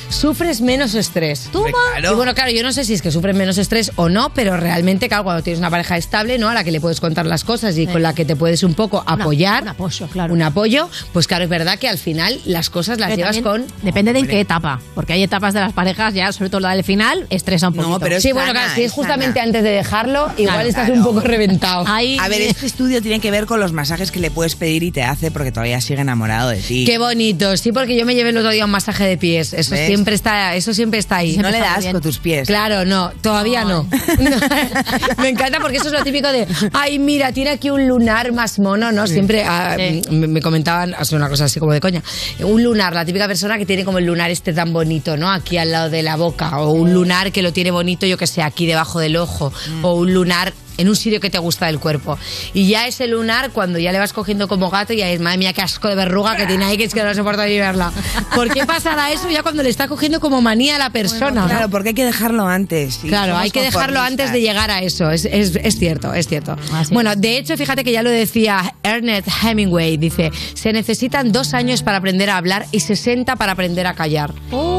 sufres 0.09 0.61
menos 0.61 0.93
estrés. 0.95 1.49
Hombre, 1.53 1.73
claro. 1.93 2.13
Y 2.13 2.15
bueno, 2.15 2.33
claro, 2.33 2.51
yo 2.51 2.63
no 2.63 2.71
sé 2.71 2.85
si 2.85 2.93
es 2.93 3.01
que 3.01 3.11
sufres 3.11 3.35
menos 3.35 3.57
estrés 3.57 3.91
o 3.95 4.09
no, 4.09 4.33
pero 4.33 4.55
realmente, 4.57 5.07
claro, 5.07 5.23
cuando 5.23 5.43
tienes 5.43 5.59
una 5.59 5.69
pareja 5.69 5.97
estable, 5.97 6.37
¿no? 6.37 6.49
A 6.49 6.53
la 6.53 6.63
que 6.63 6.71
le 6.71 6.79
puedes 6.79 6.99
contar 7.01 7.25
las 7.25 7.43
cosas 7.43 7.77
y 7.77 7.87
con 7.87 8.01
la 8.01 8.13
que 8.13 8.25
te 8.25 8.35
puedes 8.35 8.63
un 8.63 8.73
poco 8.73 9.03
apoyar. 9.05 9.63
un 9.63 9.69
apoyo, 9.69 10.07
claro. 10.07 10.33
Un 10.33 10.41
apoyo, 10.41 10.89
pues 11.13 11.27
claro, 11.27 11.43
es 11.43 11.49
verdad 11.49 11.77
que 11.79 11.87
al 11.89 11.97
final 11.97 12.39
las 12.45 12.69
cosas 12.69 12.99
las 12.99 13.09
Pero 13.09 13.17
llevas 13.31 13.37
con. 13.39 13.65
Depende 13.81 14.13
de 14.13 14.19
en 14.19 14.27
qué 14.27 14.39
etapa. 14.39 14.79
Porque 14.95 15.13
hay 15.13 15.23
etapas 15.23 15.53
de 15.53 15.59
las 15.59 15.73
parejas, 15.73 16.13
ya, 16.13 16.31
sobre 16.31 16.49
todo 16.49 16.61
la 16.61 16.73
del 16.75 16.83
final, 16.83 17.27
estresa 17.29 17.67
un 17.69 17.73
poquito. 17.75 17.99
pero 17.99 18.15
es 18.17 18.23
Sí, 18.23 18.31
bueno, 18.31 18.51
claro, 18.51 18.73
si 18.75 18.81
es 18.81 18.87
es 18.87 18.91
justamente 18.93 19.39
sana. 19.39 19.43
antes 19.47 19.63
de 19.63 19.69
dejarlo, 19.69 20.31
igual 20.37 20.55
Claro, 20.55 20.69
estás 20.69 20.85
claro. 20.85 20.99
un 21.01 21.05
poco 21.05 21.19
reventado. 21.21 21.83
Ahí- 21.87 22.17
A 22.19 22.27
ver, 22.29 22.41
este 22.41 22.65
estudio 22.65 23.01
tiene 23.01 23.19
que 23.19 23.31
ver 23.31 23.45
con 23.45 23.59
los 23.59 23.73
masajes 23.73 24.11
que 24.11 24.19
le 24.19 24.31
puedes 24.31 24.55
pedir 24.55 24.83
y 24.83 24.91
te 24.91 25.03
hace 25.03 25.31
porque 25.31 25.51
todavía 25.51 25.79
sigue 25.81 26.01
enamorado 26.01 26.49
de 26.49 26.57
ti. 26.57 26.85
Qué 26.85 26.97
bonito, 26.97 27.55
sí, 27.57 27.71
porque 27.71 27.97
yo 27.97 28.05
me 28.05 28.15
llevé 28.15 28.29
el 28.29 28.37
otro 28.37 28.49
día 28.51 28.65
un 28.65 28.71
masaje 28.71 29.03
de 29.05 29.17
pies. 29.17 29.46
Eso 29.53 29.71
¿Ves? 29.71 29.87
siempre 29.87 30.15
está, 30.15 30.55
eso 30.55 30.73
siempre 30.73 30.99
está 30.99 31.17
ahí. 31.17 31.37
no 31.37 31.49
le 31.49 31.59
das 31.59 31.85
con 31.85 32.01
tus 32.01 32.17
pies. 32.19 32.47
Claro, 32.47 32.85
no, 32.85 33.11
todavía 33.21 33.63
no. 33.65 33.87
me 35.17 35.29
encanta 35.29 35.59
porque 35.59 35.77
eso 35.77 35.87
es 35.87 35.93
lo 35.93 36.03
típico 36.03 36.27
de, 36.31 36.47
ay, 36.73 36.99
mira, 36.99 37.31
tiene 37.31 37.51
aquí 37.51 37.69
un 37.69 37.87
lunar 37.87 38.31
más 38.31 38.59
mono, 38.59 38.91
¿no? 38.91 39.07
Siempre 39.07 39.43
ah, 39.43 39.75
Sí. 39.77 40.01
me, 40.11 40.27
me 40.27 40.41
comentaban, 40.41 40.95
es 40.99 41.11
una 41.11 41.29
cosa 41.29 41.45
así 41.45 41.59
como 41.59 41.71
de 41.73 41.79
coña, 41.79 42.01
un 42.39 42.63
lunar, 42.63 42.93
la 42.93 43.05
típica 43.05 43.27
persona 43.27 43.57
que 43.57 43.65
tiene 43.65 43.85
como 43.85 43.97
el 43.99 44.05
lunar 44.05 44.31
este 44.31 44.53
tan 44.53 44.73
bonito, 44.73 45.17
¿no? 45.17 45.31
Aquí 45.31 45.57
al 45.57 45.71
lado 45.71 45.89
de 45.89 46.03
la 46.03 46.15
boca, 46.15 46.57
o 46.59 46.71
un 46.71 46.93
lunar 46.93 47.31
que 47.31 47.41
lo 47.41 47.53
tiene 47.53 47.71
bonito, 47.71 48.05
yo 48.05 48.17
que 48.17 48.27
sé, 48.27 48.41
aquí 48.41 48.65
debajo 48.65 48.99
del 48.99 49.17
ojo, 49.17 49.51
o 49.81 49.93
un 49.95 50.13
lunar 50.13 50.53
en 50.77 50.89
un 50.89 50.95
sitio 50.95 51.19
que 51.19 51.29
te 51.29 51.37
gusta 51.39 51.65
del 51.67 51.79
cuerpo. 51.79 52.17
Y 52.53 52.67
ya 52.67 52.87
ese 52.87 53.07
lunar, 53.07 53.51
cuando 53.51 53.79
ya 53.79 53.91
le 53.91 53.99
vas 53.99 54.13
cogiendo 54.13 54.47
como 54.47 54.69
gato, 54.69 54.93
ya 54.93 55.09
es, 55.09 55.19
madre 55.19 55.37
mía, 55.39 55.53
qué 55.53 55.61
asco 55.61 55.87
de 55.87 55.95
verruga 55.95 56.35
que 56.35 56.45
tiene 56.45 56.65
ahí, 56.65 56.77
que 56.77 56.83
es 56.85 56.93
que 56.93 57.03
no 57.03 57.13
soporto 57.13 57.43
ni 57.45 57.57
verla. 57.57 57.91
¿Por 58.35 58.51
qué 58.53 58.65
pasará 58.65 59.11
eso 59.11 59.29
ya 59.29 59.43
cuando 59.43 59.63
le 59.63 59.69
está 59.69 59.87
cogiendo 59.87 60.19
como 60.19 60.41
manía 60.41 60.75
a 60.75 60.79
la 60.79 60.89
persona? 60.89 61.41
¿no? 61.41 61.47
Claro, 61.47 61.69
porque 61.69 61.89
hay 61.89 61.95
que 61.95 62.05
dejarlo 62.05 62.47
antes. 62.47 62.97
Claro, 63.07 63.37
hay 63.37 63.51
que 63.51 63.61
dejarlo 63.61 63.99
antes 64.01 64.31
de 64.31 64.41
llegar 64.41 64.71
a 64.71 64.81
eso, 64.81 65.11
es, 65.11 65.25
es- 65.25 65.55
es 65.55 65.77
cierto, 65.79 66.13
es 66.13 66.27
cierto. 66.27 66.55
Bueno, 66.91 67.15
de 67.15 67.37
hecho, 67.37 67.55
fíjate 67.57 67.83
que 67.83 67.91
ya 67.91 68.03
lo 68.03 68.09
decía 68.09 68.75
Ernest 68.83 69.27
Hemingway, 69.43 69.97
dice, 69.97 70.31
se 70.53 70.73
necesitan 70.73 71.31
dos 71.31 71.53
años 71.53 71.83
para 71.83 71.97
aprender 71.97 72.29
a 72.29 72.37
hablar 72.37 72.65
y 72.71 72.79
60 72.81 73.35
para 73.35 73.53
aprender 73.53 73.87
a 73.87 73.93
callar. 73.93 74.33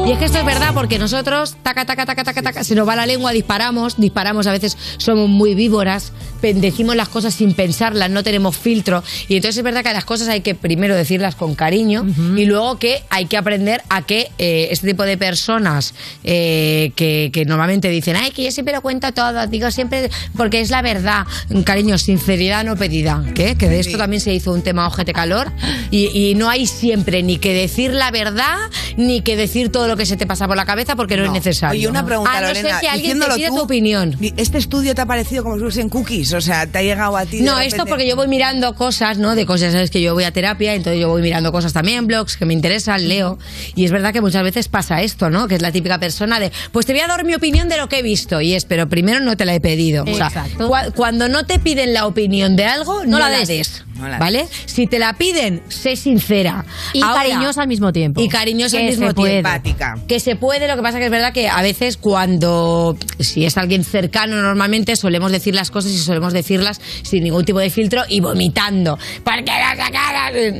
Y 0.07 0.11
es 0.11 0.17
que 0.17 0.25
esto 0.25 0.37
es 0.39 0.45
verdad 0.45 0.71
porque 0.73 0.97
nosotros, 0.99 1.55
taca, 1.63 1.85
taca, 1.85 2.05
taca, 2.05 2.23
taca, 2.23 2.41
taca, 2.41 2.63
se 2.63 2.75
nos 2.75 2.87
va 2.87 2.95
la 2.95 3.05
lengua, 3.05 3.31
disparamos, 3.31 3.97
disparamos, 3.97 4.47
a 4.47 4.51
veces 4.51 4.77
somos 4.97 5.27
muy 5.29 5.55
víboras, 5.55 5.88
pen- 5.89 6.11
decimos 6.41 6.95
las 6.95 7.09
cosas 7.09 7.33
sin 7.33 7.53
pensarlas, 7.53 8.09
no 8.09 8.23
tenemos 8.23 8.57
filtro. 8.57 9.03
Y 9.27 9.35
entonces 9.35 9.57
es 9.57 9.63
verdad 9.63 9.83
que 9.83 9.93
las 9.93 10.05
cosas 10.05 10.27
hay 10.29 10.41
que 10.41 10.55
primero 10.55 10.95
decirlas 10.95 11.35
con 11.35 11.55
cariño 11.55 12.05
y 12.35 12.45
luego 12.45 12.77
que 12.77 13.03
hay 13.09 13.25
que 13.25 13.37
aprender 13.37 13.81
a 13.89 14.01
que 14.03 14.31
eh, 14.37 14.67
este 14.71 14.87
tipo 14.87 15.03
de 15.03 15.17
personas 15.17 15.93
eh, 16.23 16.91
que, 16.95 17.29
que 17.33 17.45
normalmente 17.45 17.89
dicen, 17.89 18.15
ay, 18.15 18.31
que 18.31 18.43
yo 18.43 18.51
siempre 18.51 18.73
lo 18.73 18.81
cuento 18.81 19.11
todo, 19.13 19.45
digo 19.47 19.71
siempre, 19.71 20.09
porque 20.35 20.61
es 20.61 20.69
la 20.69 20.81
verdad. 20.81 21.25
Cariño, 21.63 21.97
sinceridad 21.97 22.63
no 22.63 22.75
pedida. 22.75 23.23
¿Qué? 23.35 23.55
Que 23.55 23.69
de 23.69 23.79
esto 23.79 23.97
también 23.97 24.21
se 24.21 24.33
hizo 24.33 24.51
un 24.51 24.61
tema 24.61 24.87
ojete 24.87 25.13
calor 25.13 25.51
y, 25.91 26.07
y 26.07 26.35
no 26.35 26.49
hay 26.49 26.65
siempre 26.65 27.23
ni 27.23 27.37
que 27.37 27.53
decir 27.53 27.91
la 27.93 28.11
verdad 28.11 28.57
ni 28.97 29.21
que 29.21 29.35
decir 29.35 29.71
todo 29.71 29.87
lo 29.87 29.97
que 29.97 30.05
se 30.05 30.17
te 30.17 30.27
pasa 30.27 30.47
por 30.47 30.57
la 30.57 30.65
cabeza 30.65 30.95
porque 30.95 31.17
no, 31.17 31.25
es 31.25 31.31
necesario. 31.31 31.79
Oye, 31.79 31.87
una 31.87 32.05
pregunta, 32.05 32.31
A 32.37 32.41
no 32.41 32.47
Lorena. 32.47 32.69
ser 32.69 32.81
que 32.81 32.89
alguien 32.89 33.19
te 33.19 33.25
pida 33.35 33.47
tu 33.49 33.59
opinión. 33.59 34.17
¿Este 34.37 34.57
estudio 34.57 34.95
te 34.95 35.01
ha 35.01 35.05
parecido 35.05 35.43
como 35.43 35.55
si 35.55 35.61
fuesen 35.61 35.89
cookies? 35.89 36.28
O 36.33 36.41
sea, 36.41 36.67
¿te 36.67 36.77
ha 36.79 36.81
llegado 36.81 37.15
a 37.17 37.25
ti? 37.25 37.41
No, 37.41 37.53
repente? 37.55 37.67
esto 37.75 37.85
porque 37.85 38.07
yo 38.07 38.15
voy 38.15 38.27
mirando 38.27 38.73
cosas, 38.75 39.17
¿no? 39.17 39.35
De 39.35 39.45
cosas, 39.45 39.71
sabes 39.73 39.89
que 39.91 40.01
yo 40.01 40.13
voy 40.13 40.23
a 40.23 40.31
terapia, 40.31 40.73
entonces 40.75 40.99
yo 41.01 41.09
voy 41.09 41.21
mirando 41.21 41.51
cosas 41.51 41.73
también, 41.73 42.07
blogs 42.07 42.37
que 42.37 42.45
me 42.45 42.53
interesan, 42.53 43.07
leo. 43.07 43.37
Y 43.75 43.85
es 43.85 43.91
verdad 43.91 44.13
que 44.13 44.21
muchas 44.21 44.43
veces 44.43 44.67
pasa 44.67 45.01
esto, 45.01 45.29
¿no? 45.29 45.47
Que 45.47 45.55
es 45.55 45.61
la 45.61 45.71
típica 45.71 45.99
persona 45.99 46.39
de, 46.39 46.51
pues 46.71 46.85
te 46.85 46.93
voy 46.93 47.01
a 47.01 47.07
dar 47.07 47.23
mi 47.25 47.35
opinión 47.35 47.69
de 47.69 47.77
lo 47.77 47.89
que 47.89 47.99
he 47.99 48.01
visto. 48.01 48.41
Y 48.41 48.53
es, 48.53 48.65
pero 48.65 48.87
primero 48.89 49.19
no 49.19 49.35
te 49.37 49.45
la 49.45 49.53
he 49.55 49.59
pedido. 49.61 50.03
O 50.03 50.15
sea, 50.15 50.27
Exacto. 50.27 50.69
cua- 50.69 50.93
cuando 50.93 51.27
no 51.29 51.45
te 51.45 51.59
piden 51.59 51.93
la 51.93 52.05
opinión 52.05 52.55
de 52.55 52.65
algo, 52.65 53.03
no, 53.05 53.11
No 53.11 53.19
la 53.19 53.29
la 53.29 53.37
des. 53.39 53.47
des. 53.47 53.83
No 53.95 54.07
la 54.07 54.17
¿Vale? 54.17 54.47
Si 54.65 54.87
te 54.87 54.97
la 54.97 55.13
piden, 55.13 55.61
sé 55.67 55.97
sincera. 55.97 56.63
Y 56.93 57.01
Ahora- 57.01 57.15
cariñosa 57.23 57.63
al 57.63 57.67
mismo 57.67 57.91
tiempo. 57.91 58.21
Y 58.21 58.29
cariñosa 58.29 58.77
al 58.77 58.83
Que 58.83 58.89
mismo 58.91 59.07
se 59.09 59.13
puede. 59.13 59.31
tiempo. 59.33 59.49
Empática. 59.49 59.97
Que 60.07 60.19
se 60.21 60.35
puede, 60.37 60.67
lo 60.69 60.75
que 60.77 60.81
pasa 60.81 60.99
que 60.99 61.05
es 61.05 61.11
verdad 61.11 61.33
que 61.33 61.49
a 61.49 61.61
veces 61.61 61.97
cuando, 61.97 62.97
si 63.19 63.45
es 63.45 63.57
alguien 63.57 63.83
cercano 63.83 64.35
normalmente, 64.41 64.95
solemos 64.95 65.31
decir 65.31 65.55
las 65.55 65.71
cosas 65.71 65.91
y 65.91 65.97
solemos 65.97 66.18
decirlas 66.33 66.79
sin 67.03 67.23
ningún 67.23 67.45
tipo 67.45 67.59
de 67.59 67.69
filtro 67.69 68.03
y 68.09 68.19
vomitando. 68.19 68.97
Porque 69.23 69.51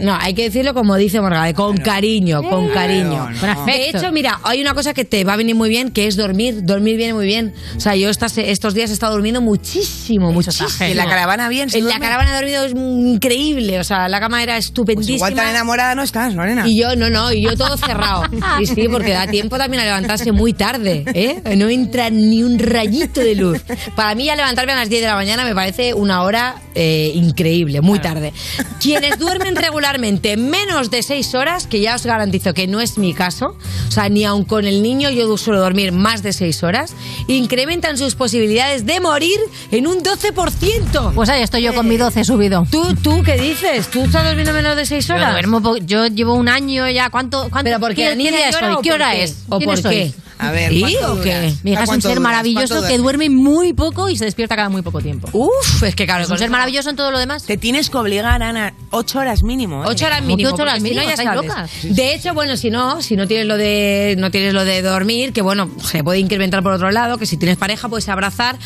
no 0.02 0.16
hay 0.20 0.34
que 0.34 0.44
decirlo 0.44 0.74
como 0.74 0.96
dice 0.96 1.22
Morgade, 1.22 1.54
con 1.54 1.78
cariño, 1.78 2.42
con 2.44 2.70
cariño. 2.70 3.28
De 3.66 3.90
hecho, 3.90 4.12
mira, 4.12 4.40
hay 4.44 4.62
una 4.62 4.74
cosa 4.74 4.94
que 4.94 5.06
te 5.06 5.24
va 5.24 5.34
a 5.34 5.38
venir 5.38 5.56
muy 5.56 5.70
bien, 5.70 5.92
que 5.92 6.08
es 6.08 6.16
dormir. 6.16 6.64
Dormir 6.64 6.98
viene 6.98 7.14
muy 7.14 7.26
bien. 7.26 7.54
O 7.78 7.80
sea, 7.80 7.96
yo 7.96 8.10
estas- 8.10 8.38
estos 8.38 8.74
días 8.74 8.90
he 8.90 8.94
estado 8.94 9.14
durmiendo 9.14 9.42
muchísimo, 9.42 10.32
muchísimo. 10.32 10.70
¿En 10.80 10.98
la 10.98 11.06
caravana 11.06 11.50
bien? 11.50 11.70
En 11.74 11.88
la 11.88 12.00
caravana 12.00 12.32
he 12.32 12.36
dormido 12.36 12.66
es 12.66 12.74
increíble. 12.74 13.80
O 13.80 13.84
sea, 13.84 14.08
la 14.08 14.20
cama 14.20 14.42
era 14.44 14.58
estupendísima. 14.58 15.20
Pues 15.20 15.32
igual 15.32 15.36
tan 15.36 15.50
enamorada 15.50 15.96
no 15.96 16.04
estás, 16.04 16.34
Lorena. 16.34 16.68
Y 16.68 16.78
yo, 16.80 16.96
no, 16.96 17.10
no, 17.10 17.32
y 17.32 17.42
yo 17.44 17.56
todo 17.56 17.78
cerrado. 17.78 18.24
Y 18.60 18.66
sí, 18.66 18.88
porque 18.90 19.12
da 19.12 19.28
tiempo 19.28 19.58
también 19.58 19.82
a 19.82 19.86
levantarse 19.86 20.32
muy 20.32 20.54
tarde, 20.54 21.04
¿eh? 21.14 21.42
No 21.56 21.70
entra 21.70 22.10
ni 22.10 22.44
un 22.44 22.60
rayito 22.60 23.22
de 23.22 23.36
luz. 23.36 23.62
Para 23.96 24.16
mí 24.16 24.26
ya 24.26 24.36
levantarme 24.36 24.74
a 24.74 24.76
las 24.78 24.90
10 24.90 25.02
de 25.02 25.08
la 25.08 25.16
mañana 25.16 25.44
me 25.50 25.56
parece 25.56 25.94
una 25.94 26.24
hora 26.24 26.56
eh, 26.76 27.12
increíble, 27.16 27.82
muy 27.82 28.00
tarde. 28.00 28.34
Quienes 28.80 29.18
duermen 29.20 29.56
regularmente 29.56 30.38
menos 30.38 30.90
de 30.92 31.04
6 31.04 31.34
horas, 31.36 31.68
que 31.68 31.82
ya 31.82 31.96
os 31.96 32.06
garantizo 32.06 32.54
que 32.54 32.68
no 32.68 32.80
es 32.80 32.98
mi 32.98 33.14
caso, 33.14 33.58
o 33.88 33.92
sea, 33.92 34.10
ni 34.10 34.24
aun 34.26 34.46
con 34.46 34.66
el 34.66 34.82
niño 34.84 35.10
yo 35.10 35.36
suelo 35.38 35.60
dormir 35.60 35.92
más 35.92 36.24
de 36.24 36.34
6 36.34 36.64
horas, 36.64 36.94
incrementan 37.28 37.98
sus 37.98 38.16
posibilidades 38.16 38.86
de 38.86 39.00
morir 39.00 39.38
en 39.72 39.88
un 39.88 40.04
12%. 40.04 41.14
Pues 41.14 41.30
ahí 41.30 41.42
estoy 41.42 41.64
yo 41.64 41.74
con 41.74 41.88
mi 41.88 41.98
12 41.98 42.24
subido. 42.24 42.66
¿Tú, 42.72 42.96
tú 42.96 43.24
qué 43.24 43.38
dices? 43.38 43.88
¿Tú 43.90 44.04
estás 44.04 44.26
durmiendo 44.26 44.54
menos 44.54 44.76
de 44.76 44.86
6 44.86 45.08
Yo, 45.08 45.16
horas? 45.16 45.32
duermo 45.34 45.62
po- 45.62 45.78
yo 45.78 46.08
llevo 46.08 46.36
un 46.36 46.50
año 46.50 46.88
ya. 46.90 47.10
¿Cuánto, 47.10 47.50
cuánto 47.50 47.64
¿Pero 47.66 47.80
por 47.80 47.96
qué? 47.96 48.10
¿Qué, 48.10 48.16
¿Ni 48.16 48.30
soy? 48.30 48.74
o 48.76 48.82
¿Qué 48.82 48.92
hora 48.94 49.16
es? 49.16 49.38
¿O 49.50 49.58
¿Quién 49.58 49.70
por 49.70 49.82
qué? 49.90 50.14
A 50.42 50.52
ver, 50.52 50.72
¿Sí 50.72 50.80
¿cuánto 50.80 51.14
o 51.14 51.22
qué? 51.22 51.54
Mi 51.64 51.72
hija 51.74 51.84
es 51.84 51.90
un 51.90 51.94
¿Cuánto 51.94 52.08
ser 52.08 52.18
duras? 52.18 52.32
maravilloso 52.32 52.68
¿Cuánto 52.76 52.88
que 52.88 52.98
duerme 52.98 53.30
muy 53.30 53.74
poco 53.74 54.10
y 54.10 54.16
se 54.16 54.24
despierta 54.26 54.56
cada 54.56 54.70
muy 54.70 54.82
poco 54.82 55.02
tiempo. 55.02 55.28
Uf, 55.34 55.84
es 55.84 55.96
que 55.96 56.06
claro, 56.06 56.24
Es 56.24 56.30
un 56.30 56.38
ser 56.38 56.50
maravilloso 56.50 56.90
en 56.90 56.96
todo 56.96 57.12
lo 57.12 57.20
demás. 57.20 57.44
Te 57.44 57.58
tienes 57.58 57.90
que 57.90 57.98
obligar, 57.98 58.42
Ana, 58.42 58.74
ocho 58.92 59.20
horas 59.20 59.44
mínimo. 59.44 59.84
¿eh? 59.84 59.88
Ocho 59.90 60.06
horas 60.06 60.20
¿Cómo 60.22 60.30
que 60.30 60.36
mínimo. 60.38 60.54
ocho 60.54 60.64
horas 60.64 60.76
si 60.76 60.80
no, 60.82 60.84
mínimo? 60.90 61.04
ya 61.04 61.10
¿Estáis 61.12 61.28
sabes. 61.30 61.46
locas? 61.46 61.72
De 61.96 62.14
hecho, 62.16 62.34
bueno, 62.34 62.56
si 62.56 62.70
no, 62.70 63.02
si 63.02 63.16
no 63.18 63.28
tienes 63.28 63.48
lo 63.48 63.58
de 63.58 64.16
no 64.18 64.32
tienes 64.32 64.54
lo 64.54 64.64
de 64.64 64.82
dormir, 64.82 65.34
que 65.34 65.42
bueno, 65.42 65.70
se 65.84 66.04
puede 66.06 66.20
incrementar 66.20 66.64
por 66.64 66.72
otro 66.72 66.90
lado, 66.90 67.18
que 67.18 67.26
si 67.26 67.36
tienes 67.38 67.58
pareja 67.58 67.90
puedes 67.90 68.08
abrazar 68.08 68.58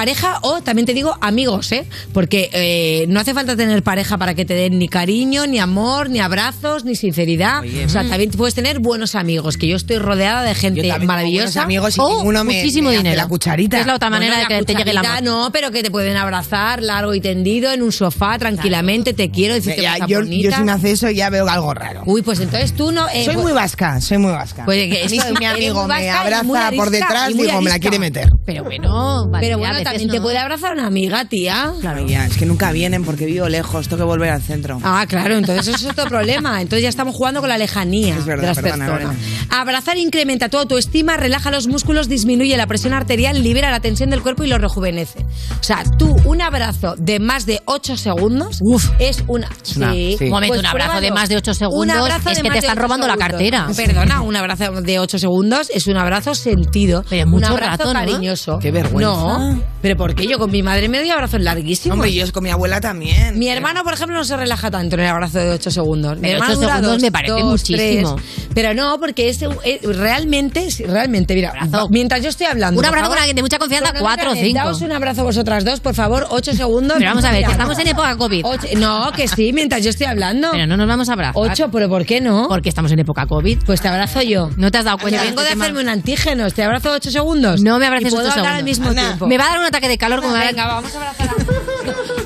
pareja 0.00 0.40
o 0.42 0.60
también 0.60 0.84
te 0.84 0.92
digo 0.92 1.16
amigos, 1.22 1.72
¿eh? 1.72 1.86
Porque 2.12 2.50
eh, 2.52 3.06
no 3.08 3.18
hace 3.18 3.32
falta 3.32 3.56
tener 3.56 3.82
pareja 3.82 4.18
para 4.18 4.34
que 4.34 4.44
te 4.44 4.52
den 4.52 4.78
ni 4.78 4.88
cariño, 4.88 5.46
ni 5.46 5.58
amor, 5.58 6.10
ni 6.10 6.20
abrazos, 6.20 6.84
ni 6.84 6.96
sinceridad. 6.96 7.62
o 7.64 7.88
sea, 7.88 8.06
también 8.06 8.30
puedes 8.30 8.54
tener 8.54 8.78
buenos 8.78 9.14
amigos, 9.14 9.56
que 9.56 9.66
yo 9.68 9.76
estoy 9.76 9.96
rodeada 9.96 10.42
de 10.42 10.54
gente 10.54 10.82
Yo 10.82 10.88
también 10.88 11.00
tengo 11.00 11.12
maravillosa. 11.12 11.62
amigos 11.62 11.96
y 11.96 12.00
o 12.00 12.08
ninguno 12.18 12.44
me- 12.44 12.56
muchísimo 12.56 12.90
me 12.90 12.98
dinero. 12.98 13.16
la 13.16 13.26
cucharita. 13.26 13.80
Es 13.80 13.86
la 13.86 13.94
otra 13.94 14.10
manera 14.10 14.34
Bueno, 14.34 14.48
de 14.50 14.58
que 14.58 14.64
te 14.66 14.74
llegue 14.74 14.92
la 14.92 15.02
mano. 15.02 15.44
No, 15.44 15.50
pero 15.50 15.70
que 15.70 15.82
te 15.82 15.90
pueden 15.90 16.16
abrazar 16.18 16.82
largo 16.82 17.14
y 17.14 17.20
tendido 17.22 17.72
en 17.72 17.82
un 17.82 17.90
sofá 17.90 18.38
tranquilamente, 18.38 19.14
te 19.14 19.30
quiero, 19.30 19.54
decirte 19.54 19.80
Ya, 19.80 19.96
yo, 20.00 20.06
yo 20.06 20.18
bonitas. 20.20 20.56
si 20.58 20.62
me 20.64 20.72
hace 20.72 20.90
eso 20.90 21.08
ya 21.10 21.30
veo 21.30 21.48
algo 21.48 21.72
raro. 21.72 22.02
Uy, 22.04 22.20
pues 22.20 22.38
entonces 22.40 22.74
tú 22.74 22.92
no. 22.92 23.08
eh, 23.08 23.24
soy 23.24 23.32
pues- 23.34 23.44
muy 23.44 23.52
vasca, 23.54 23.98
soy 24.02 24.18
muy 24.18 24.32
vasca. 24.32 24.66
Pues 24.66 24.88
que 24.92 25.04
a 25.04 25.08
mí 25.08 25.16
eso, 25.16 25.26
si 25.28 25.34
mi 25.38 25.46
amigo 25.46 25.86
me 25.88 26.10
abraza 26.10 26.70
por 26.76 26.90
detrás, 26.90 27.34
digo, 27.34 27.62
me 27.62 27.70
la 27.70 27.78
quiere 27.78 27.98
meter. 27.98 28.28
Pero 28.44 28.62
bueno, 28.64 29.26
vale, 29.28 29.46
Pero 29.46 29.58
bueno, 29.58 29.78
también 29.90 30.10
te 30.10 30.20
puede 30.20 30.38
abrazar 30.38 30.72
una 30.72 30.86
amiga, 30.86 31.24
tía. 31.24 31.72
Claro, 31.80 32.06
ya, 32.06 32.26
es 32.26 32.36
que 32.36 32.46
nunca 32.46 32.72
vienen 32.72 33.04
porque 33.04 33.26
vivo 33.26 33.48
lejos, 33.48 33.88
tengo 33.88 33.98
que 33.98 34.04
volver 34.06 34.30
al 34.30 34.42
centro. 34.42 34.78
Ah, 34.82 35.04
claro, 35.08 35.36
entonces 35.36 35.66
eso 35.68 35.76
es 35.86 35.92
otro 35.92 36.06
problema. 36.06 36.60
Entonces 36.60 36.82
ya 36.82 36.88
estamos 36.88 37.14
jugando 37.14 37.40
con 37.40 37.48
la 37.48 37.58
lejanía 37.58 38.16
Es 38.16 38.24
verdad, 38.24 38.42
de 38.42 38.46
las 38.48 38.58
perdona, 38.58 38.86
personas. 38.86 39.16
Abrazar 39.50 39.96
incrementa 39.98 40.48
tu 40.48 40.58
autoestima, 40.58 41.16
relaja 41.16 41.50
los 41.50 41.66
músculos, 41.66 42.08
disminuye 42.08 42.56
la 42.56 42.66
presión 42.66 42.92
arterial, 42.92 43.42
libera 43.42 43.70
la 43.70 43.80
tensión 43.80 44.10
del 44.10 44.22
cuerpo 44.22 44.44
y 44.44 44.48
lo 44.48 44.58
rejuvenece. 44.58 45.20
O 45.60 45.62
sea, 45.62 45.82
tú, 45.98 46.14
un 46.24 46.42
abrazo 46.42 46.94
de 46.98 47.18
más 47.20 47.46
de 47.46 47.60
8 47.66 47.96
segundos 47.96 48.60
es 48.98 49.22
una. 49.26 49.48
una- 49.76 49.92
sí. 49.92 50.16
sí. 50.18 50.24
Un 50.24 50.30
momento, 50.30 50.48
Pues 50.54 50.60
un 50.60 50.66
abrazo 50.66 50.90
pruébalo. 50.92 51.00
de 51.06 51.10
más 51.12 51.28
de 51.28 51.36
ocho 51.36 51.54
segundos 51.54 51.82
Un 51.84 51.90
abrazo 51.90 52.30
es 52.30 52.36
de 52.36 52.42
que 52.42 52.48
más 52.48 52.58
te 52.60 52.66
están 52.66 52.76
robando 52.78 53.06
la 53.06 53.16
cartera. 53.16 53.68
Perdona, 53.76 54.20
un 54.22 54.36
abrazo 54.36 54.80
de 54.82 54.98
8 54.98 55.18
segundos 55.18 55.70
es 55.72 55.86
un 55.86 55.96
abrazo 55.96 56.34
sentido. 56.34 57.04
Pero 57.08 57.24
un 57.24 57.30
mucho 57.30 57.46
abrazo 57.48 57.70
rato, 57.84 57.86
¿no? 57.86 57.92
cariñoso. 58.00 58.58
Qué 58.60 58.70
vergüenza. 58.70 59.10
No, 59.10 59.60
pero 59.82 59.96
¿por 59.96 60.14
qué? 60.14 60.26
Yo 60.26 60.38
con 60.38 60.50
mi 60.50 60.62
madre 60.62 60.88
me 60.88 60.98
doy 60.98 61.10
abrazos 61.10 61.40
larguísimos. 61.40 61.94
Hombre, 61.94 62.12
yo 62.12 62.30
con 62.32 62.42
mi 62.42 62.50
abuela 62.50 62.80
también. 62.80 63.38
Mi 63.38 63.48
hermano, 63.48 63.84
por 63.84 63.92
ejemplo, 63.94 64.16
no 64.16 64.24
se 64.24 64.36
relaja 64.36 64.70
tanto 64.70 64.94
en 64.96 65.00
el 65.02 65.06
abrazo 65.08 65.38
de 65.38 65.50
8 65.50 65.70
segundos. 65.70 66.16
Mi 66.16 66.22
Pero 66.22 66.34
hermano 66.34 66.52
ocho 66.52 66.60
dura 66.62 66.72
segundos 66.76 66.92
dos, 66.94 67.02
me 67.02 67.12
parece 67.12 67.32
dos, 67.32 67.42
muchísimo. 67.44 68.14
tres. 68.16 68.46
Pero 68.54 68.74
no, 68.74 68.98
porque 68.98 69.28
es, 69.28 69.40
es- 69.64 69.82
realmente, 69.96 70.66
realmente, 70.86 71.34
mira, 71.34 71.52
mientras 71.90 72.22
yo 72.22 72.28
estoy 72.28 72.46
hablando. 72.46 72.78
Un 72.80 72.84
abrazo 72.86 73.08
con 73.08 73.18
alguien 73.18 73.36
de 73.36 73.42
mucha 73.42 73.58
confianza, 73.58 73.90
cronómetro, 73.92 74.24
cuatro 74.26 74.40
o 74.40 74.44
cinco. 74.44 74.58
Daos 74.58 74.80
un 74.80 74.92
abrazo 74.92 75.24
vosotras 75.24 75.64
dos, 75.64 75.80
por 75.80 75.94
favor, 75.94 76.26
8 76.30 76.52
segundos. 76.54 76.96
Pero 76.98 77.10
vamos 77.10 77.24
a 77.24 77.32
ver, 77.32 77.44
que 77.44 77.52
estamos 77.52 77.78
en 77.78 77.88
época 77.88 78.16
COVID. 78.16 78.44
ocho- 78.44 78.66
no, 78.78 79.12
que 79.12 79.28
sí, 79.28 79.52
mientras 79.52 79.82
yo 79.84 79.90
estoy 79.90 80.06
hablando. 80.06 80.48
Pero 80.52 80.66
no 80.66 80.76
nos 80.76 80.88
vamos 80.88 81.08
a 81.08 81.12
abrazar. 81.12 81.34
8, 81.36 81.68
pero 81.70 81.88
¿por 81.88 82.04
qué 82.06 82.20
no? 82.20 82.46
Porque 82.48 82.68
estamos 82.68 82.90
en 82.92 82.98
época 83.00 83.26
COVID. 83.26 83.58
Pues 83.66 83.80
te 83.80 83.88
abrazo 83.88 84.22
yo. 84.22 84.50
¿No 84.56 84.70
te 84.70 84.78
has 84.78 84.84
dado 84.84 84.98
cuenta? 84.98 85.22
Vengo 85.22 85.42
de 85.42 85.50
este 85.50 85.60
hacerme 85.62 85.80
un 85.80 85.88
antígenos. 85.88 86.54
Te 86.54 86.62
abrazo 86.62 86.92
8 86.92 87.10
segundos. 87.10 87.60
No 87.62 87.78
me 87.78 87.86
abraces 87.86 88.08
y 88.08 88.10
puedo 88.14 88.28
ocho 88.28 88.38
hablar 88.38 88.56
segundos. 88.56 88.78
al 88.78 88.92
mismo 88.92 89.00
tiempo. 89.02 89.26
Me 89.26 89.38
va 89.38 89.44
a 89.44 89.48
dar 89.50 89.58
un 89.66 89.68
ataque 89.68 89.88
de 89.88 89.98
calor 89.98 90.20
como 90.20 90.32
me 90.32 90.38
va 90.38 90.44
a- 90.44 90.46
Venga, 90.48 90.66
vamos 90.66 90.94
a 90.94 90.96
abrazar 90.96 91.26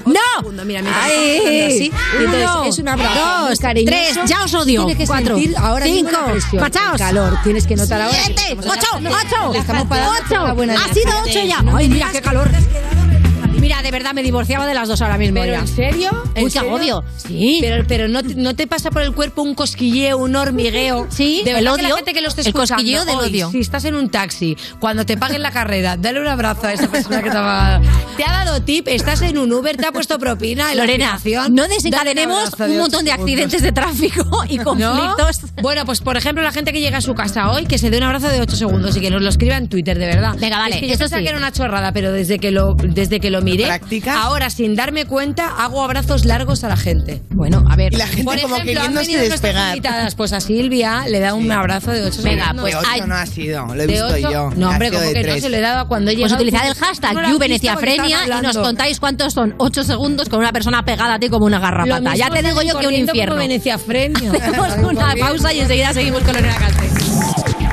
¡No! 0.07 0.51
Mira, 0.65 0.83
mientras 0.83 0.97
Ay, 1.05 1.91
entonces 2.19 2.49
uno, 2.51 2.65
es 2.65 2.79
un 2.79 2.89
abrazo 2.89 3.49
dos, 3.49 3.59
cariñoso. 3.59 3.97
tres, 4.15 4.29
ya 4.29 4.45
os 4.45 4.55
odio. 4.55 4.85
Tienes 4.87 4.99
que 4.99 5.07
Cuatro, 5.07 5.37
sentir 5.37 5.57
ahora 5.59 5.87
cinco, 5.87 6.11
presión, 6.31 6.61
marchaos. 6.61 6.93
el 6.93 6.99
calor. 6.99 7.39
Tienes 7.45 7.67
que 7.67 7.77
notar 7.77 8.01
ahora. 8.03 8.17
Siete, 8.25 8.57
ocho, 8.59 8.71
ocho, 8.71 9.51
ocho. 9.51 9.57
Ha 10.37 10.95
sido 10.95 11.13
ocho 11.25 11.41
ya. 11.47 11.65
Ay, 11.77 11.89
mira 11.89 12.09
qué 12.13 12.21
calor. 12.21 12.49
Mira, 13.61 13.83
de 13.83 13.91
verdad 13.91 14.15
me 14.15 14.23
divorciaba 14.23 14.67
de 14.67 14.75
las 14.75 14.89
dos 14.89 15.01
ahora 15.03 15.19
mismo 15.19 15.41
¿Pero 15.41 15.53
ya. 15.53 15.61
en 15.61 15.69
serio? 15.69 16.11
¿En 16.35 16.45
Uy, 16.45 16.51
qué 16.51 16.59
serio? 16.59 16.69
agobio. 16.71 17.05
Sí. 17.17 17.59
Pero, 17.61 17.85
pero 17.87 18.09
no, 18.09 18.23
te, 18.23 18.35
no 18.35 18.55
te 18.57 18.67
pasa 18.67 18.91
por 18.91 19.03
el 19.03 19.13
cuerpo 19.13 19.43
un 19.43 19.55
cosquilleo, 19.55 20.19
un 20.19 20.35
hormigueo. 20.37 21.07
Sí, 21.11 21.43
de 21.45 21.51
el 21.51 21.57
verdad 21.65 21.77
que 21.77 21.83
la 21.83 21.89
odio, 21.89 21.97
gente 21.97 22.13
que 22.15 22.21
lo 22.23 22.29
esté 22.29 22.41
el 22.43 22.47
escuchando 22.49 22.77
cosquilleo 22.77 23.05
del 23.05 23.17
hoy, 23.17 23.29
odio. 23.31 23.51
Si 23.51 23.59
estás 23.61 23.85
en 23.85 23.95
un 23.95 24.09
taxi, 24.11 24.57
cuando 24.79 25.05
te 25.07 25.17
paguen 25.17 25.43
la 25.43 25.51
carrera, 25.51 25.97
dale 25.97 26.21
un 26.21 26.27
abrazo 26.29 26.67
a 26.67 26.73
esa 26.73 26.91
persona 26.91 27.23
que 27.23 27.31
te 27.31 27.37
ha 27.37 27.43
pagado. 27.43 27.85
Te 28.17 28.25
ha 28.25 28.33
dado 28.45 28.63
tip, 28.63 28.89
estás 28.89 29.23
en 29.23 29.39
un 29.39 29.53
Uber, 29.53 29.77
te 29.77 29.87
ha 29.87 29.93
puesto 29.93 30.19
propina. 30.19 30.71
en 30.71 30.77
la 30.79 30.85
Lorena, 30.85 31.15
aplicación, 31.15 31.55
no 31.55 31.63
dale 31.63 31.75
desencadenemos 31.75 32.39
abrazo 32.55 32.65
un 32.73 32.79
montón 32.79 33.05
de 33.05 33.13
accidentes 33.13 33.63
de 33.63 33.73
tráfico 33.73 34.25
y 34.49 34.57
¿No? 34.59 34.65
conflictos. 34.65 35.41
Bueno, 35.63 35.85
pues 35.85 36.01
por 36.01 36.17
ejemplo, 36.17 36.43
la 36.43 36.53
gente 36.53 36.73
que 36.73 36.81
llega 36.81 36.99
a 36.99 37.03
su 37.03 37.15
casa 37.15 37.51
hoy, 37.51 37.67
que 37.67 37.79
se 37.79 37.91
dé 37.91 37.99
un 37.99 38.05
abrazo 38.05 38.29
de 38.29 38.41
8 38.41 38.57
segundos 38.57 38.97
y 38.97 39.01
que 39.01 39.11
nos 39.11 39.23
lo 39.23 39.29
escriba 39.29 39.57
en 39.57 39.69
Twitter, 39.69 39.99
de 39.99 40.07
verdad. 40.07 40.35
Venga, 40.39 40.59
vale, 40.59 40.77
Es 40.77 40.81
que 40.81 40.87
yo 40.89 40.93
eso 40.95 41.01
pensaba 41.01 41.19
sí. 41.21 41.25
que 41.25 41.29
era 41.31 41.39
una 41.39 41.53
chorrada, 41.53 41.93
pero 41.93 42.13
desde 42.13 42.39
que 42.39 42.51
lo, 42.51 42.75
desde 42.75 43.21
que 43.21 43.31
lo 43.31 43.43
miré, 43.51 43.67
practicas? 43.67 44.17
ahora 44.17 44.51
sin 44.51 44.75
darme 44.77 45.05
cuenta, 45.07 45.47
hago 45.59 45.83
abrazos 45.83 46.25
largos 46.25 46.65
a 46.65 46.69
la 46.69 46.77
gente. 46.77 47.23
Bueno, 47.31 47.65
a 47.69 47.77
ver. 47.77 47.93
Y 47.93 47.97
la 47.97 48.07
gente 48.07 48.25
Por 48.25 48.41
como 48.41 48.57
ejemplo, 48.57 48.75
queriéndose 48.83 49.19
despegar. 49.29 49.77
invitadas, 49.77 50.15
pues 50.15 50.33
a 50.33 50.41
Silvia 50.41 51.05
le 51.09 51.21
da 51.21 51.35
un 51.35 51.51
abrazo 51.51 51.91
de 51.91 52.03
8 52.03 52.23
Venga, 52.23 52.45
segundos. 52.45 52.63
pues, 52.63 52.73
de 52.75 52.79
ocho 52.81 52.89
ay, 52.91 53.01
no 53.07 53.15
ha 53.15 53.27
sido, 53.27 53.67
lo 53.75 53.83
he 53.83 53.87
visto 53.87 54.07
ocho- 54.07 54.31
yo. 54.31 54.51
No, 54.57 54.71
hombre, 54.71 54.91
como 54.91 55.13
que 55.13 55.23
no 55.25 55.39
se 55.39 55.49
lo 55.49 55.57
he 55.57 55.61
dado 55.61 55.89
cuando 55.89 56.11
he 56.11 56.15
Pues 56.15 56.25
llegado. 56.31 56.43
utilizad 56.43 56.67
el 56.67 56.75
hashtag 56.75 57.11
estaban 57.11 57.25
y 58.41 58.43
nos 58.43 58.57
contáis 58.59 59.01
cuántos 59.01 59.33
son 59.33 59.55
8 59.59 59.85
segundos 59.85 60.29
con 60.29 60.39
una 60.41 60.53
persona 60.53 60.85
pegada 60.85 61.15
a 61.15 61.19
ti 61.19 61.29
como 61.29 61.47
una 61.47 61.59
garrapata. 61.59 62.15
Ya 62.15 62.31
te 62.31 62.43
digo 62.43 62.63
yo 62.63 62.79
que 62.79 62.87
un 62.87 62.95
infierno. 62.95 63.35
como 63.35 63.41
Veneciafrenio. 63.49 64.33
Hacemos 64.41 64.69
una 64.91 65.15
pausa 65.17 65.53
y 65.53 65.61
enseguida 65.61 65.93
seguimos 65.93 66.23
con 66.23 66.35
Lorena 66.35 66.57
Castell. 66.57 67.50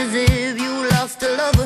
as 0.00 0.14
if 0.14 0.58
you 0.58 0.88
lost 0.88 1.22
a 1.22 1.28
lover. 1.36 1.59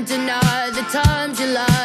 You 0.00 0.06
can't 0.06 0.08
deny 0.08 0.70
the 0.70 0.82
times 1.02 1.38
you 1.40 1.46
lied 1.48 1.79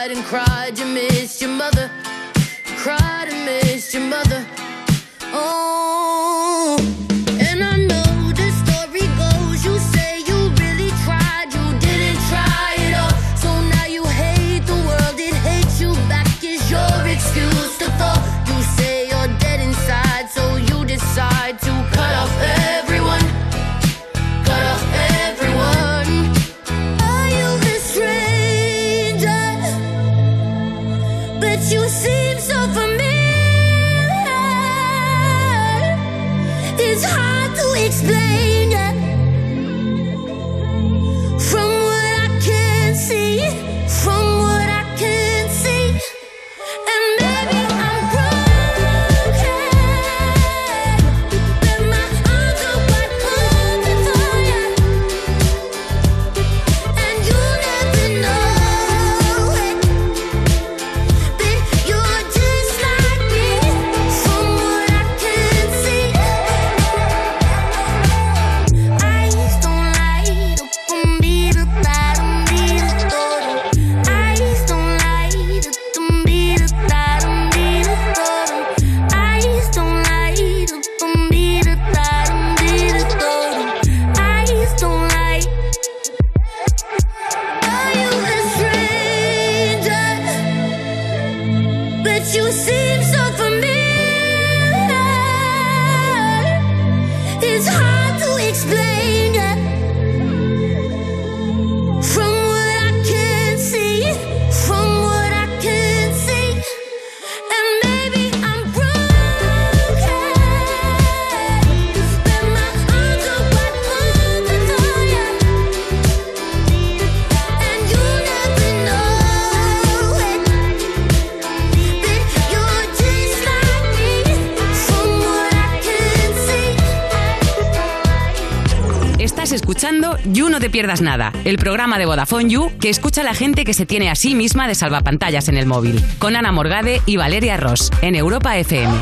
Nada, 131.01 131.31
el 131.43 131.57
programa 131.57 131.97
de 131.97 132.05
Vodafone 132.05 132.49
You 132.49 132.71
que 132.79 132.89
escucha 132.89 133.21
a 133.21 133.23
la 133.23 133.33
gente 133.33 133.65
que 133.65 133.73
se 133.73 133.85
tiene 133.85 134.09
a 134.09 134.15
sí 134.15 134.35
misma 134.35 134.67
de 134.67 134.75
salvapantallas 134.75 135.47
en 135.47 135.57
el 135.57 135.65
móvil, 135.65 136.03
con 136.19 136.35
Ana 136.35 136.51
Morgade 136.51 137.01
y 137.05 137.17
Valeria 137.17 137.57
Ross, 137.57 137.91
en 138.01 138.15
Europa 138.15 138.57
FM. 138.57 138.93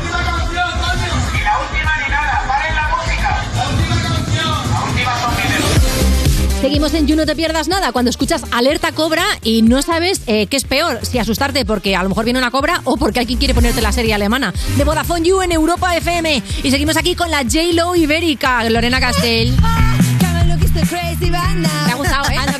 Seguimos 6.64 6.94
en 6.94 7.06
You 7.06 7.14
No 7.14 7.26
Te 7.26 7.36
Pierdas 7.36 7.68
Nada 7.68 7.92
cuando 7.92 8.10
escuchas 8.10 8.42
alerta 8.50 8.90
cobra 8.92 9.22
y 9.42 9.60
no 9.60 9.82
sabes 9.82 10.22
eh, 10.26 10.46
qué 10.46 10.56
es 10.56 10.64
peor, 10.64 11.04
si 11.04 11.18
asustarte 11.18 11.66
porque 11.66 11.94
a 11.94 12.02
lo 12.02 12.08
mejor 12.08 12.24
viene 12.24 12.38
una 12.38 12.50
cobra 12.50 12.80
o 12.84 12.96
porque 12.96 13.20
alguien 13.20 13.38
quiere 13.38 13.52
ponerte 13.52 13.82
la 13.82 13.92
serie 13.92 14.14
alemana. 14.14 14.54
De 14.78 14.84
Vodafone 14.84 15.28
You 15.28 15.42
en 15.42 15.52
Europa 15.52 15.94
FM. 15.94 16.42
Y 16.62 16.70
seguimos 16.70 16.96
aquí 16.96 17.14
con 17.14 17.30
la 17.30 17.42
J-Lo 17.42 17.94
ibérica, 17.96 18.66
Lorena 18.70 18.98
Castell. 18.98 19.52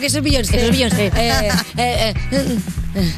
Que 0.05 0.09
eso 0.09 0.19
es 0.19 0.25
Beyoncé. 0.25 0.57
Eso 0.57 0.67
es 0.67 0.71
Beyoncé. 0.71 1.05
Eh, 1.17 1.49
eh, 1.79 2.15
eh, 2.31 2.59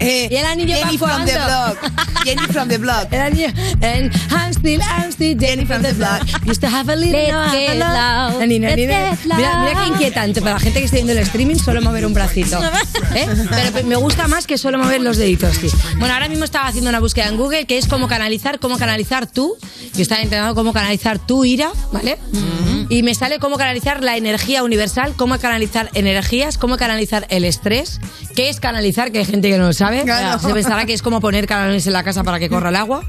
Eh, 0.00 0.28
y 0.30 0.36
el 0.36 0.46
anillo 0.46 0.74
Jenny 0.74 0.98
from 0.98 1.24
the 1.24 1.32
block. 1.34 1.78
Jenny 2.24 2.46
from 2.52 2.68
the 2.68 2.78
block. 2.78 3.08
El 3.12 3.20
anillo. 3.20 3.48
And 3.82 4.10
I'm 4.30 4.52
still, 4.52 4.80
I'm 4.80 5.12
still 5.12 5.36
Jenny 5.38 5.66
from 5.66 5.82
the 5.82 5.92
block. 5.92 6.22
Used 6.46 6.60
to 6.62 6.68
have 6.68 6.88
a 6.90 6.96
little, 6.96 7.12
Let's 7.12 7.32
now 7.32 7.52
get 7.52 7.76
loud. 7.76 8.38
La 8.38 8.46
niña. 8.46 8.74
get 8.74 8.88
Mira, 9.24 9.64
mira 9.64 9.82
qué 9.82 9.88
inquietante 9.88 10.40
para 10.40 10.54
la 10.54 10.60
gente 10.60 10.78
que 10.78 10.86
está 10.86 10.96
viendo 10.96 11.12
el 11.12 11.18
streaming 11.18 11.56
solo 11.56 11.82
mover 11.82 12.06
un 12.06 12.14
bracito. 12.14 12.58
¿eh? 13.14 13.26
Pero 13.50 13.86
me 13.86 13.96
gusta 13.96 14.28
más 14.28 14.46
que 14.46 14.56
solo 14.58 14.78
mover 14.78 15.00
los 15.00 15.18
deditos, 15.18 15.56
sí. 15.56 15.68
Bueno, 15.98 16.14
ahora 16.14 16.28
mismo 16.28 16.44
estaba 16.44 16.68
haciendo 16.68 16.88
una 16.88 17.00
búsqueda 17.00 17.28
en 17.28 17.36
Google 17.36 17.66
que 17.66 17.78
es 17.78 17.86
cómo 17.86 18.08
canalizar, 18.08 18.58
cómo 18.58 18.78
canalizar 18.78 19.26
tú. 19.26 19.56
Yo 19.94 20.02
estaba 20.02 20.22
intentando 20.22 20.54
cómo 20.54 20.72
canalizar 20.72 21.18
tu 21.18 21.44
ira, 21.44 21.70
¿vale? 21.92 22.18
Y 22.88 23.02
me 23.02 23.14
sale 23.16 23.40
cómo 23.40 23.56
canalizar 23.56 24.02
la 24.02 24.16
energía 24.16 24.62
universal, 24.62 25.14
cómo 25.16 25.36
canalizar 25.38 25.90
energías, 25.94 26.56
cómo 26.56 26.76
canalizar 26.76 27.26
el 27.30 27.44
estrés. 27.44 28.00
¿Qué 28.36 28.48
es 28.48 28.60
canalizar? 28.60 29.10
Que 29.10 29.18
hay 29.18 29.24
gente 29.24 29.50
que 29.50 29.58
no 29.58 29.66
lo 29.66 29.72
sabe. 29.72 30.02
Claro. 30.02 30.38
Se 30.38 30.52
pensará 30.54 30.86
que 30.86 30.92
es 30.92 31.02
como 31.02 31.20
poner 31.20 31.46
canales 31.46 31.86
en 31.86 31.92
la 31.92 32.04
casa 32.04 32.22
para 32.22 32.38
que 32.38 32.48
corra 32.48 32.68
el 32.68 32.76
agua. 32.76 33.02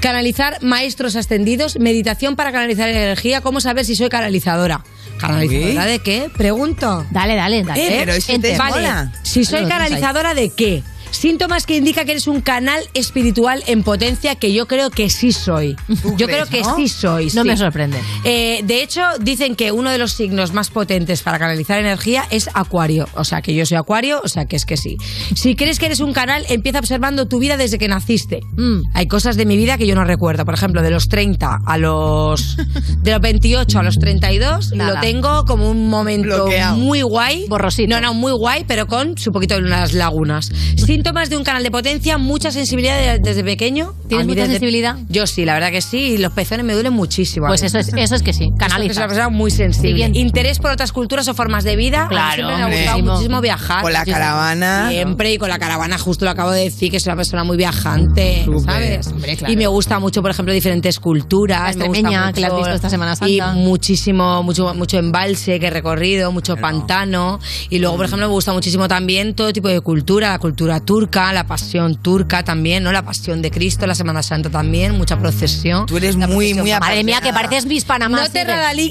Canalizar 0.00 0.62
maestros 0.62 1.16
ascendidos, 1.16 1.78
meditación 1.80 2.36
para 2.36 2.52
canalizar 2.52 2.88
energía. 2.88 3.40
¿Cómo 3.40 3.60
saber 3.60 3.84
si 3.84 3.96
soy 3.96 4.08
canalizadora? 4.08 4.84
¿Canalizadora 5.18 5.86
de 5.86 5.98
qué? 5.98 6.30
Pregunto. 6.36 7.04
Dale, 7.10 7.34
dale, 7.34 7.64
dale. 7.64 7.86
Eh, 7.86 7.96
pero 8.00 8.12
eso 8.12 8.38
te 8.38 8.56
Vale. 8.56 8.70
mola. 8.76 9.12
Si 9.22 9.44
soy 9.44 9.66
canalizadora 9.66 10.34
de 10.34 10.50
qué? 10.50 10.82
Síntomas 11.14 11.64
que 11.64 11.76
indica 11.76 12.04
que 12.04 12.10
eres 12.10 12.26
un 12.26 12.40
canal 12.40 12.82
espiritual 12.92 13.62
en 13.68 13.84
potencia, 13.84 14.34
que 14.34 14.52
yo 14.52 14.66
creo 14.66 14.90
que 14.90 15.08
sí 15.10 15.30
soy. 15.30 15.76
Yo 16.16 16.26
creo 16.26 16.46
que 16.46 16.60
no? 16.62 16.74
sí 16.74 16.88
soy. 16.88 17.26
No 17.26 17.42
sí. 17.42 17.48
me 17.48 17.56
sorprende. 17.56 17.98
Eh, 18.24 18.62
de 18.64 18.82
hecho, 18.82 19.00
dicen 19.20 19.54
que 19.54 19.70
uno 19.70 19.90
de 19.90 19.98
los 19.98 20.10
signos 20.12 20.52
más 20.52 20.70
potentes 20.70 21.22
para 21.22 21.38
canalizar 21.38 21.78
energía 21.78 22.24
es 22.30 22.50
Acuario. 22.52 23.08
O 23.14 23.24
sea, 23.24 23.42
que 23.42 23.54
yo 23.54 23.64
soy 23.64 23.76
Acuario, 23.76 24.20
o 24.24 24.28
sea, 24.28 24.46
que 24.46 24.56
es 24.56 24.66
que 24.66 24.76
sí. 24.76 24.96
Si 25.36 25.54
crees 25.54 25.78
que 25.78 25.86
eres 25.86 26.00
un 26.00 26.12
canal, 26.12 26.44
empieza 26.48 26.80
observando 26.80 27.26
tu 27.26 27.38
vida 27.38 27.56
desde 27.56 27.78
que 27.78 27.86
naciste. 27.86 28.40
Mm. 28.56 28.80
Hay 28.92 29.06
cosas 29.06 29.36
de 29.36 29.46
mi 29.46 29.56
vida 29.56 29.78
que 29.78 29.86
yo 29.86 29.94
no 29.94 30.02
recuerdo. 30.02 30.44
Por 30.44 30.54
ejemplo, 30.54 30.82
de 30.82 30.90
los 30.90 31.08
30 31.08 31.60
a 31.64 31.78
los. 31.78 32.56
de 33.02 33.12
los 33.12 33.20
28 33.20 33.78
a 33.78 33.82
los 33.84 33.98
32, 34.00 34.72
Nada. 34.72 34.94
lo 34.94 35.00
tengo 35.00 35.44
como 35.44 35.70
un 35.70 35.88
momento 35.88 36.44
Bloqueado. 36.44 36.76
muy 36.76 37.02
guay. 37.02 37.46
Borrosito. 37.48 37.88
No, 37.88 38.00
no, 38.00 38.14
muy 38.14 38.32
guay, 38.32 38.64
pero 38.66 38.88
con 38.88 39.16
su 39.16 39.30
poquito 39.30 39.54
de 39.54 39.62
unas 39.62 39.92
lagunas. 39.92 40.50
Síntomas 40.76 41.03
Síntomas 41.04 41.28
de 41.28 41.36
un 41.36 41.44
canal 41.44 41.62
de 41.62 41.70
potencia, 41.70 42.16
mucha 42.16 42.50
sensibilidad 42.50 42.96
de- 42.96 43.18
desde 43.18 43.44
pequeño. 43.44 43.92
¿Tienes 44.08 44.26
mucha 44.26 44.40
desde- 44.40 44.52
sensibilidad? 44.54 44.96
Yo 45.10 45.26
sí, 45.26 45.44
la 45.44 45.52
verdad 45.52 45.70
que 45.70 45.82
sí. 45.82 45.98
Y 45.98 46.16
los 46.16 46.32
pezones 46.32 46.64
me 46.64 46.72
duelen 46.72 46.94
muchísimo. 46.94 47.44
a 47.44 47.48
Pues 47.50 47.60
mí. 47.60 47.66
eso 47.66 47.78
es, 47.78 47.92
eso 47.94 48.14
es 48.14 48.22
que 48.22 48.32
sí, 48.32 48.50
canalizas. 48.58 48.92
Es 48.92 48.96
una 48.96 49.06
persona 49.08 49.28
muy 49.28 49.50
sensible. 49.50 49.90
Siguiente. 49.90 50.18
Interés 50.18 50.58
por 50.60 50.70
otras 50.70 50.92
culturas 50.92 51.28
o 51.28 51.34
formas 51.34 51.62
de 51.62 51.76
vida. 51.76 52.04
A 52.04 52.08
mí 52.08 52.08
Claro, 52.08 52.34
siempre 52.36 52.56
me 52.56 52.62
ha 52.62 52.64
hombre. 52.64 52.78
gustado 52.80 53.02
Muchísimo. 53.02 53.40
viajar. 53.42 53.82
Con 53.82 53.92
la 53.92 53.98
Muchísimo. 53.98 54.18
caravana. 54.18 54.88
Siempre 54.88 55.32
y 55.34 55.36
con 55.36 55.50
la 55.50 55.58
caravana, 55.58 55.98
justo 55.98 56.24
lo 56.24 56.30
acabo 56.30 56.52
de 56.52 56.64
decir, 56.64 56.90
que 56.90 56.98
soy 56.98 57.10
una 57.10 57.16
persona 57.16 57.44
muy 57.44 57.58
viajante, 57.58 58.46
¿sabes? 58.64 59.08
claro. 59.36 59.52
Y 59.52 59.56
me 59.56 59.66
gusta 59.66 59.98
mucho, 59.98 60.22
por 60.22 60.30
ejemplo, 60.30 60.54
diferentes 60.54 60.98
culturas. 61.00 61.76
La 61.76 61.82
me 61.82 61.88
gusta 61.88 61.98
extremeña, 62.00 62.32
que 62.32 62.40
la 62.40 62.46
has 62.46 62.52
mucho- 62.54 62.64
visto 62.64 62.76
esta 62.76 62.88
Semana 62.88 63.12
Y 63.26 63.36
Santa. 63.40 63.52
muchísimo, 63.60 64.42
mucho, 64.42 64.72
mucho 64.74 64.96
embalse 64.98 65.60
que 65.60 65.66
he 65.66 65.70
recorrido, 65.70 66.32
mucho 66.32 66.56
pantano. 66.56 67.40
Y 67.68 67.78
luego, 67.78 67.96
por 67.96 68.06
ejemplo, 68.06 68.26
me 68.26 68.32
gusta 68.32 68.54
muchísimo 68.54 68.88
también 68.88 69.34
todo 69.34 69.52
tipo 69.52 69.68
de 69.68 69.82
cultura, 69.82 70.30
la 70.30 70.38
cultura 70.38 70.80
turca, 70.94 71.32
la 71.32 71.44
pasión 71.44 71.96
turca 71.96 72.44
también, 72.44 72.84
¿no? 72.84 72.92
La 72.92 73.02
pasión 73.04 73.42
de 73.42 73.50
Cristo, 73.50 73.84
la 73.84 73.96
Semana 73.96 74.22
Santa 74.22 74.48
también, 74.48 74.96
mucha 74.96 75.18
procesión. 75.18 75.86
Tú 75.86 75.96
eres 75.96 76.14
muy, 76.14 76.54
muy 76.54 76.70
Madre 76.70 77.02
mía, 77.02 77.20
que 77.20 77.32
pareces 77.32 77.66
Miss 77.66 77.84
Panamá. 77.84 78.20
No 78.22 78.30
te, 78.30 78.44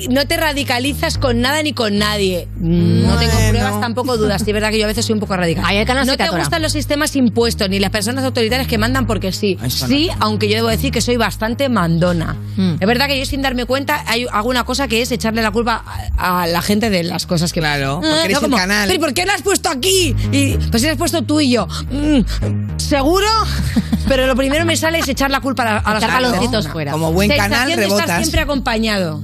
no 0.10 0.28
te 0.28 0.36
radicalizas 0.36 1.18
con 1.18 1.40
nada 1.40 1.64
ni 1.64 1.72
con 1.72 1.98
nadie. 1.98 2.50
No 2.60 3.16
tengo 3.18 3.32
pruebas, 3.50 3.80
tampoco 3.80 4.18
dudas. 4.18 4.42
Sí, 4.44 4.50
es 4.50 4.54
verdad 4.54 4.70
que 4.72 4.80
yo 4.80 4.84
a 4.84 4.88
veces 4.88 5.06
soy 5.06 5.14
un 5.14 5.22
poco 5.22 5.38
radical. 5.38 5.64
Canal 5.86 6.06
no 6.06 6.12
te 6.12 6.18
catora. 6.18 6.42
gustan 6.42 6.62
los 6.62 6.74
sistemas 6.74 7.16
impuestos 7.16 7.70
ni 7.70 7.80
las 7.80 7.90
personas 7.90 8.26
autoritarias 8.26 8.68
que 8.68 8.78
mandan 8.78 9.08
porque 9.08 9.32
sí. 9.32 9.58
Sí, 9.70 10.10
aunque 10.20 10.50
yo 10.50 10.56
debo 10.56 10.68
decir 10.68 10.92
que 10.92 11.00
soy 11.00 11.16
bastante 11.16 11.70
mandona. 11.70 12.36
Mm. 12.58 12.74
Es 12.82 12.88
verdad 12.88 13.08
que 13.08 13.18
yo 13.18 13.26
sin 13.26 13.42
darme 13.42 13.64
cuenta 13.66 14.04
hay, 14.08 14.26
hago 14.30 14.50
una 14.50 14.66
cosa 14.66 14.90
que 14.90 15.02
es 15.02 15.10
echarle 15.14 15.42
la 15.42 15.52
culpa 15.52 15.86
a, 16.18 16.42
a 16.44 16.48
la 16.48 16.62
gente 16.62 16.90
de 16.90 17.04
las 17.06 17.26
cosas 17.26 17.54
que... 17.54 17.62
Claro, 17.62 18.02
porque 18.02 18.14
Ah, 18.14 18.26
eres 18.26 18.34
no, 18.34 18.40
el 18.40 18.44
como, 18.44 18.58
canal. 18.58 18.88
"Pero, 18.90 18.98
¿y 18.98 19.00
por 19.00 19.14
qué 19.14 19.26
lo 19.26 19.32
has 19.32 19.42
puesto 19.42 19.70
aquí? 19.70 20.14
Y, 20.34 20.58
pues 20.70 20.82
si 20.82 20.88
lo 20.88 20.92
has 20.94 20.98
puesto 20.98 21.22
tú 21.22 21.40
y 21.40 21.52
yo. 21.52 21.68
Mm, 21.92 22.78
¿Seguro? 22.78 23.28
Pero 24.08 24.28
lo 24.28 24.36
primero 24.36 24.66
me 24.66 24.76
sale 24.76 25.00
es 25.00 25.08
echar 25.08 25.32
la 25.32 25.40
culpa 25.40 25.64
a, 25.64 25.66
la- 26.00 26.08
baloncitos 26.08 26.50
personas. 26.52 26.72
fuera. 26.74 26.92
Como 26.92 27.12
buen 27.14 27.30
Sensación 27.30 27.52
canal, 27.54 27.68
de 27.68 27.74
estar 27.84 27.90
rebotas. 28.00 28.18
siempre 28.18 28.42
acompañado. 28.42 29.22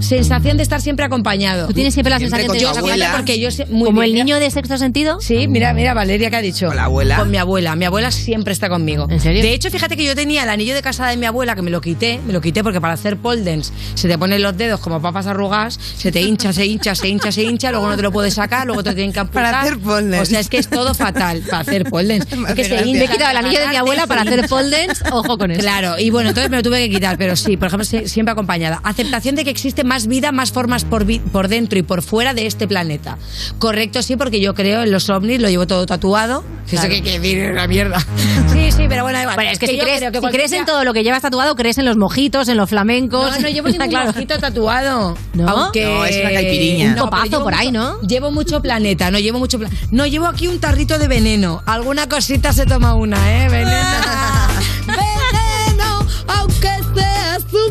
Sensación 0.00 0.56
de 0.56 0.62
estar 0.62 0.80
siempre 0.80 1.04
acompañado. 1.04 1.66
Tú 1.66 1.74
tienes 1.74 1.94
siempre 1.94 2.10
la 2.10 2.18
Siempre 2.18 2.42
sensación 2.42 2.48
con 2.48 2.74
de 2.74 2.80
tu 2.80 2.86
abuela. 2.86 3.04
siempre 3.06 3.18
porque 3.18 3.40
yo 3.40 3.50
sé 3.50 3.66
muy 3.66 3.86
Como 3.86 4.02
el 4.02 4.14
niño 4.14 4.38
de 4.38 4.50
sexto 4.50 4.78
sentido. 4.78 5.20
Sí, 5.20 5.48
mira, 5.48 5.72
mira, 5.72 5.94
Valeria, 5.94 6.30
¿qué 6.30 6.36
ha 6.36 6.42
dicho? 6.42 6.66
¿Con 6.68 6.76
la 6.76 6.84
abuela? 6.84 7.16
Con 7.16 7.30
mi 7.30 7.36
abuela. 7.36 7.74
Mi 7.76 7.84
abuela 7.84 8.10
siempre 8.10 8.52
está 8.52 8.68
conmigo. 8.68 9.06
¿En 9.10 9.20
serio? 9.20 9.42
De 9.42 9.52
hecho, 9.52 9.70
fíjate 9.70 9.96
que 9.96 10.04
yo 10.04 10.14
tenía 10.14 10.44
el 10.44 10.48
anillo 10.50 10.74
de 10.74 10.82
casada 10.82 11.10
de 11.10 11.16
mi 11.16 11.26
abuela, 11.26 11.54
que 11.54 11.62
me 11.62 11.70
lo 11.70 11.80
quité, 11.80 12.20
me 12.26 12.32
lo 12.32 12.40
quité 12.40 12.62
porque 12.62 12.80
para 12.80 12.94
hacer 12.94 13.16
pole 13.16 13.42
dance 13.42 13.72
se 13.94 14.08
te 14.08 14.16
ponen 14.18 14.42
los 14.42 14.56
dedos 14.56 14.80
como 14.80 15.00
papas 15.02 15.26
arrugadas, 15.26 15.78
se 15.96 16.12
te 16.12 16.20
hincha, 16.22 16.52
se 16.52 16.66
hincha, 16.66 16.94
se 16.94 17.08
hincha, 17.08 17.32
se 17.32 17.42
hincha, 17.42 17.70
luego 17.70 17.88
no 17.88 17.96
te 17.96 18.02
lo 18.02 18.12
puedes 18.12 18.34
sacar, 18.34 18.66
luego 18.66 18.82
te 18.82 18.94
tienen 18.94 19.12
que 19.12 19.20
amputar. 19.20 19.44
Para 19.44 19.60
hacer 19.62 19.78
pole 19.78 20.08
dance. 20.08 20.20
O 20.22 20.26
sea, 20.26 20.40
es 20.40 20.48
que 20.48 20.58
es 20.58 20.68
todo 20.68 20.94
fatal 20.94 21.42
para 21.48 21.60
hacer 21.60 21.84
pole 21.84 22.18
dance. 22.18 22.28
Es 22.48 22.54
que 22.54 22.64
se 22.64 22.70
gracia. 22.70 22.86
hincha, 22.86 22.98
Me 22.98 23.04
he 23.04 23.08
quitado 23.08 23.30
el 23.32 23.36
anillo 23.36 23.60
de 23.60 23.68
mi 23.68 23.76
abuela 23.76 24.06
para 24.06 24.22
hacer 24.22 24.46
pole 24.48 24.70
dance. 24.70 25.04
Ojo 25.10 25.36
con 25.36 25.50
eso. 25.50 25.60
Claro, 25.60 25.98
y 25.98 26.10
bueno, 26.10 26.30
entonces 26.30 26.50
me 26.50 26.56
lo 26.56 26.62
tuve 26.62 26.78
que 26.78 26.90
quitar, 26.94 27.18
pero 27.18 27.36
sí, 27.36 27.56
por 27.56 27.66
ejemplo, 27.68 27.84
sí, 27.84 28.06
siempre 28.08 28.32
acompañada. 28.32 28.80
Aceptación 28.84 29.34
de 29.38 29.44
que 29.44 29.50
existe 29.50 29.84
más 29.84 30.06
vida, 30.06 30.32
más 30.32 30.52
formas 30.52 30.84
por, 30.84 31.04
vi- 31.06 31.20
por 31.20 31.48
dentro 31.48 31.78
y 31.78 31.82
por 31.82 32.02
fuera 32.02 32.34
de 32.34 32.46
este 32.46 32.68
planeta. 32.68 33.16
Correcto, 33.58 34.02
sí, 34.02 34.16
porque 34.16 34.40
yo 34.40 34.54
creo 34.54 34.82
en 34.82 34.90
los 34.90 35.08
ovnis, 35.08 35.40
lo 35.40 35.48
llevo 35.48 35.66
todo 35.66 35.86
tatuado. 35.86 36.44
Que 36.68 36.76
Eso 36.76 36.84
Claro. 36.86 36.94
que 36.96 37.02
quiere 37.02 37.18
decir 37.20 37.50
una 37.52 37.66
mierda. 37.66 38.04
Sí, 38.58 38.72
sí, 38.72 38.86
pero 38.88 39.02
bueno, 39.04 39.20
igual. 39.20 39.36
Bueno, 39.36 39.50
es 39.52 39.58
que, 39.60 39.68
si, 39.68 39.78
crees, 39.78 40.00
creo 40.00 40.10
que 40.10 40.20
si 40.20 40.26
crees 40.28 40.52
en 40.52 40.64
todo 40.64 40.82
lo 40.82 40.92
que 40.92 41.04
llevas 41.04 41.22
tatuado, 41.22 41.54
crees 41.54 41.78
en 41.78 41.84
los 41.84 41.96
mojitos, 41.96 42.48
en 42.48 42.56
los 42.56 42.68
flamencos. 42.68 43.30
No, 43.36 43.40
no 43.40 43.48
llevo 43.48 43.68
ningún 43.68 43.88
Claro. 43.88 44.06
mojito 44.06 44.36
tatuado. 44.38 45.16
¿No? 45.34 45.48
Aunque... 45.48 45.84
No, 45.84 46.04
es 46.04 46.16
una 46.16 46.30
caipiriña. 46.32 46.88
Un 46.88 46.94
llevo 47.30 47.44
por 47.44 47.54
ahí, 47.54 47.68
mucho- 47.68 47.78
¿no? 47.78 48.00
Llevo 48.02 48.30
mucho 48.32 48.60
planeta, 48.60 49.10
no 49.12 49.18
llevo 49.20 49.38
mucho 49.38 49.58
pla- 49.60 49.70
No, 49.92 50.06
llevo 50.06 50.26
aquí 50.26 50.48
un 50.48 50.58
tarrito 50.58 50.98
de 50.98 51.06
veneno. 51.06 51.62
Alguna 51.66 52.08
cosita 52.08 52.52
se 52.52 52.66
toma 52.66 52.94
una, 52.94 53.44
¿eh? 53.44 53.48
Veneno, 53.48 53.70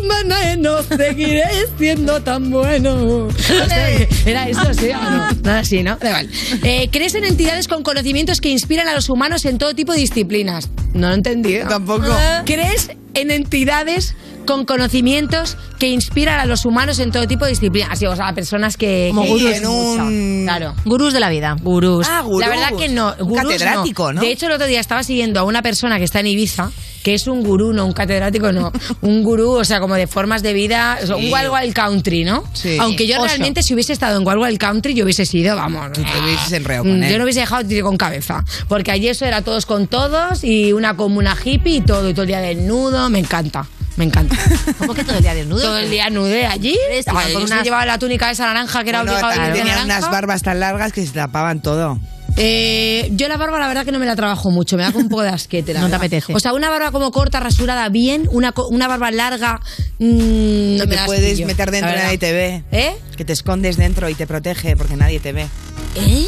veneno, 0.08 0.84
seguiré 0.84 1.46
siendo 1.78 2.22
tan 2.22 2.50
bueno. 2.50 3.28
Era 4.26 4.50
eso, 4.50 4.74
sí. 4.74 4.90
o 4.90 5.10
no? 5.10 5.32
Nada 5.44 5.60
así, 5.60 5.84
¿no? 5.84 5.98
Da 5.98 6.10
igual. 6.10 6.30
Eh, 6.64 6.90
¿Crees 6.92 7.16
en 7.16 7.26
entidades 7.26 7.68
con 7.68 7.84
conocimientos 7.84 8.42
que 8.42 8.50
inspiran 8.50 8.88
a 8.88 8.96
los 8.96 9.10
humanos 9.10 9.46
en 9.46 9.58
todo 9.58 9.74
tipo 9.76 9.94
de 9.94 10.00
disciplinas? 10.00 10.70
No 10.98 11.08
lo 11.08 11.14
he 11.14 11.18
entendido. 11.18 11.68
Tampoco. 11.68 12.08
¿Crees 12.46 12.90
en 13.14 13.32
entidades 13.32 14.16
con 14.46 14.66
conocimientos 14.66 15.58
que 15.78 15.90
inspiran 15.90 16.40
a 16.40 16.46
los 16.46 16.66
humanos 16.66 17.00
en 17.00 17.12
todo 17.12 17.28
tipo 17.28 17.46
de 17.46 17.52
disciplinas? 17.52 17.90
Así, 17.92 18.06
o 18.06 18.16
sea, 18.16 18.34
personas 18.34 18.78
que... 18.78 19.10
Como 19.10 19.24
que 19.24 19.30
gurús. 19.30 19.52
en 19.52 19.68
un... 19.68 20.44
Claro. 20.46 20.74
Gurús 20.86 21.14
de 21.14 21.20
la 21.20 21.30
vida. 21.30 21.56
Gurús. 21.62 22.08
Ah, 22.10 22.22
gurús. 22.22 22.42
La 22.42 22.50
verdad 22.50 22.72
que 22.78 22.90
no. 22.90 23.14
Gurús 23.20 23.52
catedrático, 23.52 24.14
¿no? 24.14 24.22
De 24.22 24.32
hecho, 24.32 24.48
el 24.48 24.54
otro 24.54 24.68
día 24.68 24.80
estaba 24.80 25.04
siguiendo 25.04 25.40
a 25.40 25.44
una 25.44 25.62
persona 25.62 25.98
que 25.98 26.06
está 26.06 26.22
en 26.22 26.28
Ibiza, 26.28 26.72
que 27.04 27.14
es 27.14 27.28
un 27.28 27.44
gurú, 27.44 27.74
no 27.74 27.86
un 27.86 27.94
catedrático, 27.94 28.52
no. 28.52 28.72
Un 29.02 29.24
gurú, 29.24 29.52
o 29.52 29.64
sea, 29.64 29.80
como 29.80 29.96
de 29.96 30.08
formas 30.08 30.44
de 30.44 30.54
vida, 30.54 30.98
sea, 31.06 31.16
un 31.16 31.22
Sí. 31.22 31.34
Wild 31.34 31.50
Wild 31.54 31.74
Country, 31.74 32.24
¿no? 32.24 32.44
Sí. 32.54 32.78
Aunque 32.80 33.08
yo 33.08 33.18
Oso. 33.18 33.28
realmente, 33.28 33.64
si 33.64 33.74
hubiese 33.74 33.94
estado 33.94 34.20
en 34.20 34.28
Wild 34.28 34.58
Country, 34.58 34.94
yo 34.94 35.04
hubiese 35.06 35.26
sido, 35.26 35.56
vamos. 35.56 35.92
Tú 35.94 36.02
te 36.02 36.20
hubieses 36.20 36.62
mm, 36.62 36.78
con 36.80 37.04
él. 37.04 37.12
Yo 37.12 37.18
no 37.18 37.24
hubiese 37.24 37.42
dejado 37.42 37.66
tiro 37.66 37.86
con 37.86 37.98
cabeza. 37.98 38.44
Porque 38.68 38.92
allí 38.92 39.08
eso 39.08 39.26
era 39.26 39.42
todos 39.42 39.66
con 39.66 39.88
todos 39.88 40.44
y 40.44 40.74
una 40.74 40.87
comuna 40.96 41.36
hippie 41.44 41.76
y 41.78 41.82
todo, 41.82 42.08
y 42.10 42.14
todo 42.14 42.24
el 42.24 42.28
día 42.28 42.40
desnudo. 42.40 43.10
Me 43.10 43.20
encanta. 43.20 43.66
Me 43.98 44.06
encanta. 44.06 44.36
¿Cómo 44.78 44.94
que 44.94 45.04
todo 45.04 45.18
el 45.18 45.24
día 45.24 45.34
desnudo? 45.34 45.62
Todo 45.62 45.78
el 45.80 45.90
día 45.90 46.10
nude 46.12 46.46
allí. 46.46 46.78
Ay, 47.08 47.34
yo 47.34 47.40
unas- 47.42 47.64
llevaba 47.64 47.86
la 47.86 47.98
túnica 47.98 48.30
esa 48.30 48.46
naranja 48.46 48.84
que 48.84 48.90
era 48.90 49.04
Bueno, 49.04 49.20
naranja. 49.20 49.84
unas 49.84 50.12
barbas 50.12 50.44
tan 50.44 50.60
largas 50.60 50.94
que 50.94 51.06
se 51.06 51.14
tapaban 51.14 51.62
todo. 51.62 52.00
Eh, 52.40 53.10
yo 53.14 53.28
la 53.28 53.38
barba 53.38 53.58
la 53.58 53.68
verdad 53.68 53.84
que 53.84 53.92
no 53.92 53.98
me 53.98 54.06
la 54.06 54.16
trabajo 54.16 54.52
mucho, 54.52 54.78
me 54.78 54.84
da 54.84 54.92
como 54.92 55.06
un 55.06 55.10
poco 55.10 55.24
de 55.24 55.30
asquete. 55.30 55.74
la 55.74 55.82
No 55.82 55.90
te 55.90 55.96
apetece. 55.96 56.36
O 56.36 56.40
sea, 56.40 56.54
una 56.54 56.70
barba 56.70 56.92
como 56.92 57.12
corta, 57.12 57.40
rasurada 57.40 57.90
bien, 57.90 58.30
una, 58.32 58.54
una 58.70 58.88
barba 58.88 59.10
larga, 59.10 59.60
mm, 59.98 60.78
no 60.78 60.86
me 60.86 60.96
te 60.96 61.06
puedes 61.06 61.40
meter 61.44 61.72
dentro 61.72 61.92
y 61.92 61.96
nadie 61.96 62.18
te 62.20 62.32
ve. 62.34 62.64
¿Eh? 62.72 62.96
Que 63.16 63.26
te 63.26 63.34
escondes 63.34 63.78
dentro 63.78 64.08
y 64.10 64.14
te 64.14 64.28
protege 64.28 64.76
porque 64.78 64.96
nadie 64.96 65.20
te 65.20 65.32
ve. 65.34 65.48
¿Eh? 65.98 66.26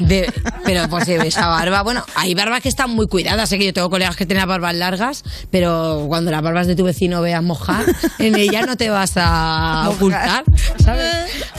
De- 0.00 0.32
pero 0.64 0.88
pues 0.88 1.06
eh, 1.08 1.18
esa 1.24 1.48
barba, 1.48 1.82
bueno, 1.82 2.04
hay 2.14 2.34
barbas 2.34 2.62
que 2.62 2.68
están 2.68 2.90
muy 2.90 3.06
cuidadas, 3.08 3.48
sé 3.48 3.58
que 3.58 3.66
yo 3.66 3.72
tengo 3.72 3.90
colegas 3.90 4.16
que 4.16 4.26
tienen 4.26 4.46
barbas 4.48 4.74
largas, 4.74 5.22
pero 5.50 6.04
cuando 6.08 6.30
las 6.30 6.42
barbas 6.42 6.66
de 6.66 6.74
tu 6.76 6.84
vecino 6.84 7.20
veas 7.20 7.42
mojar, 7.42 7.84
en 8.18 8.36
ella 8.36 8.62
no 8.62 8.76
te 8.76 8.88
vas 8.90 9.12
a 9.16 9.88
ocultar, 9.90 10.44
¿sabes? 10.82 11.06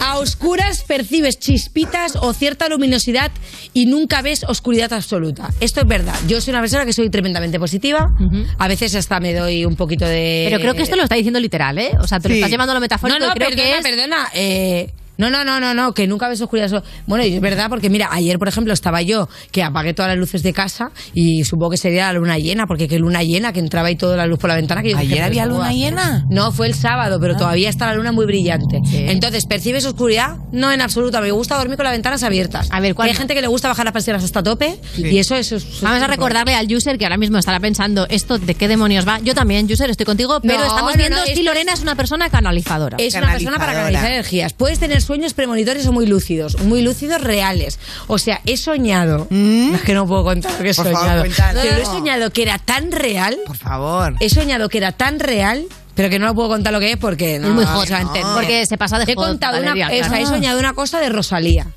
A 0.02 0.18
oscuras 0.18 0.84
percibes 0.84 1.40
chispitas 1.40 2.16
o 2.16 2.34
cierta 2.34 2.68
luminosidad 2.70 3.32
y 3.74 3.86
nunca 3.86 4.22
ves 4.22 4.44
oscuridad 4.48 4.92
absoluta. 4.94 5.50
Esto 5.60 5.82
es 5.82 5.88
verdad. 5.88 6.16
Yo 6.28 6.42
soy 6.42 6.52
una 6.52 6.62
persona 6.62 6.86
que 6.86 6.94
soy 6.94 7.10
tremendamente 7.10 7.60
positiva, 7.60 8.14
a 8.58 8.68
veces 8.68 8.96
hasta 8.96 9.20
me 9.20 9.34
doy 9.34 9.66
un 9.66 9.76
poquito 9.76 10.06
de... 10.06 10.46
Pero 10.50 10.60
creo 10.62 10.74
que 10.74 10.84
esto 10.84 10.96
lo 10.96 11.04
está 11.04 11.16
diciendo 11.16 11.40
literal, 11.40 11.78
¿eh? 11.78 11.92
O 12.00 12.08
sea, 12.08 12.20
te 12.20 12.30
lo 12.30 12.34
Sí. 12.34 12.40
estás 12.40 12.50
llevando 12.52 12.72
a 12.72 12.76
lo 12.76 12.82
metafórico 12.82 13.20
No, 13.20 13.26
no, 13.28 13.32
y 13.32 13.36
creo 13.36 13.50
perdona, 13.50 13.64
que 13.64 13.78
es... 13.78 13.84
perdona. 13.84 14.28
eh, 14.34 14.90
no, 15.18 15.30
no, 15.30 15.44
no, 15.46 15.60
no, 15.60 15.74
no, 15.74 15.94
que 15.94 16.08
nunca 16.08 16.28
ves 16.28 16.42
oscuridad. 16.42 16.84
Bueno, 17.08 17.24
y 17.26 17.34
es 17.36 17.42
verdad, 17.42 17.70
porque 17.70 17.90
mira, 17.90 18.10
ayer, 18.12 18.40
por 18.40 18.48
ejemplo, 18.48 18.74
estaba 18.74 19.02
yo 19.02 19.30
que 19.52 19.64
apagué 19.64 19.94
todas 19.94 20.10
las 20.10 20.18
luces 20.18 20.44
de 20.44 20.54
casa 20.54 20.92
y 21.14 21.44
supongo 21.44 21.72
que 21.72 21.78
sería 21.78 22.08
la 22.12 22.20
luna 22.20 22.38
llena, 22.38 22.66
porque 22.68 22.88
qué 22.88 22.98
luna 23.00 23.24
llena, 23.24 23.54
que 23.54 23.60
entraba 23.60 23.88
ahí 23.90 23.96
toda 23.96 24.18
la 24.18 24.26
luz 24.26 24.40
por 24.40 24.50
la 24.50 24.56
ventana. 24.56 24.82
Que 24.82 24.92
yo 24.92 24.98
¿Ayer 24.98 25.10
dije, 25.10 25.22
había 25.24 25.44
"¿Pero 25.44 25.56
cómo 25.56 25.64
luna 25.64 25.66
va 25.66 25.70
a 25.70 25.74
ser?". 25.74 25.80
llena? 26.20 26.26
No, 26.30 26.52
fue 26.52 26.68
el 26.68 26.74
sábado, 26.74 27.20
pero 27.20 27.36
todavía 27.38 27.70
está 27.70 27.86
la 27.88 27.96
luna 27.96 28.12
muy 28.12 28.26
brillante. 28.26 28.80
Entonces, 28.94 29.46
¿percibes 29.46 29.86
oscuridad? 29.86 30.38
No, 30.52 30.72
en 30.72 30.82
absoluto. 30.82 31.22
Me 31.22 31.32
gusta 31.32 31.58
dormir 31.58 31.78
con 31.78 31.84
las 31.86 31.94
ventanas 31.94 32.24
abiertas. 32.24 32.68
A 32.72 32.80
ver, 32.80 32.96
¿cuándo? 32.96 33.12
Hay 33.12 33.18
gente 33.18 33.36
que 33.36 33.42
le 33.42 33.48
gusta 33.48 33.68
bajar 33.68 33.86
las 33.86 33.94
persianas 33.94 34.24
hasta 34.24 34.42
tope 34.44 34.80
y 34.98 35.18
eso 35.20 35.36
es... 35.36 35.52
eso 35.52 35.58
es- 35.58 35.82
Vamos 35.82 36.02
a 36.02 36.08
recordarle 36.08 36.56
al 36.56 36.74
user 36.74 36.98
que 36.98 37.06
ahora 37.06 37.18
mismo 37.18 37.38
estará 37.38 37.60
pensando 37.60 38.08
esto 38.10 38.40
de 38.40 38.56
qué 38.56 38.68
demonios 38.68 39.08
va. 39.08 39.20
Yo 39.20 39.36
también, 39.36 39.72
user, 39.72 39.90
estoy 39.90 40.06
contigo, 40.06 40.40
pero 40.42 40.60
No, 40.60 40.66
estamos 40.66 40.92
no, 40.94 40.98
viendo 40.98 41.18
no, 41.18 41.26
si 41.26 41.44
Lorena 41.44 41.74
es 41.74 41.82
una 41.82 41.96
persona 41.96 42.30
canalizadora. 42.30 42.98
Es 43.00 43.14
una 43.16 43.32
persona 43.32 43.58
para 43.58 43.74
canalizar 43.74 44.12
energías. 44.12 44.54
Puedes 44.54 44.80
tener 44.80 45.03
sueños 45.04 45.34
premonitorios 45.34 45.86
o 45.88 45.92
muy 45.92 46.06
lúcidos, 46.06 46.60
muy 46.64 46.82
lúcidos 46.82 47.22
reales. 47.22 47.80
O 48.08 48.18
sea, 48.18 48.42
he 48.46 48.58
soñado. 48.58 49.28
Es 49.30 49.82
que 49.82 49.94
no 49.94 50.08
puedo 50.08 50.24
contar 50.24 50.52
lo 50.54 50.58
que 50.64 50.70
he 50.70 50.74
Mm. 50.74 50.76
Por 50.76 50.86
favor, 50.86 51.00
soñado. 51.00 51.22
cuéntalo. 51.22 51.60
pero 51.62 51.78
he 51.78 51.86
soñado 51.86 52.30
que 52.32 52.42
era 52.44 52.58
tan 52.60 52.92
real. 52.92 53.38
Por 53.46 53.58
favor. 53.58 54.16
He 54.20 54.30
soñado 54.30 54.70
que 54.70 54.78
era 54.80 54.92
tan 54.92 55.20
real. 55.20 55.66
Pero 55.96 56.10
que 56.10 56.18
no 56.18 56.26
lo 56.26 56.34
puedo 56.34 56.50
contar 56.50 56.74
lo 56.74 56.80
que 56.80 56.92
es 56.92 56.98
porque 56.98 57.38
no, 57.40 57.50
Es 57.50 57.54
muy 57.54 57.66
hot, 57.66 57.86
se 57.86 57.94
va 57.94 58.00
a 58.00 58.02
entender. 58.02 58.34
porque 58.34 58.66
se 58.66 58.78
pasa 58.78 58.98
de 58.98 59.12
He 59.12 59.16
hot, 59.16 59.28
contado 59.28 59.60
una, 59.60 59.70
Valeria, 59.76 60.06
o 60.06 60.10
sea, 60.10 60.20
he 60.22 60.26
soñado 60.26 60.60
una 60.60 60.74
cosa 60.74 61.00
de 61.00 61.10
Rosalía. 61.10 61.68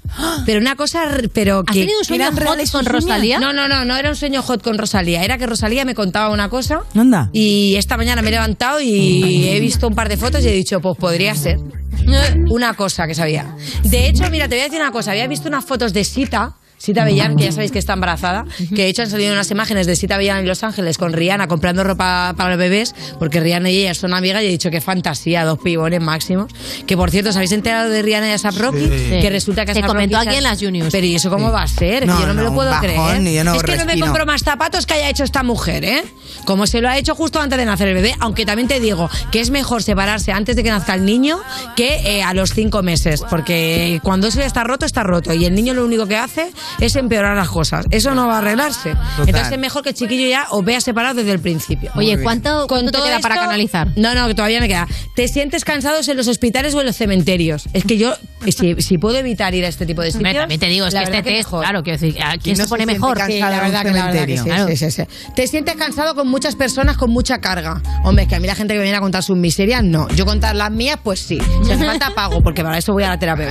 Pero 0.47 0.61
una 0.61 0.75
cosa, 0.77 1.05
pero 1.35 1.59
¿Has 1.67 1.75
que 1.75 1.81
tenido 1.81 1.99
un 1.99 2.05
sueño 2.05 2.25
¿Eran 2.25 2.47
hot 2.47 2.71
con? 2.73 2.85
Rosalía? 2.87 3.39
no, 3.39 3.53
no, 3.53 3.69
no, 3.69 3.85
no 3.85 3.97
era 3.97 4.09
un 4.09 4.17
sueño 4.17 4.41
hot 4.43 4.63
con 4.63 4.79
Rosalía. 4.79 5.23
Era 5.23 5.37
que 5.37 5.47
Rosalía 5.47 5.85
me 5.85 5.95
contaba 5.95 6.31
una 6.31 6.49
cosa. 6.49 6.81
Anda. 6.95 7.29
Y 7.35 7.75
esta 7.77 7.97
mañana 7.99 8.23
me 8.23 8.29
he 8.29 8.33
levantado 8.33 8.81
y 8.81 9.49
he 9.49 9.61
visto 9.61 9.87
un 9.89 9.95
par 9.95 10.09
de 10.09 10.17
fotos 10.17 10.43
y 10.45 10.49
he 10.49 10.53
dicho, 10.53 10.81
pues 10.81 10.97
podría 10.97 11.35
ser. 11.35 11.59
Una 12.51 12.75
cosa 12.75 13.07
que 13.07 13.15
sabía. 13.15 13.55
De 13.83 14.07
hecho, 14.07 14.25
mira, 14.31 14.49
te 14.49 14.55
voy 14.55 14.61
a 14.61 14.65
decir 14.65 14.81
una 14.81 14.93
cosa. 14.93 15.11
Había 15.11 15.27
visto 15.27 15.49
unas 15.49 15.65
fotos 15.65 15.93
de 15.93 16.05
Sita, 16.05 16.55
Sita 16.79 17.05
Bellán, 17.05 17.37
que 17.37 17.45
ya 17.45 17.53
sabéis 17.53 17.73
que 17.73 17.79
está 17.79 17.95
embarazada, 17.95 18.45
que 18.75 18.83
de 18.83 18.89
hecho 18.89 19.03
han 19.03 19.11
salido 19.11 19.33
unas 19.33 19.51
imágenes 19.51 19.87
de 19.87 19.97
Sita 19.97 20.19
Bellán 20.19 20.39
en 20.39 20.47
Los 20.47 20.63
Ángeles 20.63 20.99
con 20.99 21.13
Rihanna 21.13 21.49
comprando 21.49 21.85
ropa 21.85 22.35
para 22.37 22.51
los 22.51 22.59
bebés, 22.59 22.95
porque 23.19 23.41
Rihanna 23.41 23.71
y 23.71 23.79
ella 23.79 23.95
son 23.95 24.13
amigas 24.15 24.43
y 24.43 24.47
he 24.47 24.51
dicho 24.51 24.71
que 24.71 24.81
fantasía, 24.81 25.45
dos 25.45 25.59
pibones 25.59 26.01
máximos. 26.01 26.53
Que 26.87 26.97
por 26.97 27.11
cierto, 27.11 27.31
¿os 27.31 27.37
habéis 27.37 27.53
enterado 27.53 27.89
de 27.91 28.03
Rihanna 28.03 28.29
y 28.29 28.33
Asap 28.33 28.57
Rocky? 28.59 28.81
Sí. 28.81 29.19
Que 29.21 29.31
resulta 29.31 29.65
que 29.65 29.75
Se 29.75 29.83
comentó 29.83 30.19
Rocky 30.19 30.29
aquí 30.29 30.37
en 30.37 30.43
las 30.45 30.61
Juniors. 30.61 30.93
Pero 30.93 31.07
¿y 31.07 31.15
eso 31.15 31.31
cómo 31.31 31.51
va 31.51 31.63
a 31.63 31.69
ser? 31.69 32.07
No, 32.07 32.21
yo 32.21 32.27
no 32.27 32.35
me 32.35 32.43
lo 32.43 32.53
puedo 32.53 32.71
creer. 32.79 33.45
no 33.45 33.55
es 33.55 33.63
que 33.63 33.77
no 33.77 33.85
me 33.87 33.99
compro 33.99 34.27
más 34.27 34.43
zapatos 34.43 34.87
que 34.87 34.95
haya 34.95 35.09
hecho 35.09 35.25
esta 35.25 35.43
mujer, 35.43 35.85
¿eh? 35.85 36.05
Como 36.45 36.67
se 36.67 36.81
lo 36.81 36.89
ha 36.89 36.99
hecho 36.99 37.15
justo 37.15 37.41
antes 37.41 37.59
de 37.59 37.65
nacer 37.65 37.89
el 37.89 37.95
bebé, 37.95 38.15
aunque 38.21 38.45
también 38.45 38.69
te 38.69 38.81
digo 38.81 39.09
que 39.33 39.41
es 39.41 39.51
mejor 39.51 39.83
separarse 39.83 40.33
antes 40.33 40.57
de 40.57 40.63
que 40.63 40.71
nazca 40.71 40.95
el 40.95 41.05
niño 41.05 41.41
que 41.75 42.19
eh, 42.19 42.23
a 42.23 42.35
los 42.35 42.53
cinco 42.53 42.83
meses, 42.83 43.23
porque 43.29 44.01
cuando 44.03 44.29
eso 44.29 44.41
ya 44.41 44.47
está 44.47 44.63
roto, 44.65 44.87
está 44.87 45.03
roto, 45.03 45.33
y 45.33 45.45
el 45.45 45.55
niño 45.55 45.75
lo 45.75 45.85
único 45.85 46.07
que 46.07 46.17
hace 46.17 46.53
es 46.81 46.97
empeorar 46.97 47.37
las 47.37 47.49
cosas. 47.49 47.87
Eso 47.91 48.15
no 48.15 48.27
va 48.27 48.37
a 48.37 48.39
arreglarse. 48.39 48.95
Entonces 49.27 49.53
es 49.53 49.59
mejor 49.59 49.83
que 49.83 49.91
el 49.91 49.95
chiquillo 49.95 50.27
ya 50.29 50.47
os 50.51 50.65
vea 50.65 50.81
separado 50.81 51.15
desde 51.17 51.33
el 51.33 51.41
principio. 51.41 51.91
Oye, 51.95 52.21
¿cuánto, 52.23 52.67
cuánto 52.69 52.93
te 52.93 53.03
queda 53.03 53.19
para 53.21 53.37
canalizar? 53.37 53.89
No, 53.97 54.15
no, 54.15 54.27
que 54.29 54.35
todavía 54.35 54.61
me 54.61 54.69
queda. 54.69 54.87
¿Te 55.15 55.29
sientes 55.29 55.65
cansados 55.65 56.09
en 56.09 56.17
los 56.17 56.29
hospitales 56.29 56.75
o 56.75 56.81
en 56.81 56.87
los 56.87 56.97
cementerios? 56.97 57.65
Es 57.73 57.85
que 57.85 57.97
yo, 57.99 58.15
si, 58.49 58.81
si 58.83 58.99
puedo 58.99 59.17
evitar 59.17 59.55
ir 59.55 59.65
a 59.65 59.69
este 59.69 59.87
tipo 59.87 60.03
de 60.03 60.11
sitios. 60.13 60.35
también 60.35 60.61
te 60.61 60.67
digo, 60.67 60.87
es 60.87 60.95
que 60.95 61.03
este 61.03 61.23
test, 61.23 61.37
mejor. 61.47 61.63
claro, 61.63 61.83
quiero 61.83 61.99
decir, 61.99 62.23
¿a 62.23 62.37
quién 62.39 62.57
no 62.57 62.65
se 62.65 62.69
pone 62.69 62.87
mejor? 62.87 63.19
la 63.19 63.27
verdad 63.27 63.83
que 63.83 63.91
la 63.91 64.07
verdad 64.07 64.27
que 64.27 64.37
sí, 64.39 64.45
Claro. 64.45 64.69
sí, 64.69 64.77
sí, 64.77 64.91
sí. 64.91 65.03
¿Te 65.35 65.47
sientes 65.47 65.77
cansado 65.77 66.15
con 66.15 66.29
muchas 66.29 66.57
personas 66.57 66.97
con 66.97 67.11
mucha 67.11 67.39
carga? 67.39 67.81
Hombre, 68.05 68.25
es 68.25 68.29
que 68.29 68.37
a 68.37 68.41
mí 68.41 68.47
la 68.47 68.55
gente 68.55 68.75
que 68.75 68.79
me 68.79 68.85
viene 68.85 68.99
a 68.99 69.01
contar 69.01 69.23
sus 69.23 69.37
miserias, 69.37 69.83
no. 69.83 70.09
Yo 70.11 70.25
contar 70.27 70.55
las 70.57 70.71
mías, 70.71 70.99
pues 71.03 71.21
sí. 71.21 71.39
Si 71.65 71.73
hace 71.73 71.85
falta, 71.85 72.11
pago, 72.15 72.43
porque 72.43 72.63
para 72.63 72.79
eso 72.79 72.93
voy 72.93 73.03
a 73.05 73.09
la 73.09 73.19
terapia. 73.19 73.49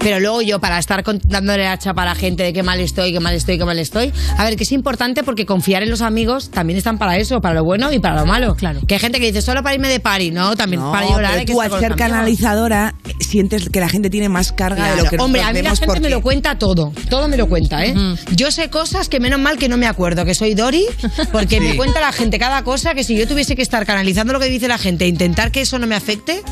Pero 0.00 0.20
luego 0.20 0.42
yo, 0.42 0.60
para 0.60 0.78
estar 0.78 1.02
dándole 1.24 1.64
la 1.64 1.78
chapa 1.78 2.02
a 2.02 2.06
la 2.06 2.14
gente 2.14 2.42
de 2.42 2.52
qué 2.56 2.62
mal 2.62 2.80
estoy, 2.80 3.12
qué 3.12 3.20
mal 3.20 3.34
estoy, 3.34 3.58
qué 3.58 3.64
mal 3.64 3.78
estoy. 3.78 4.12
A 4.36 4.44
ver, 4.44 4.56
que 4.56 4.64
es 4.64 4.72
importante 4.72 5.22
porque 5.22 5.46
confiar 5.46 5.82
en 5.82 5.90
los 5.90 6.00
amigos 6.00 6.50
también 6.50 6.78
están 6.78 6.98
para 6.98 7.16
eso, 7.16 7.40
para 7.40 7.54
lo 7.54 7.64
bueno 7.64 7.92
y 7.92 7.98
para 7.98 8.20
lo 8.20 8.26
malo. 8.26 8.54
Claro. 8.56 8.80
Que 8.88 8.94
hay 8.94 9.00
gente 9.00 9.20
que 9.20 9.26
dice 9.26 9.42
solo 9.42 9.62
para 9.62 9.74
irme 9.74 9.88
de 9.88 10.00
party, 10.00 10.30
no, 10.30 10.56
también 10.56 10.82
No, 10.82 10.90
para 10.90 11.06
llorar. 11.06 11.30
pero 11.30 11.40
hay 11.40 11.46
que 11.46 11.52
tú 11.52 11.62
estar 11.62 11.74
al 11.74 11.80
ser 11.80 11.96
canalizadora 11.96 12.94
sientes 13.20 13.68
que 13.68 13.80
la 13.80 13.88
gente 13.88 14.10
tiene 14.10 14.28
más 14.28 14.52
carga 14.52 14.94
de 14.94 15.02
lo 15.02 15.10
que 15.10 15.16
Hombre, 15.18 15.42
a 15.42 15.52
mí 15.52 15.62
la 15.62 15.76
gente 15.76 16.00
me 16.00 16.10
lo 16.10 16.22
cuenta 16.22 16.58
todo. 16.58 16.92
Todo 17.10 17.28
me 17.28 17.36
lo 17.36 17.46
cuenta, 17.48 17.84
¿eh? 17.84 17.94
Yo 18.34 18.50
sé 18.50 18.70
cosas 18.70 19.08
que 19.08 19.20
menos 19.20 19.38
mal 19.38 19.58
que 19.58 19.68
no 19.68 19.76
me 19.76 19.86
acuerdo, 19.86 20.24
que 20.24 20.34
soy 20.34 20.54
Dori, 20.54 20.86
porque 21.32 21.60
me 21.60 21.76
cuenta 21.76 22.00
la 22.00 22.12
gente 22.12 22.38
cada 22.38 22.62
cosa 22.62 22.94
que 22.94 23.04
si 23.04 23.16
yo 23.16 23.28
tuviese 23.28 23.54
que 23.56 23.62
estar 23.62 23.84
canalizando 23.84 24.32
lo 24.32 24.40
que 24.40 24.46
dice 24.46 24.68
la 24.68 24.78
gente 24.78 25.04
e 25.04 25.08
intentar 25.08 25.50
que 25.50 25.60
eso 25.60 25.78
no 25.78 25.86
me 25.86 25.94
afecte. 25.94 26.42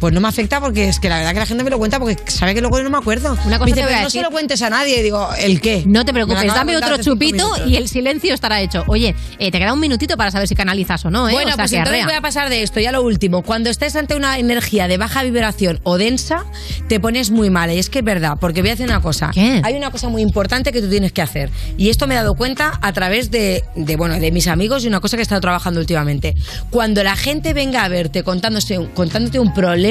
Pues 0.00 0.12
no 0.12 0.20
me 0.20 0.28
afecta 0.28 0.60
porque 0.60 0.88
es 0.88 1.00
que 1.00 1.08
la 1.08 1.16
verdad 1.18 1.32
que 1.32 1.38
la 1.40 1.46
gente 1.46 1.64
me 1.64 1.70
lo 1.70 1.78
cuenta 1.78 1.98
porque 1.98 2.16
sabe 2.30 2.54
que 2.54 2.60
luego 2.60 2.80
no 2.82 2.90
me 2.90 2.98
acuerdo. 2.98 3.32
Una 3.46 3.58
cosa 3.58 3.60
Me 3.60 3.66
dice, 3.66 3.80
te 3.80 3.82
voy 3.82 3.84
a 3.84 3.86
"Pero 3.88 3.98
no 4.00 4.04
decir". 4.04 4.20
se 4.20 4.24
lo 4.24 4.30
cuentes 4.30 4.62
a 4.62 4.70
nadie. 4.70 5.00
Y 5.00 5.02
digo, 5.02 5.28
¿el 5.38 5.60
qué? 5.60 5.82
No 5.86 6.04
te 6.04 6.12
preocupes, 6.12 6.46
dame 6.46 6.76
otro 6.76 6.98
chupito 6.98 7.50
y 7.66 7.76
el 7.76 7.88
silencio 7.88 8.34
estará 8.34 8.60
hecho. 8.60 8.84
Oye, 8.88 9.14
eh, 9.38 9.50
te 9.50 9.58
queda 9.58 9.72
un 9.72 9.80
minutito 9.80 10.16
para 10.16 10.30
saber 10.30 10.48
si 10.48 10.54
canalizas 10.54 11.04
o 11.04 11.10
no, 11.10 11.28
¿eh? 11.28 11.32
Bueno, 11.32 11.48
O 11.52 11.54
sea, 11.54 11.64
pues 11.64 11.72
entonces 11.72 11.92
arrea. 11.94 12.06
voy 12.06 12.14
a 12.14 12.20
pasar 12.20 12.50
de 12.50 12.62
esto, 12.62 12.78
ya 12.80 12.92
lo 12.92 13.02
último. 13.02 13.42
Cuando 13.42 13.70
estés 13.70 13.96
ante 13.96 14.14
una 14.16 14.38
energía 14.38 14.86
de 14.88 14.98
baja 14.98 15.22
vibración 15.22 15.80
o 15.82 15.96
densa, 15.98 16.44
te 16.88 17.00
pones 17.00 17.30
muy 17.30 17.48
mal. 17.50 17.70
Y 17.72 17.78
es 17.78 17.88
que 17.90 18.00
es 18.00 18.04
verdad, 18.04 18.34
porque 18.40 18.60
voy 18.60 18.70
a 18.70 18.72
decir 18.74 18.86
una 18.86 19.00
cosa. 19.00 19.30
Hay 19.34 19.74
una 19.74 19.90
cosa 19.90 20.08
muy 20.08 20.20
importante 20.22 20.72
que 20.72 20.82
tú 20.82 20.90
tienes 20.90 21.12
que 21.12 21.22
hacer. 21.22 21.50
Y 21.78 21.88
esto 21.88 22.06
me 22.06 22.14
he 22.14 22.18
dado 22.18 22.34
cuenta 22.34 22.78
a 22.82 22.92
través 22.92 23.30
de, 23.30 23.64
de, 23.74 23.96
bueno, 23.96 24.18
de 24.20 24.30
mis 24.30 24.46
amigos 24.46 24.84
y 24.84 24.88
una 24.88 25.00
cosa 25.00 25.16
que 25.16 25.22
he 25.22 25.24
estado 25.24 25.40
trabajando 25.40 25.80
últimamente. 25.80 26.34
Cuando 26.70 27.02
la 27.02 27.16
gente 27.16 27.54
venga 27.54 27.84
a 27.84 27.88
verte 27.88 28.22
contándose, 28.22 28.78
contándote 28.94 29.38
un 29.38 29.54
problema, 29.54 29.85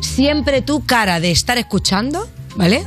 siempre 0.00 0.62
tu 0.62 0.84
cara 0.84 1.20
de 1.20 1.30
estar 1.30 1.58
escuchando, 1.58 2.28
¿vale? 2.56 2.84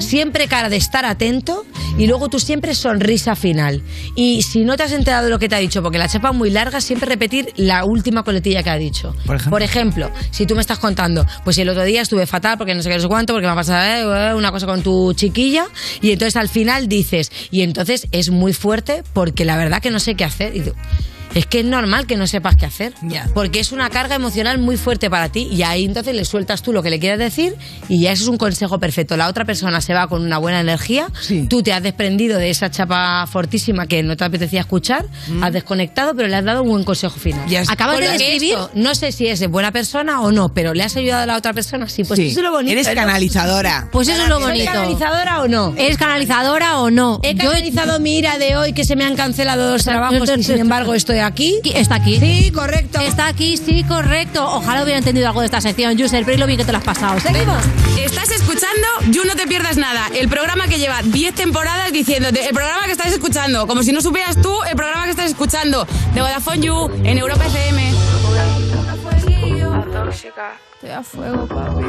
Siempre 0.00 0.48
cara 0.48 0.68
de 0.68 0.76
estar 0.76 1.04
atento 1.04 1.64
y 1.96 2.08
luego 2.08 2.28
tú 2.28 2.40
siempre 2.40 2.74
sonrisa 2.74 3.36
final. 3.36 3.82
Y 4.16 4.42
si 4.42 4.64
no 4.64 4.76
te 4.76 4.82
has 4.82 4.92
enterado 4.92 5.26
de 5.26 5.30
lo 5.30 5.38
que 5.38 5.48
te 5.48 5.54
ha 5.54 5.58
dicho, 5.58 5.82
porque 5.82 5.98
la 5.98 6.08
chapa 6.08 6.30
es 6.30 6.34
muy 6.34 6.50
larga, 6.50 6.80
siempre 6.80 7.08
repetir 7.08 7.52
la 7.56 7.84
última 7.84 8.24
coletilla 8.24 8.62
que 8.64 8.70
ha 8.70 8.76
dicho. 8.76 9.14
Por 9.24 9.62
ejemplo. 9.62 10.10
si 10.32 10.46
tú 10.46 10.54
me 10.56 10.60
estás 10.60 10.78
contando, 10.78 11.24
pues 11.44 11.58
el 11.58 11.68
otro 11.68 11.84
día 11.84 12.02
estuve 12.02 12.26
fatal 12.26 12.58
porque 12.58 12.74
no 12.74 12.82
sé 12.82 12.88
qué, 12.88 12.96
no 12.96 13.02
sé 13.02 13.08
cuánto, 13.08 13.34
porque 13.34 13.46
me 13.46 13.52
ha 13.52 13.56
pasado 13.56 14.14
eh, 14.14 14.34
una 14.34 14.50
cosa 14.50 14.66
con 14.66 14.82
tu 14.82 15.12
chiquilla, 15.14 15.66
y 16.00 16.10
entonces 16.10 16.36
al 16.36 16.48
final 16.48 16.88
dices, 16.88 17.30
y 17.50 17.62
entonces 17.62 18.08
es 18.10 18.30
muy 18.30 18.52
fuerte 18.52 19.04
porque 19.12 19.44
la 19.44 19.56
verdad 19.56 19.80
que 19.80 19.90
no 19.90 20.00
sé 20.00 20.16
qué 20.16 20.24
hacer. 20.24 20.56
Y 20.56 20.60
tú, 20.60 20.72
es 21.34 21.46
que 21.46 21.60
es 21.60 21.64
normal 21.66 22.06
que 22.06 22.16
no 22.16 22.26
sepas 22.26 22.56
qué 22.56 22.66
hacer. 22.66 22.92
Porque 23.34 23.60
es 23.60 23.72
una 23.72 23.90
carga 23.90 24.14
emocional 24.16 24.58
muy 24.58 24.76
fuerte 24.76 25.10
para 25.10 25.28
ti 25.28 25.48
y 25.50 25.62
ahí 25.62 25.84
entonces 25.84 26.14
le 26.14 26.24
sueltas 26.24 26.62
tú 26.62 26.72
lo 26.72 26.82
que 26.82 26.90
le 26.90 26.98
quieras 26.98 27.18
decir 27.18 27.54
y 27.88 28.00
ya 28.00 28.12
eso 28.12 28.24
es 28.24 28.28
un 28.28 28.38
consejo 28.38 28.78
perfecto. 28.78 29.16
La 29.16 29.28
otra 29.28 29.44
persona 29.44 29.80
se 29.80 29.94
va 29.94 30.06
con 30.08 30.22
una 30.22 30.38
buena 30.38 30.60
energía, 30.60 31.08
tú 31.48 31.62
te 31.62 31.72
has 31.72 31.82
desprendido 31.82 32.38
de 32.38 32.50
esa 32.50 32.70
chapa 32.70 33.26
fortísima 33.26 33.86
que 33.86 34.02
no 34.02 34.16
te 34.16 34.24
apetecía 34.24 34.60
escuchar, 34.60 35.04
has 35.42 35.52
desconectado, 35.52 36.14
pero 36.14 36.28
le 36.28 36.36
has 36.36 36.44
dado 36.44 36.62
un 36.62 36.70
buen 36.70 36.84
consejo 36.84 37.18
final. 37.18 37.40
Acabas 37.68 37.98
de 38.00 38.08
describir- 38.08 38.52
esto, 38.54 38.70
no 38.74 38.94
sé 38.94 39.12
si 39.12 39.26
es 39.26 39.40
de 39.40 39.46
buena 39.46 39.72
persona 39.72 40.20
o 40.22 40.32
no, 40.32 40.48
pero 40.50 40.74
le 40.74 40.82
has 40.82 40.96
ayudado 40.96 41.22
a 41.22 41.26
la 41.26 41.36
otra 41.36 41.52
persona. 41.52 41.88
Sí, 41.88 42.04
pues 42.04 42.18
Sí. 42.18 42.28
eso 42.28 42.40
es 42.40 42.44
lo 42.44 42.52
bonito. 42.52 42.72
Eres 42.72 42.88
¿no? 42.88 42.94
canalizadora. 42.94 43.88
Pues 43.92 44.08
eso 44.08 44.22
es 44.22 44.28
lo 44.28 44.36
¿Soy 44.36 44.44
bonito. 44.44 44.72
canalizadora 44.72 45.40
o 45.42 45.48
no? 45.48 45.74
¿Eres 45.76 45.98
canalizadora 45.98 46.78
o 46.78 46.90
no? 46.90 47.20
He 47.22 47.34
Yo- 47.34 47.44
canalizado 47.44 48.00
mi 48.00 48.18
ira 48.18 48.38
de 48.38 48.56
hoy 48.56 48.72
que 48.72 48.84
se 48.84 48.96
me 48.96 49.04
han 49.04 49.16
cancelado 49.16 49.68
dos 49.70 49.84
trabajos 49.84 50.28
y 50.36 50.42
sin 50.42 50.58
embargo 50.58 50.94
estoy 50.94 51.18
aquí. 51.28 51.60
Está 51.74 51.96
aquí. 51.96 52.18
Sí, 52.18 52.50
correcto. 52.50 53.00
Está 53.00 53.28
aquí, 53.28 53.56
sí, 53.56 53.84
correcto. 53.84 54.44
Ojalá 54.44 54.82
hubiera 54.82 54.98
entendido 54.98 55.28
algo 55.28 55.40
de 55.40 55.46
esta 55.46 55.60
sección, 55.60 56.00
User, 56.00 56.24
pero 56.24 56.38
lo 56.38 56.46
bien 56.46 56.58
que 56.58 56.64
te 56.64 56.72
lo 56.72 56.78
has 56.78 56.84
pasado. 56.84 57.20
Seguimos. 57.20 57.62
Estás 57.98 58.30
escuchando 58.30 58.86
You 59.10 59.24
No 59.24 59.36
Te 59.36 59.46
Pierdas 59.46 59.76
Nada, 59.76 60.08
el 60.14 60.28
programa 60.28 60.66
que 60.66 60.78
lleva 60.78 61.02
10 61.02 61.34
temporadas 61.34 61.92
diciéndote, 61.92 62.46
el 62.46 62.54
programa 62.54 62.84
que 62.86 62.92
estás 62.92 63.12
escuchando, 63.12 63.66
como 63.66 63.82
si 63.82 63.92
no 63.92 64.00
supieras 64.00 64.40
tú 64.40 64.52
el 64.68 64.76
programa 64.76 65.04
que 65.04 65.10
estás 65.10 65.30
escuchando, 65.30 65.86
de 66.14 66.20
Vodafone 66.20 66.60
You, 66.60 66.90
en 67.04 67.18
Europa 67.18 67.44
FM. 67.46 67.92
Estoy 70.74 70.90
a 70.90 71.02
fuego, 71.02 71.46
papi. 71.46 71.84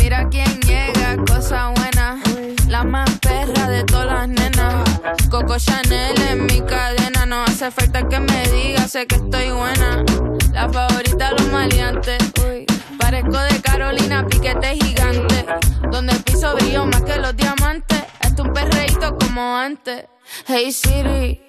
Mira 0.00 0.28
quién 0.30 0.60
llega, 0.60 1.16
cosa 1.26 1.72
buena. 1.76 2.20
La 2.68 2.84
más 2.84 3.10
perra 3.18 3.68
de 3.68 3.84
todas 3.84 4.06
las 4.06 4.28
nenas. 4.28 4.84
Coco 5.28 5.58
Chanel 5.58 6.20
en 6.30 6.46
mi 6.46 6.60
cadena. 6.60 7.01
No 7.32 7.44
hace 7.44 7.70
falta 7.70 8.06
que 8.06 8.20
me 8.20 8.46
diga, 8.48 8.86
sé 8.86 9.06
que 9.06 9.14
estoy 9.14 9.48
buena. 9.52 10.04
La 10.52 10.68
favorita 10.68 11.30
de 11.30 11.38
los 11.38 11.50
maleantes. 11.50 12.18
Uy. 12.46 12.66
Parezco 12.98 13.38
de 13.38 13.58
Carolina, 13.62 14.26
piquete 14.26 14.74
gigante. 14.74 15.46
Donde 15.90 16.12
el 16.12 16.22
piso 16.24 16.54
brilló 16.54 16.84
más 16.84 17.00
que 17.00 17.16
los 17.16 17.34
diamantes. 17.34 18.02
Un 18.38 18.52
perreíto 18.52 19.16
como 19.18 19.56
antes. 19.56 20.06
Hey 20.46 20.72
Siri, 20.72 21.42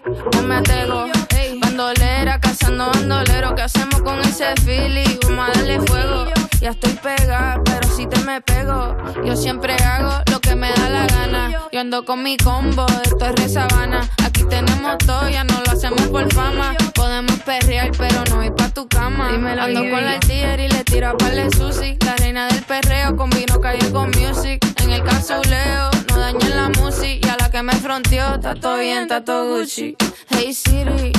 atego. 0.51 1.05
Hey, 1.29 1.59
bandolera, 1.61 2.39
cazando 2.39 2.87
bandolero. 2.87 3.55
¿Qué 3.55 3.61
hacemos 3.61 4.01
con 4.01 4.19
ese 4.19 4.53
feeling? 4.63 5.19
Vamos 5.23 5.49
a 5.49 5.53
darle 5.53 5.79
fuego. 5.81 6.25
Ya 6.59 6.71
estoy 6.71 6.93
pegada, 6.93 7.61
pero 7.63 7.87
si 7.95 8.05
te 8.05 8.19
me 8.21 8.41
pego. 8.41 8.97
Yo 9.23 9.35
siempre 9.35 9.75
hago 9.75 10.23
lo 10.31 10.39
que 10.41 10.55
me 10.55 10.71
da 10.71 10.89
la 10.89 11.07
gana. 11.07 11.51
Yo 11.71 11.79
ando 11.79 12.03
con 12.05 12.21
mi 12.21 12.37
combo, 12.37 12.85
esto 13.03 13.25
es 13.25 13.35
re 13.35 13.49
sabana. 13.49 14.09
Aquí 14.23 14.43
tenemos 14.43 14.97
todo, 14.99 15.29
ya 15.29 15.43
no 15.43 15.61
lo 15.65 15.71
hacemos 15.71 16.01
por 16.07 16.31
fama. 16.33 16.75
Podemos 17.13 17.41
perrear, 17.41 17.91
pero 17.95 18.23
no 18.31 18.43
ir 18.43 18.53
pa' 18.53 18.69
tu 18.69 18.87
cama. 18.87 19.29
ando 19.29 19.81
con 19.81 20.03
la 20.03 20.13
artillería 20.13 20.65
y 20.65 20.69
le 20.69 20.83
tiro 20.83 21.09
a 21.09 21.15
par 21.15 21.35
de 21.35 21.47
sushi. 21.51 21.95
La 22.03 22.15
reina 22.15 22.47
del 22.47 22.63
perreo 22.63 23.15
con 23.15 23.29
vino 23.29 23.61
calle 23.61 23.91
con 23.91 24.09
music. 24.17 24.65
En 24.81 24.89
el 24.89 25.03
casuleo, 25.03 25.91
no 26.09 26.17
dañen 26.17 26.55
la 26.55 26.69
música. 26.69 27.27
Y 27.27 27.29
a 27.29 27.37
la 27.39 27.51
que 27.51 27.61
me 27.61 27.73
fronteó, 27.73 28.33
está 28.33 28.55
todo 28.55 28.79
bien, 28.79 29.03
está 29.03 29.23
todo 29.23 29.59
Gucci. 29.59 29.95
Hey 30.31 30.55
Siri, 30.55 31.11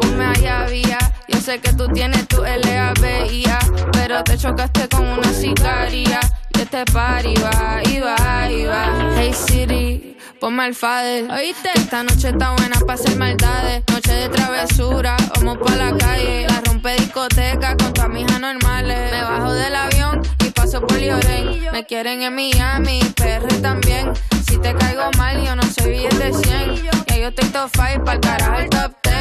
ponme 0.00 0.24
allá 0.24 0.64
vía. 0.64 0.98
Yo 1.28 1.38
sé 1.38 1.60
que 1.60 1.74
tú 1.74 1.86
tienes 1.88 2.26
tu 2.28 2.42
LABIA, 2.42 3.58
pero 3.92 4.24
te 4.24 4.38
chocaste 4.38 4.88
con 4.88 5.06
una 5.06 5.34
sicaria. 5.34 6.20
Y 6.54 6.60
este 6.60 6.84
party 6.92 7.34
va, 7.34 7.82
y 7.84 8.00
va, 8.00 8.50
y 8.50 8.64
va. 8.64 9.14
Hey 9.16 9.32
Siri, 9.32 10.16
ponme 10.40 10.72
fader. 10.72 11.30
¿Oíste? 11.30 11.70
Esta 11.74 12.02
noche 12.02 12.28
está 12.28 12.52
buena 12.52 12.78
para 12.80 12.94
hacer 12.94 13.16
maldades. 13.16 13.82
Noche 13.90 14.12
de 14.12 14.28
travesura, 14.28 15.16
vamos 15.36 15.58
pa' 15.58 15.76
la 15.76 15.96
calle. 15.96 16.46
La 16.48 16.60
rompe 16.60 16.94
discoteca 16.96 17.76
con 17.76 17.92
tu 17.92 18.02
amiga 18.02 18.38
normales. 18.38 19.12
Me 19.12 19.22
bajo 19.22 19.52
del 19.52 19.74
avión 19.74 20.22
paso 20.52 20.80
por 20.80 20.98
Lloren. 20.98 21.72
Me 21.72 21.84
quieren 21.86 22.22
en 22.22 22.34
Miami, 22.34 23.00
PR 23.16 23.46
también. 23.60 24.12
Si 24.46 24.58
te 24.58 24.74
caigo 24.74 25.10
mal, 25.16 25.42
yo 25.44 25.56
no 25.56 25.62
soy 25.62 25.90
billete 25.92 26.32
100. 26.32 26.74
Ya 27.08 27.16
yo 27.16 27.28
estoy 27.28 27.48
top 27.48 27.70
5 27.74 28.04
pa'l 28.04 28.20
carajo 28.20 28.58
el 28.60 28.70
top 28.70 28.92
10. 29.02 29.12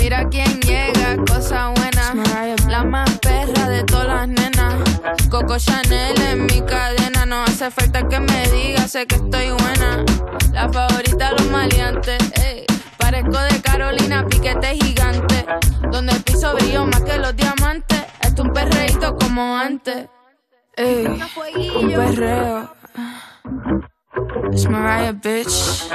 Mira 0.00 0.28
quién 0.28 0.60
llega, 0.60 1.16
cosa 1.26 1.68
buena. 1.68 2.14
La 2.68 2.84
más 2.84 3.10
perra 3.18 3.68
de 3.68 3.84
todas 3.84 4.06
las 4.06 4.28
nenas. 4.28 4.74
Coco 5.30 5.58
Chanel 5.58 6.20
en 6.20 6.46
mi 6.46 6.60
cadena. 6.62 7.26
No 7.26 7.42
hace 7.42 7.70
falta 7.70 8.06
que 8.08 8.20
me 8.20 8.48
diga, 8.48 8.86
sé 8.86 9.06
que 9.06 9.16
estoy 9.16 9.50
buena. 9.50 10.04
La 10.52 10.68
favorita 10.68 11.30
de 11.30 11.42
los 11.42 11.50
maleantes. 11.50 12.18
Parezco 12.98 13.38
de 13.38 13.60
Carolina, 13.60 14.24
piquete 14.26 14.74
gigante. 14.74 15.46
Donde 15.90 16.12
el 16.12 16.22
piso 16.22 16.54
brilló 16.54 16.86
más 16.86 17.00
que 17.02 17.18
los 17.18 17.34
diamantes. 17.36 18.02
Un 18.36 18.52
perreíto 18.52 19.16
como 19.16 19.56
antes. 19.56 20.08
Ey, 20.76 21.06
un 21.06 21.92
perreo. 21.92 22.68
It's 24.52 24.68
Mariah, 24.68 25.12
bitch. 25.12 25.88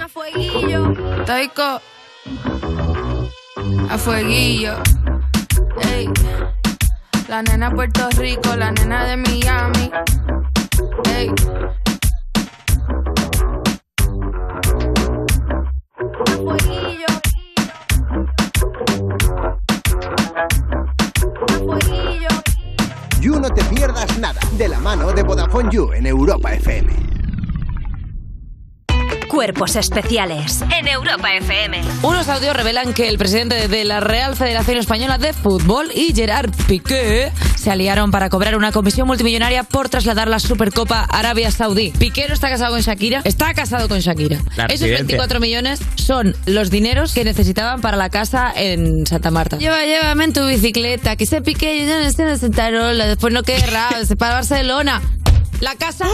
A 0.00 0.08
fueguillo. 0.08 0.94
Taiko. 1.26 1.80
A 3.90 3.98
fueguillo. 3.98 4.74
Ey. 5.92 6.08
La 7.28 7.42
nena 7.42 7.70
Puerto 7.70 8.08
Rico, 8.16 8.56
la 8.56 8.70
nena 8.70 9.04
de 9.04 9.16
Miami. 9.16 9.90
Ey. 11.14 11.30
A 16.26 16.36
fueguillo. 16.36 17.06
You 23.22 23.38
no 23.38 23.50
te 23.50 23.62
pierdas 23.66 24.18
nada 24.18 24.40
de 24.58 24.66
la 24.66 24.80
mano 24.80 25.12
de 25.12 25.22
Vodafone 25.22 25.68
You 25.70 25.92
en 25.92 26.06
Europa 26.06 26.54
FM. 26.54 26.92
Cuerpos 29.28 29.76
especiales 29.76 30.64
en 30.76 30.88
Europa 30.88 31.32
FM. 31.32 31.82
Unos 32.02 32.28
audios 32.28 32.56
revelan 32.56 32.92
que 32.92 33.08
el 33.08 33.18
presidente 33.18 33.68
de 33.68 33.84
la 33.84 34.00
Real 34.00 34.34
Federación 34.34 34.76
Española 34.76 35.18
de 35.18 35.32
Fútbol 35.32 35.92
y 35.94 36.12
Gerard 36.12 36.50
Piqué 36.66 37.30
se 37.62 37.70
aliaron 37.70 38.10
para 38.10 38.28
cobrar 38.28 38.56
una 38.56 38.72
comisión 38.72 39.06
multimillonaria 39.06 39.62
por 39.62 39.88
trasladar 39.88 40.26
la 40.26 40.40
Supercopa 40.40 41.06
a 41.08 41.18
Arabia 41.20 41.50
Saudí. 41.52 41.92
Piqué 41.96 42.26
no 42.26 42.34
está 42.34 42.50
casado 42.50 42.72
con 42.72 42.80
Shakira, 42.80 43.20
está 43.24 43.54
casado 43.54 43.88
con 43.88 44.00
Shakira. 44.00 44.38
La 44.56 44.64
Esos 44.64 44.80
residencia. 44.80 45.04
24 45.04 45.38
millones 45.38 45.80
son 45.94 46.34
los 46.46 46.70
dineros 46.70 47.14
que 47.14 47.22
necesitaban 47.22 47.80
para 47.80 47.96
la 47.96 48.10
casa 48.10 48.52
en 48.54 49.06
Santa 49.06 49.30
Marta. 49.30 49.58
Lleva, 49.58 49.84
llévame 49.84 50.24
en 50.24 50.32
tu 50.32 50.44
bicicleta, 50.44 51.14
que 51.14 51.24
se 51.24 51.40
Piqué, 51.40 51.86
yo 51.86 52.24
no 52.24 52.36
Sentarola, 52.36 53.06
después 53.06 53.32
no 53.32 53.44
querrá, 53.44 53.90
se 54.04 54.16
para 54.16 54.34
Barcelona. 54.34 55.00
La 55.60 55.76
casa 55.76 56.06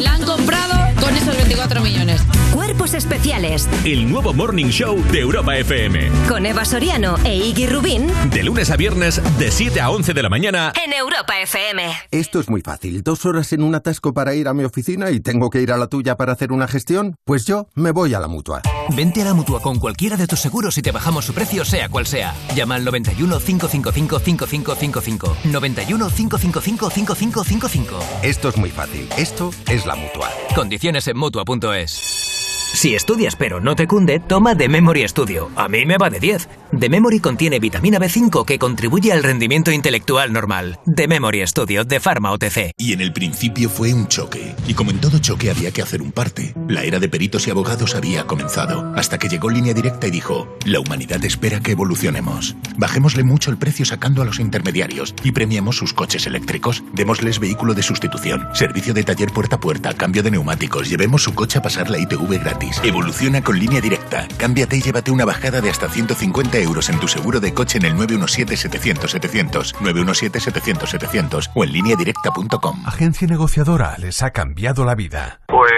la 0.00 0.14
han 0.14 0.22
comprado 0.22 0.91
con 1.02 1.14
esos 1.16 1.36
24 1.36 1.80
millones. 1.80 2.22
Cuerpos 2.54 2.94
especiales 2.94 3.68
El 3.84 4.08
nuevo 4.10 4.32
Morning 4.32 4.66
Show 4.66 5.02
de 5.10 5.20
Europa 5.20 5.56
FM. 5.56 6.10
con 6.28 6.46
Eva 6.46 6.64
Soriano 6.64 7.16
e 7.24 7.34
Iggy 7.36 7.66
Rubín 7.66 8.06
De 8.30 8.42
lunes 8.42 8.70
a 8.70 8.76
viernes, 8.76 9.20
de 9.38 9.50
7 9.50 9.80
a 9.80 9.90
11 9.90 10.14
de 10.14 10.22
la 10.22 10.28
mañana. 10.28 10.72
en 10.84 10.92
Europa 10.92 11.40
FM. 11.40 11.82
Esto 12.10 12.40
es 12.40 12.48
muy 12.48 12.60
fácil. 12.60 13.02
Dos 13.02 13.26
horas 13.26 13.52
en 13.52 13.62
un 13.62 13.74
atasco 13.74 14.14
para 14.14 14.34
ir 14.34 14.46
a 14.48 14.54
mi 14.54 14.64
oficina 14.64 15.10
y 15.10 15.20
tengo 15.20 15.50
que 15.50 15.60
ir 15.60 15.72
a 15.72 15.76
la 15.76 15.88
tuya 15.88 16.16
para 16.16 16.32
hacer 16.34 16.52
una 16.52 16.68
gestión. 16.68 17.16
Pues 17.24 17.46
yo 17.46 17.68
me 17.74 17.90
voy 17.90 18.14
a 18.14 18.20
la 18.20 18.28
mutua. 18.28 18.62
Vente 18.94 19.22
a 19.22 19.24
la 19.24 19.34
mutua 19.34 19.60
con 19.60 19.78
cualquiera 19.80 20.16
de 20.16 20.26
tus 20.26 20.40
seguros 20.40 20.76
y 20.78 20.82
te 20.82 20.92
bajamos 20.92 21.24
su 21.24 21.34
precio, 21.34 21.64
sea 21.64 21.88
cual 21.88 22.06
sea. 22.06 22.34
Llama 22.54 22.76
al 22.76 22.84
91 22.84 23.38
555 23.40 24.18
5555. 24.20 25.36
91 25.44 26.10
555 26.10 26.90
5555. 26.90 27.98
Esto 28.22 28.48
es 28.50 28.56
muy 28.56 28.70
fácil. 28.70 29.08
Esto 29.16 29.50
es 29.68 29.86
la 29.86 29.96
mutua. 29.96 30.30
Condiciones 30.54 30.91
en 30.96 31.16
mutua.es. 31.16 32.41
Si 32.72 32.94
estudias 32.94 33.36
pero 33.36 33.60
no 33.60 33.76
te 33.76 33.86
cunde, 33.86 34.18
toma 34.18 34.56
The 34.56 34.68
Memory 34.68 35.06
Studio. 35.06 35.50
A 35.56 35.68
mí 35.68 35.84
me 35.84 35.98
va 35.98 36.08
de 36.08 36.20
10. 36.20 36.48
The 36.78 36.88
Memory 36.88 37.20
contiene 37.20 37.60
vitamina 37.60 37.98
B5 37.98 38.46
que 38.46 38.58
contribuye 38.58 39.12
al 39.12 39.22
rendimiento 39.22 39.70
intelectual 39.70 40.32
normal. 40.32 40.80
The 40.92 41.06
Memory 41.06 41.46
Studio 41.46 41.84
de 41.84 42.00
Pharma 42.00 42.32
OTC. 42.32 42.72
Y 42.78 42.94
en 42.94 43.02
el 43.02 43.12
principio 43.12 43.68
fue 43.68 43.92
un 43.92 44.08
choque. 44.08 44.54
Y 44.66 44.72
como 44.72 44.90
en 44.90 45.00
todo 45.00 45.18
choque 45.18 45.50
había 45.50 45.70
que 45.70 45.82
hacer 45.82 46.00
un 46.00 46.12
parte. 46.12 46.54
La 46.66 46.82
era 46.82 46.98
de 46.98 47.10
peritos 47.10 47.46
y 47.46 47.50
abogados 47.50 47.94
había 47.94 48.26
comenzado. 48.26 48.90
Hasta 48.96 49.18
que 49.18 49.28
llegó 49.28 49.50
Línea 49.50 49.74
Directa 49.74 50.06
y 50.06 50.10
dijo, 50.10 50.48
la 50.64 50.80
humanidad 50.80 51.22
espera 51.26 51.60
que 51.60 51.72
evolucionemos. 51.72 52.56
Bajémosle 52.78 53.22
mucho 53.22 53.50
el 53.50 53.58
precio 53.58 53.84
sacando 53.84 54.22
a 54.22 54.24
los 54.24 54.40
intermediarios 54.40 55.14
y 55.22 55.32
premiemos 55.32 55.76
sus 55.76 55.92
coches 55.92 56.26
eléctricos. 56.26 56.82
Démosles 56.94 57.38
vehículo 57.38 57.74
de 57.74 57.82
sustitución, 57.82 58.48
servicio 58.54 58.94
de 58.94 59.04
taller 59.04 59.30
puerta 59.30 59.56
a 59.56 59.60
puerta, 59.60 59.92
cambio 59.92 60.22
de 60.22 60.30
neumáticos, 60.30 60.88
llevemos 60.88 61.22
su 61.22 61.34
coche 61.34 61.58
a 61.58 61.62
pasar 61.62 61.90
la 61.90 61.98
ITV 61.98 62.40
gratis. 62.40 62.61
Evoluciona 62.84 63.42
con 63.42 63.58
Línea 63.58 63.80
Directa. 63.80 64.26
Cámbiate 64.38 64.76
y 64.76 64.80
llévate 64.80 65.10
una 65.10 65.24
bajada 65.24 65.60
de 65.60 65.70
hasta 65.70 65.88
150 65.88 66.58
euros 66.58 66.88
en 66.88 67.00
tu 67.00 67.08
seguro 67.08 67.40
de 67.40 67.52
coche 67.52 67.78
en 67.78 67.86
el 67.86 67.94
917-700-700, 67.94 69.74
917-700-700 69.74 71.50
o 71.54 71.64
en 71.64 71.72
lineadirecta.com. 71.72 72.82
Agencia 72.86 73.26
negociadora 73.28 73.96
les 73.98 74.22
ha 74.22 74.30
cambiado 74.30 74.84
la 74.84 74.94
vida. 74.94 75.40
Pues 75.48 75.72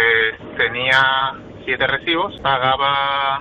tenía 0.56 1.34
siete 1.64 1.86
recibos, 1.86 2.34
pagaba 2.42 3.40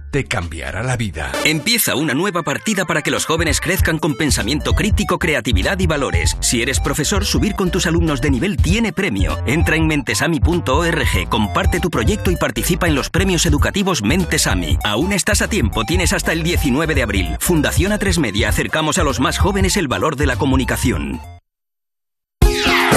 Te 0.11 0.25
cambiará 0.25 0.83
la 0.83 0.97
vida. 0.97 1.31
Empieza 1.45 1.95
una 1.95 2.13
nueva 2.13 2.43
partida 2.43 2.83
para 2.83 3.01
que 3.01 3.11
los 3.11 3.25
jóvenes 3.25 3.61
crezcan 3.61 3.97
con 3.97 4.15
pensamiento 4.15 4.73
crítico, 4.73 5.17
creatividad 5.17 5.79
y 5.79 5.87
valores. 5.87 6.35
Si 6.41 6.61
eres 6.61 6.81
profesor, 6.81 7.23
subir 7.23 7.55
con 7.55 7.71
tus 7.71 7.85
alumnos 7.85 8.19
de 8.19 8.29
nivel 8.29 8.57
tiene 8.57 8.91
premio. 8.91 9.37
Entra 9.45 9.77
en 9.77 9.87
mentesami.org, 9.87 11.29
comparte 11.29 11.79
tu 11.79 11.89
proyecto 11.89 12.29
y 12.29 12.35
participa 12.35 12.89
en 12.89 12.95
los 12.95 13.09
premios 13.09 13.45
educativos 13.45 14.03
Mentesami. 14.03 14.77
Aún 14.83 15.13
estás 15.13 15.41
a 15.41 15.47
tiempo, 15.47 15.85
tienes 15.85 16.11
hasta 16.11 16.33
el 16.33 16.43
19 16.43 16.93
de 16.93 17.03
abril. 17.03 17.37
Fundación 17.39 17.93
A3 17.93 18.19
Media, 18.19 18.49
acercamos 18.49 18.97
a 18.97 19.03
los 19.03 19.21
más 19.21 19.37
jóvenes 19.37 19.77
el 19.77 19.87
valor 19.87 20.17
de 20.17 20.25
la 20.25 20.35
comunicación. 20.35 21.21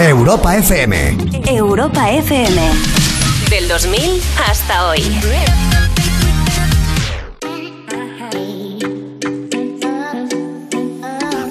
Europa 0.00 0.56
FM. 0.56 1.16
Europa 1.46 2.10
FM. 2.10 2.60
Del 3.50 3.68
2000 3.68 4.20
hasta 4.48 4.88
hoy. 4.88 5.00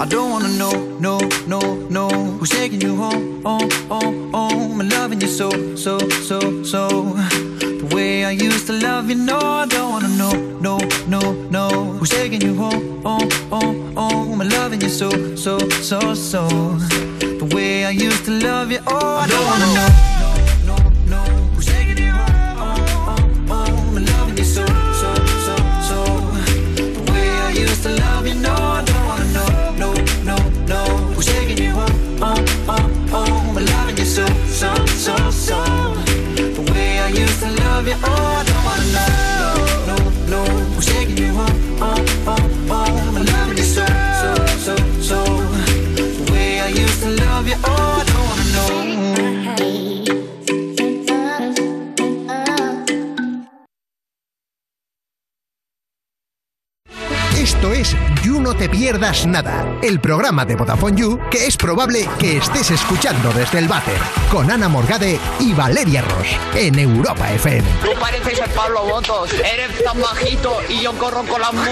I 0.04 0.06
don't 0.10 0.32
wanna 0.32 0.50
know, 0.50 0.98
no, 1.00 1.18
no, 1.48 1.60
no. 1.88 2.10
Who's 2.10 2.50
taking 2.50 2.82
you 2.82 2.98
home, 2.98 3.42
home, 3.44 3.70
home, 3.88 4.34
home. 4.34 4.82
And 4.82 4.92
loving 4.92 5.22
you 5.22 5.28
so, 5.28 5.50
so, 5.78 5.98
so, 6.00 6.64
so. 6.64 7.14
The 7.62 7.90
way 7.96 8.26
I 8.26 8.32
used 8.32 8.68
to 8.68 8.74
love 8.74 9.10
you, 9.10 9.16
no 9.16 9.40
I 9.40 9.66
don't 9.66 9.92
wanna 9.92 10.10
know, 10.10 10.34
no, 10.60 10.78
no, 11.08 11.22
no. 11.50 11.70
Who's 12.00 12.10
taking 12.10 12.42
you 12.42 12.56
home, 12.56 13.02
home, 13.04 13.32
home, 13.50 13.96
home. 13.96 14.42
And 14.42 14.52
loving 14.52 14.82
you 14.82 14.90
so, 14.90 15.10
so, 15.38 15.58
so, 15.70 16.14
so. 16.14 16.48
The 17.40 17.50
way 17.56 17.86
I 17.86 17.92
used 17.92 18.26
to 18.26 18.32
love 18.32 18.72
you, 18.72 18.80
oh 18.88 19.18
I 19.18 19.28
don't 19.28 19.46
wanna 19.46 19.74
know 19.74 20.13
love 37.74 37.88
you, 37.88 37.96
oh, 38.04 38.53
Esto 57.54 57.72
es 57.72 57.96
You 58.24 58.42
No 58.42 58.56
Te 58.56 58.68
Pierdas 58.68 59.28
Nada, 59.28 59.78
el 59.84 60.00
programa 60.00 60.44
de 60.44 60.56
Vodafone 60.56 61.00
You 61.00 61.20
que 61.30 61.46
es 61.46 61.56
probable 61.56 62.10
que 62.18 62.38
estés 62.38 62.72
escuchando 62.72 63.32
desde 63.32 63.60
el 63.60 63.68
váter, 63.68 63.98
con 64.32 64.50
Ana 64.50 64.68
Morgade 64.68 65.20
y 65.40 65.54
Valeria 65.54 66.02
Ross, 66.02 66.28
en 66.56 66.80
Europa 66.80 67.32
FM. 67.32 67.66
Tú 67.84 67.92
pareces 68.00 68.40
el 68.40 68.50
Pablo 68.50 68.84
Botos, 68.86 69.32
eres 69.34 69.84
tan 69.84 70.02
bajito 70.02 70.58
y 70.68 70.82
yo 70.82 70.94
corro 70.94 71.24
con 71.24 71.40
las 71.40 71.54
motos. 71.54 71.70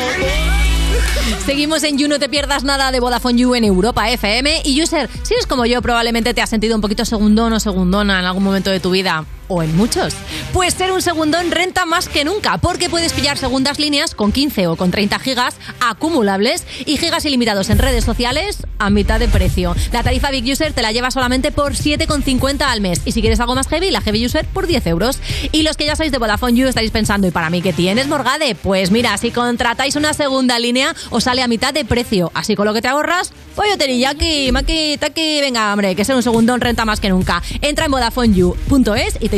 Seguimos 1.45 1.83
en 1.83 1.97
You, 1.97 2.07
no 2.07 2.19
te 2.19 2.29
pierdas 2.29 2.63
nada 2.63 2.91
de 2.91 2.99
Vodafone 2.99 3.39
You 3.39 3.55
en 3.55 3.63
Europa 3.63 4.07
FM. 4.09 4.61
Y 4.63 4.81
User, 4.83 5.09
si 5.23 5.33
eres 5.33 5.47
como 5.47 5.65
yo, 5.65 5.81
probablemente 5.81 6.33
te 6.33 6.41
has 6.41 6.49
sentido 6.49 6.75
un 6.75 6.81
poquito 6.81 7.05
segundón 7.05 7.53
o 7.53 7.59
segundona 7.59 8.19
en 8.19 8.25
algún 8.25 8.43
momento 8.43 8.69
de 8.69 8.79
tu 8.79 8.91
vida. 8.91 9.25
O 9.51 9.61
en 9.63 9.75
muchos. 9.75 10.15
Pues 10.53 10.73
ser 10.73 10.91
un 10.91 11.01
segundón 11.01 11.51
renta 11.51 11.85
más 11.85 12.07
que 12.07 12.23
nunca, 12.23 12.57
porque 12.57 12.89
puedes 12.89 13.11
pillar 13.11 13.37
segundas 13.37 13.79
líneas 13.79 14.15
con 14.15 14.31
15 14.31 14.67
o 14.67 14.75
con 14.77 14.91
30 14.91 15.19
gigas 15.19 15.55
acumulables 15.81 16.65
y 16.85 16.97
gigas 16.97 17.25
ilimitados 17.25 17.69
en 17.69 17.77
redes 17.77 18.05
sociales 18.05 18.65
a 18.79 18.89
mitad 18.89 19.19
de 19.19 19.27
precio. 19.27 19.75
La 19.91 20.03
tarifa 20.03 20.31
Big 20.31 20.49
User 20.49 20.71
te 20.73 20.81
la 20.81 20.91
lleva 20.91 21.11
solamente 21.11 21.51
por 21.51 21.73
7,50 21.73 22.61
al 22.61 22.81
mes. 22.81 23.01
Y 23.05 23.11
si 23.11 23.21
quieres 23.21 23.39
algo 23.39 23.55
más 23.55 23.67
heavy, 23.67 23.91
la 23.91 24.01
Heavy 24.01 24.25
User 24.25 24.45
por 24.45 24.67
10 24.67 24.87
euros. 24.87 25.19
Y 25.51 25.63
los 25.63 25.75
que 25.75 25.85
ya 25.85 25.95
sois 25.95 26.11
de 26.11 26.17
Vodafone 26.17 26.53
You 26.53 26.67
estáis 26.67 26.91
pensando, 26.91 27.27
¿y 27.27 27.31
para 27.31 27.49
mí 27.49 27.61
qué 27.61 27.73
tienes, 27.73 28.07
Morgade? 28.07 28.55
Pues 28.55 28.89
mira, 28.89 29.17
si 29.17 29.31
contratáis 29.31 29.95
una 29.97 30.13
segunda 30.13 30.57
línea, 30.59 30.95
os 31.09 31.25
sale 31.25 31.43
a 31.43 31.47
mitad 31.47 31.73
de 31.73 31.83
precio. 31.83 32.31
Así 32.33 32.55
con 32.55 32.65
lo 32.65 32.73
que 32.73 32.81
te 32.81 32.87
ahorras, 32.87 33.33
pollo 33.55 33.77
teriyaki, 33.77 34.51
maki, 34.51 34.97
taki, 34.97 35.41
venga, 35.41 35.73
hombre, 35.73 35.95
que 35.95 36.05
ser 36.05 36.15
un 36.15 36.23
segundón 36.23 36.61
renta 36.61 36.85
más 36.85 36.99
que 36.99 37.09
nunca. 37.09 37.43
Entra 37.61 37.85
en 37.85 37.91
VodafoneYou.es 37.91 39.17
y 39.19 39.29
te 39.29 39.37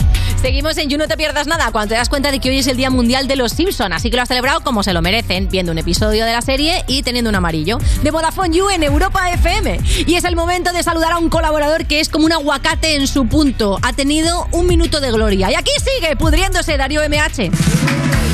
Seguimos 0.41 0.75
en 0.79 0.89
You 0.89 0.97
No 0.97 1.07
Te 1.07 1.17
Pierdas 1.17 1.45
Nada 1.45 1.71
cuando 1.71 1.89
te 1.89 1.95
das 1.95 2.09
cuenta 2.09 2.31
de 2.31 2.39
que 2.39 2.49
hoy 2.49 2.57
es 2.57 2.67
el 2.67 2.75
Día 2.75 2.89
Mundial 2.89 3.27
de 3.27 3.35
los 3.35 3.51
Simpson, 3.51 3.93
así 3.93 4.09
que 4.09 4.15
lo 4.15 4.23
has 4.23 4.27
celebrado 4.27 4.61
como 4.61 4.81
se 4.81 4.91
lo 4.91 5.03
merecen, 5.03 5.47
viendo 5.49 5.71
un 5.71 5.77
episodio 5.77 6.25
de 6.25 6.31
la 6.31 6.41
serie 6.41 6.83
y 6.87 7.03
teniendo 7.03 7.29
un 7.29 7.35
amarillo. 7.35 7.77
De 8.01 8.09
Vodafone 8.09 8.57
You 8.57 8.69
en 8.69 8.81
Europa 8.81 9.29
FM. 9.29 9.79
Y 10.07 10.15
es 10.15 10.23
el 10.23 10.35
momento 10.35 10.73
de 10.73 10.81
saludar 10.81 11.11
a 11.11 11.19
un 11.19 11.29
colaborador 11.29 11.85
que 11.85 11.99
es 11.99 12.09
como 12.09 12.25
un 12.25 12.31
aguacate 12.31 12.95
en 12.95 13.05
su 13.05 13.27
punto. 13.27 13.77
Ha 13.83 13.93
tenido 13.93 14.47
un 14.51 14.65
minuto 14.65 14.99
de 14.99 15.11
gloria. 15.11 15.51
Y 15.51 15.53
aquí 15.53 15.71
sigue 15.77 16.15
pudriéndose 16.15 16.75
Darío 16.75 17.01
MH. 17.07 18.30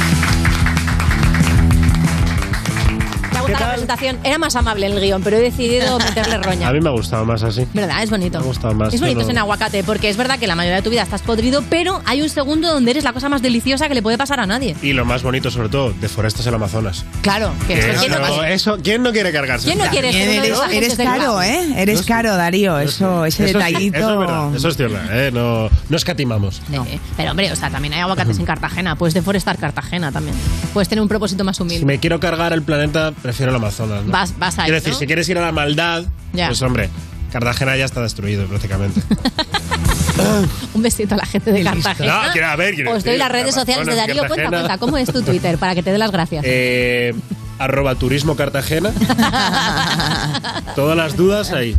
La 3.52 3.70
presentación. 3.70 4.18
Era 4.24 4.38
más 4.38 4.56
amable 4.56 4.86
el 4.88 5.00
guion, 5.00 5.22
pero 5.24 5.38
he 5.38 5.42
decidido 5.42 5.98
meterle 6.00 6.38
roña. 6.38 6.68
A 6.70 6.74
mí 6.74 6.80
me 6.82 6.90
ha 6.90 6.94
gustado 6.94 7.26
más 7.26 7.44
así. 7.44 7.66
¿Verdad? 7.74 8.04
Es 8.04 8.10
bonito. 8.10 8.40
Me 8.40 8.44
ha 8.46 8.48
gustado 8.48 8.74
más. 8.74 8.94
Es 8.94 9.00
bonito 9.02 9.22
no- 9.22 9.26
ser 9.28 9.38
aguacate, 9.38 9.84
porque 9.84 10.10
es 10.10 10.18
verdad 10.18 10.40
que 10.40 10.48
la 10.48 10.56
mayoría 10.56 10.78
de 10.78 10.82
tu 10.82 10.90
vida 10.90 11.02
estás 11.04 11.22
podrido, 11.22 11.64
pero 11.70 12.02
hay 12.06 12.22
un 12.22 12.30
segundo 12.30 12.72
donde 12.72 12.92
eres 12.92 13.04
la 13.04 13.14
cosa 13.14 13.30
más 13.30 13.42
deliciosa 13.42 13.88
que 13.88 13.94
le 13.96 14.02
puede 14.02 14.18
pasar 14.18 14.40
a 14.40 14.46
nadie. 14.46 14.76
Y 14.82 14.94
lo 14.94 15.06
más 15.06 15.24
bonito, 15.24 15.52
sobre 15.52 15.70
todo, 15.70 15.94
deforestas 16.02 16.46
el 16.48 16.54
Amazonas. 16.56 17.06
Claro, 17.22 17.52
que 17.68 17.76
Que 17.76 17.96
¿quién 18.00 18.12
no 18.12 18.26
eso- 18.26 18.44
eso, 18.44 18.78
¿Quién 18.84 19.04
no 19.04 19.12
quiere 19.12 19.32
cargarse? 19.32 19.66
¿Quién 19.68 19.78
no 19.78 19.86
quiere 19.86 20.12
ser 20.12 20.28
de 20.42 20.78
Eres, 20.78 20.96
caro? 20.98 21.42
¿eh? 21.42 21.74
Eres 21.82 22.02
caro, 22.04 22.36
Darío. 22.36 22.80
Eso, 22.80 23.26
ese 23.26 23.46
Eso, 23.46 23.60
sí, 23.60 23.66
detallito. 23.66 23.98
eso 23.98 24.12
es 24.14 24.20
verdad, 24.20 24.56
eso 24.56 24.68
es 24.70 24.78
cierto, 24.78 24.98
¿eh? 25.12 25.32
no, 25.34 25.70
no 25.90 25.98
escatimamos. 25.98 26.62
Eh, 26.72 27.00
Pero 27.16 27.32
hombre, 27.32 27.52
o 27.52 27.56
sea, 27.56 27.70
también 27.70 27.94
hay 27.94 28.02
aguacates 28.02 28.38
en 28.40 28.46
Cartagena. 28.48 28.96
Puedes 28.96 29.14
deforestar 29.14 29.58
Cartagena 29.58 30.12
también. 30.12 30.36
Puedes 30.74 30.88
tener 30.90 31.02
un 31.02 31.08
propósito 31.08 31.44
más 31.44 31.58
Si 31.58 31.64
humilde. 31.64 31.86
me 31.86 32.00
quiero 32.00 32.20
cargar 32.20 32.54
el 32.54 32.62
planeta, 32.62 33.12
prefiero 33.22 33.37
el 33.46 33.56
Amazonas. 33.56 34.04
¿no? 34.06 34.12
Vas, 34.12 34.38
vas 34.38 34.58
ahí, 34.60 34.66
Quiero 34.66 34.76
decir, 34.80 34.94
¿no? 34.94 35.00
si 35.00 35.06
quieres 35.08 35.28
ir 35.30 35.38
a 35.38 35.42
la 35.42 35.52
maldad, 35.52 36.04
Ya. 36.34 36.48
pues 36.48 36.62
hombre, 36.62 36.90
Cartagena 37.32 37.76
ya 37.78 37.86
está 37.86 38.02
destruido 38.02 38.46
prácticamente. 38.48 39.02
Un 40.74 40.82
besito 40.82 41.14
a 41.16 41.18
la 41.18 41.26
gente 41.26 41.52
de 41.52 41.64
Cartagena. 41.64 42.24
No, 42.28 42.32
quiero- 42.32 42.48
a 42.48 42.56
ver, 42.56 42.74
quiero 42.76 42.92
Os 42.92 43.04
doy 43.04 43.14
decir, 43.14 43.20
las 43.20 43.32
redes 43.32 43.54
sociales 43.56 43.86
de 43.86 43.92
Amazonas, 43.94 44.08
Darío. 44.08 44.22
Cuenta, 44.28 44.36
Cartagena. 44.44 44.68
cuenta. 44.68 44.78
¿Cómo 44.80 44.98
es 44.98 45.12
tu 45.12 45.22
Twitter? 45.22 45.58
Para 45.58 45.76
que 45.76 45.84
te 45.84 45.92
dé 45.92 45.98
las 45.98 46.12
gracias. 46.12 46.44
Eh, 46.48 47.14
arroba 47.60 47.96
turismo 47.96 48.36
Cartagena. 48.36 48.92
Todas 50.76 50.96
las 50.98 51.16
dudas 51.16 51.52
ahí. 51.52 51.76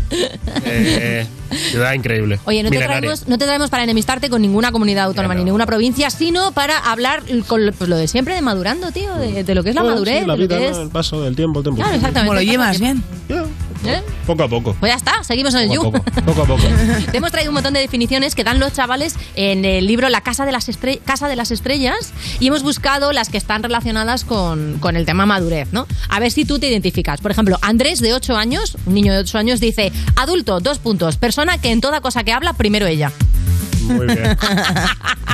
Eh, 0.64 1.26
ciudad 1.70 1.92
increíble. 1.94 2.38
Oye, 2.44 2.62
no 2.62 2.70
te, 2.70 2.78
traemos, 2.78 3.26
no 3.28 3.38
te 3.38 3.44
traemos 3.44 3.70
para 3.70 3.84
enemistarte 3.84 4.28
con 4.28 4.42
ninguna 4.42 4.72
comunidad 4.72 5.04
autónoma 5.06 5.34
ni 5.34 5.44
ninguna 5.44 5.66
provincia, 5.66 6.10
sino 6.10 6.52
para 6.52 6.78
hablar 6.78 7.22
con 7.46 7.64
lo- 7.66 7.72
pues, 7.72 7.88
lo 7.88 7.96
de 7.96 8.08
siempre 8.08 8.34
de 8.34 8.42
madurando, 8.42 8.90
tío, 8.92 9.14
de, 9.14 9.44
de 9.44 9.54
lo 9.54 9.62
que 9.62 9.70
es 9.70 9.74
la 9.74 9.82
madurez, 9.84 10.24
el 10.26 10.88
paso 10.90 11.22
del 11.22 11.36
tiempo, 11.36 11.60
el 11.60 11.64
tiempo. 11.64 11.80
Claro, 11.80 11.94
exactamente. 11.96 12.28
¿Cómo 12.28 12.34
lo 12.34 12.42
llevas? 12.42 12.78
Bien. 12.80 13.02
¿Eh? 13.86 14.02
Poco 14.26 14.42
a 14.42 14.48
poco. 14.48 14.74
Pues 14.80 14.90
ya 14.90 14.96
está, 14.96 15.22
seguimos 15.22 15.54
en 15.54 15.60
el 15.60 15.70
You. 15.70 15.82
Poco 15.84 15.98
a 15.98 16.02
poco. 16.02 16.22
Poco 16.26 16.42
a 16.42 16.46
poco. 16.46 16.62
Te 17.12 17.16
hemos 17.18 17.30
traído 17.30 17.50
un 17.50 17.54
montón 17.54 17.74
de 17.74 17.80
definiciones 17.80 18.34
que 18.34 18.42
dan 18.42 18.58
los 18.58 18.72
chavales 18.72 19.14
en 19.36 19.64
el 19.64 19.86
libro 19.86 20.08
La 20.08 20.20
Casa 20.20 20.44
de 20.44 20.50
las, 20.50 20.68
Estre- 20.68 21.00
Casa 21.04 21.28
de 21.28 21.36
las 21.36 21.52
Estrellas 21.52 22.12
y 22.40 22.48
hemos 22.48 22.64
buscado 22.64 23.12
las 23.12 23.28
que 23.28 23.38
están 23.38 23.62
relacionadas 23.62 24.24
con, 24.24 24.78
con 24.80 24.96
el 24.96 25.06
tema 25.06 25.26
madurez, 25.26 25.67
¿no? 25.72 25.86
A 26.08 26.20
ver 26.20 26.32
si 26.32 26.44
tú 26.44 26.58
te 26.58 26.68
identificas. 26.68 27.20
Por 27.20 27.30
ejemplo, 27.30 27.58
Andrés, 27.62 28.00
de 28.00 28.14
8 28.14 28.36
años, 28.36 28.76
un 28.86 28.94
niño 28.94 29.12
de 29.12 29.20
8 29.20 29.38
años, 29.38 29.60
dice, 29.60 29.92
adulto, 30.16 30.60
dos 30.60 30.78
puntos, 30.78 31.16
persona 31.16 31.58
que 31.58 31.70
en 31.70 31.80
toda 31.80 32.00
cosa 32.00 32.24
que 32.24 32.32
habla, 32.32 32.52
primero 32.52 32.86
ella. 32.86 33.12
Muy 33.88 34.06
bien. 34.06 34.36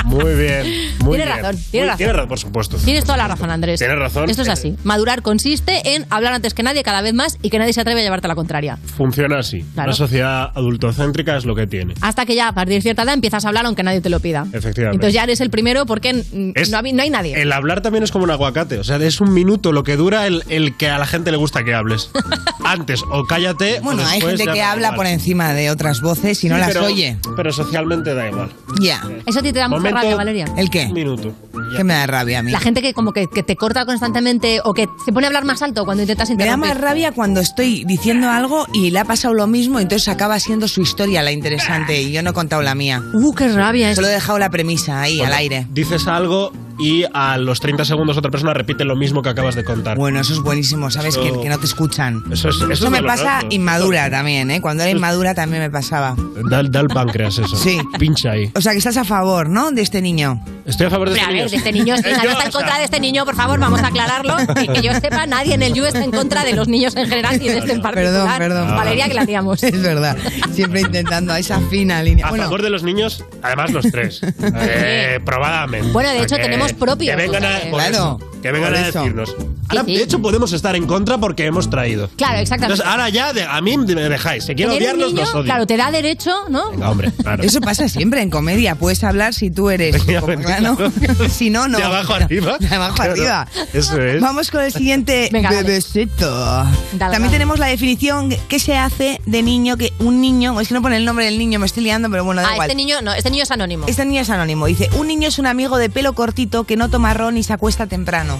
Muy 0.05 0.33
bien. 0.35 0.95
Muy 0.99 1.17
Tienes 1.17 1.33
bien. 1.35 1.43
razón, 1.43 1.61
tienes 1.71 1.97
Muy- 1.99 2.05
razón. 2.07 2.27
Por 2.27 2.39
supuesto. 2.39 2.77
Tienes 2.77 3.03
toda 3.05 3.17
la 3.17 3.27
razón, 3.27 3.49
Andrés. 3.49 3.79
Tienes 3.79 3.97
razón. 3.97 4.29
Esto 4.29 4.41
es 4.43 4.49
así. 4.49 4.75
Madurar 4.83 5.21
consiste 5.21 5.95
en 5.95 6.05
hablar 6.09 6.33
antes 6.33 6.53
que 6.53 6.63
nadie, 6.63 6.83
cada 6.83 7.01
vez 7.01 7.13
más, 7.13 7.37
y 7.41 7.49
que 7.49 7.59
nadie 7.59 7.73
se 7.73 7.81
atreve 7.81 8.01
a 8.01 8.03
llevarte 8.03 8.27
la 8.27 8.35
contraria. 8.35 8.77
Funciona 8.97 9.39
así. 9.39 9.63
Claro. 9.73 9.89
Una 9.89 9.95
sociedad 9.95 10.51
adultocéntrica 10.55 11.37
es 11.37 11.45
lo 11.45 11.55
que 11.55 11.67
tiene. 11.67 11.93
Hasta 12.01 12.25
que 12.25 12.35
ya 12.35 12.47
a 12.49 12.53
partir 12.53 12.75
de 12.75 12.81
cierta 12.81 13.03
edad 13.03 13.13
empiezas 13.13 13.45
a 13.45 13.47
hablar 13.47 13.65
aunque 13.65 13.83
nadie 13.83 14.01
te 14.01 14.09
lo 14.09 14.19
pida. 14.19 14.45
Efectivamente. 14.53 14.95
Entonces 14.97 15.13
ya 15.13 15.23
eres 15.23 15.41
el 15.41 15.49
primero 15.49 15.85
porque 15.85 16.13
mm, 16.13 16.51
Es- 16.55 16.69
no, 16.69 16.77
hab- 16.77 16.93
no 16.93 17.01
hay 17.01 17.09
nadie. 17.09 17.41
El 17.41 17.51
hablar 17.51 17.81
también 17.81 18.03
es 18.03 18.11
como 18.11 18.23
un 18.25 18.31
aguacate. 18.31 18.77
O 18.79 18.83
sea, 18.83 18.97
es 18.97 19.21
un 19.21 19.33
minuto 19.33 19.71
lo 19.71 19.83
que 19.83 19.95
dura 19.97 20.27
el, 20.27 20.43
el 20.49 20.75
que 20.77 20.89
a 20.89 20.97
la 20.99 21.05
gente 21.07 21.31
le 21.31 21.37
gusta 21.37 21.63
que 21.63 21.73
hables. 21.73 22.09
Antes, 22.63 23.01
o 23.11 23.25
cállate. 23.25 23.79
Bueno, 23.81 24.03
o 24.03 24.05
hay 24.05 24.21
gente 24.21 24.45
que 24.47 24.61
habla 24.61 24.95
por 24.95 25.05
encima 25.07 25.53
de 25.53 25.69
otras 25.71 26.01
voces 26.01 26.43
y 26.43 26.49
no 26.49 26.55
Sí, 26.55 26.61
las 26.61 26.73
pero- 26.73 26.85
oye. 26.85 27.17
Pero 27.35 27.51
socialmente 27.51 28.13
da 28.13 28.27
igual. 28.27 28.44
Ya. 28.81 29.01
Eso 29.25 29.39
a 29.39 29.41
ti 29.41 29.51
te 29.53 29.59
da 29.59 29.67
mucha 29.67 29.79
Momento- 29.79 29.97
rabia, 30.01 30.15
Valeria. 30.15 30.45
¿El 30.57 30.69
qué? 30.69 30.85
Un 30.87 30.93
minuto. 30.93 31.33
Que 31.75 31.83
me 31.83 31.93
da 31.93 32.07
rabia 32.07 32.39
a 32.39 32.43
mí. 32.43 32.51
La 32.51 32.59
gente 32.59 32.81
que 32.81 32.93
como 32.93 33.11
que, 33.13 33.27
que 33.27 33.43
te 33.43 33.55
corta 33.55 33.85
constantemente 33.85 34.59
o 34.63 34.73
que 34.73 34.87
se 35.05 35.11
pone 35.13 35.25
a 35.25 35.29
hablar 35.29 35.45
más 35.45 35.61
alto 35.61 35.85
cuando 35.85 36.03
intentas 36.03 36.29
Me 36.29 36.35
da 36.37 36.43
interrumpir. 36.45 36.69
más 36.73 36.81
rabia 36.81 37.11
cuando 37.11 37.39
estoy 37.41 37.83
diciendo 37.85 38.29
algo 38.29 38.65
y 38.73 38.91
le 38.91 38.99
ha 38.99 39.05
pasado 39.05 39.33
lo 39.33 39.47
mismo, 39.47 39.79
entonces 39.79 40.07
acaba 40.07 40.39
siendo 40.39 40.67
su 40.67 40.81
historia 40.81 41.21
la 41.23 41.31
interesante 41.31 42.01
y 42.01 42.11
yo 42.11 42.21
no 42.23 42.31
he 42.31 42.33
contado 42.33 42.61
la 42.61 42.75
mía. 42.75 43.01
Uh, 43.13 43.33
qué 43.33 43.47
rabia. 43.49 43.93
Solo 43.95 44.07
he 44.07 44.11
dejado 44.11 44.39
la 44.39 44.49
premisa 44.49 45.01
ahí, 45.01 45.13
al 45.13 45.19
Cuando 45.27 45.37
aire. 45.37 45.67
Dices 45.71 46.07
algo 46.07 46.51
y 46.79 47.03
a 47.13 47.37
los 47.37 47.59
30 47.59 47.85
segundos 47.85 48.17
otra 48.17 48.31
persona 48.31 48.53
repite 48.53 48.83
lo 48.85 48.95
mismo 48.95 49.21
que 49.21 49.29
acabas 49.29 49.55
de 49.55 49.63
contar. 49.63 49.97
Bueno, 49.97 50.19
eso 50.19 50.33
es 50.33 50.39
buenísimo, 50.39 50.89
¿sabes? 50.91 51.15
Eso- 51.15 51.23
Que, 51.23 51.41
que 51.41 51.49
no 51.49 51.57
te 51.59 51.65
escuchan. 51.65 52.21
Eso 52.31 52.49
es- 52.49 52.55
eso 52.55 52.85
es 52.85 52.89
me 52.91 53.01
pasa 53.03 53.41
inmadura 53.49 54.09
también, 54.09 54.51
¿eh? 54.51 54.61
Cuando 54.61 54.83
era 54.83 54.91
inmadura 54.91 55.33
también 55.33 55.61
me 55.63 55.69
pasaba. 55.69 56.15
Da, 56.49 56.63
da 56.63 56.79
el 56.81 56.87
páncreas 56.87 57.37
eso. 57.37 57.55
Sí. 57.55 57.79
Pincha 57.99 58.31
ahí. 58.31 58.51
O 58.55 58.61
sea, 58.61 58.71
que 58.73 58.77
estás 58.79 58.97
a 58.97 59.03
favor, 59.03 59.49
¿no? 59.49 59.71
De 59.71 59.81
este 59.81 60.01
niño. 60.01 60.43
Estoy 60.65 60.87
a 60.87 60.89
favor 60.89 61.09
de 61.09 61.15
a 61.19 61.23
este 61.23 61.25
ver, 61.33 61.35
niño. 61.43 61.49
de 61.51 61.57
este 61.57 61.71
niño, 61.71 61.95
yo, 62.23 62.29
está 62.31 62.45
en 62.45 62.51
contra 62.51 62.77
de 62.79 62.83
este 62.85 62.99
niño, 62.99 63.23
por 63.25 63.35
favor, 63.35 63.59
vamos 63.59 63.81
a 63.81 63.87
aclararlo. 63.87 64.35
Y 64.63 64.67
que 64.67 64.81
yo 64.81 64.93
sepa, 64.95 65.25
nadie 65.27 65.53
en 65.53 65.61
el 65.63 65.73
You 65.73 65.85
está 65.85 66.03
en 66.03 66.11
contra 66.11 66.43
de 66.43 66.53
los 66.53 66.67
niños 66.67 66.95
en 66.95 67.07
general 67.07 67.35
y 67.41 67.47
de 67.47 67.59
este 67.59 67.73
en 67.73 67.81
particular. 67.81 68.37
Perdón, 68.39 68.63
perdón. 68.65 68.75
Valeria, 68.75 69.07
que 69.07 69.13
la 69.13 69.21
hacíamos. 69.21 69.61
Es 69.63 69.81
verdad. 69.81 70.17
Siempre 70.53 70.81
intentando 70.81 71.33
a 71.33 71.39
esa 71.39 71.59
fina 71.69 72.01
línea. 72.01 72.25
A 72.27 72.29
Bueno, 72.29 72.45
favor 72.45 72.61
de 72.63 72.69
los 72.69 72.83
niños, 72.83 73.23
además 73.41 73.71
los 73.71 73.85
tres. 73.91 74.21
Eh, 74.67 75.19
probadamente. 75.25 75.91
Bueno, 75.91 76.09
de 76.11 76.21
hecho, 76.23 76.35
Que- 76.37 76.43
tenemos 76.67 76.73
propios, 76.87 77.15
Que 77.15 77.21
vengan 77.21 77.43
a, 77.45 77.59
Claro, 77.69 77.93
eso, 77.93 78.19
que 78.41 78.51
vengan 78.51 78.75
a 78.75 78.79
decirnos. 78.81 79.35
Ahora, 79.67 79.83
Sí, 79.83 79.91
sí. 79.93 79.97
De 79.97 80.03
hecho, 80.03 80.21
podemos 80.21 80.53
estar 80.53 80.75
en 80.75 80.85
contra 80.85 81.17
porque 81.17 81.43
hemos 81.45 81.71
traído. 81.71 82.07
Claro, 82.17 82.37
exactamente. 82.37 82.73
Entonces, 82.75 82.85
ahora 82.85 83.09
ya 83.09 83.33
de- 83.33 83.43
a 83.45 83.59
mí 83.61 83.75
me 83.79 83.85
dejáis. 84.09 84.43
Si 84.43 84.53
quiero 84.53 84.73
odiarlos, 84.75 85.07
niño, 85.11 85.21
los 85.21 85.33
odio. 85.33 85.43
claro, 85.45 85.65
te 85.65 85.75
da 85.75 85.89
derecho, 85.89 86.31
¿no? 86.49 86.69
Venga, 86.69 86.91
hombre, 86.91 87.11
claro. 87.11 87.41
eso 87.43 87.59
pasa 87.61 87.89
siempre 87.89 88.21
en 88.21 88.29
comedia. 88.29 88.75
Puedes 88.75 89.03
hablar 89.03 89.33
si 89.33 89.49
tú 89.49 89.71
eres. 89.71 89.95
Claro. 90.05 90.27
claro. 90.39 90.77
Si 91.31 91.49
no, 91.49 91.67
no. 91.67 91.79
De 91.79 91.83
abajo 91.83 92.13
arriba. 92.13 92.57
De 92.59 92.67
abajo 92.75 92.95
Claro, 92.95 93.11
arriba. 93.13 93.47
Eso 93.73 93.99
es. 93.99 94.21
Vamos 94.21 94.51
con 94.51 94.61
el 94.61 94.71
siguiente 94.71 95.29
Venga, 95.31 95.49
bebecito. 95.49 96.29
Dale, 96.29 96.69
También 96.99 97.21
dale. 97.23 97.29
tenemos 97.31 97.57
la 97.59 97.65
definición 97.67 98.29
que 98.47 98.59
se 98.59 98.77
hace 98.77 99.19
de 99.25 99.41
niño, 99.41 99.77
que 99.77 99.91
un 99.99 100.21
niño, 100.21 100.59
es 100.61 100.67
que 100.67 100.73
no 100.75 100.81
pone 100.83 100.97
el 100.97 101.05
nombre 101.05 101.25
del 101.25 101.39
niño, 101.39 101.57
me 101.59 101.65
estoy 101.65 101.83
liando, 101.83 102.09
pero 102.11 102.23
bueno, 102.23 102.41
da 102.41 102.49
Ah, 102.49 102.53
igual. 102.53 102.69
este 102.69 102.75
niño, 102.77 103.01
no, 103.01 103.13
este 103.13 103.31
niño 103.31 103.43
es 103.43 103.51
anónimo. 103.51 103.87
Este 103.87 104.05
niño 104.05 104.21
es 104.21 104.29
anónimo. 104.29 104.67
Dice, 104.67 104.89
un 104.97 105.07
niño 105.07 105.27
es 105.27 105.39
un 105.39 105.47
amigo 105.47 105.77
de 105.79 105.89
pelo 105.89 106.13
cortito 106.13 106.54
que 106.63 106.77
no 106.77 106.89
toma 106.89 107.13
ron 107.13 107.37
y 107.37 107.43
se 107.43 107.53
acuesta 107.53 107.85
temprano. 107.87 108.37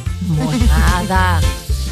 Nada. 0.68 1.42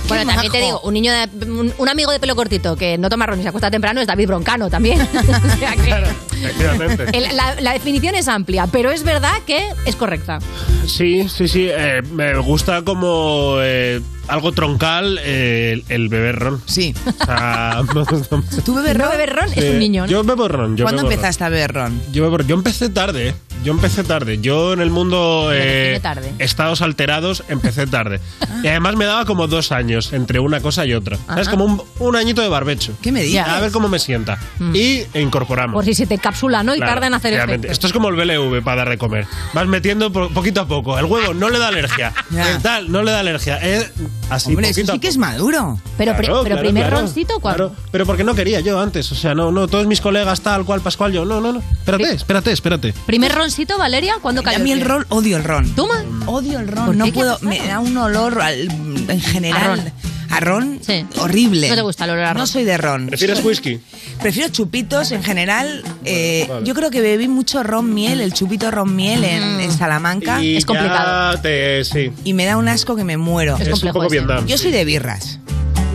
Bueno, 0.07 0.29
también 0.33 0.51
te 0.51 0.59
digo, 0.59 0.81
un 0.81 0.93
niño 0.93 1.13
de- 1.13 1.45
un, 1.49 1.73
un 1.77 1.89
amigo 1.89 2.11
de 2.11 2.19
pelo 2.19 2.35
cortito 2.35 2.75
que 2.75 2.97
no 2.97 3.09
toma 3.09 3.25
ron 3.25 3.39
y 3.39 3.43
se 3.43 3.49
acuesta 3.49 3.71
temprano 3.71 4.01
es 4.01 4.07
David 4.07 4.27
Broncano 4.27 4.69
también. 4.69 4.99
O 5.13 5.57
sea 5.57 5.75
que- 5.77 6.03
Efectivamente. 6.45 7.05
el- 7.17 7.37
la, 7.37 7.55
la 7.61 7.71
definición 7.73 8.13
es 8.15 8.27
amplia, 8.27 8.67
pero 8.67 8.91
es 8.91 9.03
verdad 9.03 9.31
que 9.47 9.65
es 9.85 9.95
correcta. 9.95 10.39
Sí, 10.85 11.27
sí, 11.29 11.47
sí. 11.47 11.67
eh, 11.69 12.01
me 12.11 12.35
gusta 12.39 12.81
como 12.81 13.55
eh, 13.61 14.01
algo 14.27 14.51
troncal 14.51 15.19
eh, 15.23 15.73
el, 15.73 15.85
el 15.89 16.09
beber 16.09 16.35
ron. 16.37 16.61
Sí. 16.65 16.93
O 17.21 17.25
sea, 17.25 17.81
¿Tú 18.65 18.75
bebes 18.75 18.97
ron? 18.97 19.09
beber 19.11 19.33
ron? 19.35 19.45
Es 19.45 19.53
Sí, 19.63 19.69
un 19.69 19.79
niño, 19.79 20.03
¿no? 20.03 20.07
Yo 20.09 20.23
bebo 20.23 20.47
ron. 20.47 20.77
Yo 20.77 20.85
¿Cuándo 20.85 21.01
bebo 21.03 21.09
ron. 21.09 21.13
empezaste 21.13 21.43
a 21.43 21.49
beber 21.49 21.73
ron? 21.73 22.01
Yo, 22.11 22.29
bebo- 22.29 22.45
yo 22.45 22.55
empecé 22.55 22.89
tarde, 22.89 23.29
¿eh? 23.29 23.35
yo 23.63 23.71
empecé 23.73 24.03
tarde. 24.03 24.39
Yo 24.41 24.73
en 24.73 24.81
el 24.81 24.89
mundo 24.89 25.49
eh, 25.53 25.99
tarde. 26.01 26.33
estados 26.39 26.81
alterados 26.81 27.43
empecé 27.49 27.87
tarde. 27.87 28.19
Y 28.63 28.67
además 28.67 28.95
me 28.95 29.05
daba 29.05 29.25
como 29.25 29.47
dos 29.47 29.71
años 29.71 30.13
entre 30.13 30.39
una 30.39 30.59
cosa 30.61 30.85
y 30.85 30.93
otra. 30.93 31.17
¿Sabes? 31.27 31.47
Ajá. 31.47 31.57
Como 31.57 31.65
un, 31.65 31.81
un 31.99 32.15
añito 32.15 32.41
de 32.41 32.47
barbecho. 32.49 32.93
¿Qué 33.01 33.11
me 33.11 33.23
dices? 33.23 33.45
A 33.47 33.59
ver 33.59 33.71
cómo 33.71 33.87
me 33.89 33.99
sienta. 33.99 34.37
Mm. 34.59 34.75
Y 34.75 35.03
incorporamos. 35.15 35.73
Por 35.73 35.85
si 35.85 35.93
se 35.93 36.05
te 36.07 36.17
capsula, 36.17 36.63
¿no? 36.63 36.73
Y 36.75 36.77
Claro, 36.77 36.93
tarda 36.93 37.07
en 37.07 37.13
hacer 37.13 37.33
efecto. 37.33 37.67
Esto 37.67 37.87
es 37.87 37.93
como 37.93 38.09
el 38.09 38.15
BLV 38.15 38.63
para 38.63 38.77
dar 38.77 38.89
de 38.89 38.97
comer. 38.97 39.25
Vas 39.53 39.67
metiendo 39.67 40.11
po- 40.11 40.29
poquito 40.29 40.61
a 40.61 40.67
poco. 40.67 40.97
El 40.99 41.05
huevo 41.05 41.33
no 41.33 41.49
le 41.49 41.59
da 41.59 41.67
alergia. 41.69 42.13
El 42.31 42.61
tal 42.61 42.91
no 42.91 43.01
le 43.03 43.11
da 43.11 43.19
alergia. 43.21 43.57
Es 43.57 43.91
así 44.29 44.49
Hombre, 44.49 44.69
eso 44.69 44.75
poquito 44.79 44.91
a 44.91 44.95
sí 44.95 44.99
que 44.99 45.07
es 45.09 45.17
maduro. 45.17 45.79
Pero, 45.97 46.11
Claro, 46.13 46.17
pero 46.21 46.43
claro, 46.43 46.61
primer 46.61 46.87
claro. 46.87 47.01
roncito, 47.01 47.39
¿cuándo? 47.39 47.69
Claro, 47.71 47.83
pero 47.91 48.05
porque 48.05 48.23
no 48.23 48.33
quería 48.35 48.59
yo 48.61 48.79
antes. 48.79 49.11
O 49.11 49.15
sea, 49.15 49.33
no, 49.35 49.51
no, 49.51 49.67
todos 49.67 49.85
mis 49.87 50.01
colegas 50.01 50.41
tal 50.41 50.65
cual, 50.65 50.81
Pascual, 50.81 51.11
yo. 51.11 51.25
No, 51.25 51.39
no, 51.41 51.53
no. 51.53 51.59
Espérate, 51.71 52.13
espérate, 52.13 52.51
espérate. 52.51 52.93
¿Primer 53.05 53.33
roncito, 53.33 53.77
Valeria? 53.77 54.15
¿Cuándo 54.21 54.41
A 54.41 54.43
cayó? 54.45 54.59
mí 54.63 54.71
el 54.71 54.81
ron, 54.81 55.05
odio 55.09 55.37
el 55.37 55.43
ron. 55.43 55.69
¿Toma? 55.75 56.03
Odio 56.25 56.59
el 56.59 56.65
¿Por 56.67 56.75
ron. 56.87 56.97
No 56.97 57.05
¿Qué 57.05 57.11
ha 57.11 57.13
puedo. 57.13 57.37
Me 57.41 57.59
da 57.67 57.79
un 57.79 57.95
olor 57.97 58.41
al- 58.41 58.67
en 59.09 59.21
general. 59.21 59.91
A 60.35 60.39
ron. 60.39 60.79
Sí. 60.85 61.05
horrible. 61.19 61.69
No 61.69 61.75
te 61.75 61.81
gusta 61.81 62.05
el 62.05 62.11
olor 62.11 62.23
a 62.25 62.33
ron. 62.33 62.39
No 62.39 62.47
soy 62.47 62.63
de 62.63 62.77
ron. 62.77 63.07
¿Prefieres 63.07 63.43
whisky? 63.43 63.79
Prefiero 64.21 64.49
chupitos 64.49 65.11
en 65.11 65.23
general. 65.23 65.83
eh, 66.05 66.45
Vale. 66.49 66.65
Yo 66.65 66.73
creo 66.73 66.89
que 66.89 67.01
bebí 67.01 67.27
mucho 67.27 67.61
ron 67.63 67.93
miel, 67.93 68.21
el 68.21 68.33
chupito 68.33 68.69
ron 68.71 68.95
miel 68.95 69.23
en, 69.23 69.43
en 69.61 69.71
Salamanca. 69.71 70.41
Y 70.43 70.57
es 70.57 70.65
complicado. 70.65 71.39
te- 71.39 71.83
sí. 71.85 72.11
Y 72.23 72.33
me 72.33 72.45
da 72.45 72.57
un 72.57 72.67
asco 72.67 72.95
que 72.95 73.03
me 73.03 73.17
muero. 73.17 73.57
Es 73.57 73.67
Es 73.67 73.83
un 73.83 73.91
poco. 73.91 74.09
Vietnam, 74.09 74.45
Yo 74.47 74.57
sí. 74.57 74.63
soy 74.63 74.71
de 74.71 74.85
birras. 74.85 75.39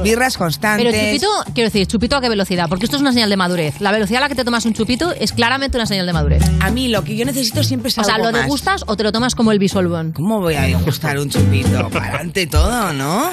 Birras 0.03 0.37
constantes. 0.39 0.87
Pero 0.93 1.07
chupito, 1.07 1.29
quiero 1.55 1.69
decir, 1.70 1.87
chupito 1.87 2.16
a 2.16 2.20
qué 2.20 2.29
velocidad, 2.29 2.69
porque 2.69 2.85
esto 2.85 2.97
es 2.97 3.03
una 3.03 3.12
señal 3.12 3.31
de 3.31 3.37
madurez. 3.37 3.81
La 3.81 3.91
velocidad 3.93 4.19
a 4.19 4.27
la 4.27 4.29
que 4.29 4.35
te 4.35 4.45
tomas 4.45 4.65
un 4.66 4.75
chupito 4.75 5.12
es 5.12 5.33
claramente 5.33 5.77
una 5.77 5.87
señal 5.87 6.07
de 6.07 6.12
madurez. 6.12 6.43
A 6.61 6.70
mí 6.70 6.89
lo 6.89 7.03
que 7.05 7.16
yo 7.16 7.25
necesito 7.25 7.62
siempre 7.65 7.89
es 7.89 7.99
O 7.99 8.05
sea, 8.05 8.19
¿lo 8.19 8.25
más. 8.25 8.35
degustas 8.35 8.85
o 8.87 8.97
te 8.97 9.03
lo 9.03 9.12
tomas 9.12 9.35
como 9.35 9.53
el 9.53 9.59
bisolbón? 9.59 10.12
¿Cómo 10.12 10.41
voy 10.41 10.55
a 10.55 10.62
degustar 10.62 11.19
un 11.19 11.29
chupito? 11.31 11.89
Para 11.93 12.07
adelante 12.09 12.47
todo, 12.47 12.93
¿no? 12.93 13.31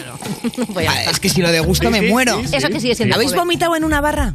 Ah, 0.87 1.01
es 1.11 1.19
que 1.19 1.29
si 1.29 1.41
lo 1.41 1.51
degusto 1.51 1.85
Sí, 1.87 1.91
me 1.91 1.99
sí, 2.01 2.07
muero. 2.07 2.39
sí, 2.41 2.47
sí. 2.47 2.55
Eso 2.55 2.69
que 2.69 2.79
sigue 2.79 2.95
siendo 2.95 3.15
¿Habéis 3.15 3.31
joven. 3.31 3.45
vomitado 3.47 3.75
en 3.75 3.83
una 3.83 4.01
barra? 4.01 4.33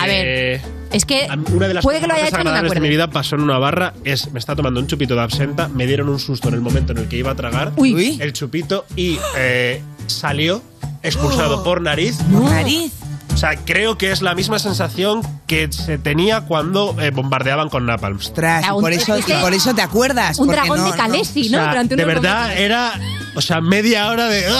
A 0.00 0.06
ver, 0.06 0.26
Eh, 0.26 0.60
Es 0.92 1.04
que 1.04 1.28
Una 1.52 1.68
de 1.68 1.74
las 1.74 1.84
puede 1.84 2.00
que 2.00 2.06
cosas 2.06 2.08
lo 2.08 2.14
haya 2.14 2.24
más 2.24 2.28
hecho 2.40 2.44
no 2.44 2.62
me 2.68 2.74
de 2.74 2.80
mi 2.80 2.88
vida 2.88 3.08
pasó 3.10 3.36
en 3.36 3.42
una 3.42 3.58
barra 3.58 3.94
es 4.04 4.30
me 4.32 4.38
está 4.38 4.54
tomando 4.56 4.80
un 4.80 4.86
chupito 4.86 5.14
de 5.14 5.20
absenta 5.22 5.68
me 5.68 5.86
dieron 5.86 6.08
un 6.08 6.18
susto 6.18 6.48
en 6.48 6.54
el 6.54 6.60
momento 6.60 6.92
en 6.92 6.98
el 6.98 7.08
que 7.08 7.16
iba 7.16 7.30
a 7.30 7.34
tragar 7.34 7.72
Uy. 7.76 8.18
el 8.20 8.32
chupito 8.32 8.84
y 8.96 9.18
eh, 9.36 9.82
salió 10.06 10.62
expulsado 11.02 11.60
Oh. 11.60 11.62
por 11.64 11.80
nariz 11.80 12.18
¿Por 12.30 12.42
nariz? 12.44 12.92
o 13.32 13.36
sea 13.36 13.56
creo 13.64 13.96
que 13.98 14.12
es 14.12 14.22
la 14.22 14.34
misma 14.34 14.58
sensación 14.58 15.22
que 15.46 15.70
se 15.72 15.98
tenía 15.98 16.42
cuando 16.42 16.94
eh, 17.00 17.10
bombardeaban 17.10 17.68
con 17.70 17.86
napalm 17.86 18.16
Ostras, 18.18 18.64
Ah, 18.68 18.74
y 18.76 18.80
por 18.80 18.92
eso, 18.92 19.18
y 19.18 19.22
por 19.22 19.52
eso 19.54 19.74
te 19.74 19.82
acuerdas. 19.82 20.38
Un 20.38 20.48
dragón 20.48 20.78
no- 20.78 20.84
de 20.84 20.90
no- 20.90 20.96
Calesi, 20.96 21.48
O 21.48 21.52
¿no? 21.52 21.58
sea, 21.58 21.68
Durante 21.68 21.96
de 21.96 22.04
verdad 22.04 22.40
momentos. 22.42 22.60
era 22.64 22.92
o 23.34 23.40
sea 23.40 23.60
media 23.60 24.08
hora 24.10 24.26
de 24.28 24.46
o 24.48 24.52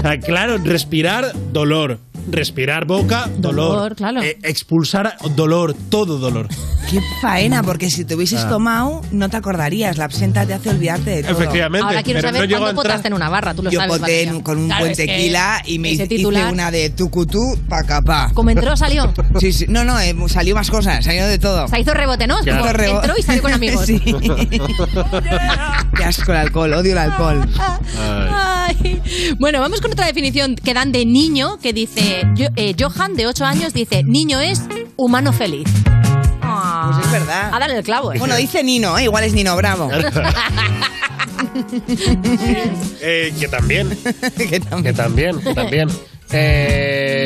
sea, 0.00 0.20
claro 0.20 0.58
respirar 0.58 1.32
dolor 1.52 1.98
respirar 2.28 2.84
boca 2.86 3.28
dolor, 3.38 3.68
Dolor, 3.76 3.96
claro. 3.96 4.22
Eh, 4.22 4.38
expulsar 4.42 5.16
dolor 5.34 5.74
todo 5.90 6.18
dolor 6.18 6.48
Qué 6.90 7.00
faena, 7.20 7.64
porque 7.64 7.90
si 7.90 8.04
te 8.04 8.14
hubieses 8.14 8.42
Ah. 8.44 8.48
tomado, 8.48 9.02
no 9.10 9.28
te 9.28 9.36
acordarías. 9.36 9.96
La 9.98 10.04
absenta 10.04 10.46
te 10.46 10.54
hace 10.54 10.70
olvidarte 10.70 11.10
de 11.10 11.22
todo. 11.24 11.32
Efectivamente. 11.32 11.84
Ahora 11.84 12.02
quiero 12.04 12.20
pero 12.20 12.28
saber 12.32 12.48
no 12.48 12.58
cuándo 12.58 12.68
entrar- 12.70 12.84
potaste 12.84 13.08
en 13.08 13.14
una 13.14 13.28
barra, 13.28 13.54
tú 13.54 13.64
lo 13.64 13.70
Yo 13.72 13.80
sabes, 13.80 13.98
poté 13.98 14.22
en- 14.22 14.40
con 14.40 14.56
un 14.58 14.66
Claro, 14.68 14.84
buen 14.84 14.94
tequila 14.96 15.62
y 15.66 15.80
me 15.80 15.90
hice 15.90 16.06
titular- 16.06 16.52
una 16.52 16.70
de 16.70 16.90
tucutú 16.90 17.58
pa' 17.68 17.82
capá. 17.82 18.30
Como 18.34 18.50
entró, 18.50 18.76
salió. 18.76 19.12
Sí, 19.40 19.52
sí. 19.52 19.66
No, 19.68 19.84
no, 19.84 19.98
eh, 19.98 20.14
salió 20.28 20.54
más 20.54 20.70
cosas, 20.70 21.04
salió 21.04 21.26
de 21.26 21.40
todo. 21.40 21.64
O 21.64 21.68
sea, 21.68 21.80
hizo 21.80 21.92
rebote, 21.92 22.28
¿no? 22.28 22.38
Claro. 22.38 22.60
como 22.72 23.00
entró 23.00 23.14
y 23.18 23.22
salió 23.22 23.42
con 23.42 23.52
amigos. 23.54 23.84
Sí. 23.86 23.98
Qué 25.96 26.04
asco 26.04 26.30
el 26.32 26.38
alcohol, 26.38 26.72
odio 26.72 26.92
el 26.92 26.98
alcohol. 26.98 27.48
Ay. 28.66 29.00
Bueno, 29.38 29.60
vamos 29.60 29.80
con 29.80 29.92
otra 29.92 30.06
definición 30.06 30.56
que 30.56 30.74
dan 30.74 30.92
de 30.92 31.04
niño, 31.06 31.58
que 31.58 31.72
dice, 31.72 32.24
yo- 32.34 32.48
eh, 32.56 32.74
Johan, 32.78 33.14
de 33.14 33.26
8 33.26 33.44
años, 33.44 33.72
dice, 33.72 34.02
niño 34.04 34.40
es 34.40 34.62
humano 34.96 35.32
feliz. 35.32 35.68
Pues 36.92 37.06
es 37.06 37.12
verdad. 37.12 37.50
A 37.52 37.58
darle 37.58 37.76
el 37.78 37.84
clavo, 37.84 38.12
¿eh? 38.12 38.18
Bueno, 38.18 38.36
dice 38.36 38.62
Nino, 38.62 38.96
¿eh? 38.98 39.04
igual 39.04 39.24
es 39.24 39.32
Nino 39.32 39.56
Bravo. 39.56 39.88
Eh, 43.00 43.32
que 43.38 43.48
también. 43.48 43.88
que 44.36 44.60
también. 44.60 44.82
Que 44.82 44.92
también, 44.92 45.40
que 45.40 45.54
también. 45.54 45.88
Eh, 46.32 47.25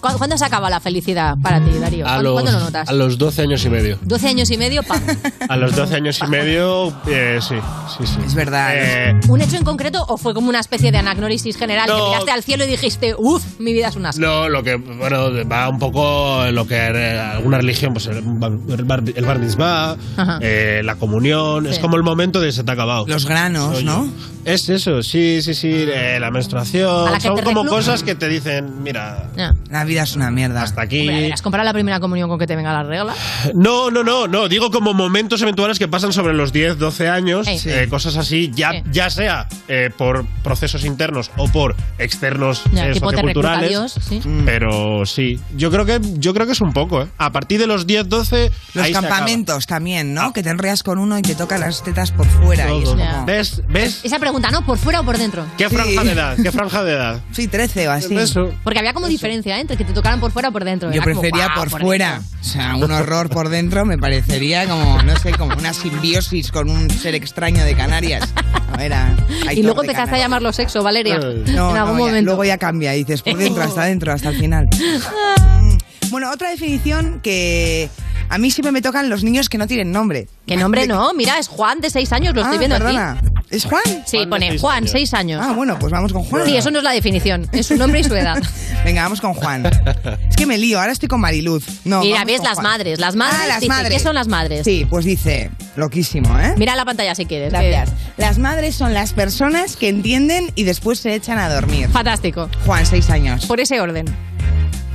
¿Cu- 0.00 0.18
¿Cuándo 0.18 0.36
se 0.38 0.44
acaba 0.44 0.68
la 0.70 0.80
felicidad 0.80 1.36
para 1.42 1.60
ti, 1.64 1.70
Darío? 1.80 2.06
a, 2.06 2.10
¿Cuándo, 2.14 2.22
los, 2.22 2.32
cuándo 2.42 2.52
lo 2.52 2.60
notas? 2.66 2.88
a 2.88 2.92
los 2.92 3.18
12 3.18 3.42
años 3.42 3.64
y 3.64 3.70
medio. 3.70 3.98
12 4.02 4.28
años 4.28 4.50
y 4.50 4.56
medio, 4.56 4.82
¡pam! 4.82 5.00
A 5.48 5.56
los 5.56 5.74
12 5.76 5.96
años 5.96 6.18
y 6.24 6.26
medio, 6.28 6.92
eh, 7.06 7.38
sí, 7.40 7.56
sí, 7.98 8.06
sí. 8.06 8.18
Es 8.24 8.34
verdad. 8.34 8.70
Eh, 8.74 9.20
¿Un 9.28 9.40
hecho 9.42 9.56
en 9.56 9.64
concreto 9.64 10.04
o 10.08 10.16
fue 10.16 10.34
como 10.34 10.48
una 10.48 10.60
especie 10.60 10.90
de 10.92 10.98
anagnorisis 10.98 11.56
general 11.56 11.86
que 11.86 11.92
No. 11.92 12.08
miraste 12.08 12.30
al 12.30 12.42
cielo 12.42 12.64
y 12.64 12.68
dijiste, 12.68 13.14
uff, 13.18 13.44
mi 13.58 13.72
vida 13.72 13.88
es 13.88 13.96
un 13.96 14.06
asco? 14.06 14.20
no, 14.20 14.48
lo 14.48 14.62
que, 14.62 14.76
bueno, 14.76 15.30
va 15.50 15.68
un 15.68 15.78
poco 15.78 16.44
en 16.44 16.54
lo 16.54 16.66
que 16.66 16.80
alguna 16.80 17.58
religión, 17.58 17.92
pues 17.92 18.06
el, 18.06 18.22
bar- 18.22 18.52
el 18.68 18.84
bar, 18.84 19.02
el 19.14 19.24
bar 19.24 19.38
mitzvah, 19.38 19.96
Ajá. 20.16 20.38
eh, 20.40 20.80
la 20.84 20.96
comunión, 20.96 21.66
es 21.66 21.76
Sí. 21.76 21.80
como 21.82 21.96
el 21.96 22.02
momento 22.02 22.40
de 22.40 22.52
se 22.52 22.64
te 22.64 22.70
ha 22.70 22.74
acabado. 22.74 23.06
Los 23.06 23.26
granos, 23.26 23.76
Soy 23.76 23.84
¿no? 23.84 24.08
Es 24.44 24.68
eso, 24.68 25.02
sí, 25.02 25.40
sí, 25.42 25.54
sí, 25.54 25.70
eh, 25.72 26.18
la 26.20 26.30
menstruación, 26.30 27.12
que 27.14 27.20
son 27.20 27.40
como 27.42 27.64
cosas 27.64 28.02
que 28.02 28.14
te 28.14 28.28
dicen, 28.28 28.82
mira, 28.82 29.30
No. 29.36 29.51
La 29.70 29.84
vida 29.84 30.02
es 30.02 30.16
una 30.16 30.30
mierda. 30.30 30.62
hasta 30.62 30.82
aquí. 30.82 31.00
Hombre, 31.08 31.32
¿Has 31.32 31.40
comprado 31.42 31.64
la 31.64 31.72
primera 31.72 31.98
comunión 32.00 32.28
con 32.28 32.38
que 32.38 32.46
te 32.46 32.54
venga 32.56 32.72
la 32.72 32.82
regla? 32.82 33.14
No, 33.54 33.90
no, 33.90 34.02
no, 34.04 34.28
no. 34.28 34.48
Digo 34.48 34.70
como 34.70 34.92
momentos 34.92 35.40
eventuales 35.42 35.78
que 35.78 35.88
pasan 35.88 36.12
sobre 36.12 36.34
los 36.34 36.52
10, 36.52 36.78
12 36.78 37.08
años, 37.08 37.46
Sí. 37.46 37.68
eh, 37.70 37.86
cosas 37.88 38.16
así, 38.16 38.50
ya, 38.54 38.72
Sí. 38.72 38.82
ya 38.92 39.08
sea 39.10 39.48
eh, 39.68 39.90
por 39.96 40.26
procesos 40.42 40.84
internos 40.84 41.30
o 41.38 41.48
por 41.48 41.74
externos 41.98 42.62
Ya, 42.72 42.88
eh, 42.88 42.94
socioculturales. 42.94 43.70
Dios, 43.70 43.94
sí. 44.06 44.20
Pero 44.44 45.06
sí, 45.06 45.40
yo 45.56 45.70
creo 45.70 45.86
que 45.86 46.00
yo 46.18 46.34
creo 46.34 46.46
que 46.46 46.52
es 46.52 46.60
un 46.60 46.72
poco, 46.72 47.02
¿eh? 47.02 47.06
A 47.18 47.32
partir 47.32 47.58
de 47.58 47.66
los 47.66 47.86
10, 47.86 48.08
12, 48.08 48.50
Los 48.74 48.84
ahí 48.84 48.92
se 48.92 48.98
acaba. 48.98 49.08
campamentos 49.16 49.66
también, 49.66 50.12
¿no? 50.14 50.32
Que 50.32 50.42
te 50.42 50.50
enreas 50.50 50.82
con 50.82 50.98
uno 50.98 51.18
y 51.18 51.22
te 51.22 51.34
toca 51.34 51.56
las 51.58 51.82
tetas 51.82 52.10
por 52.12 52.26
fuera. 52.26 52.70
Y 52.72 52.82
es 52.82 52.88
como... 52.88 53.24
¿Ves? 53.26 53.62
¿Ves? 53.68 54.00
Esa 54.04 54.18
pregunta, 54.18 54.50
¿no? 54.50 54.64
¿Por 54.66 54.76
fuera 54.78 55.00
o 55.00 55.04
por 55.04 55.16
dentro? 55.18 55.44
¿Qué 55.56 55.68
Sí. 55.68 55.74
franja 55.76 56.04
de 56.04 56.12
edad? 56.12 56.36
¿Qué 56.42 56.52
franja 56.52 56.84
de 56.84 56.92
edad? 56.92 57.20
Sí, 57.32 57.48
13 57.48 57.88
o 57.88 57.92
así. 57.92 58.14
Eso. 58.16 58.50
Porque 58.64 58.78
había 58.78 58.92
como 58.92 59.06
diferencia 59.08 59.41
¿eh? 59.50 59.60
entre 59.60 59.76
que 59.76 59.84
te 59.84 59.92
tocaran 59.92 60.20
por 60.20 60.30
fuera 60.32 60.48
o 60.48 60.52
por 60.52 60.64
dentro. 60.64 60.88
Yo 60.90 60.96
Era 60.96 61.04
como, 61.04 61.20
prefería 61.20 61.46
"Guau, 61.54 61.68
por 61.68 61.80
fuera. 61.80 62.20
O 62.40 62.44
sea, 62.44 62.76
un 62.76 62.90
horror 62.90 63.28
por 63.30 63.48
dentro 63.48 63.84
me 63.84 63.98
parecería 63.98 64.66
como, 64.68 65.02
no 65.02 65.16
sé, 65.16 65.32
como 65.32 65.54
una 65.56 65.72
simbiosis 65.72 66.50
con 66.50 66.68
un 66.70 66.90
ser 66.90 67.14
extraño 67.14 67.64
de 67.64 67.74
Canarias. 67.74 68.32
No, 68.74 68.80
era 68.82 69.06
dentro". 69.06 69.52
Y 69.52 69.62
luego 69.62 69.82
empezaste 69.82 70.16
a 70.16 70.18
llamarlo 70.18 70.52
sexo, 70.52 70.82
Valeria. 70.82 71.18
No, 71.18 71.30
en 71.30 71.48
algún 71.48 71.54
no, 71.54 71.74
ya- 71.74 71.84
momento. 71.86 72.22
luego 72.22 72.44
ya 72.44 72.58
cambia 72.58 72.94
y 72.94 72.98
dices 73.04 73.22
por 73.22 73.36
dentro, 73.36 73.62
hasta 73.62 73.82
adentro, 73.82 74.12
hasta 74.12 74.28
el 74.30 74.36
final. 74.36 74.68
Mm, 75.62 75.78
Bueno, 76.10 76.30
otra 76.32 76.50
definición 76.50 77.20
que 77.22 77.88
a 78.32 78.38
mí 78.38 78.50
siempre 78.50 78.72
me 78.72 78.80
tocan 78.80 79.10
los 79.10 79.22
niños 79.24 79.48
que 79.48 79.58
no 79.58 79.66
tienen 79.66 79.92
nombre. 79.92 80.26
¿Qué 80.46 80.56
nombre 80.56 80.86
no? 80.86 81.12
Mira, 81.14 81.38
es 81.38 81.48
Juan 81.48 81.80
de 81.80 81.90
6 81.90 82.12
años, 82.12 82.34
lo 82.34 82.40
estoy 82.40 82.56
Ah, 82.56 82.58
viendo 82.58 82.76
perdona. 82.78 83.10
aquí. 83.12 83.28
¿Es 83.50 83.64
Juan? 83.66 83.82
Sí, 84.06 84.16
Juan 84.16 84.30
pone 84.30 84.48
seis 84.48 84.60
Juan, 84.62 84.76
años. 84.78 84.90
6 84.90 85.14
años. 85.14 85.44
Ah, 85.46 85.52
bueno, 85.52 85.78
pues 85.78 85.92
vamos 85.92 86.12
con 86.12 86.24
Juan. 86.24 86.46
Sí, 86.46 86.56
eso 86.56 86.70
no 86.70 86.78
es 86.78 86.84
la 86.84 86.92
definición, 86.92 87.46
es 87.52 87.66
su 87.66 87.76
nombre 87.76 88.00
y 88.00 88.04
su 88.04 88.14
edad. 88.14 88.42
Venga, 88.84 89.02
vamos 89.02 89.20
con 89.20 89.34
Juan. 89.34 89.66
Es 90.30 90.36
que 90.36 90.46
me 90.46 90.56
lío, 90.56 90.80
ahora 90.80 90.92
estoy 90.92 91.08
con 91.08 91.20
Mariluz. 91.20 91.64
No, 91.84 92.00
Mira, 92.00 92.24
ves 92.24 92.42
las 92.42 92.54
Juan. 92.54 92.64
madres, 92.64 92.98
las 92.98 93.14
madres. 93.14 93.38
Ah, 93.42 93.46
las 93.46 93.60
dice, 93.60 93.68
madres. 93.68 93.92
¿Qué 93.92 93.98
son 94.00 94.14
las 94.14 94.26
madres? 94.28 94.64
Sí, 94.64 94.86
pues 94.88 95.04
dice, 95.04 95.50
loquísimo, 95.76 96.38
¿eh? 96.40 96.54
Mira 96.56 96.74
la 96.74 96.86
pantalla 96.86 97.14
si 97.14 97.26
quieres. 97.26 97.50
Gracias. 97.52 97.90
que- 97.90 98.22
Las 98.22 98.38
madres 98.38 98.74
son 98.74 98.94
las 98.94 99.12
personas 99.12 99.76
que 99.76 99.88
entienden 99.90 100.50
y 100.54 100.62
después 100.64 100.98
se 100.98 101.14
echan 101.14 101.38
a 101.38 101.52
dormir. 101.52 101.88
Fantástico. 101.90 102.48
Juan, 102.64 102.86
seis 102.86 103.10
años. 103.10 103.44
Por 103.44 103.60
ese 103.60 103.78
orden. 103.80 104.06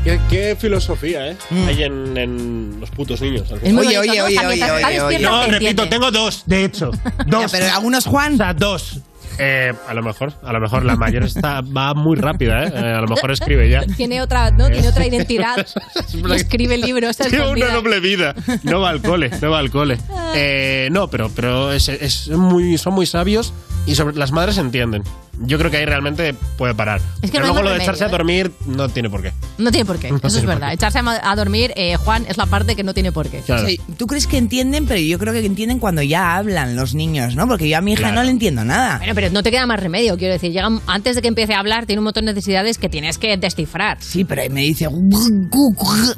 ¿Qué, 0.04 0.20
qué 0.30 0.56
filosofía, 0.58 1.28
¿eh? 1.28 1.38
Hay 1.68 1.84
en, 1.84 2.18
en 2.18 2.80
los 2.80 2.90
putos 2.92 3.22
niños. 3.22 3.52
Oye, 3.52 3.74
bonito, 3.74 4.00
oye, 4.00 4.22
oye, 4.22 4.22
oye, 4.22 4.46
oye, 4.46 4.94
despierta, 4.94 5.30
No, 5.30 5.48
repito, 5.48 5.90
tengo 5.90 6.12
dos, 6.12 6.44
de 6.46 6.64
hecho. 6.66 6.92
Dos. 7.28 7.52
Pero 7.52 7.66
algunos 7.74 8.06
Juan. 8.06 8.34
O 8.36 8.38
sea, 8.38 8.54
dos. 8.54 9.02
Eh, 9.40 9.72
a 9.88 9.94
lo 9.94 10.02
mejor, 10.02 10.34
a 10.44 10.52
lo 10.52 10.60
mejor 10.60 10.84
la 10.84 10.96
mayor 10.96 11.24
está, 11.24 11.62
va 11.62 11.94
muy 11.94 12.16
rápida, 12.16 12.64
¿eh? 12.64 12.72
Eh, 12.74 12.94
A 12.94 13.02
lo 13.02 13.08
mejor 13.08 13.32
escribe 13.32 13.70
ya. 13.70 13.82
Tiene 13.96 14.22
otra, 14.22 14.50
¿no? 14.52 14.68
Tiene 14.70 14.88
otra 14.88 15.06
identidad. 15.06 15.58
escribe 16.34 16.78
libros. 16.78 17.18
Tiene 17.18 17.48
una 17.50 17.68
doble 17.68 18.00
vida. 18.00 18.34
No 18.64 18.82
va 18.82 18.90
al 18.90 19.02
cole, 19.02 19.30
no 19.42 19.52
va 19.52 19.60
al 19.60 19.70
cole. 19.70 19.98
Eh, 20.36 20.88
no, 20.92 21.08
pero, 21.10 21.30
pero 21.36 21.72
es, 21.72 21.90
es 21.90 22.30
muy, 22.30 22.78
son 22.78 22.94
muy 22.94 23.06
sabios 23.06 23.54
y 23.86 23.96
sobre, 23.96 24.16
las 24.16 24.32
madres 24.32 24.58
entienden. 24.58 25.04
Yo 25.40 25.58
creo 25.58 25.70
que 25.72 25.78
ahí 25.78 25.86
realmente 25.86 26.34
puede 26.58 26.74
parar. 26.74 27.02
Es 27.22 27.32
que 27.32 27.38
Pero 27.38 27.48
no 27.48 27.54
luego 27.54 27.70
lo 27.70 27.76
de 27.76 27.82
echarse 27.84 28.04
a 28.04 28.08
¿eh? 28.08 28.12
dormir 28.12 28.52
no 28.66 28.90
tiene 28.90 29.10
por 29.10 29.22
qué. 29.22 29.34
No 29.58 29.72
tiene 29.72 29.86
por 29.86 30.00
qué, 30.00 30.10
No 30.12 30.18
eso 30.24 30.40
es 30.40 30.46
verdad. 30.46 30.74
Echarse 30.74 31.00
a, 31.00 31.36
dormir, 31.36 31.74
eh, 31.76 31.96
Juan, 31.98 32.26
es 32.28 32.38
la 32.38 32.46
parte 32.46 32.76
que 32.76 32.84
no 32.84 32.94
tiene 32.94 33.12
por 33.12 33.30
qué. 33.30 33.42
Claro. 33.42 33.68
Sí, 33.68 33.80
Tú 33.98 34.08
crees 34.08 34.28
que 34.28 34.38
entienden, 34.38 34.86
pero 34.88 35.00
yo 35.00 35.18
creo 35.20 35.34
que 35.34 35.46
entienden 35.46 35.80
cuando 35.80 36.02
ya 36.02 36.36
hablan 36.36 36.76
los 36.76 36.96
niños, 36.96 37.36
¿no? 37.36 37.48
Porque 37.48 37.68
yo 37.70 37.78
a 37.78 37.82
mi 37.82 37.94
hija 37.94 38.02
Claro. 38.02 38.16
no 38.16 38.24
le 38.24 38.32
entiendo 38.32 38.64
nada. 38.66 38.98
Bueno, 38.98 39.14
pero 39.16 39.30
no 39.32 39.44
te 39.44 39.52
queda 39.52 39.66
más 39.66 39.80
remedio, 39.80 40.18
quiero 40.18 40.34
decir. 40.34 40.52
Llega, 40.52 40.70
antes 40.88 41.16
de 41.16 41.22
que 41.22 41.28
empiece 41.28 41.54
a 41.54 41.60
hablar, 41.60 41.86
tiene 41.86 42.00
un 42.00 42.06
montón 42.06 42.26
de 42.26 42.34
necesidades 42.34 42.78
que 42.78 42.90
tienes 42.90 43.18
que 43.18 43.38
descifrar. 43.38 43.98
Sí, 44.02 44.24
pero 44.24 44.42
ahí 44.42 44.50
me 44.50 44.62
dice. 44.62 44.88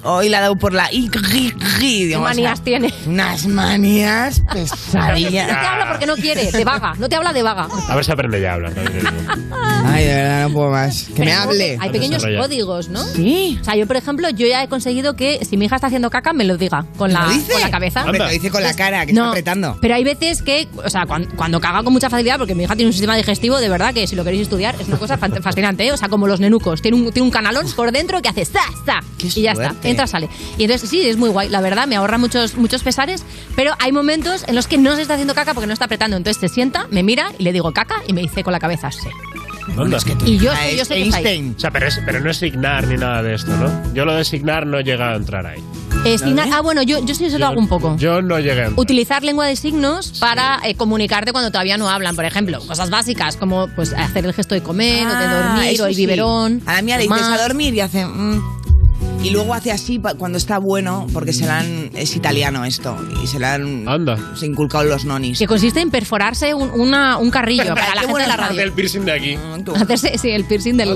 Hoy 0.03 0.29
la 0.29 0.37
ha 0.39 0.41
dado 0.41 0.55
por 0.55 0.73
la. 0.73 0.91
I, 0.93 1.09
¿Qué 1.09 1.19
o 1.19 2.09
sea, 2.09 2.19
manías 2.19 2.61
tiene? 2.63 2.93
Unas 3.05 3.47
manías 3.47 4.41
No 4.47 4.53
te 4.53 4.59
pesadillas. 4.61 5.51
habla 5.51 5.87
porque 5.89 6.05
no 6.05 6.15
quiere, 6.15 6.51
de 6.51 6.63
vaga. 6.65 6.93
No 6.97 7.07
te 7.09 7.15
habla 7.15 7.33
de 7.33 7.43
vaga. 7.43 7.67
A 7.87 7.95
ver 7.95 8.05
si 8.05 8.11
aprende 8.11 8.41
ya 8.41 8.51
a 8.51 8.53
hablar. 8.55 8.73
Ay, 9.85 10.05
de 10.05 10.13
verdad, 10.13 10.47
no 10.47 10.53
puedo 10.53 10.69
más. 10.71 11.07
Que 11.15 11.23
me 11.25 11.31
hable. 11.33 11.77
Hay 11.79 11.89
pequeños 11.89 12.21
Desarrolla. 12.21 12.41
códigos, 12.41 12.89
¿no? 12.89 13.03
Sí. 13.03 13.57
O 13.61 13.63
sea, 13.63 13.75
yo, 13.75 13.87
por 13.87 13.95
ejemplo, 13.95 14.29
yo 14.29 14.47
ya 14.47 14.63
he 14.63 14.67
conseguido 14.69 15.15
que 15.15 15.43
si 15.45 15.57
mi 15.57 15.65
hija 15.65 15.75
está 15.75 15.87
haciendo 15.87 16.09
caca, 16.09 16.33
me 16.33 16.43
lo 16.43 16.57
diga 16.57 16.85
con 16.97 17.11
la, 17.13 17.23
¿Lo 17.25 17.29
dice? 17.31 17.51
con 17.53 17.61
la 17.61 17.71
cabeza. 17.71 18.03
Hombre, 18.03 18.19
lo 18.19 18.29
dice 18.29 18.49
con 18.49 18.63
la 18.63 18.73
cara, 18.73 19.05
que 19.05 19.13
No, 19.13 19.21
está 19.25 19.29
apretando. 19.31 19.77
Pero 19.81 19.95
hay 19.95 20.03
veces 20.03 20.41
que, 20.41 20.67
o 20.83 20.89
sea, 20.89 21.05
cuando, 21.05 21.29
cuando 21.35 21.59
caga 21.59 21.83
con 21.83 21.93
mucha 21.93 22.09
facilidad, 22.09 22.37
porque 22.37 22.55
mi 22.55 22.63
hija 22.63 22.75
tiene 22.75 22.87
un 22.89 22.93
sistema 22.93 23.15
digestivo, 23.15 23.57
de 23.59 23.69
verdad 23.69 23.93
que 23.93 24.07
si 24.07 24.15
lo 24.15 24.23
queréis 24.23 24.43
estudiar, 24.43 24.75
es 24.79 24.87
una 24.87 24.97
cosa 24.97 25.17
fan- 25.17 25.33
fascinante, 25.43 25.85
¿eh? 25.87 25.91
O 25.91 25.97
sea, 25.97 26.09
como 26.09 26.27
los 26.27 26.39
nenucos. 26.39 26.81
Tiene 26.81 26.97
un, 26.97 27.11
tiene 27.11 27.21
un 27.25 27.31
canalón 27.31 27.65
por 27.75 27.91
dentro 27.91 28.21
que 28.21 28.29
hace 28.29 28.45
¡za, 28.45 28.61
za! 28.85 28.99
Y 29.21 29.41
ya 29.41 29.51
está. 29.51 29.65
suerte. 29.69 29.89
Entra, 29.89 30.07
sale. 30.07 30.29
Y 30.57 30.63
entonces, 30.63 30.89
sí, 30.89 31.01
es 31.07 31.17
muy 31.17 31.29
guay. 31.29 31.49
La 31.49 31.61
verdad, 31.61 31.87
me 31.87 31.95
ahorra 31.95 32.17
muchos, 32.17 32.55
muchos 32.55 32.83
pesares, 32.83 33.23
pero 33.55 33.73
hay 33.79 33.91
momentos 33.91 34.43
en 34.47 34.55
los 34.55 34.67
que 34.67 34.77
no 34.77 34.95
se 34.95 35.01
está 35.01 35.13
haciendo 35.15 35.33
caca 35.35 35.53
porque 35.53 35.67
no 35.67 35.73
está 35.73 35.85
apretando. 35.85 36.17
Entonces 36.17 36.39
se 36.39 36.47
sienta, 36.53 36.87
me 36.91 37.03
mira 37.03 37.31
y 37.37 37.43
le 37.43 37.51
digo 37.53 37.71
caca 37.73 37.95
y 38.07 38.13
me 38.13 38.21
dice 38.21 38.43
con 38.43 38.53
la 38.53 38.59
cabeza 38.59 38.89
sí. 39.01 39.09
Anda. 39.77 39.97
Y 40.25 40.37
yo, 40.39 40.51
sé- 40.55 40.77
yo 40.77 40.85
sé 40.85 40.93
que 40.95 41.03
está 41.09 41.17
ahí. 41.19 41.53
O 41.55 41.59
sea, 41.59 41.71
pero, 41.71 41.87
es- 41.87 42.01
pero 42.05 42.19
no 42.19 42.29
es 42.31 42.37
signar 42.37 42.87
ni 42.87 42.97
nada 42.97 43.21
de 43.21 43.35
esto, 43.35 43.55
¿no? 43.55 43.93
Yo 43.93 44.03
lo 44.05 44.15
de 44.15 44.25
signar 44.25 44.65
no 44.65 44.79
llega 44.81 45.11
a 45.11 45.15
entrar 45.15 45.45
ahí. 45.45 45.63
Eh, 46.05 46.17
signar- 46.17 46.47
ah, 46.53 46.61
bueno, 46.61 46.81
yo, 46.81 47.05
yo 47.05 47.13
sí 47.13 47.29
se 47.29 47.37
lo 47.37 47.45
hago 47.47 47.59
un 47.59 47.67
poco. 47.67 47.95
Yo 47.97 48.21
no 48.21 48.37
llegué 48.39 48.61
a 48.61 48.65
entrar. 48.67 48.79
Utilizar 48.79 49.21
lengua 49.23 49.45
de 49.47 49.55
signos 49.57 50.13
para 50.19 50.59
eh, 50.63 50.75
comunicarte 50.75 51.31
cuando 51.33 51.51
todavía 51.51 51.77
no 51.77 51.89
hablan. 51.89 52.15
Por 52.15 52.25
ejemplo, 52.25 52.59
cosas 52.65 52.89
básicas 52.89 53.35
como 53.37 53.67
pues 53.75 53.93
hacer 53.93 54.25
el 54.25 54.33
gesto 54.33 54.55
de 54.55 54.63
comer 54.63 55.05
o 55.05 55.09
de 55.09 55.15
Ah, 55.15 55.53
dormir 55.55 55.73
eso 55.73 55.83
o 55.83 55.87
el 55.87 55.95
sí. 55.95 56.01
biberón. 56.05 56.61
A 56.65 56.73
la 56.75 56.81
mía 56.81 56.97
le 56.97 57.03
dices 57.03 57.21
a 57.21 57.37
dormir 57.41 57.73
y 57.75 57.81
hace. 57.81 58.05
mm. 58.05 58.58
Y 59.21 59.31
luego 59.31 59.53
hace 59.53 59.71
así 59.71 59.99
cuando 60.17 60.37
está 60.37 60.59
bueno, 60.59 61.05
porque 61.13 61.33
se 61.33 61.45
la 61.45 61.59
han. 61.59 61.91
Es 61.93 62.15
italiano 62.15 62.63
esto. 62.63 62.95
Y 63.21 63.27
se 63.27 63.37
la 63.37 63.55
han. 63.55 63.85
Se 64.35 64.45
inculcado 64.45 64.85
los 64.85 65.03
nonis. 65.03 65.37
Que 65.39 65.45
consiste 65.45 65.81
en 65.81 65.91
perforarse 65.91 66.53
un, 66.53 66.69
una- 66.71 67.17
un 67.17 67.29
carrillo 67.29 67.63
para 67.75 67.87
la 67.87 67.91
Qué 67.93 67.99
gente 67.99 68.05
de 68.07 68.11
bueno 68.11 68.27
la 68.27 68.37
radio. 68.37 68.61
El 68.61 68.71
piercing 68.71 69.01
de 69.05 69.11
aquí. 69.11 69.37
Hacerse 69.75 70.17
sí, 70.17 70.29
el 70.29 70.45
piercing 70.45 70.77
del. 70.77 70.95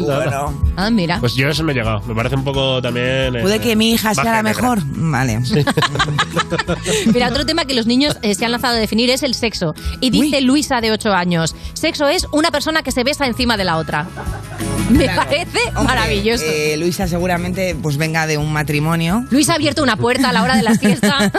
Ah, 0.78 0.90
mira. 0.90 1.20
Pues 1.20 1.36
yo 1.36 1.50
eso 1.50 1.64
me 1.64 1.74
he 1.74 1.76
llegado. 1.76 2.02
Me 2.08 2.16
parece 2.16 2.36
un 2.36 2.44
poco 2.46 2.82
también. 2.82 3.36
eh, 3.36 3.42
¿Puede 3.42 3.60
que 3.60 3.76
mi 3.76 3.92
hija 3.92 4.14
sea 4.16 4.24
la 4.24 4.42
negra. 4.44 4.62
mejor? 4.62 4.80
Vale. 4.86 5.40
Mira, 7.14 7.28
otro 7.30 7.46
tema 7.46 7.66
que 7.66 7.74
los 7.74 7.86
niños 7.86 8.18
eh, 8.22 8.36
se 8.36 8.46
han 8.46 8.52
lanzado 8.52 8.76
a 8.76 8.80
definir 8.80 9.10
es 9.10 9.24
el 9.24 9.34
sexo. 9.36 9.74
Y 10.00 10.10
dice 10.10 10.42
Luisa, 10.42 10.80
de 10.82 10.92
8 10.92 11.12
años, 11.14 11.56
sexo 11.74 12.08
es 12.08 12.28
una 12.32 12.52
persona 12.52 12.84
que 12.84 12.92
se 12.92 13.04
besa 13.04 13.26
encima 13.28 13.58
de 13.58 13.66
la 13.66 13.78
otra. 13.78 14.08
Me 14.90 15.06
Claro. 15.06 15.24
parece 15.24 15.60
Hombre, 15.76 15.84
maravilloso. 15.84 16.44
eh, 16.46 16.76
Luisa 16.78 17.08
seguramente 17.08 17.76
pues 17.82 17.98
venga 17.98 18.13
de 18.28 18.38
un 18.38 18.54
matrimonio. 18.54 19.26
Luisa 19.32 19.54
ha 19.54 19.56
abierto 19.56 19.82
una 19.84 19.98
puerta 19.98 20.30
a 20.30 20.34
la 20.34 20.44
hora 20.44 20.56
de 20.56 20.64
la 20.64 20.76
siesta 20.76 21.32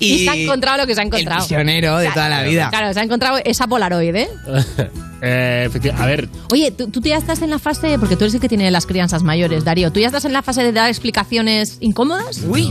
y, 0.00 0.12
Y 0.22 0.24
se 0.24 0.30
ha 0.30 0.34
encontrado 0.36 0.78
lo 0.78 0.86
que 0.86 0.94
se 0.94 1.00
ha 1.00 1.04
encontrado. 1.04 1.40
prisionero 1.40 1.98
de 1.98 2.10
toda 2.10 2.28
la 2.28 2.42
vida. 2.42 2.68
Claro, 2.70 2.92
se 2.92 3.00
ha 3.00 3.02
encontrado 3.02 3.38
esa 3.44 3.66
Polaroid, 3.66 4.14
¿eh? 4.14 4.28
Eh, 5.24 5.70
a 5.96 6.06
ver, 6.06 6.28
Oye, 6.50 6.72
¿tú, 6.72 6.88
tú 6.88 7.00
ya 7.00 7.16
estás 7.16 7.42
en 7.42 7.50
la 7.50 7.58
fase, 7.60 7.96
porque 7.98 8.16
tú 8.16 8.24
eres 8.24 8.34
el 8.34 8.40
que 8.40 8.48
tiene 8.48 8.68
las 8.72 8.86
crianzas 8.86 9.22
mayores, 9.22 9.64
Darío, 9.64 9.92
¿tú 9.92 10.00
ya 10.00 10.06
estás 10.06 10.24
en 10.24 10.32
la 10.32 10.42
fase 10.42 10.64
de 10.64 10.72
dar 10.72 10.88
explicaciones 10.88 11.76
incómodas? 11.80 12.42
Uy. 12.46 12.68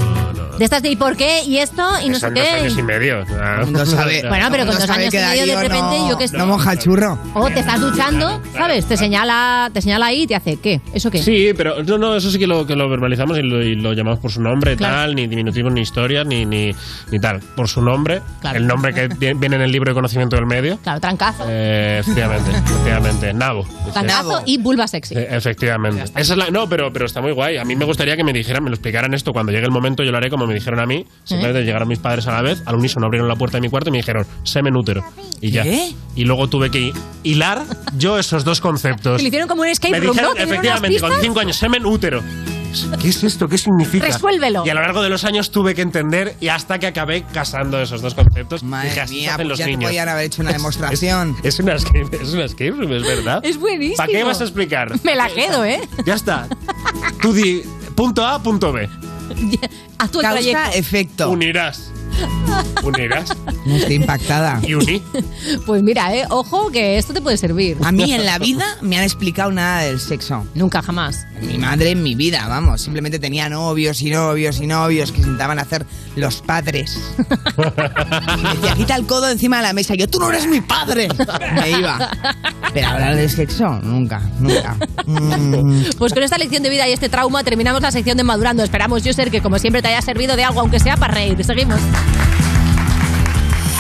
De 0.58 0.66
estas 0.66 0.84
de 0.84 0.90
¿y 0.90 0.96
por 0.98 1.16
qué? 1.16 1.44
¿Y 1.46 1.58
esto? 1.58 1.82
¿Y 2.04 2.10
no 2.10 2.16
sé 2.16 2.20
son 2.22 2.34
dos 2.36 2.44
qué? 2.44 2.50
años 2.50 2.78
y 2.78 2.84
medio. 2.84 3.26
No 3.72 3.86
sabe- 3.86 4.24
Bueno, 4.28 4.48
pero 4.52 4.66
con 4.66 4.74
no 4.76 4.80
dos 4.82 4.90
años 4.90 5.10
que 5.12 5.18
y 5.18 5.24
medio 5.26 5.46
de 5.46 5.56
repente, 5.56 5.78
no- 5.80 6.10
yo 6.10 6.18
qué 6.18 6.28
sé. 6.28 6.38
No 6.38 6.46
moja 6.46 6.74
el 6.74 6.80
churro. 6.80 7.18
O 7.34 7.50
te 7.50 7.62
estás 7.62 7.80
duchando, 7.80 8.42
¿sabes? 8.54 8.86
Te 8.86 8.98
señala, 8.98 9.70
te 9.74 9.82
señala 9.82 10.08
ahí 10.08 10.24
y 10.24 10.28
te 10.28 10.36
hace 10.36 10.58
¿qué? 10.58 10.82
¿Eso 10.94 11.10
qué? 11.10 11.24
Sí, 11.24 11.54
pero 11.56 11.82
no, 11.84 11.98
no, 11.98 12.16
eso 12.16 12.30
sí 12.30 12.38
que 12.38 12.48
lo, 12.48 12.68
que 12.68 12.76
lo 12.76 12.90
verbalizamos 12.90 13.38
y 13.40 13.44
lo, 13.44 13.64
y 13.64 13.76
lo 13.76 13.94
llamamos 13.94 14.20
por 14.20 14.30
su 14.32 14.42
nombre, 14.42 14.76
Claro. 14.76 14.96
tal, 14.96 15.16
ni 15.16 15.26
diminutivos, 15.28 15.72
ni 15.72 15.82
historias, 15.82 16.28
ni, 16.28 16.46
ni, 16.46 16.76
ni 17.12 17.20
tal. 17.20 17.40
Por 17.56 17.68
su 17.70 17.82
nombre, 17.82 18.22
Claro. 18.42 18.58
el 18.58 18.68
nombre 18.68 18.94
que 18.94 19.08
vi- 19.08 19.34
viene 19.36 19.56
en 19.56 19.62
el 19.62 19.72
libro 19.72 19.90
de 19.92 19.96
conocimiento 19.96 20.36
del 20.36 20.46
medio. 20.46 20.78
Claro, 20.84 21.00
trancazo. 21.00 21.46
Eh, 21.48 22.00
efectivamente, 22.02 22.41
efectivamente. 22.50 23.34
Nabo. 23.34 23.66
Trancazo 23.94 24.44
y 24.46 24.58
vulva 24.58 24.88
sexy. 24.88 25.16
Eh, 25.16 25.28
Efectivamente. 25.32 26.04
Esa 26.16 26.34
es 26.34 26.38
la, 26.38 26.50
no, 26.50 26.68
pero, 26.68 26.92
pero 26.92 27.06
está 27.06 27.22
muy 27.22 27.32
guay. 27.34 27.58
A 27.58 27.66
mí 27.66 27.76
me 27.76 27.86
gustaría 27.86 28.16
que 28.16 28.24
me 28.24 28.34
dijeran, 28.34 28.64
me 28.64 28.70
lo 28.70 28.76
explicaran 28.76 29.14
esto. 29.14 29.32
Cuando 29.32 29.52
llegue 29.52 29.66
el 29.66 29.72
momento, 29.72 30.04
yo 30.04 30.12
lo 30.12 30.18
haré 30.18 30.30
como 30.30 30.46
me 30.48 30.54
dijeron 30.54 30.80
a 30.80 30.86
mí. 30.86 31.06
Simplemente 31.24 31.64
llegaron 31.64 31.88
mis 31.88 32.00
padres 32.00 32.28
a 32.28 32.32
la 32.34 32.42
vez, 32.42 32.62
al 32.66 32.76
unísono 32.76 33.06
abrieron 33.06 33.28
la 33.28 33.36
puerta 33.36 33.58
de 33.58 33.62
mi 33.62 33.70
cuarto 33.70 33.90
y 33.90 33.92
me 33.92 33.98
dijeron, 34.00 34.26
semen 34.44 34.76
útero. 34.76 35.04
Y 35.42 35.52
ya. 35.52 35.64
¿Qué? 35.64 35.94
Y 36.16 36.26
luego 36.26 36.48
tuve 36.48 36.70
que 36.70 36.92
hilar 37.24 37.64
yo 37.98 38.18
esos 38.20 38.44
dos 38.44 38.62
conceptos. 38.62 39.18
Te 39.18 39.24
lo 39.24 39.28
hicieron 39.28 39.48
como 39.48 39.62
un 39.62 39.68
escape 39.68 39.92
Me 39.92 40.00
room, 40.00 40.12
dijeron, 40.12 40.30
¿no? 40.32 40.36
Te 40.36 40.46
dieron 40.46 40.60
unas 40.60 40.76
efectivamente, 40.84 41.00
con 41.02 41.22
cinco 41.22 41.40
años, 41.40 41.56
semen 41.58 41.86
útero. 41.86 42.22
¿Qué 43.02 43.10
es 43.10 43.22
esto? 43.26 43.50
¿Qué 43.50 43.58
significa? 43.58 44.06
Resuélvelo. 44.06 44.64
Y 44.66 44.70
a 44.70 44.74
lo 44.74 44.82
largo 44.82 45.02
de 45.02 45.10
los 45.10 45.26
años 45.26 45.52
tuve 45.52 45.76
que 45.76 45.82
entender 45.82 46.36
y 46.40 46.48
hasta 46.48 46.80
que 46.80 46.88
acabé 46.88 47.24
casando 47.24 47.82
esos 47.82 48.02
dos 48.02 48.16
conceptos. 48.16 48.64
Madre 48.64 48.88
dije, 48.90 49.02
así 49.02 49.14
se 49.16 49.20
mía, 49.20 49.34
hacen 49.34 49.48
pues 49.48 49.50
los 49.50 49.60
ya 49.60 49.66
te 49.66 49.72
niños. 49.72 49.90
podían 49.90 50.08
haber 50.08 50.26
hecho 50.26 50.42
una 50.42 50.52
demostración. 50.54 51.36
Es, 51.44 51.56
es 51.56 51.60
una 51.60 51.74
escape, 51.76 52.18
es 52.32 52.36
una 52.36 52.46
escape 52.46 52.72
room, 52.72 52.92
es 52.94 53.04
verdad. 53.04 53.40
Es 53.44 53.58
buenísimo. 53.58 53.98
¿Para 53.98 54.12
qué 54.12 54.24
vas 54.24 54.40
a 54.42 54.44
explicar? 54.44 54.94
Me 55.04 55.16
la 55.16 55.30
quedo, 55.30 55.64
¿eh? 55.66 55.82
Ya 56.06 56.16
está. 56.16 56.48
Tú 57.22 57.34
di 57.34 57.62
punto 57.96 58.26
A, 58.26 58.42
punto 58.42 58.72
B. 58.72 58.88
Haz 59.98 60.12
tú 60.12 60.20
el 60.20 60.24
Causa, 60.26 60.42
trayecto. 60.42 60.78
efecto. 60.78 61.30
Unirás. 61.30 61.92
Unirás. 62.84 63.36
No 63.66 63.76
estoy 63.76 63.96
impactada. 63.96 64.60
Y 64.64 64.74
uní. 64.76 65.02
Pues 65.66 65.84
mira, 65.84 66.16
¿eh? 66.16 66.26
Ojo 66.30 66.72
que 66.72 66.98
esto 66.98 67.14
te 67.14 67.22
puede 67.22 67.38
servir. 67.38 67.78
A 67.84 67.92
mí 67.92 68.12
en 68.14 68.26
la 68.26 68.40
vida 68.40 68.66
me 68.82 68.98
han 68.98 69.04
explicado 69.04 69.52
nada 69.52 69.82
del 69.82 70.00
sexo. 70.00 70.46
Nunca, 70.56 70.82
jamás. 70.82 71.26
Mi 71.42 71.58
madre 71.58 71.92
en 71.92 72.04
mi 72.04 72.16
vida, 72.16 72.48
vamos. 72.48 72.82
Simplemente 72.82 73.20
tenía 73.20 73.50
novios 73.50 74.02
y 74.02 74.10
novios 74.10 74.60
y 74.60 74.68
novios 74.68 75.12
que 75.12 75.18
se 75.18 75.24
intentaban 75.24 75.60
hacer 75.60 75.86
los 76.16 76.42
padres. 76.42 77.00
Y 77.18 78.42
me 78.42 78.54
decía, 78.56 78.76
quita 78.76 78.96
el 78.96 79.06
codo 79.06 79.30
encima 79.30 79.58
de 79.58 79.64
la 79.64 79.74
mesa. 79.74 79.96
Y 79.96 79.98
yo, 79.98 80.08
tú 80.08 80.20
no 80.20 80.30
eres 80.30 80.48
mi 80.48 80.62
padre. 80.62 81.08
Me 81.56 81.72
iba. 81.72 82.12
Pero 82.74 82.88
hablar 82.88 83.16
de 83.16 83.28
sexo, 83.30 83.80
nunca, 83.82 84.22
nunca. 84.40 84.76
Mm. 85.06 85.84
Pues 85.98 86.14
con 86.14 86.24
esta 86.24 86.38
lección 86.38 86.64
de 86.64 86.70
vida 86.70 86.88
y 86.88 86.94
este 86.94 87.10
trauma 87.10 87.44
terminamos 87.44 87.82
la 87.82 87.92
sección 87.92 88.18
de 88.18 88.24
Madurando. 88.24 88.64
Esperamos, 88.64 89.04
yo 89.04 89.14
ser 89.14 89.32
que 89.32 89.42
como 89.42 89.60
siempre 89.60 89.82
te 89.82 89.90
haya 89.90 90.02
servido 90.02 90.36
de 90.36 90.44
algo, 90.44 90.62
aunque 90.62 90.80
sea 90.80 90.98
para 90.98 91.14
reír. 91.14 91.44
Seguimos. 91.44 91.80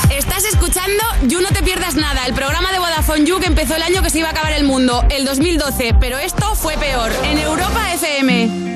Estás 0.10 0.46
escuchando 0.46 1.04
You 1.24 1.42
No 1.42 1.50
Te 1.50 1.64
Pierdas 1.64 1.96
Nada, 1.96 2.26
el 2.26 2.34
programa 2.34 2.72
de 2.72 2.80
Vodafone 2.80 3.26
You 3.26 3.40
que 3.40 3.48
empezó 3.48 3.76
el 3.76 3.82
año 3.82 4.02
que 4.02 4.10
se 4.10 4.20
iba 4.20 4.30
a 4.30 4.32
acabar 4.32 4.54
el 4.54 4.64
mundo, 4.64 5.06
el 5.10 5.26
2012, 5.26 5.96
pero 6.00 6.18
esto 6.20 6.56
fue 6.56 6.78
peor, 6.78 7.12
en 7.24 7.38
Europa 7.38 7.94
FM. 7.94 8.72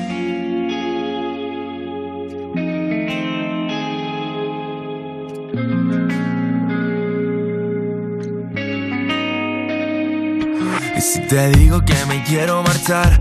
Y 10.96 11.00
si 11.00 11.20
te 11.28 11.48
digo 11.50 11.84
que 11.84 11.94
me 12.06 12.22
quiero 12.24 12.62
marchar, 12.62 13.20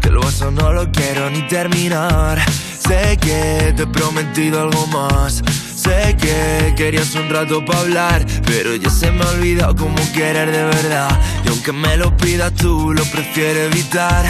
que 0.00 0.08
el 0.08 0.18
vaso 0.18 0.50
no 0.50 0.72
lo 0.72 0.90
quiero 0.90 1.30
ni 1.30 1.46
terminar. 1.48 2.40
Sé 2.86 3.16
que 3.18 3.72
te 3.76 3.82
he 3.82 3.86
prometido 3.86 4.60
algo 4.60 4.86
más. 4.88 5.42
Sé 5.76 6.16
que 6.16 6.74
querías 6.76 7.14
un 7.14 7.28
rato 7.28 7.64
para 7.64 7.80
hablar, 7.80 8.26
pero 8.44 8.74
ya 8.74 8.90
se 8.90 9.10
me 9.10 9.22
ha 9.24 9.28
olvidado 9.30 9.76
cómo 9.76 9.96
querer 10.12 10.50
de 10.50 10.64
verdad. 10.64 11.20
Y 11.44 11.48
aunque 11.48 11.72
me 11.72 11.96
lo 11.96 12.16
pidas 12.16 12.52
tú, 12.54 12.92
lo 12.92 13.04
prefiero 13.04 13.60
evitar. 13.60 14.24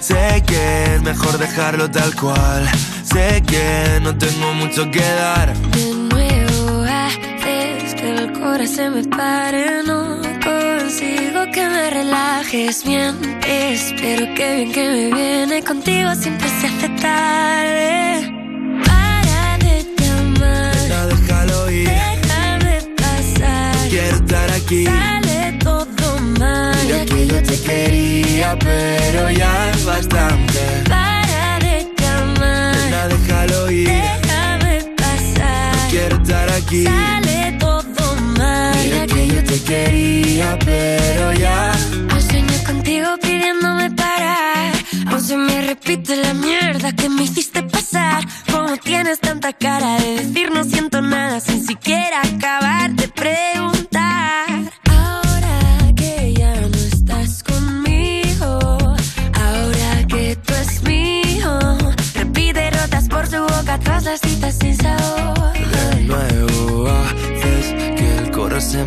Sé 0.00 0.42
que 0.46 0.94
es 0.94 1.02
mejor 1.02 1.38
dejarlo 1.38 1.90
tal 1.90 2.14
cual. 2.14 2.68
Sé 3.02 3.42
que 3.46 4.00
no 4.02 4.16
tengo 4.16 4.54
mucho 4.54 4.90
que 4.90 5.00
dar. 5.00 5.54
De 5.56 5.94
nuevo 5.94 6.82
haces 6.84 7.94
que 7.94 8.14
el 8.14 8.32
corazón 8.32 8.76
se 8.76 8.90
me 8.90 9.04
pare, 9.04 9.82
no 9.84 10.17
consigo 10.88 11.40
que 11.52 11.68
me 11.68 11.90
relajes, 11.90 12.86
mientes, 12.86 13.94
pero 14.00 14.24
qué 14.34 14.56
bien 14.56 14.72
que 14.72 14.88
me 14.88 15.14
viene 15.14 15.62
contigo, 15.62 16.14
siempre 16.14 16.48
se 16.48 16.66
hace 16.66 16.88
tarde. 17.02 18.32
Para 18.86 19.58
de 19.64 19.84
llamar, 19.98 20.74
Nena, 20.76 21.06
déjalo 21.08 21.70
ir. 21.70 21.88
déjame 21.90 22.76
pasar, 22.96 23.76
Quiero 23.90 24.16
estar 24.16 24.50
aquí. 24.50 24.84
sale 24.86 25.58
todo 25.62 26.20
mal. 26.38 26.74
Mira 26.86 27.04
que 27.04 27.26
yo 27.26 27.42
te 27.42 27.60
quería, 27.60 28.58
pero 28.58 29.30
ya 29.30 29.70
es 29.72 29.84
bastante. 29.84 30.58
Para 30.88 31.58
de 31.66 31.86
llamar, 32.00 32.76
Nena, 32.76 33.08
déjalo 33.08 33.70
ir. 33.70 33.88
déjame 33.88 34.74
pasar, 34.96 35.90
Quiero 35.90 36.16
estar 36.16 36.50
aquí. 36.50 36.84
sale 36.84 37.27
que 39.08 39.28
yo 39.28 39.42
te 39.44 39.62
quería, 39.62 40.58
pero 40.64 41.32
ya. 41.32 41.72
Hoy 42.14 42.22
sueño 42.22 42.64
contigo 42.66 43.08
pidiéndome 43.20 43.90
parar. 43.90 44.72
Aún 45.06 45.20
se 45.20 45.36
me 45.36 45.62
repite 45.62 46.16
la 46.16 46.34
mierda 46.34 46.92
que 46.92 47.08
me 47.08 47.22
hiciste 47.22 47.62
pasar. 47.62 48.24
Como 48.50 48.76
tienes 48.76 49.20
tanta 49.20 49.52
cara 49.52 49.98
de 49.98 50.22
decir 50.22 50.50
no 50.52 50.64
siento 50.64 51.00
nada 51.00 51.40
sin 51.40 51.66
siquiera 51.66 52.20
acabar 52.22 52.90
de 52.92 53.08
preguntar. 53.08 53.77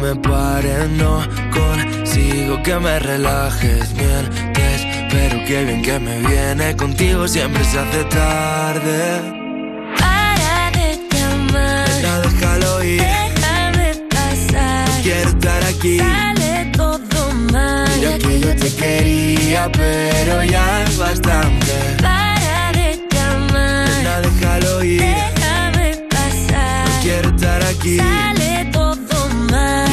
Me 0.01 0.15
pare. 0.15 0.87
No 0.89 1.21
consigo 1.51 2.61
que 2.63 2.75
me 2.79 2.99
relajes. 2.99 3.93
Mientes, 3.93 4.81
pero 5.11 5.43
qué 5.45 5.63
bien 5.65 5.81
que 5.81 5.99
me 5.99 6.19
viene. 6.19 6.75
Contigo 6.75 7.27
siempre 7.27 7.63
se 7.65 7.79
hace 7.79 8.03
tarde. 8.05 8.99
Para 9.99 10.71
de 10.77 10.99
llamar, 11.11 11.87
Ya 12.01 12.19
déjalo 12.21 12.83
ir. 12.83 13.01
déjame 13.01 13.93
pasar. 14.09 14.89
Quiero 15.03 15.29
estar 15.29 15.63
aquí. 15.65 15.97
Sale 15.99 16.71
todo 16.75 17.31
mal. 17.51 17.89
Mira 17.97 18.17
que 18.17 18.39
yo 18.39 18.55
te 18.55 18.75
quería, 18.75 19.69
pero 19.71 20.43
ya 20.43 20.83
es 20.83 20.97
bastante. 20.97 21.73
Para 22.01 22.71
de 22.73 22.99
llamar, 23.11 24.03
Ya 24.03 24.21
déjalo 24.21 24.83
ir. 24.83 25.01
déjame 25.01 25.97
pasar. 26.09 26.87
Quiero 27.03 27.29
estar 27.29 27.63
aquí. 27.65 27.97
Sale. 27.97 28.40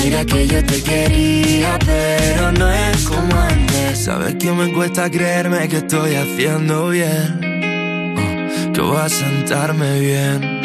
Mira 0.09 0.25
que 0.25 0.47
yo 0.47 0.65
te 0.65 0.83
quería, 0.83 1.79
pero 1.85 2.51
no 2.53 2.73
es 2.73 3.07
como 3.07 3.37
antes. 3.43 3.99
Sabes 3.99 4.37
que 4.37 4.51
me 4.53 4.73
cuesta 4.73 5.11
creerme 5.11 5.69
que 5.69 5.77
estoy 5.77 6.15
haciendo 6.15 6.89
bien. 6.89 8.17
Oh, 8.17 8.73
que 8.73 8.81
voy 8.81 8.97
a 8.97 9.11
sentarme 9.11 10.01
bien. 10.01 10.63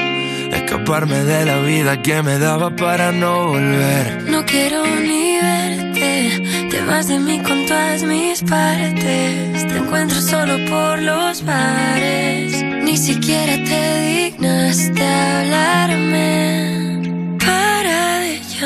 Escaparme 0.50 1.26
de 1.26 1.44
la 1.44 1.60
vida 1.60 2.02
que 2.02 2.24
me 2.24 2.40
daba 2.40 2.74
para 2.74 3.12
no 3.12 3.48
volver. 3.48 4.24
No 4.30 4.46
quiero 4.46 4.86
ni 4.86 5.36
verte, 5.42 6.70
te 6.72 6.82
vas 6.86 7.10
de 7.10 7.20
mí 7.20 7.40
con 7.40 7.66
todas 7.66 8.02
mis 8.02 8.42
partes. 8.44 9.68
Te 9.68 9.78
encuentro 9.78 10.22
solo 10.22 10.54
por 10.70 11.02
los 11.02 11.44
bares, 11.44 12.64
ni 12.82 12.96
siquiera 12.96 13.56
te 13.66 14.30
dignas 14.30 14.94
de 14.96 15.06
hablarme. 15.06 16.83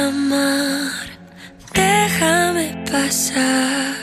Llamar, 0.01 0.91
déjame 1.73 2.83
pasar, 2.91 3.95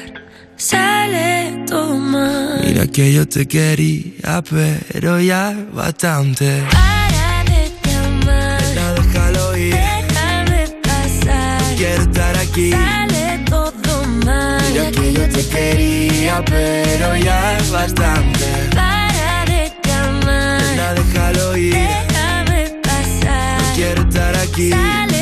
sale 0.56 1.62
todo 1.68 1.96
mal. 1.96 2.60
Mira 2.64 2.84
que 2.88 3.12
yo 3.12 3.28
te 3.28 3.46
quería, 3.46 4.42
pero 4.50 5.20
ya 5.20 5.52
es 5.52 5.72
bastante. 5.72 6.64
Para 6.72 7.44
de 7.48 7.70
llamar, 7.86 8.60
Ya 8.74 8.92
déjalo 8.94 9.56
ir. 9.56 9.74
déjame 9.74 10.62
pasar, 10.82 11.62
Quiero 11.76 12.02
estar 12.02 12.36
aquí. 12.38 12.70
sale 12.72 13.44
todo 13.48 14.04
mal. 14.26 14.62
Mira 14.72 14.90
que 14.90 15.12
yo 15.12 15.28
te 15.28 15.42
quería, 15.48 16.44
pero 16.44 17.16
ya 17.18 17.56
es 17.58 17.70
bastante. 17.70 18.46
Para 18.74 19.44
de 19.46 19.72
llamar, 19.86 20.60
Ya 20.76 20.94
déjalo 20.94 21.56
ir. 21.56 21.72
déjame 21.74 22.62
pasar. 22.82 23.60
Quiero 23.76 24.02
estar 24.08 24.34
aquí. 24.38 24.70
Sale 24.70 25.13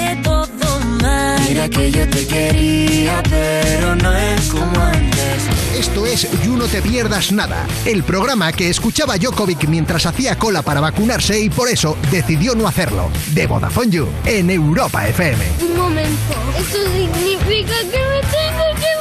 que 1.68 1.90
yo 1.90 2.08
te 2.08 2.26
quería, 2.26 3.22
pero 3.28 3.94
no 3.94 4.12
es 4.12 4.48
como 4.48 4.80
antes. 4.80 5.78
Esto 5.78 6.06
es 6.06 6.28
You 6.42 6.56
No 6.56 6.66
Te 6.66 6.82
Pierdas 6.82 7.32
Nada, 7.32 7.66
el 7.84 8.02
programa 8.02 8.52
que 8.52 8.68
escuchaba 8.68 9.14
Jokovic 9.20 9.68
mientras 9.68 10.06
hacía 10.06 10.36
cola 10.36 10.62
para 10.62 10.80
vacunarse 10.80 11.40
y 11.40 11.50
por 11.50 11.68
eso 11.68 11.96
decidió 12.10 12.54
no 12.54 12.66
hacerlo. 12.66 13.10
De 13.32 13.46
Vodafone 13.46 13.90
You, 13.90 14.08
en 14.24 14.50
Europa 14.50 15.06
FM. 15.08 15.44
Un 15.60 15.76
momento, 15.76 16.34
¿eso 16.58 16.78
significa 16.92 17.78
que 17.80 17.98
me 17.98 18.20
tengo 18.30 18.66
que 18.80 18.92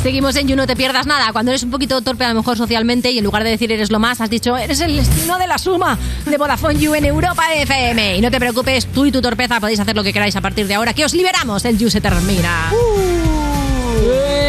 Seguimos 0.03 0.37
en 0.37 0.47
You, 0.49 0.57
no 0.57 0.67
te 0.67 0.77
pierdas 0.77 1.07
nada. 1.07 1.33
Cuando 1.33 1.51
eres 1.51 1.63
un 1.63 1.71
poquito 1.71 2.01
torpe, 2.01 2.25
a 2.25 2.29
lo 2.29 2.37
mejor 2.37 2.57
socialmente, 2.57 3.11
y 3.11 3.19
en 3.19 3.25
lugar 3.25 3.45
de 3.45 3.51
decir 3.51 3.73
eres 3.73 3.91
lo 3.91 3.99
más, 3.99 4.21
has 4.21 4.31
dicho 4.31 4.57
eres 4.57 4.81
el 4.81 4.97
destino 4.97 5.39
de 5.39 5.47
la 5.47 5.59
suma 5.59 5.99
de 6.25 6.37
Vodafone 6.37 6.79
You 6.79 6.95
en 6.95 7.05
Europa 7.07 7.43
FM. 7.55 8.19
Y 8.19 8.21
no 8.21 8.31
te 8.31 8.39
preocupes, 8.39 8.87
tú 8.87 9.07
y 9.07 9.13
tu 9.13 9.21
torpeza 9.21 9.61
podéis 9.61 9.81
hacer 9.81 9.97
lo 9.97 10.05
que 10.05 10.13
queráis 10.13 10.37
a 10.37 10.41
partir 10.41 10.67
de 10.67 10.75
ahora, 10.75 10.95
que 10.95 11.05
os 11.05 11.15
liberamos. 11.15 11.65
El 11.65 11.79
You 11.79 11.91
se 11.91 12.01
termina. 12.01 12.71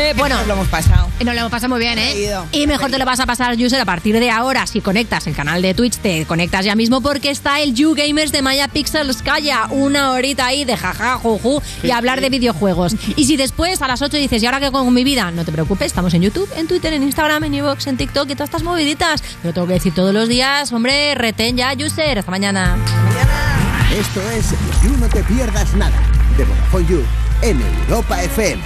Eh, 0.08 0.14
bueno, 0.16 0.38
Nos 0.38 0.48
lo 0.48 0.54
hemos 0.54 0.68
pasado. 0.70 1.10
nos 1.20 1.34
lo 1.34 1.40
hemos 1.42 1.52
pasado 1.52 1.70
muy 1.70 1.80
bien, 1.80 2.00
¿eh? 2.00 2.34
Y 2.54 2.66
mejor 2.66 2.90
te 2.90 2.98
lo 2.98 3.04
vas 3.04 3.20
a 3.20 3.26
pasar, 3.26 3.56
User, 3.58 3.82
a 3.82 3.84
partir 3.84 4.18
de 4.18 4.32
ahora. 4.32 4.66
Si 4.66 4.80
conectas 4.80 5.28
el 5.28 5.36
canal 5.36 5.62
de 5.62 5.74
Twitch, 5.74 5.98
te 5.98 6.26
conectas 6.26 6.64
ya 6.64 6.76
mismo 6.76 7.02
porque 7.02 7.30
está 7.30 7.60
el 7.60 7.74
You 7.74 7.94
Gamers 7.94 8.32
de 8.32 8.42
Maya 8.42 8.70
Pixels 8.70 9.22
Calla. 9.22 9.68
Una 9.70 10.12
horita 10.12 10.46
ahí 10.46 10.64
de 10.64 10.78
jaja, 10.78 11.18
juju 11.18 11.62
y 11.84 11.92
hablar 11.92 12.22
de 12.22 12.30
videojuegos. 12.30 12.96
Y 13.18 13.26
si 13.26 13.36
después 13.36 13.82
a 13.82 13.88
las 13.88 14.02
8 14.02 14.16
dices, 14.16 14.42
¿y 14.42 14.46
ahora 14.46 14.60
qué 14.62 14.72
con 14.72 14.94
mi 14.94 15.04
vida? 15.04 15.30
No 15.32 15.44
te 15.44 15.52
preocupes, 15.52 15.88
estamos 15.88 16.14
en 16.14 16.22
YouTube, 16.22 16.48
en 16.56 16.68
Twitter, 16.68 16.94
en 16.94 17.04
Instagram, 17.04 17.44
en 17.44 17.56
Evox, 17.56 17.88
en 17.88 17.98
TikTok 17.98 18.30
y 18.30 18.34
todas 18.36 18.48
estas 18.50 18.64
moviditas. 18.64 19.22
Pero 19.42 19.54
tengo 19.54 19.68
que 19.68 19.74
decir 19.74 19.94
todos 19.94 20.14
los 20.14 20.30
días, 20.30 20.72
hombre, 20.72 21.16
retén 21.16 21.58
ya, 21.58 21.74
User. 21.74 22.20
Hasta 22.20 22.32
mañana. 22.32 22.78
Esto 23.92 24.22
es 24.32 24.52
You 24.84 24.96
No 25.00 25.08
Te 25.10 25.22
Pierdas 25.24 25.74
Nada, 25.74 26.00
de 26.38 26.46
Vodafone 26.46 26.88
You, 26.88 27.04
en 27.42 27.62
Europa 27.90 28.22
FM. 28.24 28.62